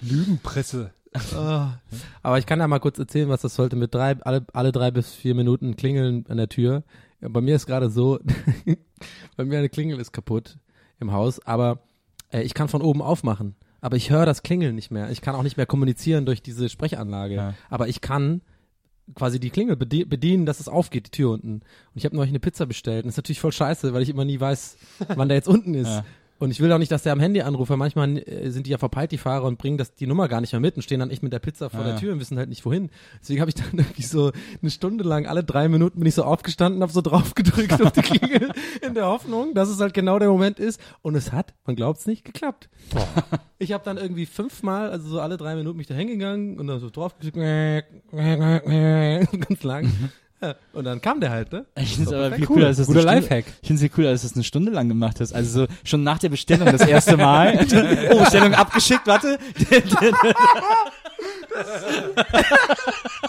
Lügenpresse. 0.00 0.90
Ah. 1.34 1.74
Aber 2.22 2.38
ich 2.38 2.46
kann 2.46 2.58
ja 2.60 2.66
mal 2.68 2.80
kurz 2.80 2.98
erzählen, 2.98 3.28
was 3.28 3.42
das 3.42 3.54
sollte 3.54 3.76
mit 3.76 3.94
drei, 3.94 4.16
alle, 4.22 4.44
alle 4.52 4.72
drei 4.72 4.90
bis 4.90 5.12
vier 5.14 5.34
Minuten 5.34 5.76
klingeln 5.76 6.26
an 6.28 6.36
der 6.36 6.48
Tür. 6.48 6.82
Ja, 7.20 7.28
bei 7.28 7.40
mir 7.40 7.56
ist 7.56 7.66
gerade 7.66 7.90
so, 7.90 8.18
bei 9.36 9.44
mir 9.44 9.58
eine 9.58 9.68
Klingel 9.68 9.98
ist 10.00 10.12
kaputt 10.12 10.58
im 11.00 11.12
Haus, 11.12 11.40
aber 11.46 11.80
äh, 12.32 12.42
ich 12.42 12.54
kann 12.54 12.68
von 12.68 12.82
oben 12.82 13.02
aufmachen. 13.02 13.54
Aber 13.80 13.96
ich 13.96 14.10
höre 14.10 14.26
das 14.26 14.42
Klingeln 14.42 14.74
nicht 14.74 14.90
mehr. 14.90 15.10
Ich 15.10 15.20
kann 15.20 15.36
auch 15.36 15.44
nicht 15.44 15.56
mehr 15.56 15.66
kommunizieren 15.66 16.26
durch 16.26 16.42
diese 16.42 16.68
Sprechanlage. 16.68 17.34
Ja. 17.34 17.54
Aber 17.70 17.86
ich 17.88 18.00
kann 18.00 18.42
quasi 19.14 19.38
die 19.38 19.50
Klingel 19.50 19.76
bedie- 19.76 20.04
bedienen, 20.04 20.46
dass 20.46 20.58
es 20.60 20.68
aufgeht, 20.68 21.06
die 21.06 21.10
Tür 21.12 21.30
unten. 21.30 21.52
Und 21.54 21.62
ich 21.94 22.04
habe 22.04 22.16
neulich 22.16 22.30
eine 22.30 22.40
Pizza 22.40 22.66
bestellt. 22.66 23.04
Und 23.04 23.08
das 23.08 23.14
ist 23.14 23.18
natürlich 23.18 23.40
voll 23.40 23.52
scheiße, 23.52 23.94
weil 23.94 24.02
ich 24.02 24.08
immer 24.08 24.24
nie 24.24 24.38
weiß, 24.40 24.76
wann 25.14 25.28
der 25.28 25.36
jetzt 25.36 25.48
unten 25.48 25.74
ist. 25.74 25.86
Ja. 25.88 26.04
Und 26.38 26.52
ich 26.52 26.60
will 26.60 26.72
auch 26.72 26.78
nicht, 26.78 26.92
dass 26.92 27.02
der 27.02 27.12
am 27.12 27.20
Handy 27.20 27.40
anruft, 27.40 27.70
weil 27.70 27.76
manchmal 27.76 28.16
äh, 28.18 28.50
sind 28.50 28.66
die 28.66 28.70
ja 28.70 28.78
verpeilt, 28.78 29.10
die 29.10 29.18
Fahrer, 29.18 29.44
und 29.44 29.58
bringen 29.58 29.76
das, 29.76 29.94
die 29.94 30.06
Nummer 30.06 30.28
gar 30.28 30.40
nicht 30.40 30.52
mehr 30.52 30.60
mit 30.60 30.76
und 30.76 30.82
stehen 30.82 31.00
dann 31.00 31.10
echt 31.10 31.22
mit 31.22 31.32
der 31.32 31.40
Pizza 31.40 31.68
vor 31.68 31.80
Ah, 31.80 31.84
der. 31.84 31.96
Tür 31.96 32.12
und 32.12 32.20
wissen 32.20 32.38
halt 32.38 32.48
nicht 32.48 32.64
wohin. 32.64 32.90
Deswegen 33.20 33.40
habe 33.40 33.48
ich 33.50 33.56
dann 33.56 33.66
irgendwie 33.72 34.02
so 34.02 34.30
eine 34.62 34.70
Stunde 34.70 35.02
lang, 35.04 35.26
alle 35.26 35.42
drei 35.42 35.68
Minuten 35.68 35.98
bin 35.98 36.06
ich 36.06 36.14
so 36.14 36.22
aufgestanden, 36.22 36.82
habe 36.82 36.92
so 36.92 37.00
drauf 37.00 37.34
gedrückt 37.34 37.80
auf 37.82 37.90
die 37.92 38.02
Klingel 38.02 38.52
in 38.86 38.94
der 38.94 39.06
Hoffnung, 39.06 39.54
dass 39.54 39.68
es 39.68 39.80
halt 39.80 39.94
genau 39.94 40.18
der 40.18 40.28
Moment 40.28 40.60
ist. 40.60 40.80
Und 41.02 41.16
es 41.16 41.32
hat, 41.32 41.54
man 41.66 41.74
glaubt's 41.74 42.06
nicht, 42.06 42.24
geklappt. 42.24 42.68
Ich 43.58 43.72
habe 43.72 43.84
dann 43.84 43.96
irgendwie 43.96 44.26
fünfmal, 44.26 44.90
also 44.90 45.08
so 45.08 45.20
alle 45.20 45.36
drei 45.36 45.56
Minuten 45.56 45.76
mich 45.76 45.88
da 45.88 45.94
hingegangen 45.94 46.58
und 46.60 46.68
dann 46.68 46.78
so 46.78 46.90
drauf 46.90 47.16
gedrückt, 47.18 47.86
ganz 48.12 49.62
lang. 49.64 49.92
Ja, 50.40 50.54
und 50.72 50.84
dann 50.84 51.00
kam 51.00 51.20
der 51.20 51.30
halt, 51.30 51.50
ne? 51.52 51.64
Ich 51.74 51.96
finde 51.96 52.10
es 52.10 52.14
aber 52.14 52.36
viel 52.36 52.46
cooler, 52.46 52.66
als 52.68 52.76
das 52.76 52.86
Guter 52.86 53.00
eine 53.00 53.08
Stunde- 53.10 53.20
Lifehack. 53.28 53.44
Ich 53.60 53.66
finde 53.68 53.84
es 53.86 53.92
cooler, 53.92 54.10
du 54.22 54.26
es 54.26 54.34
eine 54.34 54.44
Stunde 54.44 54.70
lang 54.70 54.88
gemacht 54.88 55.18
hast. 55.20 55.32
Also 55.32 55.62
so 55.62 55.66
schon 55.82 56.04
nach 56.04 56.18
der 56.18 56.28
Bestellung 56.28 56.66
das 56.66 56.82
erste 56.82 57.16
Mal. 57.16 57.58
oh, 58.12 58.20
Bestellung 58.20 58.54
abgeschickt, 58.54 59.06
warte. 59.06 59.38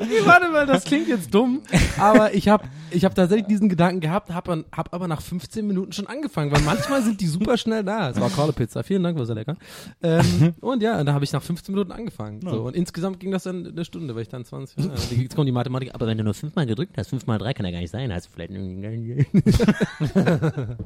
Nee, 0.00 0.06
warte 0.24 0.48
mal, 0.50 0.66
das 0.66 0.84
klingt 0.84 1.08
jetzt 1.08 1.32
dumm, 1.32 1.62
aber 1.98 2.34
ich 2.34 2.48
habe 2.48 2.64
ich 2.90 3.04
hab 3.04 3.14
tatsächlich 3.14 3.46
diesen 3.46 3.68
Gedanken 3.68 4.00
gehabt, 4.00 4.32
habe 4.32 4.64
hab 4.72 4.94
aber 4.94 5.08
nach 5.08 5.20
15 5.20 5.66
Minuten 5.66 5.92
schon 5.92 6.06
angefangen, 6.06 6.50
weil 6.52 6.62
manchmal 6.62 7.02
sind 7.02 7.20
die 7.20 7.26
super 7.26 7.56
schnell 7.56 7.84
da. 7.84 8.10
Es 8.10 8.20
war 8.20 8.30
Call 8.30 8.52
Pizza, 8.52 8.82
vielen 8.82 9.02
Dank, 9.02 9.18
war 9.18 9.26
sehr 9.26 9.34
lecker. 9.34 9.56
Ähm, 10.02 10.54
und 10.60 10.82
ja, 10.82 11.02
da 11.04 11.12
habe 11.12 11.24
ich 11.24 11.32
nach 11.32 11.42
15 11.42 11.74
Minuten 11.74 11.92
angefangen. 11.92 12.40
So, 12.40 12.62
und 12.62 12.74
insgesamt 12.76 13.20
ging 13.20 13.30
das 13.30 13.42
dann 13.42 13.66
eine 13.66 13.84
Stunde, 13.84 14.14
weil 14.14 14.22
ich 14.22 14.28
dann 14.28 14.44
20, 14.44 14.78
äh, 14.78 14.82
jetzt 15.22 15.36
kommt 15.36 15.48
die 15.48 15.52
Mathematik, 15.52 15.94
aber 15.94 16.06
wenn 16.06 16.18
du 16.18 16.24
nur 16.24 16.34
fünfmal 16.34 16.66
gedrückt 16.66 16.96
hast, 16.96 17.08
fünfmal 17.08 17.38
drei 17.38 17.52
kann 17.52 17.66
ja 17.66 17.72
gar 17.72 17.80
nicht 17.80 17.90
sein, 17.90 18.12
hast 18.12 18.26
du 18.26 18.30
vielleicht 18.32 18.52
irgendwie... 18.52 19.26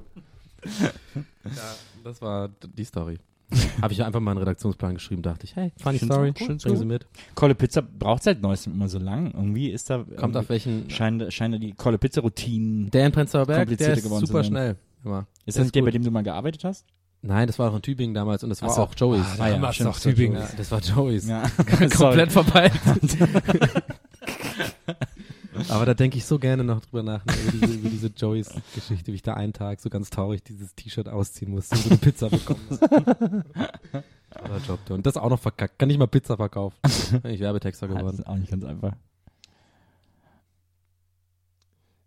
das 2.05 2.23
war 2.23 2.51
die 2.77 2.85
Story. 2.85 3.19
Habe 3.83 3.93
ich 3.93 4.03
einfach 4.05 4.21
mal 4.21 4.33
einen 4.33 4.41
Redaktionsplan 4.41 4.95
geschrieben, 4.95 5.23
dachte 5.23 5.45
ich, 5.45 5.57
hey, 5.57 5.73
funny 5.77 5.99
Find's 5.99 6.15
Story, 6.15 6.31
auch 6.37 6.41
cool, 6.49 6.57
bring 6.57 6.77
sie 6.77 6.85
mit. 6.85 7.07
Kolle 7.35 7.55
Pizza 7.55 7.83
braucht 7.83 8.23
seit 8.23 8.41
neuestem 8.43 8.73
immer 8.75 8.89
so 8.89 8.99
lang. 8.99 9.33
Irgendwie 9.33 9.71
ist 9.71 9.91
da 9.91 10.05
Kommt 10.17 10.37
auf 10.37 10.49
welchen, 10.49 10.89
scheinen, 10.91 11.31
scheinen 11.31 11.61
die 11.61 11.73
Kolle 11.73 11.99
Pizza 11.99 12.21
Routinen. 12.21 12.91
der 12.91 13.07
in 13.07 13.13
Prenzlauer 13.13 13.47
Berg, 13.47 13.69
der 13.69 13.77
komplizierter 13.77 14.17
ist 14.17 14.27
super 14.27 14.45
schnell. 14.45 14.77
Immer. 15.05 15.27
Ist 15.47 15.57
Der 15.57 15.65
das 15.65 15.73
der, 15.73 15.83
bei 15.83 15.91
dem 15.91 16.05
du 16.05 16.11
mal 16.11 16.23
gearbeitet 16.23 16.65
hast? 16.65 16.87
Nein, 17.25 17.47
das 17.47 17.59
war 17.59 17.71
auch 17.71 17.77
in 17.77 17.83
Tübingen 17.83 18.15
damals 18.15 18.43
und 18.43 18.51
das 18.51 18.63
war 18.63 18.71
so. 18.71 18.83
auch 18.83 18.95
Joey's. 18.97 19.25
Ah, 19.39 19.47
ja, 19.47 19.55
Damals 19.55 19.77
stimmt, 19.77 19.91
noch 19.91 19.97
stimmt, 19.99 20.17
Tübingen. 20.17 20.41
Ja, 20.41 20.49
das 20.57 20.71
war 20.73 20.81
Joey's. 20.81 21.29
Ja. 21.29 21.43
Komplett 21.97 22.33
verpeilt. 22.33 22.73
Aber 25.71 25.87
da 25.87 25.95
denke 25.95 26.17
ich 26.19 26.25
so 26.25 26.39
gerne 26.39 26.65
noch 26.65 26.81
drüber 26.81 27.03
nach, 27.03 27.25
ne, 27.25 27.33
über 27.43 27.53
diese, 27.53 27.75
über 27.75 27.89
diese 27.89 28.07
Joeys-Geschichte, 28.09 29.13
wie 29.13 29.17
ich 29.17 29.23
da 29.23 29.35
einen 29.35 29.53
Tag 29.53 29.81
so 29.81 29.91
ganz 29.91 30.11
traurig 30.11 30.43
dieses 30.43 30.75
T-Shirt 30.75 31.09
ausziehen 31.09 31.51
musste 31.53 31.75
und 31.77 31.83
so 31.83 31.89
eine 31.91 31.99
Pizza 31.99 32.29
bekommen 32.31 32.61
Toller 34.31 34.59
Job, 34.67 34.79
du. 34.87 34.95
Und 34.95 35.05
das 35.07 35.17
auch 35.17 35.29
noch 35.31 35.41
verkackt. 35.41 35.79
Kann 35.79 35.89
nicht 35.89 35.99
mal 35.99 36.07
Pizza 36.07 36.37
verkaufen. 36.37 36.77
Bin 37.23 37.33
ich 37.33 37.41
Werbetexter 37.41 37.87
Das 37.89 37.97
geworden. 37.99 38.19
ist 38.19 38.27
auch 38.27 38.37
nicht 38.37 38.51
ganz 38.51 38.65
einfach. 38.65 38.93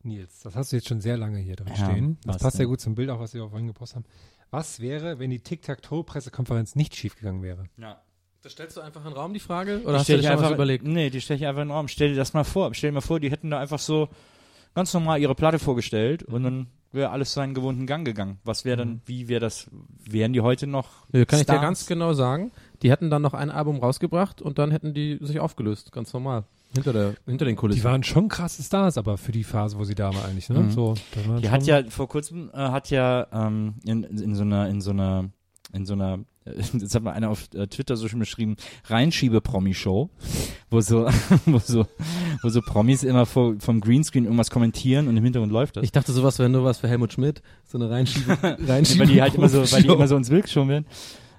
Nils, 0.03 0.39
das 0.41 0.55
hast 0.55 0.71
du 0.71 0.75
jetzt 0.75 0.87
schon 0.87 1.01
sehr 1.01 1.17
lange 1.17 1.39
hier 1.39 1.55
drin 1.55 1.73
Ja, 1.75 1.75
stehen. 1.89 2.17
Das 2.25 2.37
passt 2.37 2.57
denn? 2.59 2.65
ja 2.65 2.69
gut 2.69 2.79
zum 2.79 2.93
Bild, 2.95 3.09
auch 3.09 3.19
was 3.19 3.33
wir 3.33 3.47
vorhin 3.49 3.67
gepostet 3.67 3.97
haben. 3.97 4.05
Was 4.51 4.79
wäre, 4.79 5.17
wenn 5.19 5.31
die 5.31 5.39
Tic-Tac-Toe-Pressekonferenz 5.39 6.75
nicht 6.75 6.95
schiefgegangen 6.95 7.41
wäre? 7.41 7.65
Ja. 7.77 8.01
Das 8.45 8.51
stellst 8.51 8.77
du 8.77 8.81
einfach 8.81 9.01
in 9.03 9.09
den 9.09 9.17
Raum, 9.17 9.33
die 9.33 9.39
Frage? 9.39 9.81
Oder 9.81 9.93
Die 9.93 9.97
hast 9.97 10.07
du 10.09 10.13
dir 10.13 10.19
ich 10.19 10.25
schon 10.27 10.33
was 10.35 10.41
einfach, 10.43 10.53
überlegt? 10.53 10.85
Nee, 10.85 11.09
die 11.09 11.19
stelle 11.19 11.39
ich 11.39 11.47
einfach 11.47 11.63
in 11.63 11.69
den 11.69 11.75
Raum. 11.75 11.87
Stell 11.87 12.09
dir 12.09 12.15
das 12.15 12.35
mal 12.35 12.43
vor. 12.43 12.71
Stell 12.75 12.91
dir 12.91 12.93
mal 12.93 13.01
vor, 13.01 13.19
die 13.19 13.31
hätten 13.31 13.49
da 13.49 13.59
einfach 13.59 13.79
so 13.79 14.07
ganz 14.75 14.93
normal 14.93 15.19
ihre 15.19 15.33
Platte 15.33 15.57
vorgestellt 15.57 16.21
und 16.21 16.43
dann 16.43 16.67
wäre 16.91 17.09
alles 17.09 17.33
seinen 17.33 17.55
gewohnten 17.55 17.87
Gang 17.87 18.05
gegangen. 18.05 18.37
Was 18.43 18.63
wäre 18.63 18.77
dann, 18.77 19.01
wie 19.07 19.29
wäre 19.29 19.39
das, 19.39 19.67
wären 20.07 20.31
die 20.31 20.41
heute 20.41 20.67
noch 20.67 21.07
Nee, 21.11 21.25
kann 21.25 21.39
ich 21.39 21.47
dir 21.47 21.53
Stars? 21.53 21.61
ganz 21.63 21.87
genau 21.87 22.13
sagen. 22.13 22.51
Die 22.83 22.91
hätten 22.91 23.09
dann 23.09 23.23
noch 23.23 23.33
ein 23.33 23.49
Album 23.49 23.77
rausgebracht 23.79 24.43
und 24.43 24.59
dann 24.59 24.69
hätten 24.69 24.93
die 24.93 25.17
sich 25.21 25.39
aufgelöst. 25.39 25.91
Ganz 25.91 26.13
normal. 26.13 26.43
Hinter, 26.75 26.93
der, 26.93 27.15
hinter 27.25 27.45
den 27.45 27.55
Kulissen. 27.55 27.79
Die 27.79 27.83
waren 27.83 28.03
schon 28.03 28.27
krasse 28.29 28.61
Stars, 28.61 28.99
aber 28.99 29.17
für 29.17 29.31
die 29.31 29.43
Phase, 29.43 29.75
wo 29.79 29.85
sie 29.85 29.95
da 29.95 30.13
war 30.13 30.23
eigentlich, 30.25 30.49
ne? 30.49 30.59
Mhm. 30.59 30.69
So, 30.69 30.93
da 31.15 31.27
waren 31.27 31.37
Die 31.37 31.45
schon- 31.47 31.51
hat 31.51 31.63
ja 31.65 31.83
vor 31.89 32.07
kurzem 32.07 32.51
äh, 32.53 32.57
hat 32.57 32.91
ja 32.91 33.25
ähm, 33.33 33.73
in, 33.85 34.03
in 34.03 34.35
so 34.35 34.43
einer 34.43 34.67
in 34.69 34.81
so 34.81 34.91
einer 34.91 35.29
in 35.73 35.85
so 35.85 35.93
einer 35.93 36.19
äh, 36.45 36.61
jetzt 36.73 36.95
hat 36.95 37.03
mal 37.03 37.11
einer 37.11 37.29
auf 37.29 37.49
äh, 37.53 37.67
Twitter 37.67 37.97
so 37.97 38.07
schön 38.07 38.19
beschrieben 38.19 38.55
Reinschiebe-Promi-Show, 38.85 40.09
wo 40.69 40.81
so 40.81 41.07
wo 41.45 41.59
so 41.59 41.87
wo 42.41 42.49
so 42.49 42.61
Promis 42.61 43.03
immer 43.03 43.25
vor, 43.25 43.55
vom 43.59 43.81
Greenscreen 43.81 44.25
irgendwas 44.25 44.51
kommentieren 44.51 45.07
und 45.07 45.17
im 45.17 45.23
Hintergrund 45.23 45.51
läuft 45.51 45.77
das. 45.77 45.83
Ich 45.83 45.91
dachte, 45.91 46.11
sowas 46.11 46.39
wäre 46.39 46.49
nur 46.49 46.63
was 46.63 46.79
für 46.79 46.87
Helmut 46.87 47.13
Schmidt. 47.13 47.41
So 47.65 47.77
eine 47.77 47.89
Reinschiebe. 47.89 48.37
Reinschiebe 48.67 49.01
weil 49.01 49.07
die 49.07 49.21
halt 49.21 49.35
immer 49.35 49.49
so, 49.49 49.59
weil 49.71 49.83
die 49.83 49.89
immer 49.89 50.07
so 50.07 50.15
ins 50.15 50.29
Bild 50.29 50.45
geschoben 50.45 50.69
werden. 50.69 50.85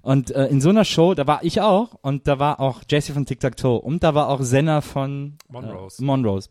Und 0.07 0.31
äh, 0.31 0.47
in 0.47 0.61
so 0.61 0.69
einer 0.69 0.85
Show, 0.85 1.15
da 1.15 1.27
war 1.27 1.43
ich 1.43 1.61
auch 1.61 1.95
und 2.01 2.29
da 2.29 2.39
war 2.39 2.61
auch 2.61 2.83
Jesse 2.89 3.13
von 3.13 3.27
Tic 3.27 3.41
Tac 3.41 3.57
Toe 3.57 3.81
und 3.81 4.05
da 4.05 4.15
war 4.15 4.29
auch 4.29 4.41
Senna 4.41 4.81
von 4.81 5.35
Monrose. 5.49 6.01
Äh, 6.01 6.05
Monrose. 6.07 6.49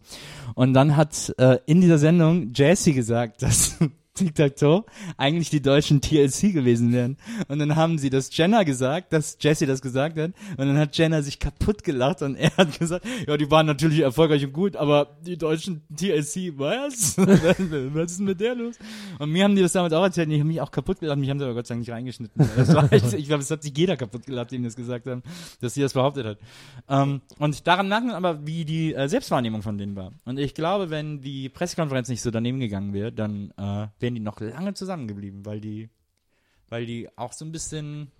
Und 0.56 0.74
dann 0.74 0.98
hat 0.98 1.34
äh, 1.38 1.60
in 1.66 1.80
dieser 1.80 1.98
Sendung 1.98 2.52
Jesse 2.54 2.92
gesagt, 2.92 3.42
dass 3.44 3.80
Tic-Tac-Toe 4.16 4.86
eigentlich 5.18 5.50
die 5.50 5.62
deutschen 5.62 6.02
TLC 6.02 6.54
gewesen 6.54 6.92
wären. 6.94 7.18
Und 7.48 7.60
dann 7.60 7.76
haben 7.76 7.98
sie 7.98 8.10
das 8.10 8.36
Jenna 8.36 8.64
gesagt, 8.64 9.14
dass 9.14 9.38
Jesse 9.40 9.66
das 9.66 9.82
gesagt 9.82 10.18
hat. 10.18 10.32
Und 10.58 10.68
dann 10.68 10.78
hat 10.78 10.98
Jenna 10.98 11.22
sich 11.22 11.40
kaputt 11.40 11.84
gelacht 11.84 12.22
und 12.22 12.36
er 12.36 12.56
hat 12.58 12.80
gesagt, 12.80 13.06
ja, 13.28 13.38
die 13.38 13.50
waren 13.52 13.66
natürlich 13.66 14.00
erfolgreich 14.00 14.44
und 14.46 14.54
gut, 14.54 14.76
aber 14.76 15.18
die 15.26 15.38
deutschen 15.38 15.82
TLC, 15.96 16.58
was? 16.58 17.18
was 17.18 18.12
ist 18.12 18.18
denn 18.20 18.26
mit 18.26 18.40
der 18.40 18.56
los? 18.56 18.76
Und 19.20 19.32
mir 19.32 19.44
haben 19.44 19.56
die 19.56 19.62
das 19.62 19.74
damals 19.74 19.94
auch 19.94 20.04
erzählt 20.04 20.28
und 20.28 20.34
ich 20.34 20.40
habe 20.40 20.48
mich 20.48 20.62
auch 20.62 20.72
kaputt 20.72 21.00
gelacht. 21.00 21.20
Mich 21.20 21.30
haben 21.30 21.40
sie 21.40 21.46
aber 21.46 21.54
Gott 21.54 21.68
sei 21.68 21.76
Dank 21.76 21.82
nicht 21.82 21.92
reingeschnitten. 21.92 22.50
Echt, 22.92 23.14
ich 23.14 23.28
glaube, 23.28 23.44
es 23.44 23.52
hat 23.52 23.64
sich 23.64 23.78
jeder 23.78 23.98
kaputt 23.98 24.26
gelacht, 24.26 24.52
dem 24.52 24.64
das 24.64 24.76
gesagt 24.76 25.08
haben, 25.08 25.24
dass 25.62 25.74
sie 25.74 25.82
das 25.82 25.94
behauptet 25.94 26.26
hat. 26.26 26.38
Ähm, 26.90 27.22
und 27.40 27.68
daran 27.68 27.90
merkt 27.90 28.12
aber, 28.12 28.46
wie 28.46 28.66
die 28.66 28.94
äh, 28.94 29.08
Selbstwahrnehmung 29.08 29.62
von 29.62 29.78
denen 29.78 29.96
war. 29.96 30.12
Und 30.26 30.40
ich 30.40 30.54
glaube, 30.54 30.90
wenn 30.90 31.22
die 31.22 31.50
Pressekonferenz 31.50 32.10
nicht 32.10 32.22
so 32.22 32.32
daneben 32.32 32.60
gegangen 32.60 32.94
wäre, 32.94 33.12
dann 33.12 33.52
äh, 33.58 33.88
wären 34.06 34.14
die 34.14 34.22
noch 34.22 34.40
lange 34.40 34.76
zusammengeblieben, 34.76 35.48
weil 35.48 35.60
die, 35.60 35.90
weil 36.70 36.86
die 36.86 37.10
auch 37.18 37.34
so 37.34 37.44
ein 37.44 37.52
bisschen 37.52 38.12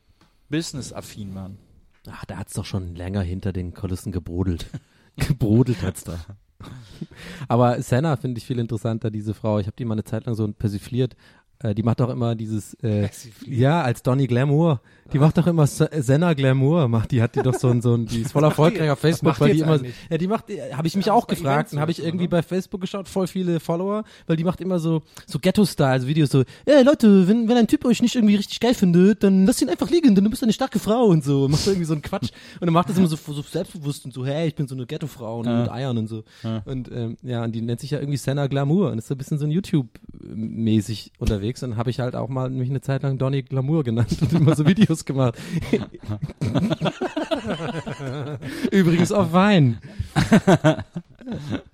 business-affin 0.50 1.36
waren. 1.36 1.60
Ach, 2.10 2.26
da 2.26 2.38
hat's 2.38 2.54
doch 2.54 2.66
schon 2.66 2.96
länger 2.96 3.22
hinter 3.22 3.54
den 3.54 3.76
Kulissen 3.76 4.12
gebrodelt. 4.12 4.66
gebrodelt 5.16 5.84
hat's 5.84 6.04
da. 6.04 6.20
Aber 7.48 7.80
Senna 7.84 8.16
finde 8.16 8.40
ich 8.40 8.46
viel 8.48 8.58
interessanter, 8.58 9.12
diese 9.12 9.36
Frau. 9.36 9.60
Ich 9.60 9.68
habe 9.68 9.76
die 9.78 9.86
mal 9.86 9.94
eine 9.94 10.04
Zeit 10.04 10.26
lang 10.26 10.34
so 10.34 10.48
persifliert. 10.48 11.16
Äh, 11.60 11.76
die 11.76 11.84
macht 11.84 12.00
doch 12.00 12.10
immer 12.10 12.34
dieses, 12.34 12.74
äh, 12.82 13.08
ja, 13.46 13.84
als 13.84 14.02
Donny 14.02 14.26
Glamour. 14.26 14.82
Die 15.14 15.20
macht 15.20 15.38
doch 15.38 15.46
immer 15.46 15.68
Senna 15.68 16.34
Glamour, 16.34 16.88
macht 16.88 17.12
die, 17.12 17.22
hat 17.22 17.36
die 17.36 17.42
doch 17.42 17.54
so 17.54 17.68
ein, 17.70 17.82
so 17.82 17.94
ein, 17.94 18.08
die 18.08 18.22
ist 18.22 18.32
voll 18.32 18.44
erfolgreich 18.44 18.90
auf 18.92 19.00
Facebook, 19.00 19.40
weil 19.40 19.54
die 19.54 19.60
immer, 19.60 19.74
eigentlich? 19.74 19.94
ja, 20.10 20.18
die 20.18 20.28
macht, 20.28 20.46
habe 20.74 20.88
ich 20.88 20.96
mich 20.96 21.12
auch 21.12 21.28
gefragt 21.28 21.74
und 21.74 21.80
habe 21.80 21.92
ich 21.92 22.00
oder 22.00 22.08
irgendwie 22.08 22.26
ne? 22.26 22.30
bei 22.30 22.42
Facebook 22.42 22.82
geschaut, 22.82 23.08
voll 23.08 23.28
viele 23.28 23.60
Follower, 23.60 24.04
weil 24.26 24.36
die 24.36 24.44
macht 24.44 24.62
immer 24.62 24.80
so, 24.80 25.04
so 25.28 25.38
Ghetto-Style, 25.40 25.90
also 25.90 26.08
Videos 26.08 26.30
so, 26.32 26.44
ey 26.66 26.84
Leute, 26.84 27.28
wenn, 27.28 27.48
wenn 27.48 27.58
ein 27.58 27.68
Typ 27.68 27.86
euch 27.86 28.02
nicht 28.02 28.16
irgendwie 28.16 28.36
richtig 28.36 28.60
geil 28.60 28.74
findet, 28.74 29.24
dann 29.24 29.46
lasst 29.46 29.62
ihn 29.62 29.70
einfach 29.70 29.90
liegen, 29.90 30.16
denn 30.16 30.24
du 30.24 30.30
bist 30.30 30.42
eine 30.42 30.54
starke 30.54 30.80
Frau 30.80 31.06
und 31.06 31.24
so, 31.24 31.48
macht 31.48 31.66
irgendwie 31.68 31.86
so 31.86 31.94
einen 31.94 32.02
Quatsch 32.02 32.32
und 32.60 32.66
dann 32.66 32.74
macht 32.74 32.90
das 32.90 32.98
immer 32.98 33.08
so, 33.08 33.16
so 33.16 33.42
selbstbewusst 33.42 34.06
und 34.06 34.14
so, 34.14 34.26
hey, 34.26 34.48
ich 34.48 34.56
bin 34.56 34.68
so 34.68 34.76
eine 34.76 34.86
Ghetto-Frau 34.86 35.40
und 35.40 35.46
Ja. 35.46 35.62
mit 35.62 35.72
Eiern 35.72 35.98
und 35.98 36.08
so. 36.08 36.24
Ja. 36.44 36.64
Und 36.66 36.92
ähm, 36.92 37.18
ja, 37.22 37.44
und 37.44 37.52
die 37.54 37.62
nennt 37.62 37.80
sich 37.80 37.92
ja 37.92 38.00
irgendwie 38.00 38.18
Senna 38.18 38.48
Glamour 38.48 38.92
und 38.92 38.98
ist 38.98 39.08
so 39.08 39.14
ein 39.14 39.18
bisschen 39.18 39.38
so 39.38 39.46
ein 39.46 39.52
YouTube-mäßig 39.52 41.12
unterwegs. 41.20 41.64
Und 41.64 41.78
habe 41.78 41.90
ich 41.90 42.00
halt 42.00 42.16
auch 42.16 42.30
mal 42.30 42.50
mich 42.50 42.70
eine 42.70 42.82
Zeit 42.82 43.04
lang 43.04 43.18
Donny 43.18 43.44
Glamour 43.44 43.84
genannt 43.84 44.18
und 44.22 44.34
immer 44.34 44.56
so 44.56 44.66
Videos 44.68 44.95
gemacht. 45.04 45.38
Übrigens 48.72 49.12
auf 49.12 49.34
Wein. 49.34 49.80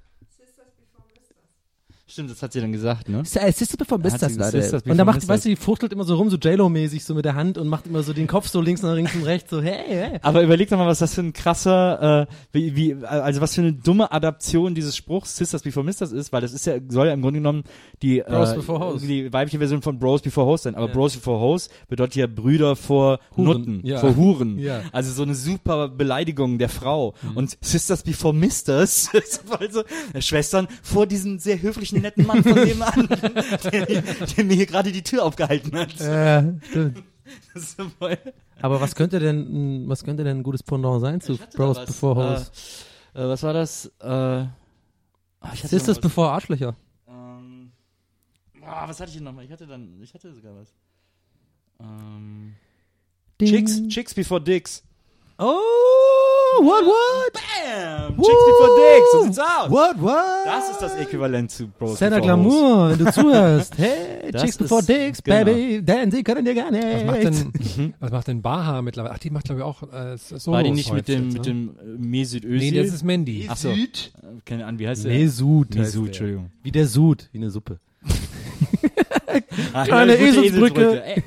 Stimmt, 2.11 2.29
das 2.29 2.43
hat 2.43 2.51
sie 2.51 2.59
dann 2.59 2.73
gesagt, 2.73 3.07
ne? 3.07 3.23
Sisters 3.23 3.77
Before 3.77 4.01
Sisters 4.03 4.83
Und 4.83 4.97
da 4.97 5.05
macht, 5.05 5.25
weißt 5.25 5.45
du, 5.45 5.49
die 5.49 5.55
fuchtelt 5.55 5.93
immer 5.93 6.03
so 6.03 6.15
rum, 6.15 6.29
so 6.29 6.35
J-Lo-mäßig, 6.35 7.05
so 7.05 7.15
mit 7.15 7.23
der 7.23 7.35
Hand 7.35 7.57
und 7.57 7.69
macht 7.69 7.87
immer 7.87 8.03
so 8.03 8.11
den 8.11 8.27
Kopf 8.27 8.49
so 8.49 8.59
links 8.59 8.81
nach 8.81 8.93
links 8.93 9.15
und 9.15 9.23
rechts, 9.23 9.49
so 9.49 9.61
hey, 9.61 9.85
hey. 9.87 10.19
Aber 10.21 10.43
überleg 10.43 10.67
doch 10.67 10.77
mal, 10.77 10.87
was 10.87 10.99
das 10.99 11.13
für 11.13 11.21
ein 11.21 11.31
krasser, 11.31 12.27
äh, 12.27 12.33
wie, 12.51 12.75
wie, 12.75 13.05
also 13.05 13.39
was 13.39 13.55
für 13.55 13.61
eine 13.61 13.71
dumme 13.71 14.11
Adaption 14.11 14.75
dieses 14.75 14.97
Spruchs 14.97 15.37
Sisters 15.37 15.61
Before 15.61 15.85
Misters 15.85 16.11
ist, 16.11 16.33
weil 16.33 16.41
das 16.41 16.51
ist 16.51 16.65
ja, 16.65 16.79
soll 16.89 17.07
ja 17.07 17.13
im 17.13 17.21
Grunde 17.21 17.39
genommen 17.39 17.63
die, 18.01 18.21
Bros 18.27 18.51
äh, 18.51 18.55
Before 18.55 18.79
Hoes. 18.79 19.01
die 19.03 19.31
weibliche 19.31 19.59
Version 19.59 19.81
von 19.81 19.97
Bros 19.97 20.21
Before 20.21 20.45
Hoes 20.45 20.63
sein. 20.63 20.75
Aber 20.75 20.87
Ja. 20.87 20.93
Bros 20.93 21.15
Before 21.15 21.39
Hoes 21.39 21.69
bedeutet 21.87 22.17
ja 22.17 22.27
Brüder 22.27 22.75
vor 22.75 23.19
Huren, 23.37 23.45
Nutten, 23.45 23.81
ja. 23.85 23.99
vor 23.99 24.17
Huren. 24.17 24.59
Ja. 24.59 24.81
Also 24.91 25.13
so 25.13 25.23
eine 25.23 25.35
super 25.35 25.87
Beleidigung 25.87 26.57
der 26.57 26.67
Frau. 26.67 27.13
Mhm. 27.21 27.37
Und 27.37 27.57
Sisters 27.61 28.03
Before 28.03 28.33
Misters 28.33 29.09
ist 29.13 29.43
voll 29.45 29.71
so, 29.71 29.83
äh, 30.11 30.21
Schwestern 30.21 30.67
vor 30.83 31.07
diesem 31.07 31.39
sehr 31.39 31.61
höflichen, 31.61 32.01
netten 32.17 32.25
Mann 32.25 32.43
von 32.43 32.53
nebenan, 32.53 33.07
der, 33.71 33.85
der 33.85 34.43
mir 34.43 34.55
hier 34.55 34.65
gerade 34.65 34.91
die 34.91 35.03
Tür 35.03 35.23
aufgehalten 35.25 35.77
hat. 35.77 35.99
Äh, 35.99 36.53
stimmt. 36.69 37.03
Das 37.53 37.63
ist 37.63 37.77
so 37.77 37.87
voll. 37.87 38.17
Aber 38.61 38.81
was 38.81 38.93
könnte 38.93 39.19
denn, 39.19 39.87
was 39.87 40.03
könnte 40.03 40.25
denn 40.25 40.39
ein 40.39 40.43
gutes 40.43 40.63
Pendant 40.63 40.99
sein 40.99 41.21
zu 41.21 41.37
Bros. 41.55 41.85
Before 41.85 42.15
Hoes? 42.15 42.51
Äh, 43.15 43.21
äh, 43.21 43.27
was 43.29 43.43
war 43.43 43.53
das? 43.53 43.85
Äh, 44.01 44.07
hatte 45.39 45.67
Sisters. 45.67 45.99
Before 45.99 46.29
Arschlöcher. 46.29 46.75
Ähm, 47.07 47.71
ah, 48.63 48.87
was 48.87 48.99
hatte 48.99 49.11
ich 49.11 49.15
denn 49.15 49.23
nochmal? 49.23 49.45
Ich 49.45 49.51
hatte 49.51 49.65
dann, 49.65 50.01
ich 50.01 50.13
hatte 50.13 50.33
sogar 50.33 50.55
was. 50.57 50.73
Ähm, 51.79 52.55
Chicks, 53.39 53.81
Chicks 53.87 54.13
before 54.13 54.41
Dicks. 54.41 54.83
Oh, 55.37 55.57
what, 56.59 56.85
what? 56.85 57.33
Bam! 57.33 58.15
Chicks 58.17 58.45
before 58.45 58.69
Dicks, 58.77 59.11
so 59.11 59.23
sieht's 59.23 59.39
aus. 59.39 59.69
What, 59.69 60.01
what? 60.01 60.45
Das 60.45 60.69
ist 60.71 60.79
das 60.81 60.95
Äquivalent 60.95 61.49
zu 61.51 61.67
Bros 61.67 61.97
Senna 61.99 62.17
Hoes. 62.17 62.23
Glamour, 62.25 62.89
wenn 62.91 62.97
du 63.05 63.11
zuhörst. 63.11 63.73
Hey, 63.81 64.31
Das 64.31 64.41
Chicks 64.43 64.57
before 64.57 64.83
Dicks, 64.83 65.23
genau. 65.23 65.45
baby, 65.45 65.81
denn 65.81 66.11
sie 66.11 66.23
können 66.23 66.45
dir 66.45 66.53
gar 66.55 66.71
nicht. 66.71 66.83
Was 66.83 67.03
macht 67.05 67.23
denn, 67.23 67.93
was 67.99 68.11
macht 68.11 68.27
denn 68.27 68.41
Baha 68.41 68.81
mittlerweile? 68.81 69.13
Ach, 69.15 69.19
die 69.19 69.29
macht 69.29 69.45
glaube 69.45 69.61
ich 69.61 69.65
auch 69.65 69.83
äh, 69.93 70.17
so. 70.17 70.51
War 70.51 70.63
die 70.63 70.71
nicht 70.71 70.93
mit 70.93 71.07
dem, 71.07 71.29
mit 71.29 71.45
dem 71.45 71.69
äh, 71.79 71.83
Mesut 71.97 72.43
Özil? 72.43 72.71
Nee, 72.71 72.81
das 72.83 72.93
ist 72.93 73.03
Mandy. 73.03 73.47
Ach 73.49 73.57
so. 73.57 73.69
Äh, 73.69 73.87
Keine 74.45 74.65
Ahnung, 74.65 74.79
wie 74.79 74.87
heißt 74.87 75.05
der? 75.05 75.11
Mesut. 75.13 75.75
Mesut. 75.75 76.07
Entschuldigung. 76.07 76.51
Wie 76.63 76.71
der 76.71 76.87
Sud, 76.87 77.29
wie 77.31 77.37
eine 77.37 77.49
Suppe. 77.51 77.79
Ah, 79.73 79.85
Kleine 79.85 80.17
gute 80.17 80.25
Eselsbrücke. 80.25 81.03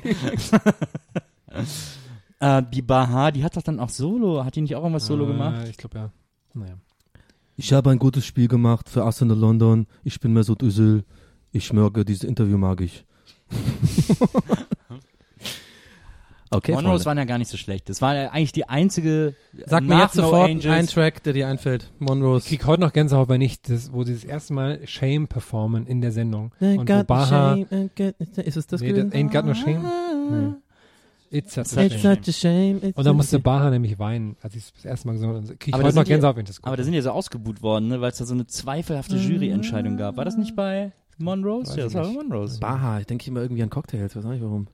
Äh, 2.45 2.63
die 2.71 2.81
Baha, 2.81 3.31
die 3.31 3.43
hat 3.43 3.55
doch 3.57 3.61
dann 3.63 3.79
auch 3.79 3.89
Solo, 3.89 4.43
hat 4.45 4.55
die 4.55 4.61
nicht 4.61 4.75
auch 4.75 4.81
irgendwas 4.83 5.05
Solo 5.07 5.23
Äh, 5.25 5.27
gemacht? 5.27 5.67
Ich 5.69 5.77
glaube 5.77 5.97
ja. 5.97 6.11
Naja. 6.53 6.73
Ich 7.55 7.71
habe 7.73 7.89
ein 7.89 7.99
gutes 7.99 8.25
Spiel 8.25 8.47
gemacht 8.47 8.89
für 8.89 9.03
Arsenal 9.03 9.37
London. 9.37 9.87
Ich 10.03 10.19
bin 10.19 10.33
Mesut 10.33 10.61
Özil. 10.61 11.03
Ich 11.51 11.65
schmörge, 11.65 12.03
dieses 12.05 12.23
Interview 12.23 12.57
mag 12.57 12.81
ich. 12.81 13.05
okay, 16.51 16.73
Monroes 16.73 17.05
waren 17.05 17.17
ja 17.17 17.23
gar 17.25 17.37
nicht 17.37 17.49
so 17.49 17.57
schlecht. 17.57 17.89
Das 17.89 18.01
war 18.01 18.13
ja 18.15 18.29
eigentlich 18.31 18.51
die 18.51 18.67
einzige. 18.67 19.35
Sag 19.65 19.83
mir 19.83 19.99
jetzt 19.99 20.15
No 20.15 20.23
sofort 20.23 20.49
Angels. 20.49 20.65
einen 20.65 20.87
Track, 20.87 21.23
der 21.23 21.33
dir 21.33 21.47
einfällt. 21.47 21.91
Monroes. 21.99 22.43
Ich 22.43 22.49
krieg 22.49 22.65
heute 22.65 22.81
noch 22.81 22.93
Gänsehaut, 22.93 23.29
wenn 23.29 23.39
nicht, 23.39 23.69
das, 23.69 23.91
wo 23.93 24.03
sie 24.03 24.13
das 24.13 24.23
erste 24.23 24.53
Mal 24.53 24.81
Shame 24.85 25.27
performen 25.27 25.87
in 25.87 26.01
der 26.01 26.11
Sendung. 26.11 26.51
Ain't 26.59 26.79
Und 26.79 26.89
wo 26.89 26.93
got 26.93 26.97
no 26.97 27.03
Baha, 27.05 27.55
shame, 27.55 27.65
ain't 27.71 27.95
got- 27.95 28.37
Ist 28.45 28.57
es 28.57 28.67
das 28.67 28.81
nee, 28.81 28.89
gewesen? 28.89 29.11
Ain't 29.13 29.31
Got 29.31 29.45
No 29.45 29.53
Shame. 29.53 29.83
Nee. 30.29 30.53
It's 31.35 31.53
such 31.53 31.77
a 31.77 31.83
It's 31.85 31.95
shame. 32.01 32.15
such 32.15 32.27
a 32.27 32.31
shame. 32.31 32.77
it's 32.83 32.97
Und 32.97 33.05
dann 33.05 33.15
musste 33.17 33.39
Baha 33.39 33.69
nämlich 33.69 33.99
weinen, 33.99 34.37
als 34.41 34.55
ich 34.55 34.63
es 34.63 34.73
das 34.73 34.85
erste 34.85 35.07
Mal 35.07 35.13
gesungen 35.13 35.35
habe. 35.35 35.47
Krieg 35.57 35.67
ich 35.67 35.73
Aber 35.73 35.83
da 35.83 35.87
heute 35.89 35.95
noch 35.97 36.03
sind 36.03 36.09
ja- 36.09 36.15
Gänsehaut, 36.15 36.35
wenn 36.37 36.43
ich 36.43 36.47
das 36.49 36.57
gucke. 36.57 36.67
Aber 36.67 36.77
da 36.77 36.83
sind 36.83 36.93
ja 36.93 37.01
so 37.01 37.11
ausgebuht 37.11 37.61
worden, 37.61 37.87
ne, 37.89 38.01
weil 38.01 38.11
es 38.11 38.17
da 38.17 38.25
so 38.25 38.33
eine 38.33 38.47
zweifelhafte 38.47 39.17
Juryentscheidung 39.17 39.97
gab. 39.97 40.17
War 40.17 40.25
das 40.25 40.37
nicht 40.37 40.55
bei 40.55 40.91
Monrose? 41.17 41.71
Weiß 41.71 41.75
Ja, 41.77 41.85
ich 41.87 41.93
das 41.93 42.01
war 42.01 42.03
bei. 42.07 42.13
Monrose. 42.23 42.59
Baha, 42.59 42.99
ich 42.99 43.05
denke 43.07 43.27
immer 43.27 43.41
irgendwie 43.41 43.63
an 43.63 43.69
Cocktails, 43.69 44.15
weiß 44.15 44.25
auch 44.25 44.29
nicht 44.31 44.43
warum. 44.43 44.67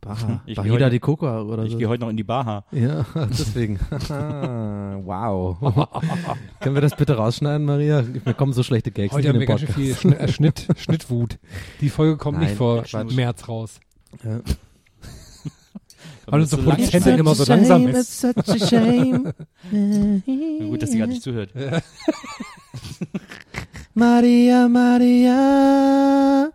Baha. 0.00 0.42
Ich 0.46 0.56
Bahida 0.56 0.74
heute- 0.74 0.90
de 0.90 0.98
Coca 1.00 1.42
oder 1.42 1.64
Ich 1.64 1.72
so. 1.72 1.78
gehe 1.78 1.88
heute 1.88 2.02
noch 2.02 2.10
in 2.10 2.16
die 2.16 2.22
Baha. 2.24 2.64
Ja, 2.70 3.04
deswegen. 3.30 3.80
wow. 5.04 5.58
Können 6.60 6.74
wir 6.74 6.82
das 6.82 6.94
bitte 6.96 7.16
rausschneiden, 7.16 7.66
Maria? 7.66 8.02
Mir 8.24 8.34
kommen 8.34 8.52
so 8.52 8.62
schlechte 8.62 8.90
Gags 8.90 9.12
Heute 9.14 9.28
haben 9.28 9.34
in 9.36 9.40
wir 9.40 9.46
den 9.46 9.48
ganz 9.48 9.60
schön 9.60 9.68
Podcast. 9.68 10.00
viel 10.00 10.10
Schnitt, 10.12 10.20
äh, 10.20 10.28
Schnitt, 10.28 10.66
Schnittwut. 10.76 11.38
Die 11.80 11.88
Folge 11.88 12.16
kommt 12.16 12.38
Nein, 12.38 12.48
nicht 12.48 12.56
vor. 12.56 12.84
März 13.14 13.48
raus. 13.48 13.80
Ja. 14.22 14.40
Weil 16.26 16.40
unsere 16.40 16.62
So 16.62 16.68
Produzentin 16.68 17.18
immer 17.18 17.34
so 17.34 17.44
langsam 17.44 17.86
ist. 17.88 18.24
It's 18.24 18.46
such 18.46 18.62
a 18.62 18.66
shame. 18.66 19.32
Na 19.70 20.66
Gut, 20.66 20.82
dass 20.82 20.90
sie 20.90 20.98
gerade 20.98 21.12
nicht 21.12 21.22
zuhört. 21.22 21.50
Maria, 23.94 24.68
Maria. 24.68 26.50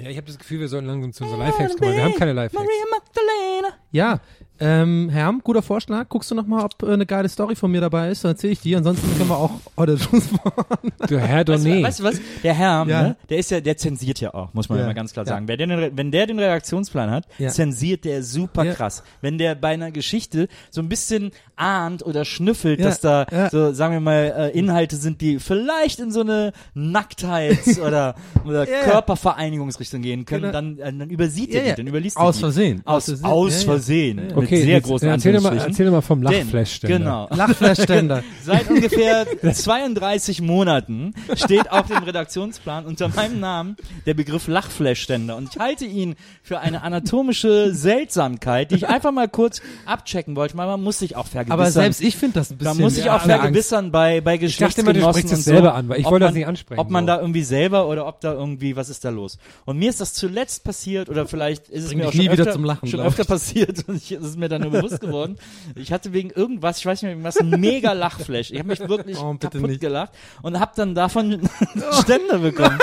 Ja, 0.00 0.10
ich 0.10 0.16
habe 0.16 0.26
das 0.26 0.38
Gefühl, 0.38 0.60
wir 0.60 0.68
sollten 0.68 0.88
langsam 0.88 1.12
zu 1.12 1.24
unseren 1.24 1.40
Lifehacks 1.40 1.76
kommen. 1.76 1.94
Wir 1.94 2.04
haben 2.04 2.14
keine 2.14 2.32
Lifehacks. 2.32 2.66
Magdalena. 2.90 3.68
Ja, 3.92 4.20
ähm, 4.60 5.08
Herm, 5.08 5.40
guter 5.42 5.62
Vorschlag. 5.62 6.08
Guckst 6.08 6.30
du 6.30 6.34
noch 6.34 6.46
mal, 6.46 6.64
ob 6.64 6.82
äh, 6.82 6.92
eine 6.92 7.04
geile 7.06 7.28
Story 7.28 7.56
von 7.56 7.70
mir 7.70 7.80
dabei 7.80 8.10
ist? 8.10 8.22
Dann 8.24 8.32
erzähle 8.32 8.52
ich 8.52 8.60
dir. 8.60 8.78
Ansonsten 8.78 9.08
können 9.16 9.28
wir 9.28 9.36
auch 9.36 9.50
heute 9.76 9.98
Schluss 9.98 10.30
machen. 10.30 10.92
Du 11.08 11.18
Herr 11.18 11.46
Weißt, 11.46 11.64
du, 11.66 11.82
weißt 11.82 12.00
du 12.00 12.04
was? 12.04 12.20
Der 12.44 12.54
Herr, 12.54 12.86
Ja. 12.88 13.02
ne, 13.02 13.16
der 13.28 13.38
ist 13.38 13.50
ja, 13.50 13.60
der 13.60 13.76
zensiert 13.76 14.20
ja 14.20 14.32
auch, 14.34 14.54
muss 14.54 14.68
man 14.68 14.78
Ja. 14.78 14.86
mal 14.86 14.94
ganz 14.94 15.12
klar 15.12 15.26
Ja. 15.26 15.32
sagen. 15.32 15.48
Wer 15.48 15.56
den, 15.56 15.96
wenn 15.96 16.10
der 16.12 16.26
den 16.26 16.38
Redaktionsplan 16.38 17.10
hat, 17.10 17.26
Ja. 17.38 17.48
zensiert 17.48 18.04
der 18.04 18.22
super 18.22 18.64
Ja. 18.64 18.74
krass. 18.74 19.02
Wenn 19.20 19.38
der 19.38 19.54
bei 19.56 19.68
einer 19.74 19.90
Geschichte 19.90 20.48
so 20.70 20.80
ein 20.80 20.88
bisschen 20.88 21.32
ahnt 21.56 22.04
oder 22.06 22.24
schnüffelt, 22.24 22.78
Ja. 22.80 22.86
dass 22.86 23.00
da 23.00 23.26
Ja. 23.32 23.50
so, 23.50 23.72
sagen 23.72 23.94
wir 23.94 24.00
mal, 24.00 24.50
äh, 24.54 24.58
Inhalte 24.58 24.96
sind, 24.96 25.20
die 25.20 25.38
vielleicht 25.40 25.98
in 25.98 26.12
so 26.12 26.20
eine 26.20 26.52
Nacktheits- 26.74 27.80
oder, 27.86 28.14
oder. 28.44 28.66
Körpervereinigungsrichtung 28.66 30.02
gehen 30.02 30.24
können, 30.24 30.42
Genau. 30.42 30.52
dann, 30.52 30.78
äh, 30.78 30.92
dann 30.92 31.10
übersieht 31.10 31.54
er 31.54 31.64
ja. 31.64 31.70
die, 31.70 31.76
dann 31.78 31.86
überliest 31.86 32.16
er 32.16 32.22
Aus 32.22 32.36
die. 32.36 32.40
Versehen. 32.42 32.82
Aus, 32.84 33.06
Versehen. 33.06 33.24
aus. 33.26 33.62
Versehen. 33.64 34.18
Ja, 34.18 34.24
ja. 34.24 34.28
Mit 34.36 34.44
Okay, 34.44 34.51
Okay, 34.52 34.64
sehr 34.64 34.74
jetzt, 34.76 34.86
großen 34.86 35.08
erzähl 35.08 35.40
mal, 35.40 35.56
erzähl 35.56 35.90
mal 35.90 36.00
vom 36.00 36.22
Lachflash-Ständer. 36.22 36.98
Genau. 36.98 37.28
Lachfleischständer. 37.34 38.22
Seit 38.44 38.68
ungefähr 38.68 39.26
32 39.52 40.42
Monaten 40.42 41.14
steht 41.34 41.70
auf 41.70 41.86
dem 41.86 42.02
Redaktionsplan 42.02 42.84
unter 42.84 43.08
meinem 43.08 43.40
Namen 43.40 43.76
der 44.06 44.14
Begriff 44.14 44.48
Lachfleischständer. 44.48 45.36
Und 45.36 45.50
ich 45.54 45.58
halte 45.58 45.84
ihn 45.84 46.16
für 46.42 46.60
eine 46.60 46.82
anatomische 46.82 47.74
Seltsamkeit, 47.74 48.70
die 48.70 48.76
ich 48.76 48.88
einfach 48.88 49.12
mal 49.12 49.28
kurz 49.28 49.62
abchecken 49.86 50.36
wollte. 50.36 50.56
Weil 50.56 50.66
man 50.66 50.82
muss 50.82 50.98
sich 50.98 51.16
auch 51.16 51.26
vergewissern. 51.26 51.60
Aber 51.60 51.70
selbst 51.70 52.02
ich 52.02 52.16
finde 52.16 52.34
das 52.34 52.50
ein 52.50 52.58
da 52.58 52.70
bisschen. 52.70 52.82
muss 52.84 52.98
ich 52.98 53.06
ja, 53.06 53.16
auch 53.16 53.22
vergewissern 53.22 53.90
bei, 53.90 54.20
bei 54.20 54.34
Ich 54.34 54.56
dachte 54.58 54.82
immer, 54.82 54.92
Geschlechtsgenossen 54.92 55.02
du 55.02 55.08
sprichst 55.10 55.24
und 55.24 55.38
das 55.38 55.44
so, 55.44 55.50
selber 55.50 55.74
an, 55.74 55.88
weil 55.88 56.00
ich 56.00 56.04
wollte 56.06 56.20
das 56.20 56.32
man- 56.32 56.38
nicht 56.38 56.46
ansprechen. 56.46 56.80
Ob 56.80 56.90
man 56.90 57.04
so. 57.04 57.06
da 57.06 57.20
irgendwie 57.20 57.42
selber 57.42 57.88
oder 57.88 58.06
ob 58.06 58.20
da 58.20 58.32
irgendwie, 58.32 58.76
was 58.76 58.88
ist 58.88 59.04
da 59.04 59.10
los? 59.10 59.38
Und 59.64 59.78
mir 59.78 59.88
ist 59.88 60.00
das 60.00 60.14
zuletzt 60.14 60.64
passiert 60.64 61.08
oder 61.08 61.26
vielleicht 61.26 61.68
ist 61.68 61.84
es 61.84 61.88
Bring 61.88 61.98
mir 61.98 62.10
dich 62.10 62.30
auch 62.30 62.34
schon, 62.34 62.46
öfter, 62.46 62.86
schon 62.86 63.00
öfter 63.00 63.24
passiert 63.24 63.84
und 63.88 63.96
ich, 63.96 64.12
es 64.12 64.31
ist 64.32 64.38
mir 64.38 64.48
dann 64.48 64.62
nur 64.62 64.70
bewusst 64.70 65.00
geworden. 65.00 65.36
Ich 65.74 65.92
hatte 65.92 66.12
wegen 66.12 66.30
irgendwas, 66.30 66.78
ich 66.78 66.86
weiß 66.86 67.00
nicht 67.02 67.08
mehr, 67.08 67.12
irgendwas, 67.12 67.36
ein 67.38 67.50
mega 67.60 67.92
Lachflash. 67.92 68.50
Ich 68.50 68.58
habe 68.58 68.68
mich 68.68 68.80
wirklich 68.80 69.16
Oh, 69.18 69.34
kaputt 69.38 69.62
nicht. 69.62 69.80
gelacht 69.80 70.12
und 70.42 70.58
habe 70.60 70.72
dann 70.76 70.94
davon 70.94 71.48
Ständer 72.02 72.38
bekommen. 72.38 72.78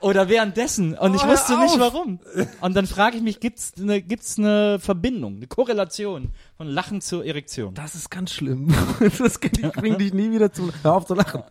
Oder 0.00 0.28
währenddessen. 0.30 0.96
Und 0.96 1.14
ich 1.14 1.22
Oh, 1.22 1.28
wusste 1.28 1.58
nicht 1.58 1.78
warum. 1.78 2.20
Und 2.62 2.74
dann 2.74 2.86
frage 2.86 3.18
ich 3.18 3.22
mich, 3.22 3.38
gibt's 3.40 3.72
eine, 3.78 4.00
gibt's 4.00 4.38
eine 4.38 4.78
Verbindung, 4.80 5.36
eine 5.36 5.46
Korrelation 5.46 6.30
von 6.56 6.66
Lachen 6.68 7.00
zur 7.02 7.24
Erektion? 7.26 7.74
Das 7.74 7.94
ist 7.94 8.10
ganz 8.10 8.32
schlimm. 8.32 8.74
Das 9.18 9.40
kann- 9.40 9.50
ich 9.60 9.72
bring 9.72 9.98
dich 9.98 10.14
nie 10.14 10.30
wieder 10.30 10.52
zum. 10.52 10.72
Hör 10.82 10.94
auf 10.94 11.04
zu 11.06 11.14
lachen. 11.14 11.42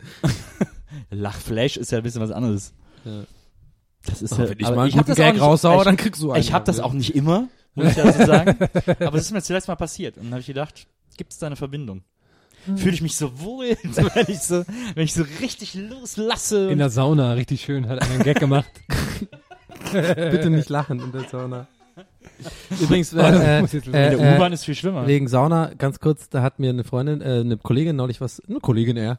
Lachflash 1.10 1.76
ist 1.76 1.92
ja 1.92 1.98
ein 1.98 2.02
bisschen 2.04 2.20
was 2.22 2.30
anderes. 2.30 2.72
Ja. 3.04 3.22
Das 4.06 4.22
ist 4.22 4.32
Oh, 4.32 4.42
ja, 4.42 4.48
wenn 4.48 4.58
ich 4.58 4.68
mal 4.68 4.78
einen 4.80 4.92
guten 4.92 5.14
Gag 5.14 5.34
nicht- 5.34 5.42
raushau, 5.42 5.78
ich- 5.78 5.84
dann 5.84 5.96
kriegst 5.96 6.22
du 6.22 6.32
einen. 6.32 6.40
Ich 6.40 6.52
habe 6.52 6.64
das 6.64 6.80
auch 6.80 6.92
nicht 6.92 7.14
immer, 7.14 7.48
muss 7.74 7.88
ich 7.88 7.94
dazu 7.94 8.26
sagen. 8.26 8.56
Aber 9.00 9.16
es 9.16 9.24
ist 9.24 9.32
mir 9.32 9.42
zuletzt 9.42 9.68
mal 9.68 9.76
passiert. 9.76 10.16
Und 10.16 10.24
dann 10.24 10.32
habe 10.32 10.40
ich 10.40 10.46
gedacht, 10.46 10.86
gibt 11.16 11.32
es 11.32 11.38
da 11.38 11.46
eine 11.46 11.56
Verbindung? 11.56 12.02
Fühle 12.76 12.92
ich 12.92 13.00
mich 13.02 13.16
so 13.16 13.40
wohl, 13.40 13.76
wenn 14.14 14.26
ich 14.28 14.40
so, 14.40 14.64
wenn 14.94 15.04
ich 15.04 15.14
so 15.14 15.24
richtig 15.40 15.74
loslasse. 15.74 16.70
In 16.70 16.78
der 16.78 16.90
Sauna, 16.90 17.32
richtig 17.32 17.62
schön, 17.62 17.88
hat 17.88 18.02
einer 18.02 18.10
einen 18.12 18.22
Gag 18.22 18.38
gemacht. 18.38 18.70
Bitte 19.92 20.50
nicht 20.50 20.68
lachen 20.68 21.00
in 21.00 21.10
der 21.12 21.22
Sauna. 21.28 21.66
Übrigens, 22.80 23.12
äh, 23.12 23.60
muss 23.60 23.72
jetzt- 23.72 23.86
in 23.86 23.92
der 23.92 24.12
äh, 24.12 24.36
U-Bahn 24.36 24.52
ist 24.52 24.64
viel 24.64 24.74
schlimmer. 24.74 25.06
Wegen 25.06 25.26
Sauna, 25.28 25.72
ganz 25.76 26.00
kurz, 26.00 26.28
da 26.28 26.42
hat 26.42 26.58
mir 26.58 26.70
eine 26.70 26.84
Freundin, 26.84 27.20
äh, 27.20 27.40
eine 27.40 27.56
Kollegin 27.56 27.96
neulich 27.96 28.20
was, 28.20 28.40
eine 28.48 28.60
Kollegin 28.60 28.96
eher, 28.96 29.18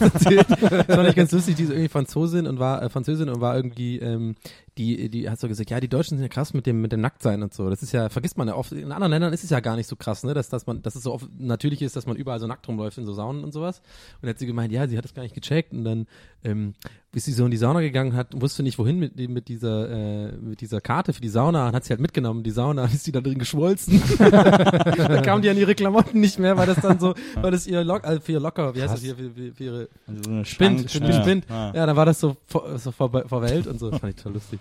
erzählt. 0.00 0.46
Das 0.48 0.86
fand 0.86 1.08
ich 1.08 1.14
ganz 1.16 1.32
lustig, 1.32 1.56
die 1.56 1.64
ist 1.64 1.70
irgendwie 1.70 1.88
Franzosin 1.88 2.46
und 2.46 2.58
war, 2.58 2.82
äh, 2.82 2.88
Französin 2.88 3.28
und 3.28 3.40
war 3.40 3.56
irgendwie, 3.56 3.98
ähm, 3.98 4.34
die, 4.78 5.10
die 5.10 5.28
hat 5.28 5.40
so 5.40 5.48
gesagt, 5.48 5.70
ja, 5.70 5.80
die 5.80 5.88
Deutschen 5.88 6.16
sind 6.16 6.22
ja 6.22 6.28
krass 6.28 6.54
mit 6.54 6.66
dem, 6.66 6.80
mit 6.80 6.92
dem 6.92 7.00
Nacktsein 7.00 7.42
und 7.42 7.52
so. 7.52 7.68
Das 7.68 7.82
ist 7.82 7.92
ja, 7.92 8.08
vergisst 8.08 8.38
man 8.38 8.48
ja 8.48 8.54
oft, 8.54 8.72
in 8.72 8.92
anderen 8.92 9.10
Ländern 9.10 9.32
ist 9.32 9.44
es 9.44 9.50
ja 9.50 9.60
gar 9.60 9.76
nicht 9.76 9.88
so 9.88 9.96
krass, 9.96 10.22
ne, 10.24 10.34
dass, 10.34 10.48
dass 10.48 10.66
man, 10.66 10.82
dass 10.82 10.94
es 10.94 11.02
so 11.02 11.12
oft 11.12 11.28
natürlich 11.38 11.82
ist, 11.82 11.96
dass 11.96 12.06
man 12.06 12.16
überall 12.16 12.40
so 12.40 12.46
nackt 12.46 12.66
rumläuft 12.68 12.96
in 12.96 13.04
so 13.04 13.12
Saunen 13.12 13.44
und 13.44 13.52
sowas. 13.52 13.80
Und 13.80 14.22
dann 14.22 14.30
hat 14.30 14.38
sie 14.38 14.46
gemeint, 14.46 14.72
ja, 14.72 14.86
sie 14.88 14.96
hat 14.96 15.04
das 15.04 15.14
gar 15.14 15.22
nicht 15.22 15.34
gecheckt 15.34 15.72
und 15.72 15.84
dann, 15.84 16.06
ähm, 16.44 16.74
ist 17.14 17.24
sie 17.24 17.32
so 17.32 17.44
in 17.44 17.50
die 17.50 17.56
Sauna 17.56 17.80
gegangen 17.80 18.14
hat, 18.14 18.40
wusste 18.40 18.62
nicht 18.62 18.78
wohin 18.78 18.98
mit, 18.98 19.16
mit 19.16 19.48
dieser, 19.48 19.90
äh, 19.90 20.32
mit 20.36 20.60
dieser 20.60 20.80
Karte 20.80 21.12
für 21.12 21.20
die 21.20 21.28
Sauna 21.28 21.68
und 21.68 21.74
hat 21.74 21.84
sie 21.84 21.90
halt 21.90 22.00
mitgenommen, 22.00 22.44
die 22.44 22.50
Sauna, 22.50 22.84
ist 22.92 23.04
sie 23.04 23.12
da 23.12 23.20
drin 23.20 23.38
geschmolzen. 23.38 24.00
dann 24.18 25.22
kam 25.22 25.42
die 25.42 25.48
an 25.50 25.56
ihre 25.56 25.74
Klamotten 25.74 26.20
nicht 26.20 26.38
mehr, 26.38 26.56
weil 26.56 26.66
das 26.66 26.80
dann 26.80 27.00
so, 27.00 27.14
weil 27.34 27.50
das 27.50 27.66
ihr 27.66 27.82
Lock, 27.82 28.04
also 28.04 28.20
für 28.20 28.32
ihr 28.32 28.40
Locker, 28.40 28.74
wie 28.74 28.82
heißt 28.82 28.94
das 28.94 29.00
hier, 29.00 29.16
für, 29.16 29.30
für, 29.30 29.52
für 29.52 29.64
ihre 29.64 29.88
Also 30.06 30.22
so 30.22 30.44
Spind, 30.44 30.90
Spind, 30.90 31.08
ja. 31.08 31.22
Spind. 31.22 31.46
Ja. 31.48 31.74
Ja, 31.74 31.86
dann 31.86 31.96
war 31.96 32.06
das 32.06 32.20
so 32.20 32.36
vor, 32.46 32.78
so 32.78 32.92
vor, 32.92 33.10
vor 33.26 33.42
Welt 33.42 33.66
und 33.66 33.80
so. 33.80 33.90
Das 33.90 34.00
fand 34.00 34.10
ich 34.10 34.16
total 34.16 34.34
lustig. 34.34 34.60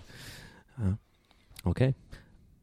Ja. 0.79 0.97
Okay. 1.63 1.93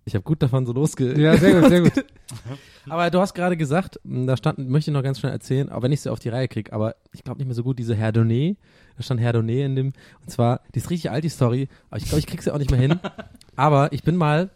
Ich 0.07 0.15
habe 0.15 0.23
gut 0.23 0.43
davon 0.43 0.67
so 0.67 0.73
losge... 0.73 1.19
Ja, 1.19 1.37
sehr 1.37 1.61
gut, 1.61 1.71
sehr 1.71 1.81
gut. 1.81 2.05
Aber 2.89 3.11
du 3.11 3.21
hast 3.21 3.33
gerade 3.33 3.57
gesagt, 3.57 3.99
mh, 4.05 4.27
da 4.27 4.37
stand, 4.37 4.59
möchte 4.59 4.91
ich 4.91 4.95
noch 4.95 5.03
ganz 5.03 5.19
schnell 5.19 5.33
erzählen, 5.33 5.71
auch 5.71 5.83
wenn 5.83 5.93
ich 5.93 6.03
sie 6.03 6.13
auf 6.13 6.19
die 6.19 6.29
Reihe 6.29 6.49
kriege, 6.49 6.73
aber 6.73 6.97
ich 7.13 7.25
glaube 7.25 7.39
nicht 7.39 7.47
mehr 7.47 7.55
so 7.55 7.63
gut, 7.63 7.79
diese 7.79 7.95
Herr 7.95 8.13
Donnet, 8.13 8.59
da 8.97 9.03
stand 9.03 9.21
Herr 9.21 9.33
Donnet 9.33 9.65
in 9.65 9.77
dem, 9.77 9.93
und 10.21 10.31
zwar, 10.31 10.61
die 10.75 10.81
ist 10.81 10.91
richtig 10.91 11.11
alt, 11.11 11.25
die 11.25 11.31
Story, 11.31 11.69
aber 11.89 11.99
ich 11.99 12.05
glaube, 12.05 12.19
ich 12.19 12.27
krieg 12.27 12.43
sie 12.43 12.53
auch 12.53 12.59
nicht 12.59 12.71
mehr 12.71 12.81
hin. 12.81 13.01
Aber 13.57 13.93
ich 13.93 14.03
bin 14.03 14.17
mal 14.17 14.51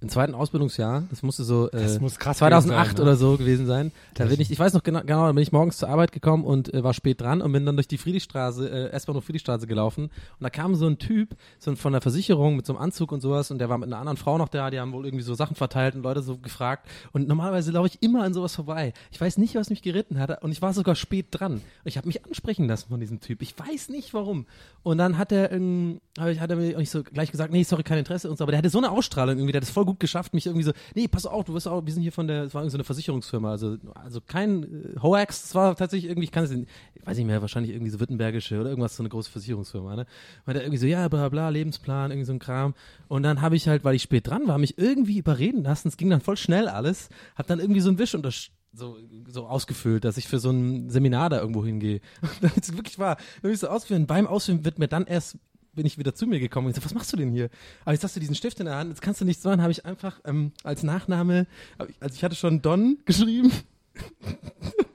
im 0.00 0.08
zweiten 0.08 0.34
Ausbildungsjahr, 0.34 1.04
das 1.10 1.22
musste 1.22 1.44
so 1.44 1.68
äh, 1.70 1.82
Das 1.82 2.00
muss 2.00 2.18
krass 2.18 2.38
2008 2.38 2.70
gewesen 2.70 2.96
sein, 2.96 2.96
ne? 2.96 3.02
oder 3.02 3.16
so 3.16 3.36
gewesen 3.36 3.66
sein. 3.66 3.92
Da 4.14 4.24
bin 4.26 4.40
ich, 4.40 4.50
ich 4.50 4.58
weiß 4.58 4.72
noch 4.72 4.82
genau, 4.82 5.00
genau, 5.00 5.26
da 5.26 5.32
bin 5.32 5.42
ich 5.42 5.52
morgens 5.52 5.78
zur 5.78 5.88
Arbeit 5.88 6.12
gekommen 6.12 6.44
und 6.44 6.72
äh, 6.72 6.82
war 6.82 6.94
spät 6.94 7.20
dran 7.20 7.42
und 7.42 7.52
bin 7.52 7.66
dann 7.66 7.76
durch 7.76 7.88
die 7.88 7.98
Friedrichstraße, 7.98 8.68
äh, 8.68 8.92
erstmal 8.92 9.14
nur 9.14 9.22
Friedrichstraße 9.22 9.66
gelaufen 9.66 10.04
und 10.04 10.42
da 10.42 10.50
kam 10.50 10.74
so 10.74 10.86
ein 10.86 10.98
Typ, 10.98 11.36
so 11.58 11.70
ein, 11.70 11.76
von 11.76 11.92
der 11.92 12.00
Versicherung 12.00 12.56
mit 12.56 12.66
so 12.66 12.72
einem 12.72 12.82
Anzug 12.82 13.12
und 13.12 13.20
sowas 13.20 13.50
und 13.50 13.58
der 13.58 13.68
war 13.68 13.78
mit 13.78 13.88
einer 13.88 13.98
anderen 13.98 14.16
Frau 14.16 14.38
noch 14.38 14.48
da, 14.48 14.70
die 14.70 14.80
haben 14.80 14.92
wohl 14.92 15.04
irgendwie 15.04 15.24
so 15.24 15.34
Sachen 15.34 15.56
verteilt 15.56 15.94
und 15.94 16.02
Leute 16.02 16.22
so 16.22 16.38
gefragt 16.38 16.88
und 17.12 17.28
normalerweise 17.28 17.72
laufe 17.72 17.88
ich 17.88 18.02
immer 18.02 18.24
an 18.24 18.34
sowas 18.34 18.54
vorbei. 18.54 18.92
Ich 19.10 19.20
weiß 19.20 19.38
nicht, 19.38 19.54
was 19.54 19.70
mich 19.70 19.82
geritten 19.82 20.18
hat 20.18 20.42
und 20.42 20.52
ich 20.52 20.62
war 20.62 20.72
sogar 20.72 20.94
spät 20.94 21.26
dran 21.30 21.54
und 21.54 21.62
ich 21.84 21.96
habe 21.96 22.06
mich 22.06 22.24
ansprechen 22.24 22.66
lassen 22.66 22.88
von 22.88 23.00
diesem 23.00 23.20
Typ. 23.20 23.42
Ich 23.42 23.58
weiß 23.58 23.88
nicht 23.88 24.14
warum. 24.14 24.46
Und 24.82 24.98
dann 24.98 25.18
hat 25.18 25.32
er, 25.32 25.52
ähm, 25.52 26.00
hat 26.18 26.50
er 26.50 26.56
mir 26.56 26.86
so 26.86 27.02
gleich 27.02 27.30
gesagt, 27.30 27.52
nee, 27.52 27.62
sorry, 27.62 27.82
kein 27.82 27.98
Interesse 27.98 28.30
und 28.30 28.38
so, 28.38 28.44
aber 28.44 28.52
der 28.52 28.58
hatte 28.58 28.70
so 28.70 28.78
eine 28.78 28.90
Ausstrahlung 28.90 29.36
irgendwie, 29.36 29.52
der 29.52 29.60
hat 29.60 29.66
es 29.70 29.74
voll 29.74 29.84
gut 29.84 30.00
geschafft, 30.00 30.34
mich 30.34 30.46
irgendwie 30.46 30.64
so, 30.64 30.72
nee, 30.94 31.08
pass 31.08 31.26
auf, 31.26 31.44
du 31.44 31.54
wirst 31.54 31.68
auch, 31.68 31.84
wir 31.84 31.92
sind 31.92 32.02
hier 32.02 32.12
von 32.12 32.26
der, 32.26 32.44
es 32.44 32.54
war 32.54 32.62
irgendwie 32.62 32.72
so 32.72 32.76
eine 32.78 32.84
Versicherungsfirma, 32.84 33.50
also, 33.50 33.76
also 33.94 34.20
kein 34.20 34.64
äh, 34.64 35.00
Hoax, 35.00 35.44
es 35.44 35.54
war 35.54 35.74
tatsächlich 35.76 36.10
irgendwie, 36.10 36.24
ich 36.24 36.32
kann 36.32 36.44
es, 36.44 36.50
ich 36.50 36.66
weiß 37.04 37.16
nicht 37.16 37.26
mehr, 37.26 37.40
wahrscheinlich 37.40 37.72
irgendwie 37.72 37.90
so 37.90 38.00
württembergische 38.00 38.60
oder 38.60 38.70
irgendwas, 38.70 38.96
so 38.96 39.02
eine 39.02 39.08
große 39.08 39.30
Versicherungsfirma, 39.30 39.96
ne? 39.96 40.06
Und 40.46 40.54
der 40.54 40.62
irgendwie 40.62 40.78
so, 40.78 40.86
ja, 40.86 41.08
bla, 41.08 41.28
bla, 41.28 41.48
Lebensplan, 41.48 42.10
irgendwie 42.10 42.26
so 42.26 42.32
ein 42.32 42.38
Kram. 42.38 42.74
Und 43.08 43.22
dann 43.22 43.40
habe 43.40 43.56
ich 43.56 43.68
halt, 43.68 43.84
weil 43.84 43.94
ich 43.94 44.02
spät 44.02 44.26
dran 44.26 44.46
war, 44.46 44.58
mich 44.58 44.78
irgendwie 44.78 45.18
überreden 45.18 45.62
lassen, 45.62 45.88
es 45.88 45.96
ging 45.96 46.10
dann 46.10 46.20
voll 46.20 46.36
schnell 46.36 46.68
alles, 46.68 47.08
hab 47.36 47.46
dann 47.46 47.60
irgendwie 47.60 47.80
so 47.80 47.88
einen 47.88 47.98
Wisch 47.98 48.14
unter 48.14 48.30
so, 48.72 48.98
so 49.26 49.46
ausgefüllt, 49.46 50.04
dass 50.04 50.16
ich 50.16 50.28
für 50.28 50.38
so 50.38 50.50
ein 50.50 50.90
Seminar 50.90 51.30
da 51.30 51.40
irgendwo 51.40 51.64
hingehe. 51.64 52.00
Und 52.22 52.30
Damit 52.40 52.62
es 52.62 52.76
wirklich 52.76 52.98
war. 52.98 53.16
Wenn 53.42 53.52
ich 53.52 53.58
so 53.58 53.68
ausführen, 53.68 54.06
beim 54.06 54.26
Ausführen 54.26 54.64
wird 54.64 54.78
mir 54.78 54.88
dann 54.88 55.06
erst 55.06 55.38
bin 55.74 55.86
ich 55.86 55.98
wieder 55.98 56.14
zu 56.14 56.26
mir 56.26 56.40
gekommen 56.40 56.66
und 56.66 56.70
ich 56.70 56.76
so, 56.76 56.84
was 56.84 56.94
machst 56.94 57.12
du 57.12 57.16
denn 57.16 57.30
hier? 57.30 57.50
Aber 57.84 57.92
jetzt 57.92 58.04
hast 58.04 58.16
du 58.16 58.20
diesen 58.20 58.34
Stift 58.34 58.60
in 58.60 58.66
der 58.66 58.76
Hand, 58.76 58.90
jetzt 58.90 59.02
kannst 59.02 59.20
du 59.20 59.24
nichts 59.24 59.44
machen, 59.44 59.62
habe 59.62 59.72
ich 59.72 59.84
einfach 59.84 60.20
ähm, 60.24 60.52
als 60.64 60.82
Nachname, 60.82 61.46
also 61.78 62.14
ich 62.14 62.24
hatte 62.24 62.36
schon 62.36 62.62
Don 62.62 62.98
geschrieben, 63.04 63.52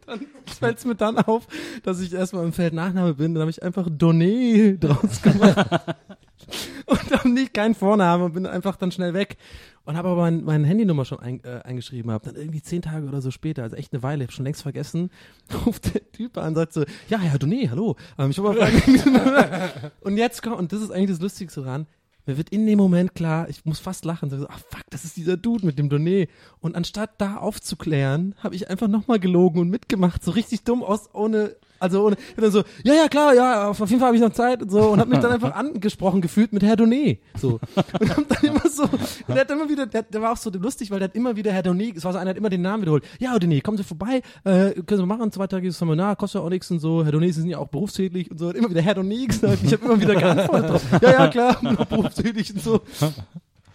dann 0.06 0.26
fällt 0.46 0.78
es 0.78 0.86
mir 0.86 0.96
dann 0.96 1.18
auf, 1.18 1.48
dass 1.84 2.00
ich 2.00 2.14
erstmal 2.14 2.46
im 2.46 2.54
Feld 2.54 2.74
Nachname 2.74 3.14
bin, 3.14 3.34
dann 3.34 3.42
habe 3.42 3.52
ich 3.52 3.64
einfach 3.64 3.88
Donné 3.88 4.78
draus 4.78 5.22
gemacht. 5.22 5.68
und 6.86 7.00
dann 7.10 7.34
nicht 7.34 7.54
kein 7.54 7.76
Vorname 7.76 8.26
und 8.26 8.34
bin 8.34 8.46
einfach 8.46 8.76
dann 8.76 8.92
schnell 8.92 9.14
weg. 9.14 9.38
Und 9.86 9.98
habe 9.98 10.10
aber 10.10 10.22
mein, 10.22 10.44
meine 10.44 10.66
Handynummer 10.66 11.06
schon 11.06 11.20
ein, 11.20 11.44
äh, 11.44 11.62
eingeschrieben, 11.64 12.12
habe 12.12 12.26
dann 12.26 12.36
irgendwie 12.36 12.62
zehn 12.62 12.82
Tage 12.82 13.08
oder 13.08 13.22
so 13.22 13.30
später, 13.30 13.64
also 13.64 13.76
echt 13.76 13.94
eine 13.94 14.02
Weile, 14.02 14.24
hab 14.24 14.32
schon 14.32 14.46
längst 14.46 14.64
vergessen, 14.64 15.12
ruft 15.66 15.94
der 15.94 16.12
Typ 16.12 16.38
an 16.38 16.50
und 16.50 16.56
sagt 16.56 16.74
so, 16.74 16.86
ja, 17.08 17.20
Herr 17.20 17.40
Doné, 17.40 17.70
hallo. 17.70 17.96
Ähm, 18.18 18.32
ich 18.32 18.40
wollte 18.40 18.62
mal 18.62 18.72
fragen, 18.72 19.92
und 20.02 20.18
jetzt 20.18 20.42
kommt, 20.42 20.58
und 20.58 20.72
das 20.72 20.82
ist 20.82 20.92
eigentlich 20.92 21.12
das 21.12 21.22
Lustigste 21.22 21.62
dran, 21.62 21.86
mir 22.26 22.38
wird 22.38 22.50
in 22.50 22.66
dem 22.66 22.78
Moment 22.78 23.14
klar, 23.14 23.50
ich 23.50 23.66
muss 23.66 23.80
fast 23.80 24.04
lachen, 24.04 24.30
so, 24.30 24.48
ach 24.50 24.60
fuck, 24.60 24.84
das 24.90 25.06
ist 25.06 25.16
dieser 25.16 25.38
Dude 25.38 25.66
mit 25.66 25.78
dem 25.78 25.90
Doné. 25.90 26.28
Und 26.60 26.76
anstatt 26.76 27.12
da 27.20 27.38
aufzuklären, 27.38 28.34
habe 28.40 28.56
ich 28.56 28.70
einfach 28.70 28.88
nochmal 28.88 29.20
gelogen 29.20 29.62
und 29.62 29.70
mitgemacht, 29.70 30.24
so 30.24 30.32
richtig 30.32 30.64
dumm 30.64 30.84
aus, 30.84 31.14
ohne, 31.14 31.56
also 31.86 32.10
bin 32.10 32.18
dann 32.38 32.52
so, 32.52 32.64
ja, 32.84 32.94
ja, 32.94 33.08
klar, 33.08 33.34
ja, 33.34 33.70
auf 33.70 33.80
jeden 33.80 34.00
Fall 34.00 34.08
habe 34.08 34.16
ich 34.16 34.22
noch 34.22 34.34
Zeit 34.34 34.62
und 34.62 34.72
so, 34.72 34.90
und 34.90 35.00
habe 35.00 35.10
mich 35.10 35.20
dann 35.20 35.32
einfach 35.32 35.52
angesprochen 35.56 36.22
gefühlt 36.22 36.54
mit 36.54 36.64
Herr 36.64 36.76
Doné, 36.76 37.20
so. 37.40 37.60
Und 38.00 38.18
hab 38.18 38.28
dann 38.28 38.44
immer 38.44 38.70
so, 38.70 38.84
und 38.84 39.30
der 39.30 39.42
hat 39.42 39.52
immer 39.52 39.70
wieder, 39.70 39.86
der, 39.86 40.04
der 40.04 40.22
war 40.22 40.34
auch 40.34 40.38
so 40.38 40.50
lustig, 40.50 40.92
weil 40.92 41.00
der 41.00 41.10
hat 41.10 41.16
immer 41.16 41.36
wieder 41.36 41.52
Herr 41.52 41.64
Doné, 41.64 41.96
es 41.96 42.04
war 42.04 42.14
so 42.14 42.20
einer, 42.20 42.32
hat 42.32 42.38
immer 42.38 42.50
den 42.50 42.62
Namen 42.62 42.82
wiederholt, 42.82 43.04
ja, 43.20 43.32
Herr 43.32 43.40
Doné, 43.40 43.62
kommen 43.62 43.78
Sie 43.78 43.84
vorbei, 43.84 44.22
äh, 44.44 44.72
können 44.72 45.02
Sie 45.02 45.06
machen, 45.06 45.32
zweitägiges 45.32 45.78
Seminar, 45.78 46.16
kostet 46.16 46.42
ja 46.42 46.46
auch 46.46 46.50
nichts 46.50 46.70
und 46.72 46.80
so, 46.80 47.04
Herr 47.04 47.14
Doné, 47.14 47.28
Sie 47.28 47.42
sind 47.42 47.50
ja 47.50 47.60
auch 47.60 47.68
berufstätig 47.68 48.32
und 48.32 48.38
so, 48.38 48.50
hat 48.50 48.56
immer 48.56 48.70
wieder 48.70 48.82
Herr 48.82 48.98
Doné 48.98 49.28
gesagt, 49.28 49.60
ich 49.64 49.74
habe 49.74 49.86
immer 49.86 50.00
wieder 50.00 50.16
geantwortet 50.16 50.70
drauf, 50.70 50.84
ja, 51.02 51.12
ja, 51.12 51.28
klar, 51.28 51.58
berufstätig 51.90 52.54
und 52.54 52.62
so. 52.62 52.82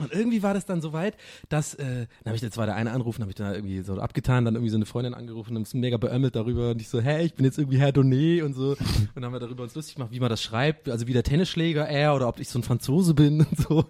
Und 0.01 0.13
irgendwie 0.13 0.43
war 0.43 0.55
das 0.55 0.67
dann 0.67 0.81
so 0.81 0.93
weit, 0.93 1.17
dass, 1.49 1.75
äh, 1.75 1.85
dann 1.85 2.27
habe 2.27 2.37
ich 2.37 2.43
jetzt 2.43 2.55
zwar 2.55 2.67
der 2.67 2.75
eine 2.75 2.91
angerufen, 2.91 3.23
habe 3.23 3.31
ich 3.31 3.37
dann 3.37 3.55
irgendwie 3.55 3.81
so 3.83 4.01
abgetan, 4.01 4.45
dann 4.45 4.55
irgendwie 4.55 4.71
so 4.71 4.77
eine 4.77 4.87
Freundin 4.87 5.15
angerufen 5.15 5.57
und 5.57 5.63
ist 5.63 5.75
mega 5.75 5.97
beömmelt 5.97 6.35
darüber 6.35 6.71
und 6.71 6.81
ich 6.81 6.89
so, 6.89 7.01
hey, 7.01 7.27
ich 7.27 7.35
bin 7.35 7.45
jetzt 7.45 7.59
irgendwie 7.59 7.79
Herr 7.79 7.91
Doné 7.91 8.43
und 8.43 8.55
so. 8.55 8.71
Und 9.11 9.11
dann 9.15 9.25
haben 9.25 9.33
wir 9.33 9.41
darüber 9.41 9.63
uns 9.63 9.75
lustig 9.75 9.97
gemacht, 9.97 10.13
wie 10.13 10.21
man 10.21 10.29
das 10.29 10.43
schreibt, 10.43 10.89
also 10.89 11.07
wie 11.07 11.13
der 11.13 11.23
Tennisschläger 11.23 11.87
er 11.87 12.15
oder 12.15 12.29
ob 12.29 12.39
ich 12.39 12.49
so 12.49 12.59
ein 12.59 12.63
Franzose 12.63 13.15
bin 13.15 13.41
und 13.41 13.59
so. 13.59 13.85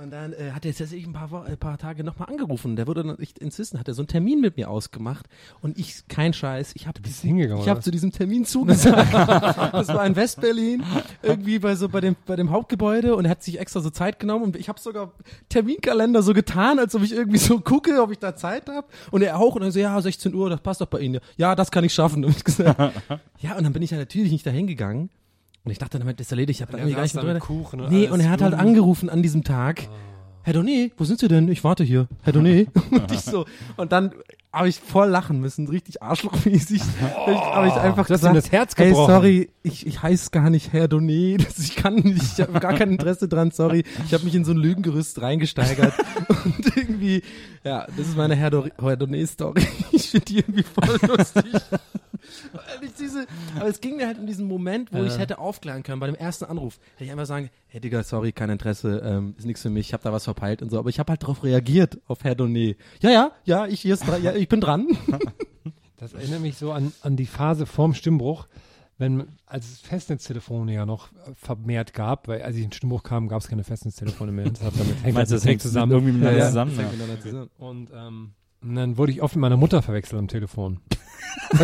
Und 0.00 0.10
dann 0.10 0.32
äh, 0.32 0.52
hat 0.52 0.64
er 0.64 0.68
jetzt 0.70 0.78
tatsächlich 0.78 1.06
ein 1.08 1.12
paar, 1.12 1.30
Wo- 1.32 1.40
ein 1.40 1.56
paar 1.58 1.76
Tage 1.76 2.04
nochmal 2.04 2.28
angerufen. 2.28 2.76
Der 2.76 2.86
wurde 2.86 3.02
dann 3.02 3.18
echt 3.18 3.38
inzwischen, 3.40 3.80
hat 3.80 3.88
er 3.88 3.94
so 3.94 4.02
einen 4.02 4.06
Termin 4.08 4.40
mit 4.40 4.56
mir 4.56 4.70
ausgemacht 4.70 5.26
und 5.60 5.76
ich, 5.76 6.06
kein 6.08 6.32
Scheiß, 6.32 6.72
ich 6.76 6.86
habe 6.86 7.00
ich 7.04 7.66
was? 7.66 7.84
zu 7.84 7.90
diesem 7.90 8.12
Termin 8.12 8.44
zugesagt. 8.44 9.12
das 9.72 9.88
war 9.88 10.06
in 10.06 10.14
Westberlin, 10.14 10.84
irgendwie 11.22 11.58
bei 11.58 11.74
so 11.74 11.88
bei 11.88 12.00
dem 12.00 12.14
bei 12.26 12.36
dem 12.36 12.50
Hauptgebäude 12.50 13.16
und 13.16 13.24
er 13.24 13.32
hat 13.32 13.42
sich 13.42 13.58
extra 13.58 13.80
so 13.80 13.90
Zeit 13.90 14.20
genommen 14.20 14.44
und 14.44 14.56
ich 14.56 14.68
habe 14.68 14.78
sogar 14.78 15.12
Terminkalender 15.48 16.22
so 16.22 16.32
getan, 16.32 16.78
als 16.78 16.94
ob 16.94 17.02
ich 17.02 17.12
irgendwie 17.12 17.38
so 17.38 17.58
gucke, 17.60 18.00
ob 18.00 18.12
ich 18.12 18.18
da 18.18 18.36
Zeit 18.36 18.68
habe 18.68 18.86
und 19.10 19.22
er 19.22 19.38
auch 19.38 19.54
und 19.56 19.62
dann 19.62 19.72
so 19.72 19.80
ja 19.80 20.00
16 20.00 20.32
Uhr, 20.34 20.48
das 20.48 20.60
passt 20.60 20.80
doch 20.80 20.86
bei 20.86 21.00
Ihnen. 21.00 21.20
Ja, 21.36 21.54
das 21.56 21.70
kann 21.70 21.82
ich 21.84 21.92
schaffen. 21.92 22.24
Und 22.24 22.36
ich 22.36 22.44
gesagt, 22.44 22.78
ja 23.40 23.56
und 23.56 23.64
dann 23.64 23.72
bin 23.72 23.82
ich 23.82 23.90
ja 23.90 23.98
natürlich 23.98 24.30
nicht 24.30 24.46
dahin 24.46 24.66
gegangen 24.68 25.10
und 25.68 25.72
ich 25.72 25.78
dachte, 25.78 25.98
damit 25.98 26.18
ist 26.18 26.32
erledigt. 26.32 26.60
Ich 26.60 26.62
habe 26.62 26.72
da 26.72 26.78
irgendwie 26.78 26.94
gar 26.94 27.02
nicht 27.02 27.14
mehr 27.14 27.24
drüber. 27.24 27.40
Kuchen 27.40 27.82
und 27.82 27.90
Nee, 27.90 28.08
und 28.08 28.20
er 28.20 28.30
hat 28.30 28.40
halt 28.40 28.54
angerufen 28.54 29.10
an 29.10 29.22
diesem 29.22 29.44
Tag. 29.44 29.86
Herr 30.42 30.54
Donet, 30.54 30.92
wo 30.96 31.04
sind 31.04 31.20
Sie 31.20 31.28
denn? 31.28 31.46
Ich 31.48 31.62
warte 31.62 31.84
hier. 31.84 32.08
Herr 32.22 32.32
Donet. 32.32 32.68
und 32.90 33.12
ich 33.12 33.20
so, 33.20 33.44
und 33.76 33.92
dann 33.92 34.12
habe 34.52 34.68
ich 34.68 34.80
voll 34.80 35.08
lachen 35.08 35.40
müssen, 35.40 35.68
richtig 35.68 36.02
arschlochmäßig. 36.02 36.82
habe 37.26 37.68
ich 37.68 37.74
einfach 37.74 38.06
gesagt, 38.06 38.34
das 38.34 38.50
Herz 38.50 38.74
hey, 38.76 38.88
gebrochen. 38.88 39.12
sorry, 39.12 39.50
ich, 39.62 39.86
ich 39.86 40.02
heiße 40.02 40.30
gar 40.30 40.50
nicht 40.50 40.72
Herr 40.72 40.88
Donet. 40.88 41.38
Das, 41.48 41.58
ich 41.58 41.76
kann 41.76 41.94
nicht, 41.96 42.38
ich 42.38 42.40
habe 42.40 42.58
gar 42.60 42.74
kein 42.74 42.90
Interesse 42.90 43.28
dran, 43.28 43.50
sorry. 43.50 43.84
Ich 44.06 44.14
habe 44.14 44.24
mich 44.24 44.34
in 44.34 44.44
so 44.44 44.52
ein 44.52 44.58
Lügengerüst 44.58 45.20
reingesteigert. 45.20 45.94
und 46.44 46.76
irgendwie, 46.76 47.22
ja, 47.64 47.86
das 47.96 48.08
ist 48.08 48.16
meine 48.16 48.34
Herr, 48.34 48.50
Do 48.50 48.66
Herr 48.80 48.96
Donet-Story. 48.96 49.66
Ich 49.92 50.10
finde 50.10 50.26
die 50.26 50.38
irgendwie 50.38 50.62
voll 50.62 50.98
lustig. 51.08 51.44
Weil 52.52 52.88
diese, 52.98 53.26
aber 53.56 53.68
es 53.68 53.80
ging 53.80 53.96
mir 53.96 54.06
halt 54.06 54.18
in 54.18 54.26
diesem 54.26 54.46
Moment, 54.46 54.92
wo 54.92 55.02
ich 55.02 55.18
hätte 55.18 55.38
aufklären 55.38 55.82
können, 55.82 56.00
bei 56.00 56.06
dem 56.06 56.14
ersten 56.14 56.44
Anruf, 56.44 56.78
hätte 56.94 57.04
ich 57.04 57.10
einfach 57.10 57.26
sagen, 57.26 57.50
hey 57.68 57.80
Digga, 57.80 58.02
sorry, 58.02 58.32
kein 58.32 58.50
Interesse, 58.50 59.02
ähm, 59.04 59.34
ist 59.38 59.44
nichts 59.44 59.62
für 59.62 59.70
mich, 59.70 59.88
ich 59.88 59.92
habe 59.92 60.02
da 60.02 60.12
was 60.12 60.24
verpeilt 60.24 60.62
und 60.62 60.70
so, 60.70 60.78
aber 60.78 60.90
ich 60.90 60.98
habe 60.98 61.10
halt 61.10 61.22
darauf 61.22 61.44
reagiert, 61.44 61.98
auf 62.06 62.24
Herr 62.24 62.34
Donet. 62.34 62.76
Ja, 63.00 63.10
ja, 63.10 63.32
ja, 63.44 63.66
ich, 63.66 63.80
hier 63.80 63.94
ist 63.94 64.04
ja, 64.22 64.34
ich 64.38 64.48
bin 64.48 64.60
dran. 64.60 64.86
Das 66.00 66.12
erinnert 66.14 66.42
mich 66.42 66.56
so 66.56 66.70
an, 66.70 66.92
an 67.02 67.16
die 67.16 67.26
Phase 67.26 67.66
vorm 67.66 67.92
Stimmbruch, 67.92 68.46
wenn, 68.98 69.26
als 69.46 69.68
es 69.68 69.80
Festnetztelefone 69.80 70.72
ja 70.72 70.86
noch 70.86 71.08
vermehrt 71.34 71.92
gab, 71.92 72.28
weil 72.28 72.42
als 72.42 72.54
ich 72.54 72.62
in 72.62 72.68
den 72.68 72.72
Stimmbruch 72.72 73.02
kam, 73.02 73.26
gab 73.26 73.40
es 73.40 73.48
keine 73.48 73.64
Festnetztelefone 73.64 74.30
mehr. 74.30 74.48
Das 74.48 74.62
hat 74.62 74.74
damit, 74.78 75.02
hängt 75.02 75.16
Meinst 75.16 75.32
das 75.32 75.40
das 75.40 75.48
hängt 75.48 75.60
zusammen. 75.60 75.90
irgendwie 75.90 76.12
miteinander 76.12 76.38
Ja, 76.38 76.46
zusammen? 76.46 76.78
Ja. 76.78 77.20
zusammen. 77.20 77.50
Und, 77.58 77.90
ähm, 77.92 78.30
und 78.62 78.74
dann 78.76 78.96
wurde 78.96 79.10
ich 79.10 79.22
oft 79.22 79.34
mit 79.34 79.40
meiner 79.40 79.56
Mutter 79.56 79.82
verwechselt 79.82 80.20
am 80.20 80.28
Telefon. 80.28 80.78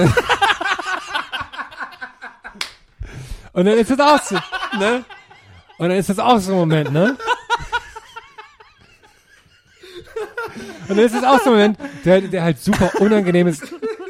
und 3.53 3.65
dann 3.67 3.79
ist 3.79 3.91
das 3.91 4.01
auch 4.01 4.21
so, 4.23 4.35
ne? 4.79 5.05
Und 5.79 5.89
dann 5.89 5.99
ist 5.99 6.09
das 6.09 6.19
auch 6.19 6.39
so 6.39 6.53
ein 6.53 6.59
Moment, 6.59 6.93
ne? 6.93 7.17
Und 10.89 10.97
dann 10.97 11.07
ist 11.07 11.15
das 11.15 11.25
auch 11.25 11.41
so 11.41 11.51
ein 11.51 11.57
Moment, 11.57 11.79
der, 12.05 12.21
der 12.21 12.43
halt 12.43 12.59
super 12.59 12.91
unangenehm 13.01 13.47
ist 13.47 13.63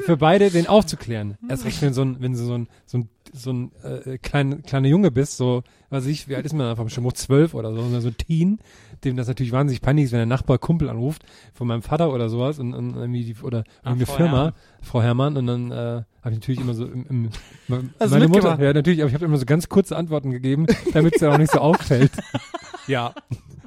für 0.04 0.16
beide, 0.16 0.50
den 0.50 0.66
aufzuklären. 0.66 1.36
Erst 1.48 1.64
recht, 1.64 1.80
wenn 1.82 1.92
so 1.92 2.02
ein, 2.02 2.16
wenn 2.20 2.32
du 2.32 2.38
so 2.38 2.54
ein, 2.54 2.68
so 2.84 2.98
ein, 2.98 3.08
so 3.32 3.52
ein 3.52 3.72
äh, 3.82 4.18
klein, 4.18 4.62
kleiner 4.62 4.88
Junge 4.88 5.10
bist, 5.10 5.36
so, 5.36 5.62
weiß 5.90 6.06
ich, 6.06 6.28
wie 6.28 6.36
alt 6.36 6.44
ist 6.44 6.52
man 6.52 6.68
einfach 6.68 6.88
schon 6.90 7.04
mal 7.04 7.14
zwölf 7.14 7.54
oder 7.54 7.72
so, 7.74 8.00
so 8.00 8.08
ein 8.08 8.16
Teen, 8.16 8.58
dem 9.04 9.16
das 9.16 9.28
natürlich 9.28 9.52
wahnsinnig 9.52 9.80
peinlich 9.80 10.06
ist, 10.06 10.12
wenn 10.12 10.18
der 10.18 10.26
Nachbar 10.26 10.58
Kumpel 10.58 10.88
anruft, 10.88 11.24
von 11.52 11.66
meinem 11.66 11.82
Vater 11.82 12.12
oder 12.12 12.28
sowas, 12.28 12.58
und, 12.58 12.74
und 12.74 12.94
irgendwie 12.94 13.24
die, 13.24 13.36
oder 13.42 13.64
irgendeine 13.78 14.06
Frau 14.06 14.16
Firma, 14.16 14.36
Herrmann. 14.36 14.52
Frau 14.82 15.02
Herrmann, 15.02 15.36
und 15.36 15.46
dann 15.46 15.70
äh, 15.70 15.74
habe 15.74 16.30
ich 16.30 16.34
natürlich 16.34 16.60
immer 16.60 16.74
so 16.74 16.84
im, 16.84 17.06
im 17.08 17.30
du 17.68 18.08
meine 18.08 18.28
Mutter, 18.28 18.60
ja 18.60 18.72
natürlich, 18.72 19.00
aber 19.00 19.08
ich 19.08 19.14
habe 19.14 19.24
immer 19.24 19.38
so 19.38 19.46
ganz 19.46 19.68
kurze 19.68 19.96
Antworten 19.96 20.30
gegeben, 20.30 20.66
damit 20.92 21.14
es 21.16 21.20
ja 21.20 21.32
auch 21.32 21.38
nicht 21.38 21.52
so 21.52 21.58
auffällt. 21.58 22.12
ja, 22.86 23.14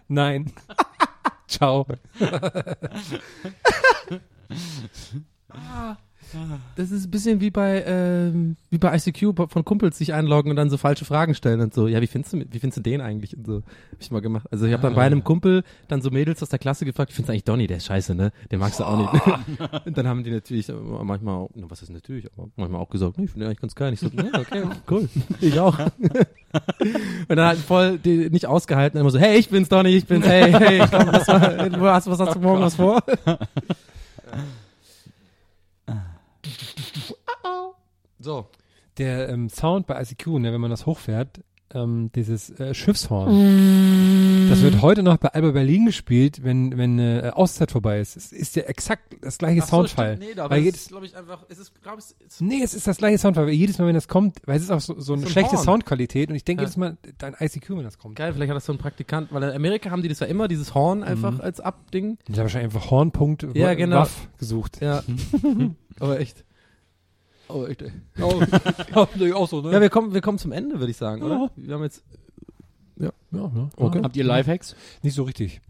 nein, 0.08 0.52
ciao. 1.48 1.86
Das 6.76 6.92
ist 6.92 7.06
ein 7.06 7.12
bisschen 7.12 7.40
wie 7.40 7.52
bei, 7.52 7.84
ähm, 7.86 8.58
wie 8.70 8.78
bei 8.78 8.96
ICQ 8.96 9.50
von 9.50 9.64
Kumpels 9.64 9.98
sich 9.98 10.14
einloggen 10.14 10.50
und 10.50 10.58
dann 10.58 10.70
so 10.70 10.78
falsche 10.78 11.06
Fragen 11.06 11.34
stellen 11.34 11.62
und 11.62 11.74
so. 11.74 11.88
Ja, 11.88 12.02
wie 12.02 12.08
findest 12.08 12.34
du, 12.34 12.40
wie 12.40 12.60
findest 12.60 12.78
du 12.78 12.82
den 12.82 13.02
eigentlich? 13.02 13.38
Und 13.38 13.48
so. 13.48 13.56
Hab 13.92 14.02
ich 14.02 14.12
mal 14.12 14.22
gemacht. 14.22 14.46
Also 14.52 14.66
ich 14.66 14.74
habe 14.74 14.84
dann 14.84 14.96
bei 14.96 15.04
einem 15.04 15.24
Kumpel 15.24 15.64
dann 15.88 16.02
so 16.02 16.12
Mädels 16.12 16.44
aus 16.44 16.50
der 16.50 16.60
Klasse 16.60 16.86
gefragt, 16.86 17.12
ich 17.12 17.16
findest 17.16 17.32
eigentlich 17.32 17.46
Donny, 17.46 17.68
der 17.68 17.78
ist 17.78 17.86
scheiße, 17.86 18.14
ne? 18.14 18.32
Den 18.52 18.60
magst 18.60 18.80
du 18.80 18.84
auch 18.84 18.98
nicht. 18.98 19.28
und 19.86 19.98
dann 19.98 20.08
haben 20.08 20.24
die 20.24 20.32
natürlich 20.32 20.68
manchmal, 20.70 21.48
was 21.56 21.82
ist 21.82 21.92
natürlich, 21.92 22.28
aber 22.34 22.50
manchmal 22.56 22.82
auch 22.82 22.90
gesagt, 22.90 23.18
nee, 23.18 23.26
ich 23.26 23.32
finde 23.32 23.46
eigentlich 23.46 23.62
ganz 23.62 23.76
geil. 23.76 23.94
Ich 23.94 24.00
so, 24.00 24.08
ja, 24.08 24.40
okay, 24.40 24.64
cool. 24.90 25.10
Ich 25.40 25.60
auch. 25.60 25.80
und 27.28 27.36
dann 27.36 27.48
halt 27.48 27.60
voll 27.60 27.98
die, 27.98 28.30
nicht 28.30 28.46
ausgehalten, 28.46 29.00
immer 29.00 29.10
so, 29.10 29.20
hey, 29.20 29.38
ich 29.38 29.50
bin's 29.50 29.70
Donny, 29.70 29.90
ich 29.90 30.06
bin's, 30.06 30.26
hey, 30.26 30.52
hey, 30.52 30.80
komm, 30.90 31.08
was, 31.12 31.28
war, 31.28 31.82
was, 31.82 32.08
was 32.08 32.20
hast 32.20 32.36
du 32.36 32.40
morgen 32.40 32.62
was 32.62 32.76
vor? 32.76 33.02
so. 38.20 38.48
Der 38.98 39.30
ähm, 39.30 39.50
Sound 39.50 39.86
bei 39.86 40.02
ICQ, 40.02 40.40
ne, 40.40 40.52
wenn 40.52 40.62
man 40.62 40.72
das 40.72 40.88
hochfährt, 40.88 41.42
ähm, 41.74 42.10
dieses 42.16 42.50
äh, 42.60 42.74
Schiffshorn, 42.74 43.28
das 43.28 43.38
wird 44.74 44.82
heute 44.82 45.04
noch 45.04 45.18
bei 45.18 45.30
Alba 45.30 45.52
Berlin 45.52 45.86
gespielt, 45.86 46.44
wenn 46.44 46.78
wenn 46.78 47.00
äh, 47.00 47.32
Auszeit 47.34 47.72
vorbei 47.72 48.00
ist. 48.00 48.16
Es 48.18 48.32
ist 48.32 48.56
ja 48.56 48.64
exakt 48.64 49.16
das 49.22 49.38
gleiche 49.38 49.62
Soundfall. 49.62 50.18
Nee, 50.18 50.40
aber 50.40 50.58
es 50.58 50.66
ist, 50.76 50.88
glaube 50.90 51.06
ich, 51.06 51.16
einfach, 51.18 51.44
es 51.50 51.58
ist, 51.60 51.82
glaube 51.82 52.00
ich, 52.00 52.06
es 52.28 52.42
nee, 52.42 52.62
es 52.64 52.74
ist 52.74 52.86
das 52.88 52.98
gleiche 52.98 53.18
Soundfall, 53.18 53.46
weil 53.48 53.54
jedes 53.54 53.78
Mal, 53.80 53.88
wenn 53.88 53.96
das 53.96 54.08
kommt, 54.08 54.38
weil 54.46 54.58
es 54.58 54.64
ist 54.64 54.72
auch 54.72 54.80
so, 54.82 55.00
so 55.00 55.14
eine 55.14 55.22
So 55.24 55.28
ein 55.28 55.32
schlechte 55.32 55.56
Horn. 55.58 55.64
Soundqualität 55.66 56.30
und 56.30 56.36
ich 56.36 56.44
denke 56.46 56.62
Ja. 56.64 56.66
jedes 56.68 56.78
Mal, 56.78 56.98
dein 57.18 57.36
ICQ, 57.40 57.70
wenn 57.72 57.84
das 57.84 57.98
kommt. 57.98 58.16
geil, 58.16 58.34
vielleicht 58.34 58.50
hat 58.50 58.56
das 58.58 58.66
so 58.66 58.74
ein 58.74 58.78
Praktikant, 58.78 59.32
weil 59.32 59.44
in 59.44 59.50
Amerika 59.56 59.90
haben 59.92 60.02
die 60.02 60.10
das 60.10 60.20
ja 60.20 60.28
immer, 60.28 60.48
dieses 60.48 60.74
Horn 60.74 61.04
einfach 61.04 61.34
Mhm. 61.34 61.42
als 61.42 61.60
Abding. 61.60 62.18
Ich 62.26 62.34
habe 62.34 62.44
wahrscheinlich 62.44 62.74
einfach 62.76 62.92
Hornpunkt 62.92 63.48
Ja, 63.54 63.74
genau. 63.74 63.98
Waff 63.98 64.28
gesucht. 64.38 64.82
Ja. 64.82 65.04
aber 66.00 66.20
echt. 66.20 66.44
Oh, 67.50 67.66
echt, 67.66 67.82
ey. 67.82 67.92
Oh, 68.22 68.42
auch 69.34 69.48
so, 69.48 69.62
ne? 69.62 69.72
Ja, 69.72 69.80
wir 69.82 69.90
kommen, 69.90 70.14
wir 70.14 70.20
kommen 70.22 70.38
zum 70.38 70.52
Ende, 70.52 70.80
würde 70.80 70.92
ich 70.92 70.98
sagen, 70.98 71.24
oder? 71.24 71.50
Wir 71.56 71.76
haben 71.76 71.84
jetzt, 71.84 72.04
ja, 73.00 73.12
ja, 73.32 73.70
Okay. 73.76 74.02
Habt 74.04 74.16
ihr 74.16 74.24
Lifehacks? 74.24 74.76
Nicht 75.02 75.16
so 75.16 75.24
richtig. 75.24 75.62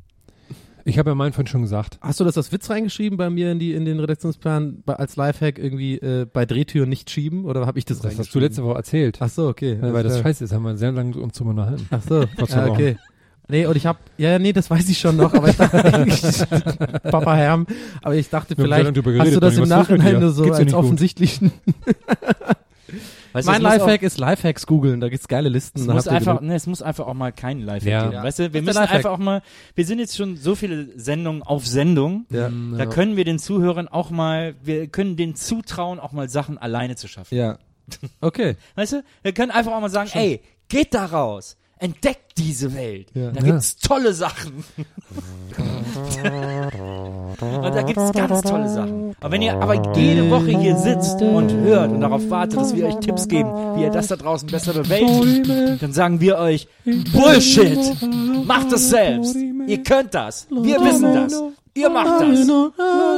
Ich 0.87 0.97
habe 0.97 1.09
ja 1.09 1.15
meinen 1.15 1.33
vorhin 1.33 1.47
schon 1.47 1.63
gesagt. 1.63 1.99
hast 1.99 2.21
du 2.21 2.23
das 2.23 2.37
als 2.37 2.49
Witz 2.53 2.69
reingeschrieben 2.69 3.17
bei 3.17 3.29
mir 3.29 3.51
in 3.51 3.59
die, 3.59 3.73
in 3.73 3.83
den 3.83 3.99
Redaktionsplan, 3.99 4.83
bei, 4.85 4.93
als 4.93 5.17
Lifehack 5.17 5.59
irgendwie, 5.59 5.95
äh, 5.95 6.25
bei 6.31 6.45
Drehtüren 6.45 6.87
nicht 6.87 7.09
schieben, 7.09 7.43
oder 7.43 7.65
habe 7.65 7.77
ich 7.77 7.83
das, 7.83 7.99
Das 7.99 8.17
hast 8.17 8.33
du 8.33 8.39
letzte 8.39 8.63
Woche 8.63 8.77
erzählt. 8.77 9.17
Ach 9.19 9.27
so, 9.27 9.49
okay. 9.49 9.77
weil 9.81 10.03
das 10.03 10.13
klar. 10.13 10.23
scheiße 10.23 10.45
ist, 10.45 10.53
haben 10.53 10.63
wir 10.63 10.77
sehr 10.77 10.93
lange 10.93 11.17
uns 11.17 11.37
drüber 11.37 11.49
unterhalten. 11.49 11.87
Ach 11.91 12.01
so, 12.07 12.21
ja, 12.47 12.67
okay. 12.67 12.97
Nee, 13.49 13.65
und 13.65 13.75
ich 13.75 13.85
hab, 13.85 13.99
ja, 14.17 14.31
ja, 14.31 14.39
nee, 14.39 14.53
das 14.53 14.69
weiß 14.69 14.87
ich 14.89 14.97
schon 14.97 15.17
noch, 15.17 15.33
aber 15.33 15.49
ich 15.49 15.57
dachte 15.57 15.83
eigentlich, 15.93 16.21
Papa 17.03 17.35
Herm, 17.35 17.67
aber 18.01 18.15
ich 18.15 18.29
dachte 18.29 18.55
vielleicht, 18.55 18.85
hast 18.85 19.35
du 19.35 19.39
das 19.41 19.57
im 19.57 19.67
Nachhinein 19.67 20.21
nur 20.21 20.31
so 20.31 20.51
als 20.51 20.73
offensichtlichen. 20.73 21.51
Weißt 23.37 23.47
mein 23.47 23.61
Lifehack 23.61 24.01
ist 24.03 24.17
Lifehacks 24.17 24.65
googeln, 24.67 24.99
da 24.99 25.09
gibt's 25.09 25.27
geile 25.27 25.49
Listen. 25.49 25.79
Es 25.81 25.87
muss 25.87 26.07
einfach, 26.07 26.41
ne, 26.41 26.55
es 26.55 26.67
muss 26.67 26.81
einfach 26.81 27.07
auch 27.07 27.13
mal 27.13 27.31
kein 27.31 27.59
Lifehack 27.61 27.91
Ja. 27.91 28.01
geben. 28.03 28.13
Ja. 28.13 28.23
Weißt 28.23 28.39
du, 28.39 28.53
wir 28.53 28.61
müssen 28.61 28.77
einfach 28.77 29.11
auch 29.11 29.17
mal, 29.17 29.41
wir 29.75 29.85
sind 29.85 29.99
jetzt 29.99 30.17
schon 30.17 30.37
so 30.37 30.55
viele 30.55 30.87
Sendungen 30.99 31.43
auf 31.43 31.65
Sendung. 31.67 32.25
Ja. 32.29 32.49
Da 32.77 32.85
können 32.85 33.15
wir 33.15 33.25
den 33.25 33.39
Zuhörern 33.39 33.87
auch 33.87 34.09
mal, 34.09 34.55
wir 34.63 34.87
können 34.87 35.15
denen 35.17 35.35
zutrauen, 35.35 35.99
auch 35.99 36.11
mal 36.11 36.29
Sachen 36.29 36.57
alleine 36.57 36.95
zu 36.95 37.07
schaffen. 37.07 37.35
ja. 37.35 37.57
Okay. 38.19 38.55
Weißt 38.75 38.93
du? 38.93 39.03
Wir 39.21 39.31
können 39.33 39.51
einfach 39.51 39.71
auch 39.71 39.79
mal 39.79 39.89
sagen, 39.89 40.09
ey, 40.13 40.41
geht 40.67 40.93
da 40.93 41.05
raus. 41.05 41.55
Entdeckt 41.79 42.37
diese 42.37 42.73
Welt. 42.73 43.07
Ja. 43.13 43.31
Da 43.31 43.39
gibt's 43.41 43.77
tolle 43.77 44.11
Sachen. 44.13 44.63
und 47.41 47.75
da 47.75 47.81
gibt's 47.81 48.11
ganz 48.13 48.41
tolle 48.41 48.69
Sachen. 48.69 49.15
Und 49.19 49.31
wenn 49.31 49.41
ihr 49.41 49.53
aber 49.53 49.95
jede 49.95 50.29
Woche 50.29 50.57
hier 50.59 50.75
sitzt 50.75 51.21
und 51.21 51.51
hört 51.51 51.91
und 51.91 52.01
darauf 52.01 52.29
wartet, 52.29 52.59
dass 52.59 52.75
wir 52.75 52.87
euch 52.87 52.95
Tipps 52.97 53.27
geben, 53.27 53.49
wie 53.75 53.83
ihr 53.83 53.91
das 53.91 54.07
da 54.07 54.15
draußen 54.15 54.49
besser 54.49 54.73
bewältigt, 54.73 55.81
dann 55.81 55.93
sagen 55.93 56.19
wir 56.21 56.37
euch, 56.37 56.67
Bullshit! 57.13 57.79
Macht 58.45 58.71
es 58.73 58.89
selbst! 58.89 59.35
Ihr 59.35 59.83
könnt 59.83 60.13
das! 60.13 60.47
Wir 60.49 60.79
wissen 60.81 61.13
das! 61.13 61.41
Ihr 61.73 61.89
macht 61.89 62.21
das! 62.21 62.47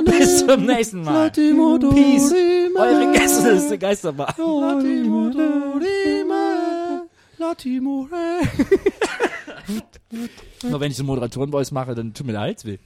Bis 0.06 0.46
zum 0.46 0.66
nächsten 0.66 1.04
Mal! 1.04 1.30
Peace! 1.32 2.34
Eure 2.76 3.12
Gästeliste 3.14 3.78
Geisterbahn! 3.78 4.34
Nur 10.70 10.80
wenn 10.82 10.92
ich 10.92 10.98
so 10.98 11.04
Moderatoren-Voice 11.04 11.72
mache, 11.72 11.96
dann 11.96 12.14
tut 12.14 12.26
mir 12.26 12.34
der 12.34 12.42
Hals 12.42 12.66
weh. 12.66 12.78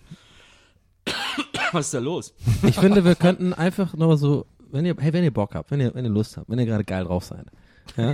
Was 1.71 1.85
ist 1.85 1.93
da 1.93 1.99
los? 1.99 2.33
Ich 2.63 2.77
finde, 2.77 3.03
wir 3.03 3.15
könnten 3.15 3.53
einfach 3.53 3.93
nur 3.93 4.17
so, 4.17 4.45
wenn 4.71 4.85
ihr, 4.85 4.95
hey, 4.99 5.13
wenn 5.13 5.23
ihr 5.23 5.33
Bock 5.33 5.55
habt, 5.55 5.71
wenn 5.71 5.79
ihr, 5.81 5.93
wenn 5.95 6.05
ihr 6.05 6.11
Lust 6.11 6.37
habt, 6.37 6.49
wenn 6.49 6.59
ihr 6.59 6.65
gerade 6.65 6.83
geil 6.83 7.03
drauf 7.05 7.23
seid, 7.23 7.45
ja, 7.97 8.13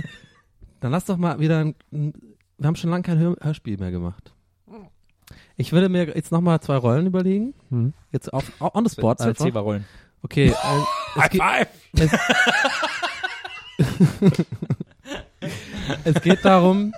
dann 0.80 0.92
lasst 0.92 1.08
doch 1.08 1.16
mal 1.16 1.38
wieder 1.40 1.58
ein, 1.58 1.74
ein 1.92 2.12
wir 2.60 2.66
haben 2.66 2.76
schon 2.76 2.90
lange 2.90 3.02
kein 3.02 3.18
Hör, 3.18 3.36
Hörspiel 3.40 3.78
mehr 3.78 3.90
gemacht. 3.90 4.34
Ich 5.56 5.72
würde 5.72 5.88
mir 5.88 6.14
jetzt 6.14 6.30
nochmal 6.32 6.60
zwei 6.60 6.76
Rollen 6.76 7.06
überlegen. 7.06 7.54
Mhm. 7.70 7.92
Jetzt 8.12 8.32
auf, 8.32 8.44
on 8.60 8.86
the 8.86 8.92
spot 8.92 9.16
Zwei 9.16 9.28
einfach. 9.28 9.44
Zeberrollen. 9.44 9.84
Okay. 10.22 10.54
Äh, 11.16 11.22
es, 11.24 11.30
geht, 11.30 11.42
es, 11.94 12.10
es 16.04 16.22
geht 16.22 16.44
darum, 16.44 16.92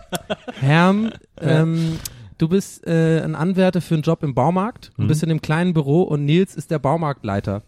Herm, 0.61 1.13
ähm, 1.41 1.99
du 2.43 2.49
bist 2.49 2.87
äh, 2.87 3.21
ein 3.23 3.35
Anwärter 3.35 3.81
für 3.81 3.95
einen 3.95 4.03
Job 4.03 4.23
im 4.23 4.35
Baumarkt 4.35 4.91
und 4.99 5.05
Mhm. 5.05 5.09
bist 5.09 5.23
in 5.23 5.31
einem 5.31 5.41
kleinen 5.41 5.73
Büro 5.73 6.03
und 6.03 6.25
Nils 6.25 6.55
ist 6.57 6.71
der 6.71 6.79
Baumarktleiter. 6.81 7.63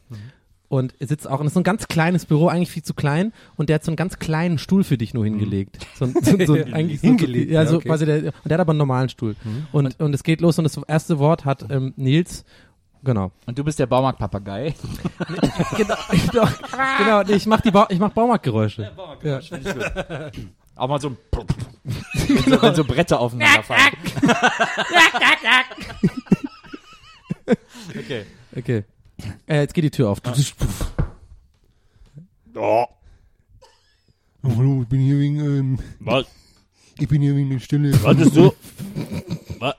Und 0.69 0.95
er 0.99 1.07
sitzt 1.07 1.29
auch, 1.29 1.39
und 1.39 1.45
das 1.45 1.51
ist 1.51 1.55
so 1.55 1.61
ein 1.61 1.65
ganz 1.65 1.87
kleines 1.87 2.27
Büro, 2.27 2.49
eigentlich 2.49 2.71
viel 2.71 2.83
zu 2.83 2.95
klein, 2.95 3.33
und 3.57 3.69
der 3.69 3.75
hat 3.77 3.85
so 3.85 3.91
einen 3.93 3.97
ganz 3.97 4.19
kleinen 4.19 4.59
Stuhl 4.59 4.83
für 4.83 4.99
dich 4.99 5.15
nur 5.15 5.23
hingelegt. 5.25 5.79
So, 5.95 6.07
ein- 6.07 6.15
so, 6.21 6.37
so, 6.47 6.55
eigentlich 6.73 7.01
so, 7.01 7.07
Hingelegt, 7.07 7.51
ja, 7.53 7.63
ja, 7.63 7.69
so 7.69 7.77
okay. 7.77 7.89
quasi 7.89 8.07
der, 8.07 8.17
und 8.17 8.33
der 8.47 8.55
hat 8.55 8.61
aber 8.61 8.73
einen 8.73 8.79
normalen 8.79 9.09
Stuhl. 9.09 9.37
Und, 9.71 10.01
und 10.01 10.15
es 10.15 10.25
geht 10.25 10.41
los 10.41 10.59
und 10.59 10.65
das 10.65 10.77
erste 10.89 11.19
Wort 11.21 11.45
hat 11.45 11.67
ähm, 11.71 11.93
Nils, 11.97 12.45
genau. 13.05 13.31
Und 13.47 13.57
du 13.57 13.63
bist 13.63 13.79
der 13.79 13.87
Baumarktpapagei. 13.87 14.75
genau, 15.77 15.95
genau, 16.33 16.49
genau, 16.99 17.21
ich 17.37 17.47
mach 17.47 17.61
die 17.61 17.71
ba 17.71 17.87
ich 17.91 18.01
mach 18.01 18.11
Baumarktgeräusche. 18.11 18.91
Ja. 19.23 19.41
Auch 20.77 20.89
mal 20.89 21.01
so 21.01 21.09
ein 21.11 21.19
wenn, 22.25 22.39
so, 22.53 22.63
wenn 22.63 22.75
so 22.75 22.85
Bretter 22.85 23.21
aufeinander 23.21 23.63
fallen. 23.63 23.93
Okay. 28.57 28.85
Äh, 29.47 29.61
jetzt 29.61 29.75
geht 29.75 29.85
die 29.85 29.91
Tür 29.91 30.09
auf. 30.11 30.19
Oh, 32.57 32.87
Oh, 34.47 34.51
hallo, 34.57 34.83
ich 34.83 34.89
bin 34.89 35.01
hier 35.01 35.19
wegen, 35.19 35.41
ähm, 35.41 35.79
was? 36.01 36.27
ich 36.99 37.09
bin 37.09 37.23
hier 37.23 37.35
wegen 37.35 37.51
der 37.51 37.59
Stille. 37.59 37.93
Was 38.03 38.17
bist 38.17 38.37
du? 38.37 38.53
Was? 39.59 39.75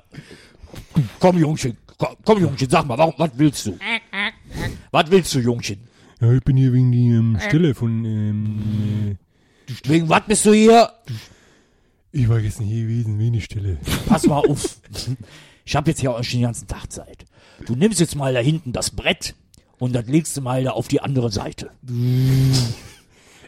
Komm, 1.19 1.37
Jungchen. 1.37 1.77
Komm, 1.97 2.15
komm, 2.23 2.39
Jungchen, 2.41 2.69
sag 2.69 2.85
mal, 2.85 2.97
warum, 2.97 3.13
was 3.17 3.31
willst 3.35 3.67
du? 3.67 3.77
Was 4.91 5.11
willst 5.11 5.33
du, 5.35 5.39
Jungchen? 5.39 5.79
Ja, 6.19 6.31
ich 6.33 6.43
bin 6.43 6.57
hier 6.57 6.73
wegen 6.73 6.91
die 6.91 7.09
ähm, 7.09 7.37
Stille 7.39 7.75
von, 7.75 8.05
ähm, 8.05 9.17
Wegen 9.85 10.09
was 10.09 10.23
bist 10.27 10.45
du 10.45 10.53
hier? 10.53 10.91
ich 12.11 12.29
war 12.29 12.39
gestern 12.41 12.65
hier 12.65 12.83
gewesen, 12.83 13.33
der 13.33 13.41
Stille. 13.41 13.77
Pass 14.07 14.25
mal 14.25 14.39
auf. 14.39 14.77
Ich 15.65 15.75
habe 15.75 15.91
jetzt 15.91 16.01
ja 16.01 16.11
auch 16.11 16.23
schon 16.23 16.39
den 16.39 16.45
ganzen 16.45 16.67
Tag 16.67 16.91
Zeit. 16.91 17.25
Du 17.65 17.75
nimmst 17.75 17.99
jetzt 17.99 18.15
mal 18.15 18.33
da 18.33 18.39
hinten 18.39 18.71
das 18.71 18.91
Brett 18.91 19.35
und 19.79 19.93
das 19.93 20.05
legst 20.07 20.37
du 20.37 20.41
mal 20.41 20.63
da 20.63 20.71
auf 20.71 20.87
die 20.87 21.01
andere 21.01 21.31
Seite. 21.31 21.71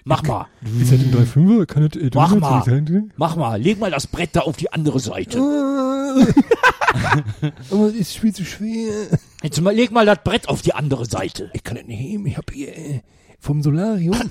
Mach 0.03 0.23
mal, 0.23 0.47
Ist 0.81 0.91
das 0.91 0.99
ein 1.01 1.13
3,5er? 1.13 1.65
Kann 1.65 1.89
das, 1.89 2.01
äh, 2.01 2.09
Mach 2.13 2.35
mal. 2.35 2.63
sein? 2.63 3.11
mach 3.17 3.35
mal, 3.35 3.61
leg 3.61 3.79
mal 3.79 3.91
das 3.91 4.07
Brett 4.07 4.29
da 4.33 4.41
auf 4.41 4.57
die 4.57 4.71
andere 4.71 4.99
Seite. 4.99 5.37
Aber 7.71 7.87
es 7.87 7.93
ist 7.95 8.17
viel 8.17 8.33
zu 8.33 8.45
schwer. 8.45 9.07
Jetzt 9.43 9.61
mal, 9.61 9.75
leg 9.75 9.91
mal 9.91 10.05
das 10.05 10.19
Brett 10.23 10.49
auf 10.49 10.61
die 10.61 10.73
andere 10.73 11.05
Seite. 11.05 11.51
Ich 11.53 11.63
kann 11.63 11.77
das 11.77 11.85
nicht 11.85 11.99
heben. 11.99 12.25
Ich 12.25 12.37
hab 12.37 12.51
hier 12.51 12.75
äh, 12.75 13.01
vom 13.39 13.61
Solarium 13.61 14.15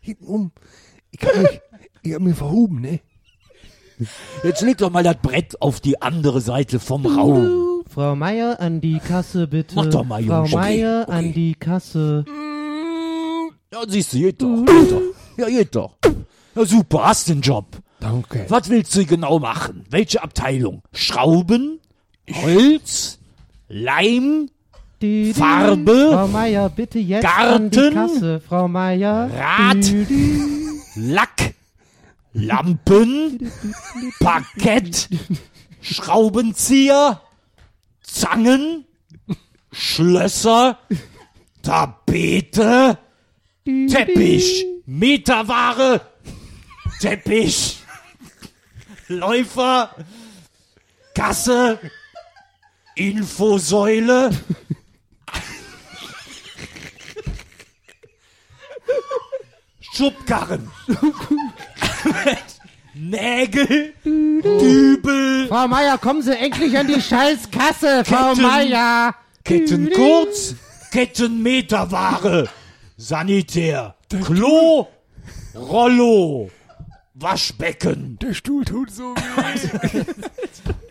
hinten 0.00 0.24
um. 0.24 0.52
Ich 1.10 1.18
kann 1.18 1.42
mich, 1.42 1.60
ich 2.02 2.14
hab 2.14 2.22
mir 2.22 2.34
verhoben, 2.34 2.80
ne? 2.80 3.00
Jetzt 4.42 4.62
leg 4.62 4.78
doch 4.78 4.90
mal 4.90 5.02
das 5.02 5.16
Brett 5.20 5.60
auf 5.60 5.80
die 5.80 6.00
andere 6.00 6.40
Seite 6.40 6.80
vom 6.80 7.04
Raum. 7.04 7.82
Frau 7.86 8.16
Meier, 8.16 8.60
an 8.60 8.80
die 8.80 8.98
Kasse 8.98 9.46
bitte. 9.46 9.74
Mach 9.74 9.86
doch 9.86 10.04
mal, 10.04 10.22
Frau 10.22 10.44
Jungs. 10.44 10.54
Okay, 10.54 10.62
Meier, 10.62 11.04
okay. 11.06 11.12
an 11.12 11.32
die 11.32 11.54
Kasse. 11.54 12.24
Ja, 13.72 13.80
siehst 13.86 14.12
du, 14.14 14.18
geht 14.18 14.40
doch, 14.40 14.64
geht 14.64 14.92
doch. 14.92 15.02
Ja, 15.36 15.48
geht 15.48 15.74
doch. 15.74 15.96
Ja, 16.54 16.64
super, 16.64 17.04
hast 17.06 17.28
den 17.28 17.40
Job. 17.40 17.66
Danke. 18.00 18.46
Was 18.48 18.70
willst 18.70 18.96
du 18.96 19.04
genau 19.04 19.38
machen? 19.38 19.84
Welche 19.90 20.22
Abteilung? 20.22 20.82
Schrauben? 20.92 21.80
Holz? 22.32 23.18
Leim? 23.68 24.50
Die. 25.02 25.32
Farbe? 25.32 26.10
Frau 26.12 26.28
Meier, 26.28 26.68
bitte 26.68 26.98
jetzt 26.98 27.24
an 27.24 27.70
die 27.70 27.78
Garten? 27.78 27.94
Kasse. 27.94 28.40
Frau 28.40 28.68
Meier. 28.68 29.30
Rad? 29.34 29.94
Lack? 30.96 31.54
Lampen? 32.32 33.50
Parkett? 34.20 35.08
Schraubenzieher? 35.80 37.22
Zangen? 38.02 38.84
Schlösser? 39.72 40.78
Tapete? 41.62 42.98
Teppich? 43.64 44.66
Meterware? 44.86 46.00
Teppich? 47.00 47.78
Läufer? 49.08 49.94
Kasse? 51.14 51.78
Infosäule? 52.94 54.30
Schubkarren? 59.94 60.70
Nägel? 62.94 63.94
Dübel? 64.04 65.46
Frau 65.48 65.68
Meier, 65.68 65.98
kommen 65.98 66.22
Sie 66.22 66.36
endlich 66.36 66.76
an 66.76 66.86
die 66.86 67.00
scheiß 67.00 67.50
Kasse, 67.50 68.04
Frau 68.04 68.30
Ketten. 68.30 68.42
Meier. 68.42 69.14
Ketten 69.44 69.90
kurz? 69.92 70.54
Kettenmeterware? 70.90 72.48
Sanitär? 72.96 73.94
Klo? 74.24 74.88
Rollo? 75.54 76.50
Waschbecken? 77.14 78.18
Der 78.20 78.34
Stuhl 78.34 78.64
tut 78.64 78.90
so 78.90 79.14
weh. 79.14 80.04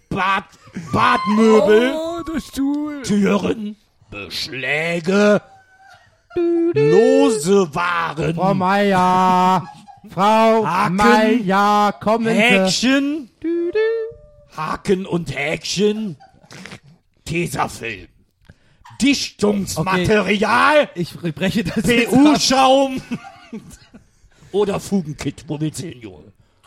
Bad, 0.10 0.46
Badmöbel? 0.92 1.94
Oh, 1.94 2.24
der 2.24 2.40
Stuhl. 2.40 3.02
Türen? 3.04 3.76
Beschläge? 4.10 5.42
Lose 6.36 7.74
Waren? 7.74 8.36
Frau 8.36 8.54
Meier. 8.54 9.68
Frau 10.10 10.66
Haken. 10.66 10.96
Meier, 10.96 11.94
kommen. 12.00 12.34
Häkchen? 12.34 13.30
Haken 14.56 15.06
und 15.06 15.36
Häkchen? 15.36 16.18
Tesafilm? 17.26 18.08
Dichtungsmaterial? 19.02 20.90
Ich 20.96 21.14
breche 21.14 21.64
das. 21.64 21.84
PU-Schaum? 21.84 23.02
Oder 24.52 24.80
Fugenkit? 24.80 25.46
Wo 25.48 25.60
willst 25.60 25.84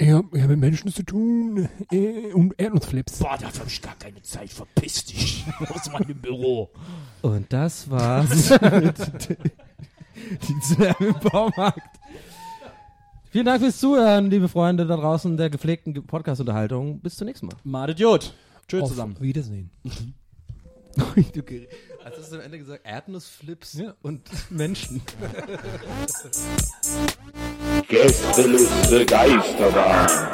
du 0.03 0.07
hin, 0.07 0.11
Junge? 0.11 0.25
Ich 0.25 0.27
hab, 0.31 0.35
ich 0.35 0.43
hab 0.43 0.51
mit 0.51 0.59
Menschen 0.61 0.93
zu 0.93 1.03
tun 1.03 1.69
äh, 1.91 2.33
und 2.33 2.55
Erdnussflips. 2.59 3.19
Boah, 3.19 3.39
dafür 3.39 3.61
hab 3.61 3.69
ich 3.69 3.83
gar 3.83 3.95
keine 3.97 4.23
Zeit. 4.23 4.51
Verpiss 4.51 5.05
dich 5.05 5.45
aus 5.69 5.91
meinem 5.93 6.21
Büro. 6.21 6.71
Und 7.23 7.53
das 7.53 7.91
war's 7.91 8.51
mit 8.61 9.39
die 10.49 10.61
Zwerge 10.61 11.07
im 11.07 11.31
Baumarkt. 11.31 11.81
Vielen 13.31 13.47
Dank 13.47 13.63
fürs 13.63 13.79
Zuhören, 13.79 14.29
liebe 14.31 14.49
Freunde 14.49 14.87
da 14.87 14.97
draußen 14.97 15.37
der 15.37 15.49
gepflegten 15.49 15.95
Podcast-Unterhaltung. 15.95 17.01
Bis 17.01 17.17
zum 17.17 17.27
nächsten 17.27 17.47
Mal. 17.47 17.57
Madet 17.65 17.99
Jod. 17.99 18.35
Tschüss 18.69 18.83
Auf 18.83 18.89
zusammen. 18.91 19.17
Wiedersehen. 19.21 19.71
Als 22.05 22.19
hast 22.19 22.33
du 22.33 22.37
am 22.37 22.43
Ende 22.43 22.59
gesagt, 22.59 22.85
Erdnussflips 22.85 23.75
Ja. 23.75 23.95
und 24.03 24.23
Menschen. 24.51 25.03
Gästeliste 27.89 29.07
Geisterbahn. 29.07 30.31